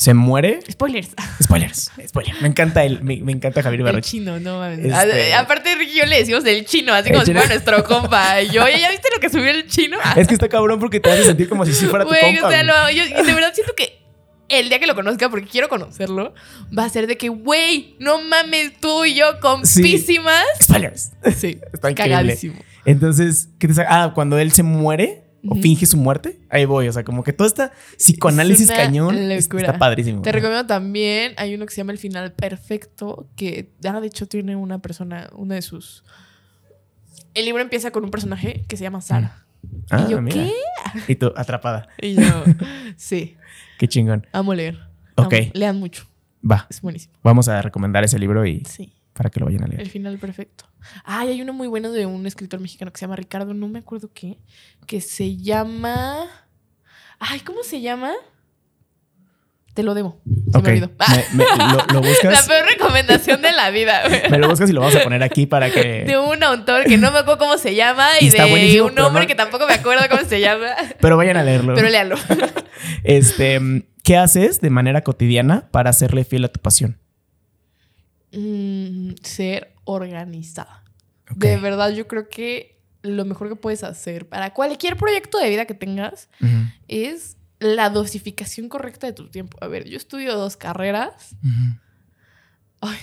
se 0.00 0.14
muere. 0.14 0.60
Spoilers. 0.70 1.10
Spoilers, 1.42 1.90
spoiler. 2.08 2.34
Me 2.40 2.48
encanta 2.48 2.84
el, 2.84 3.02
me, 3.02 3.18
me 3.18 3.32
encanta 3.32 3.62
Javier 3.62 3.80
El 3.80 3.84
Barroch. 3.84 4.02
chino, 4.02 4.40
no 4.40 4.58
mames. 4.58 4.78
Este- 4.78 5.34
A- 5.34 5.40
Aparte, 5.40 5.74
Ricky 5.74 5.98
yo 5.98 6.06
le 6.06 6.16
decimos 6.18 6.42
el 6.46 6.64
chino, 6.64 6.94
así 6.94 7.08
El 7.10 7.14
como 7.16 7.26
si 7.26 7.32
fuera 7.32 7.48
nuestro 7.48 7.84
compa. 7.84 8.40
Y 8.40 8.48
yo, 8.48 8.66
¿ya 8.66 8.90
viste 8.90 9.08
lo 9.14 9.20
que 9.20 9.28
subió 9.28 9.50
el 9.50 9.66
chino? 9.66 9.98
Es 10.16 10.26
que 10.26 10.32
está 10.34 10.48
cabrón 10.48 10.80
porque 10.80 11.00
te 11.00 11.10
hace 11.10 11.24
sentir 11.24 11.50
como 11.50 11.66
si 11.66 11.74
sí 11.74 11.84
fuera 11.84 12.04
tu 12.06 12.10
compa. 12.12 12.46
o 12.46 12.50
sea, 12.50 12.62
lo- 12.64 12.90
yo 12.90 13.04
de 13.04 13.32
verdad 13.34 13.52
siento 13.54 13.74
que 13.76 14.00
el 14.48 14.70
día 14.70 14.80
que 14.80 14.86
lo 14.86 14.94
conozca, 14.94 15.28
porque 15.28 15.46
quiero 15.46 15.68
conocerlo, 15.68 16.32
va 16.76 16.84
a 16.84 16.88
ser 16.88 17.06
de 17.06 17.18
que, 17.18 17.28
güey, 17.28 17.94
no 18.00 18.22
mames, 18.22 18.72
tú 18.80 19.04
y 19.04 19.14
yo 19.14 19.38
compísimas. 19.40 20.42
Spoilers. 20.62 21.10
Sí, 21.36 21.60
Está 21.74 21.90
increíble. 21.90 22.16
cagadísimo. 22.16 22.54
Entonces, 22.86 23.48
¿qué 23.58 23.68
te 23.68 23.74
sa- 23.74 23.86
Ah, 23.88 24.12
cuando 24.14 24.38
él 24.38 24.50
se 24.52 24.62
muere 24.62 25.24
o 25.48 25.54
finge 25.56 25.86
su 25.86 25.96
muerte, 25.96 26.40
ahí 26.50 26.64
voy. 26.64 26.88
O 26.88 26.92
sea, 26.92 27.04
como 27.04 27.22
que 27.24 27.32
todo 27.32 27.46
este 27.48 27.70
psicoanálisis 27.96 28.70
cañón 28.70 29.28
locura. 29.28 29.62
está 29.66 29.78
padrísimo. 29.78 30.22
Te 30.22 30.32
recomiendo 30.32 30.66
también, 30.66 31.32
hay 31.36 31.54
uno 31.54 31.66
que 31.66 31.72
se 31.72 31.78
llama 31.78 31.92
El 31.92 31.98
Final 31.98 32.32
Perfecto, 32.32 33.28
que 33.36 33.70
ah, 33.84 34.00
de 34.00 34.06
hecho 34.06 34.26
tiene 34.26 34.56
una 34.56 34.78
persona, 34.80 35.30
una 35.34 35.54
de 35.54 35.62
sus... 35.62 36.04
El 37.34 37.44
libro 37.44 37.62
empieza 37.62 37.90
con 37.90 38.04
un 38.04 38.10
personaje 38.10 38.64
que 38.68 38.76
se 38.76 38.82
llama 38.82 39.00
Sara. 39.00 39.46
Ah, 39.90 40.04
y 40.08 40.10
yo, 40.12 40.20
mira. 40.22 40.36
¿qué? 40.36 40.52
Y 41.12 41.16
tú, 41.16 41.32
atrapada. 41.36 41.88
Y 42.02 42.14
yo, 42.14 42.22
sí, 42.96 43.36
Qué 43.78 43.88
chingón. 43.88 44.26
amo 44.32 44.54
leer. 44.54 44.78
Ok. 45.16 45.32
Amo- 45.34 45.50
lean 45.54 45.76
mucho, 45.78 46.06
Va, 46.48 46.66
es 46.70 46.80
buenísimo. 46.80 47.14
vamos 47.22 47.48
a 47.48 47.60
recomendar 47.62 48.02
ese 48.04 48.18
libro 48.18 48.44
y 48.46 48.64
Sí, 48.64 48.92
para 49.20 49.28
que 49.28 49.38
lo 49.38 49.44
vayan 49.44 49.64
a 49.64 49.66
leer. 49.66 49.82
El 49.82 49.90
Final 49.90 50.16
Perfecto. 50.16 50.64
Ay, 51.04 51.28
hay 51.28 51.42
uno 51.42 51.52
muy 51.52 51.68
bueno 51.68 51.92
de 51.92 52.06
un 52.06 52.26
escritor 52.26 52.58
mexicano 52.58 52.90
que 52.90 52.96
se 52.98 53.02
llama 53.02 53.16
Ricardo, 53.16 53.52
no 53.52 53.68
me 53.68 53.80
acuerdo 53.80 54.08
qué, 54.14 54.38
que 54.86 55.02
se 55.02 55.36
llama... 55.36 56.24
Ay, 57.18 57.40
¿cómo 57.40 57.62
se 57.62 57.82
llama? 57.82 58.12
Te 59.74 59.82
lo 59.82 59.92
debo. 59.92 60.22
Se 60.50 60.56
Ok. 60.58 60.64
me. 60.64 60.72
Me- 60.80 60.88
me- 61.34 61.44
lo, 61.92 62.00
lo 62.00 62.00
La 62.30 62.42
peor 62.46 62.66
recomendación 62.66 63.42
de 63.42 63.52
la 63.52 63.70
vida. 63.70 64.04
Me 64.30 64.38
lo 64.38 64.48
buscas 64.48 64.70
y 64.70 64.72
lo 64.72 64.80
vamos 64.80 64.96
a 64.96 65.02
poner 65.02 65.22
aquí 65.22 65.44
para 65.46 65.70
que. 65.70 66.04
De 66.06 66.16
un 66.18 66.42
autor 66.42 66.84
que 66.84 66.96
no 66.96 67.12
me 67.12 67.18
acuerdo 67.18 67.36
cómo 67.38 67.58
se 67.58 67.74
llama 67.74 68.08
Y 68.22 68.30
de 68.30 68.80
un 68.82 68.98
hombre 68.98 69.24
no- 69.24 69.28
que 69.28 69.34
tampoco 69.34 69.66
me 69.66 69.74
acuerdo 69.74 70.02
cómo 70.08 70.24
se 70.26 70.40
llama. 70.40 70.68
Pero 71.00 71.18
vayan 71.18 71.36
a 71.36 71.44
leerlo. 71.44 71.74
Pero 71.74 71.90
léalo. 71.90 72.16
Este, 73.04 73.84
¿qué 74.02 74.16
haces 74.16 74.62
de 74.62 74.70
manera 74.70 75.02
cotidiana 75.02 75.68
para 75.70 75.92
serle 75.92 76.24
fiel 76.24 76.46
a 76.46 76.48
tu 76.48 76.58
pasión? 76.60 76.98
Mm, 78.32 79.12
ser 79.22 79.74
organizada. 79.84 80.84
De 81.34 81.56
verdad, 81.56 81.90
yo 81.90 82.06
creo 82.08 82.28
que 82.28 82.80
lo 83.02 83.24
mejor 83.24 83.48
que 83.48 83.56
puedes 83.56 83.82
hacer 83.84 84.28
para 84.28 84.52
cualquier 84.52 84.96
proyecto 84.96 85.38
de 85.38 85.48
vida 85.48 85.64
que 85.64 85.74
tengas 85.74 86.28
es 86.88 87.36
la 87.58 87.90
dosificación 87.90 88.68
correcta 88.68 89.06
de 89.06 89.12
tu 89.12 89.28
tiempo. 89.28 89.58
A 89.60 89.68
ver, 89.68 89.88
yo 89.88 89.96
estudio 89.96 90.36
dos 90.36 90.56
carreras. 90.56 91.36
Ay, 92.80 92.98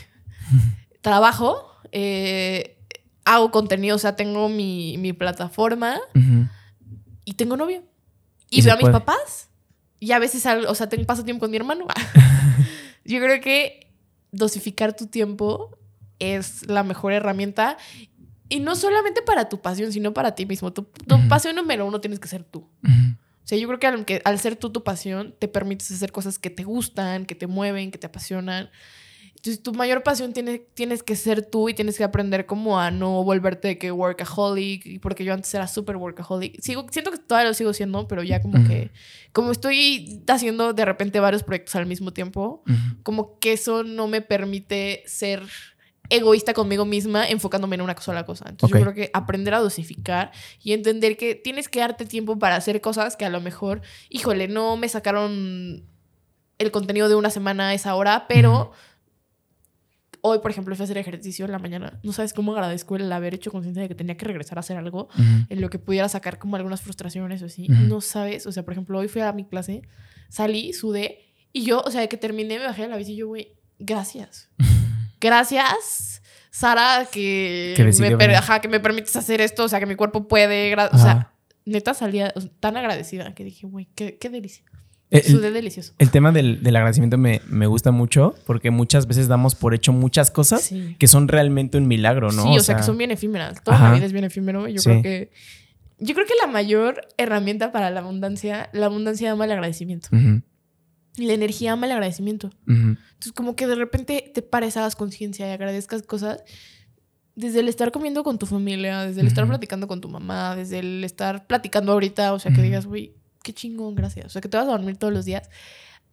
trabajo, 1.01 1.71
eh, 1.91 2.78
hago 3.25 3.51
contenido, 3.51 3.95
o 3.95 3.99
sea, 3.99 4.15
tengo 4.15 4.49
mi, 4.49 4.97
mi 4.97 5.13
plataforma 5.13 5.99
y 7.23 7.34
tengo 7.34 7.57
novio. 7.57 7.84
Y 8.49 8.61
veo 8.61 8.73
a 8.73 8.78
mis 8.78 8.84
puede. 8.84 8.93
papás. 8.93 9.49
Y 9.99 10.11
a 10.11 10.19
veces, 10.19 10.45
o 10.45 10.75
sea, 10.75 10.88
tengo, 10.89 11.05
paso 11.05 11.23
tiempo 11.23 11.41
con 11.41 11.51
mi 11.51 11.57
hermano. 11.57 11.88
Yo 13.05 13.19
creo 13.19 13.41
que 13.41 13.86
dosificar 14.32 14.95
tu 14.95 15.07
tiempo 15.07 15.78
es 16.19 16.67
la 16.67 16.84
mejor 16.84 17.13
herramienta. 17.13 17.78
Y 18.49 18.59
no 18.59 18.75
solamente 18.75 19.21
para 19.21 19.49
tu 19.49 19.61
pasión, 19.61 19.91
sino 19.91 20.13
para 20.13 20.36
ti 20.36 20.45
mismo. 20.45 20.71
Tu, 20.71 20.88
pasión 21.28 21.55
número 21.55 21.86
uno 21.86 21.99
tienes 21.99 22.19
que 22.19 22.28
ser 22.28 22.43
tú. 22.43 22.69
O 22.84 23.49
sea, 23.49 23.57
yo 23.57 23.67
creo 23.67 23.80
que 23.80 23.88
al, 23.88 24.05
que 24.05 24.21
al 24.25 24.39
ser 24.39 24.55
tú 24.55 24.71
tu 24.71 24.84
pasión, 24.84 25.36
te 25.39 25.47
permites 25.47 25.91
hacer 25.91 26.11
cosas 26.11 26.39
que 26.39 26.49
te 26.49 26.63
gustan, 26.63 27.25
que 27.25 27.36
te 27.36 27.47
mueven, 27.47 27.91
que 27.91 27.97
te 27.97 28.07
apasionan. 28.07 28.69
Entonces, 29.47 29.63
tu 29.63 29.73
mayor 29.73 30.03
pasión 30.03 30.33
tiene, 30.33 30.59
tienes 30.73 31.03
que 31.03 31.15
ser 31.15 31.41
tú 31.41 31.69
y 31.69 31.73
tienes 31.73 31.97
que 31.97 32.03
aprender 32.03 32.45
como 32.45 32.79
a 32.79 32.91
no 32.91 33.23
volverte 33.23 33.69
de 33.69 33.77
que 33.77 33.93
workaholic, 33.93 34.85
y 34.85 34.99
porque 34.99 35.23
yo 35.23 35.33
antes 35.33 35.53
era 35.53 35.67
súper 35.67 35.95
workaholic. 35.95 36.59
Sigo, 36.61 36.85
siento 36.91 37.11
que 37.11 37.17
todavía 37.17 37.47
lo 37.47 37.53
sigo 37.53 37.71
siendo, 37.71 38.07
pero 38.09 38.23
ya 38.23 38.41
como 38.41 38.67
que, 38.67 38.91
como 39.31 39.51
estoy 39.51 40.21
haciendo 40.27 40.73
de 40.73 40.83
repente 40.83 41.21
varios 41.21 41.43
proyectos 41.43 41.75
al 41.75 41.85
mismo 41.85 42.11
tiempo, 42.11 42.61
como 43.03 43.39
que 43.39 43.53
eso 43.53 43.83
no 43.83 44.09
me 44.09 44.21
permite 44.21 45.03
ser 45.05 45.43
egoísta 46.09 46.53
conmigo 46.53 46.85
misma 46.85 47.27
enfocándome 47.27 47.75
en 47.75 47.81
una 47.81 47.95
sola 48.01 48.25
cosa. 48.25 48.45
Entonces 48.49 48.77
yo 48.77 48.83
creo 48.83 48.93
que 48.93 49.11
aprender 49.13 49.53
a 49.53 49.59
dosificar 49.59 50.31
y 50.61 50.73
entender 50.73 51.15
que 51.15 51.35
tienes 51.35 51.69
que 51.69 51.79
darte 51.79 52.05
tiempo 52.05 52.37
para 52.37 52.57
hacer 52.57 52.81
cosas 52.81 53.15
que 53.15 53.23
a 53.23 53.29
lo 53.29 53.39
mejor, 53.39 53.81
híjole, 54.09 54.49
no 54.49 54.75
me 54.75 54.89
sacaron 54.89 55.85
el 56.57 56.71
contenido 56.71 57.07
de 57.07 57.15
una 57.15 57.29
semana 57.29 57.69
a 57.69 57.73
esa 57.73 57.95
hora, 57.95 58.25
pero 58.27 58.71
hoy, 60.22 60.39
por 60.39 60.51
ejemplo, 60.51 60.76
fui 60.76 60.84
a 60.84 60.86
hacer 60.86 60.97
ejercicio 60.97 61.45
en 61.45 61.51
la 61.51 61.59
mañana. 61.59 61.99
No 62.03 62.11
sabes 62.13 62.34
cómo 62.34 62.53
agradezco 62.53 62.95
el 62.95 63.11
haber 63.11 63.34
hecho 63.34 63.51
conciencia 63.51 63.82
de 63.84 63.88
que 63.89 63.95
tenía 63.95 64.18
que 64.18 64.26
regresar 64.26 64.57
a 64.57 64.61
hacer 64.61 64.78
algo 64.78 65.07
en 65.49 65.61
lo 65.61 65.70
que 65.70 65.80
pudiera 65.80 66.09
sacar 66.09 66.38
como 66.39 66.55
algunas 66.55 66.82
frustraciones 66.82 67.41
o 67.43 67.45
así. 67.47 67.68
No 67.70 68.01
sabes, 68.01 68.45
o 68.47 68.51
sea, 68.51 68.63
por 68.63 68.74
ejemplo, 68.74 68.97
hoy 68.99 69.07
fui 69.07 69.22
a 69.22 69.32
mi 69.34 69.45
clase, 69.45 69.82
salí, 70.30 70.74
sudé 70.74 71.20
y 71.53 71.63
yo, 71.63 71.82
o 71.82 71.91
sea, 71.91 72.01
de 72.01 72.09
que 72.09 72.18
terminé, 72.18 72.59
me 72.59 72.65
bajé 72.65 72.84
de 72.84 72.88
la 72.89 72.97
bici 72.97 73.13
y 73.13 73.18
yo, 73.18 73.28
güey, 73.28 73.53
gracias. 73.80 74.49
Gracias, 75.20 76.22
Sara, 76.51 77.07
que, 77.11 77.74
me, 77.78 77.91
per- 78.09 78.18
venir. 78.18 78.36
ajá, 78.36 78.61
que 78.61 78.68
me 78.68 78.80
permites 78.80 79.15
hacer 79.15 79.41
esto, 79.41 79.63
o 79.63 79.68
sea, 79.68 79.80
que 79.80 79.86
mi 79.86 79.95
cuerpo 79.95 80.28
puede, 80.28 80.74
o 80.76 80.97
sea, 80.97 81.34
neta 81.65 81.93
salía 81.93 82.34
tan 82.59 82.78
agradecida 82.78 83.34
que 83.34 83.43
dije, 83.43 83.65
güey, 83.68 83.88
qué, 83.95 84.18
qué 84.18 84.30
delicia. 84.30 84.63
El- 85.09 85.23
Sudé 85.23 85.51
delicioso. 85.51 85.93
El 85.99 86.11
tema 86.11 86.31
del, 86.31 86.61
del 86.63 86.75
agradecimiento 86.75 87.17
me, 87.17 87.41
me 87.47 87.65
gusta 87.65 87.91
mucho 87.91 88.35
porque 88.45 88.71
muchas 88.71 89.07
veces 89.07 89.27
damos 89.29 89.55
por 89.55 89.73
hecho 89.73 89.93
muchas 89.93 90.31
cosas 90.31 90.61
Sí. 90.63 90.95
que 90.99 91.07
son 91.07 91.27
realmente 91.29 91.77
un 91.77 91.87
milagro, 91.87 92.31
¿no? 92.31 92.43
Sí, 92.43 92.57
o, 92.57 92.59
sea, 92.61 92.75
que 92.75 92.83
son 92.83 92.97
bien 92.97 93.11
efímeras. 93.11 93.63
Toda 93.63 93.77
Ajá. 93.77 93.89
la 93.89 93.95
vida 93.95 94.05
es 94.05 94.11
bien 94.11 94.25
efímero. 94.25 94.67
Yo 94.67 94.79
Sí. 94.79 94.89
creo 94.89 95.01
que. 95.01 95.31
Yo 95.99 96.13
creo 96.13 96.27
que 96.27 96.33
la 96.39 96.47
mayor 96.47 97.01
herramienta 97.17 97.71
para 97.71 97.89
la 97.89 98.01
abundancia, 98.01 98.69
la 98.73 98.85
abundancia 98.87 99.31
ama 99.31 99.45
el 99.45 99.51
agradecimiento. 99.53 100.09
Ujú, 100.11 100.41
Y 101.15 101.25
la 101.25 101.33
energía 101.33 101.71
ama 101.71 101.85
el 101.87 101.93
agradecimiento. 101.93 102.51
Entonces, 102.67 103.31
como 103.33 103.55
que 103.55 103.65
de 103.65 103.73
repente 103.75 104.29
te 104.33 104.41
pares, 104.43 104.77
hagas 104.77 104.95
conciencia 104.95 105.47
y 105.47 105.51
agradezcas 105.51 106.03
cosas. 106.03 106.43
Desde 107.33 107.61
el 107.61 107.67
estar 107.69 107.91
comiendo 107.91 108.23
con 108.23 108.37
tu 108.37 108.45
familia, 108.45 109.01
desde 109.03 109.21
el 109.21 109.27
estar 109.27 109.47
platicando 109.47 109.87
con 109.87 110.01
tu 110.01 110.09
mamá, 110.09 110.55
desde 110.55 110.79
el 110.79 111.03
estar 111.03 111.47
platicando 111.47 111.91
ahorita, 111.93 112.33
o 112.33 112.39
sea, 112.39 112.51
que 112.51 112.61
digas, 112.61 112.85
güey, 112.87 113.13
qué 113.47 113.53
chingón, 113.53 113.95
gracias. 113.95 114.25
O 114.25 114.29
sea, 114.29 114.41
que 114.41 114.49
te 114.49 114.57
vas 114.57 114.67
a 114.67 114.71
dormir 114.71 114.97
todos 114.97 115.13
los 115.13 115.23
días 115.25 115.49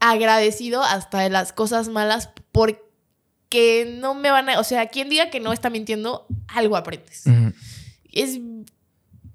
agradecido 0.01 0.83
hasta 0.83 1.21
de 1.21 1.31
las 1.31 1.53
cosas 1.53 1.89
malas 1.89 2.31
porque 2.53 3.99
no 4.01 4.15
me 4.15 4.31
van 4.31 4.49
a, 4.49 4.61
o 4.61 4.65
sea, 4.65 4.87
quien 4.87 5.09
diga 5.09 5.31
que 5.31 5.41
no 5.41 5.53
está 5.53 5.71
mintiendo, 5.71 6.27
algo 6.49 6.77
aprendes. 6.77 7.25
Es 8.13 8.39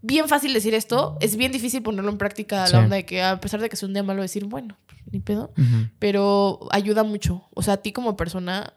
bien 0.02 0.28
fácil 0.28 0.54
decir 0.54 0.74
esto, 0.74 1.18
es 1.20 1.36
bien 1.36 1.52
difícil 1.52 1.82
ponerlo 1.82 2.10
en 2.12 2.18
práctica 2.18 2.66
Sí. 2.68 2.74
la 2.74 2.80
onda 2.80 2.96
de 2.96 3.06
que 3.06 3.22
a 3.22 3.40
pesar 3.40 3.60
de 3.62 3.70
que 3.70 3.76
es 3.76 3.84
un 3.84 3.94
día 3.94 4.04
malo 4.04 4.22
decir, 4.22 4.46
bueno, 4.46 4.78
pues, 4.88 5.02
ni 5.12 5.20
pedo 5.20 5.52
pero 6.00 6.60
ayuda 6.72 7.04
mucho. 7.04 7.48
O 7.54 7.62
sea, 7.62 7.76
a 7.76 7.78
ti 7.78 7.92
como 7.92 8.16
persona 8.16 8.74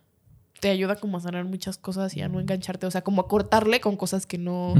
te 0.60 0.70
ayuda 0.70 0.96
como 0.96 1.16
a 1.18 1.20
sanar 1.20 1.44
muchas 1.44 1.76
cosas 1.78 2.16
y 2.16 2.22
a 2.22 2.28
no 2.28 2.40
engancharte, 2.40 2.86
o 2.86 2.90
sea, 2.90 3.02
como 3.02 3.22
a 3.22 3.28
cortarle 3.28 3.80
con 3.80 3.96
cosas 3.96 4.26
que 4.26 4.38
no, 4.38 4.74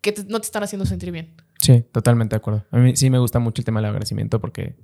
que 0.00 0.12
te- 0.12 0.24
no 0.24 0.40
te 0.40 0.46
están 0.46 0.62
haciendo 0.64 0.86
sentir 0.86 1.10
bien. 1.12 1.34
Sí, 1.60 1.84
totalmente 1.92 2.34
de 2.34 2.38
acuerdo. 2.38 2.64
A 2.70 2.78
mí 2.78 2.96
sí 2.96 3.10
me 3.10 3.18
gusta 3.18 3.38
mucho 3.38 3.60
el 3.60 3.64
tema 3.64 3.80
del 3.80 3.86
agradecimiento 3.86 4.40
porque 4.40 4.76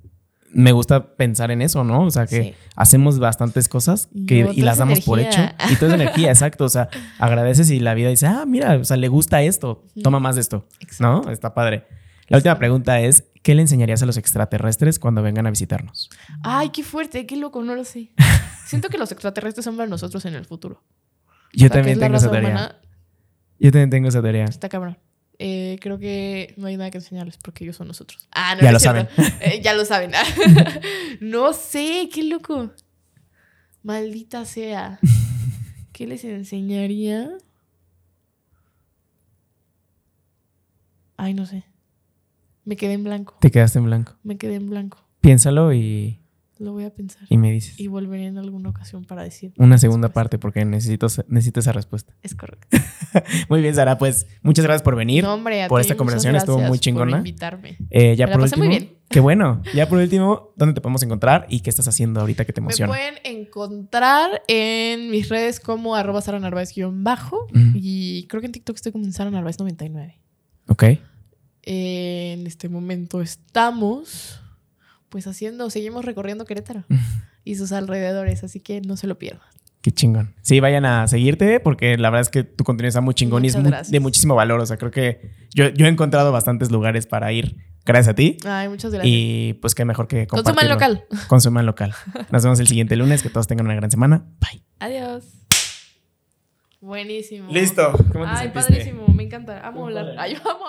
me 0.53 0.71
gusta 0.71 1.15
pensar 1.15 1.51
en 1.51 1.61
eso, 1.61 1.83
¿no? 1.83 2.03
O 2.03 2.11
sea, 2.11 2.25
que 2.25 2.41
Sí. 2.43 2.53
hacemos 2.75 3.19
bastantes 3.19 3.67
cosas 3.67 4.09
que, 4.27 4.43
No, 4.45 4.53
y 4.53 4.61
las 4.61 4.77
damos 4.77 5.01
por 5.01 5.19
hecho. 5.19 5.41
Y 5.71 5.75
todo 5.75 5.89
es 5.89 5.95
energía, 5.95 6.29
exacto. 6.29 6.65
O 6.65 6.69
sea, 6.69 6.87
agradeces 7.19 7.69
y 7.69 7.79
la 7.79 7.93
vida 7.93 8.09
dice, 8.09 8.27
ah, 8.27 8.45
mira, 8.47 8.75
o 8.77 8.83
sea, 8.83 8.95
le 8.97 9.07
gusta 9.07 9.41
esto, 9.41 9.83
toma 10.03 10.19
más 10.19 10.35
de 10.35 10.41
esto, 10.41 10.65
¿no? 10.99 11.29
Está 11.29 11.53
padre. 11.53 11.85
La 12.29 12.37
última 12.37 12.57
pregunta 12.59 12.99
es, 12.99 13.25
¿qué 13.41 13.55
le 13.55 13.61
enseñarías 13.61 14.03
a 14.03 14.05
los 14.05 14.17
extraterrestres 14.17 14.99
cuando 14.99 15.21
vengan 15.21 15.47
a 15.47 15.49
visitarnos? 15.49 16.09
Ay, 16.43 16.69
qué 16.69 16.83
fuerte, 16.83 17.25
qué 17.25 17.37
loco, 17.37 17.63
no 17.63 17.73
lo 17.75 17.83
sé. 17.85 18.11
Siento 18.65 18.89
que 18.89 18.97
los 18.97 19.11
extraterrestres 19.11 19.63
son 19.65 19.77
para 19.77 19.87
nosotros 19.89 20.25
en 20.25 20.35
el 20.35 20.45
futuro. 20.45 20.83
Yo 21.53 21.67
O 21.67 21.69
sea, 21.69 21.69
que 21.69 21.75
también 21.75 21.99
tengo 21.99 22.17
esa 22.17 22.29
teoría. 22.29 22.49
humana, 22.49 22.75
Yo 23.59 23.71
también 23.71 23.89
tengo 23.89 24.07
esa 24.09 24.21
teoría. 24.21 24.43
está 24.45 24.67
cabrón. 24.69 24.97
Eh, 25.39 25.77
creo 25.81 25.99
que 25.99 26.53
no 26.57 26.67
hay 26.67 26.77
nada 26.77 26.89
que 26.89 26.97
enseñarles 26.97 27.37
porque 27.37 27.63
ellos 27.63 27.75
son 27.75 27.87
nosotros. 27.87 28.27
Ah, 28.31 28.55
no, 28.55 28.61
Ya 28.61 28.67
no 28.67 28.73
lo 28.73 28.79
cierto. 28.79 29.21
Eh, 29.41 29.61
ya 29.63 29.73
lo 29.73 29.85
saben. 29.85 30.11
no 31.21 31.53
sé, 31.53 32.09
qué 32.13 32.23
loco. 32.23 32.71
Maldita 33.83 34.45
sea. 34.45 34.99
¿Qué 35.93 36.07
les 36.07 36.23
enseñaría? 36.23 37.29
Ay, 41.17 41.33
no 41.33 41.45
sé. 41.45 41.63
Me 42.65 42.75
quedé 42.75 42.93
en 42.93 43.03
blanco. 43.03 43.37
Te 43.39 43.49
quedaste 43.51 43.79
en 43.79 43.85
blanco. 43.85 44.15
Me 44.23 44.37
quedé 44.37 44.55
en 44.55 44.69
blanco. 44.69 44.99
Piénsalo 45.21 45.73
y, 45.73 46.19
Lo 46.59 46.71
voy 46.73 46.83
a 46.85 46.89
pensar. 46.93 47.23
y 47.29 47.37
me 47.37 47.51
dices. 47.51 47.79
Y 47.79 47.87
volveré 47.87 48.25
en 48.25 48.37
alguna 48.37 48.69
ocasión 48.69 49.05
para 49.05 49.23
decir. 49.23 49.53
Una 49.57 49.77
segunda 49.77 50.07
después. 50.07 50.23
parte 50.23 50.37
porque 50.39 50.65
necesito, 50.65 51.07
necesito 51.27 51.59
esa 51.59 51.71
respuesta. 51.71 52.15
Es 52.23 52.35
correcto. 52.35 52.67
Muy 53.49 53.61
bien, 53.61 53.75
Sara, 53.75 53.97
pues 53.97 54.27
muchas 54.41 54.65
gracias 54.65 54.83
por 54.83 54.95
venir. 54.95 55.23
No, 55.23 55.33
hombre, 55.33 55.63
a 55.63 55.67
por 55.67 55.79
ti, 55.79 55.83
esta 55.83 55.95
conversación, 55.95 56.35
estuvo 56.35 56.55
gracias 56.57 56.69
muy 56.69 56.77
Por 56.77 56.83
chingona. 56.83 57.17
invitarme. 57.17 57.77
Eh, 57.89 58.15
ya 58.15 58.25
Me 58.25 58.31
la 58.31 58.35
por 58.37 58.41
pasé 58.45 58.57
muy 58.57 58.67
último, 58.67 58.85
bien. 58.89 58.99
qué 59.09 59.19
bueno. 59.19 59.61
Ya 59.73 59.87
por 59.87 59.99
último, 59.99 60.49
¿dónde 60.55 60.73
te 60.73 60.81
podemos 60.81 61.01
encontrar 61.03 61.45
y 61.49 61.59
qué 61.61 61.69
estás 61.69 61.87
haciendo 61.87 62.19
ahorita 62.21 62.45
que 62.45 62.53
te 62.53 62.61
Me 62.61 62.65
emociona? 62.65 62.91
pueden 62.91 63.15
encontrar 63.23 64.41
en 64.47 65.09
mis 65.11 65.29
redes 65.29 65.59
como 65.59 65.95
arroba 65.95 66.21
Sara 66.21 66.39
Narváez 66.39 66.73
guion 66.75 67.03
bajo. 67.03 67.45
Ujú. 67.45 67.71
Y 67.75 68.25
creo 68.27 68.41
que 68.41 68.47
en 68.47 68.51
TikTok 68.53 68.75
estoy 68.75 68.91
como 68.91 69.05
en 69.05 69.13
Sara 69.13 69.31
Narváez 69.31 69.59
99. 69.59 70.19
Ok. 70.69 70.83
En 71.69 72.47
este 72.47 72.69
momento 72.69 73.21
estamos 73.21 74.41
pues 75.09 75.27
haciendo, 75.27 75.69
seguimos 75.69 76.05
recorriendo 76.05 76.45
Querétaro 76.45 76.83
y 77.43 77.55
sus 77.55 77.71
alrededores, 77.71 78.43
así 78.43 78.59
que 78.59 78.81
no 78.81 78.97
se 78.97 79.07
lo 79.07 79.17
pierdan. 79.17 79.47
Qué 79.81 79.91
chingón. 79.91 80.33
Sí, 80.41 80.59
vayan 80.59 80.85
a 80.85 81.07
seguirte 81.07 81.59
porque 81.61 81.97
la 81.97 82.09
verdad 82.09 82.21
es 82.21 82.29
que 82.29 82.43
tu 82.43 82.63
contenido 82.63 82.89
está 82.89 82.99
muy 82.99 83.13
chingón 83.13 83.45
y 83.45 83.47
es 83.49 83.55
muy- 83.55 83.71
de 83.87 83.99
muchísimo 83.99 84.35
valor. 84.35 84.59
O 84.59 84.65
sea, 84.65 84.75
creo 84.77 84.91
que 84.91 85.31
yo, 85.53 85.69
yo 85.69 85.85
he 85.85 85.89
encontrado 85.89 86.31
bastantes 86.31 86.71
lugares 86.71 87.07
para 87.07 87.31
ir 87.31 87.55
gracias 87.85 88.09
a 88.09 88.15
ti. 88.15 88.35
Ay, 88.45 88.67
muchas 88.67 88.91
gracias. 88.91 89.13
Y 89.15 89.53
pues 89.61 89.75
qué 89.75 89.85
mejor 89.85 90.07
que 90.09 90.27
Consuman 90.27 90.67
local. 90.67 91.05
Consuman 91.27 91.65
local. 91.65 91.93
Nos 92.31 92.43
vemos 92.43 92.59
el 92.59 92.67
siguiente 92.67 92.97
lunes. 92.97 93.23
Que 93.23 93.29
todos 93.29 93.47
tengan 93.47 93.65
una 93.67 93.75
gran 93.75 93.89
semana. 93.89 94.25
Bye. 94.41 94.61
Adiós. 94.79 95.23
Buenísimo. 96.81 97.49
Listo. 97.51 97.91
¿Cómo 98.11 98.25
te 98.25 98.31
Ay, 98.31 98.37
sentiste? 98.49 98.51
padrísimo. 98.73 99.07
Me 99.07 99.23
encanta. 99.23 99.65
Amo 99.65 99.85
hablar. 99.85 100.15
Ay, 100.17 100.35
yo 100.35 100.51
amo 100.51 100.65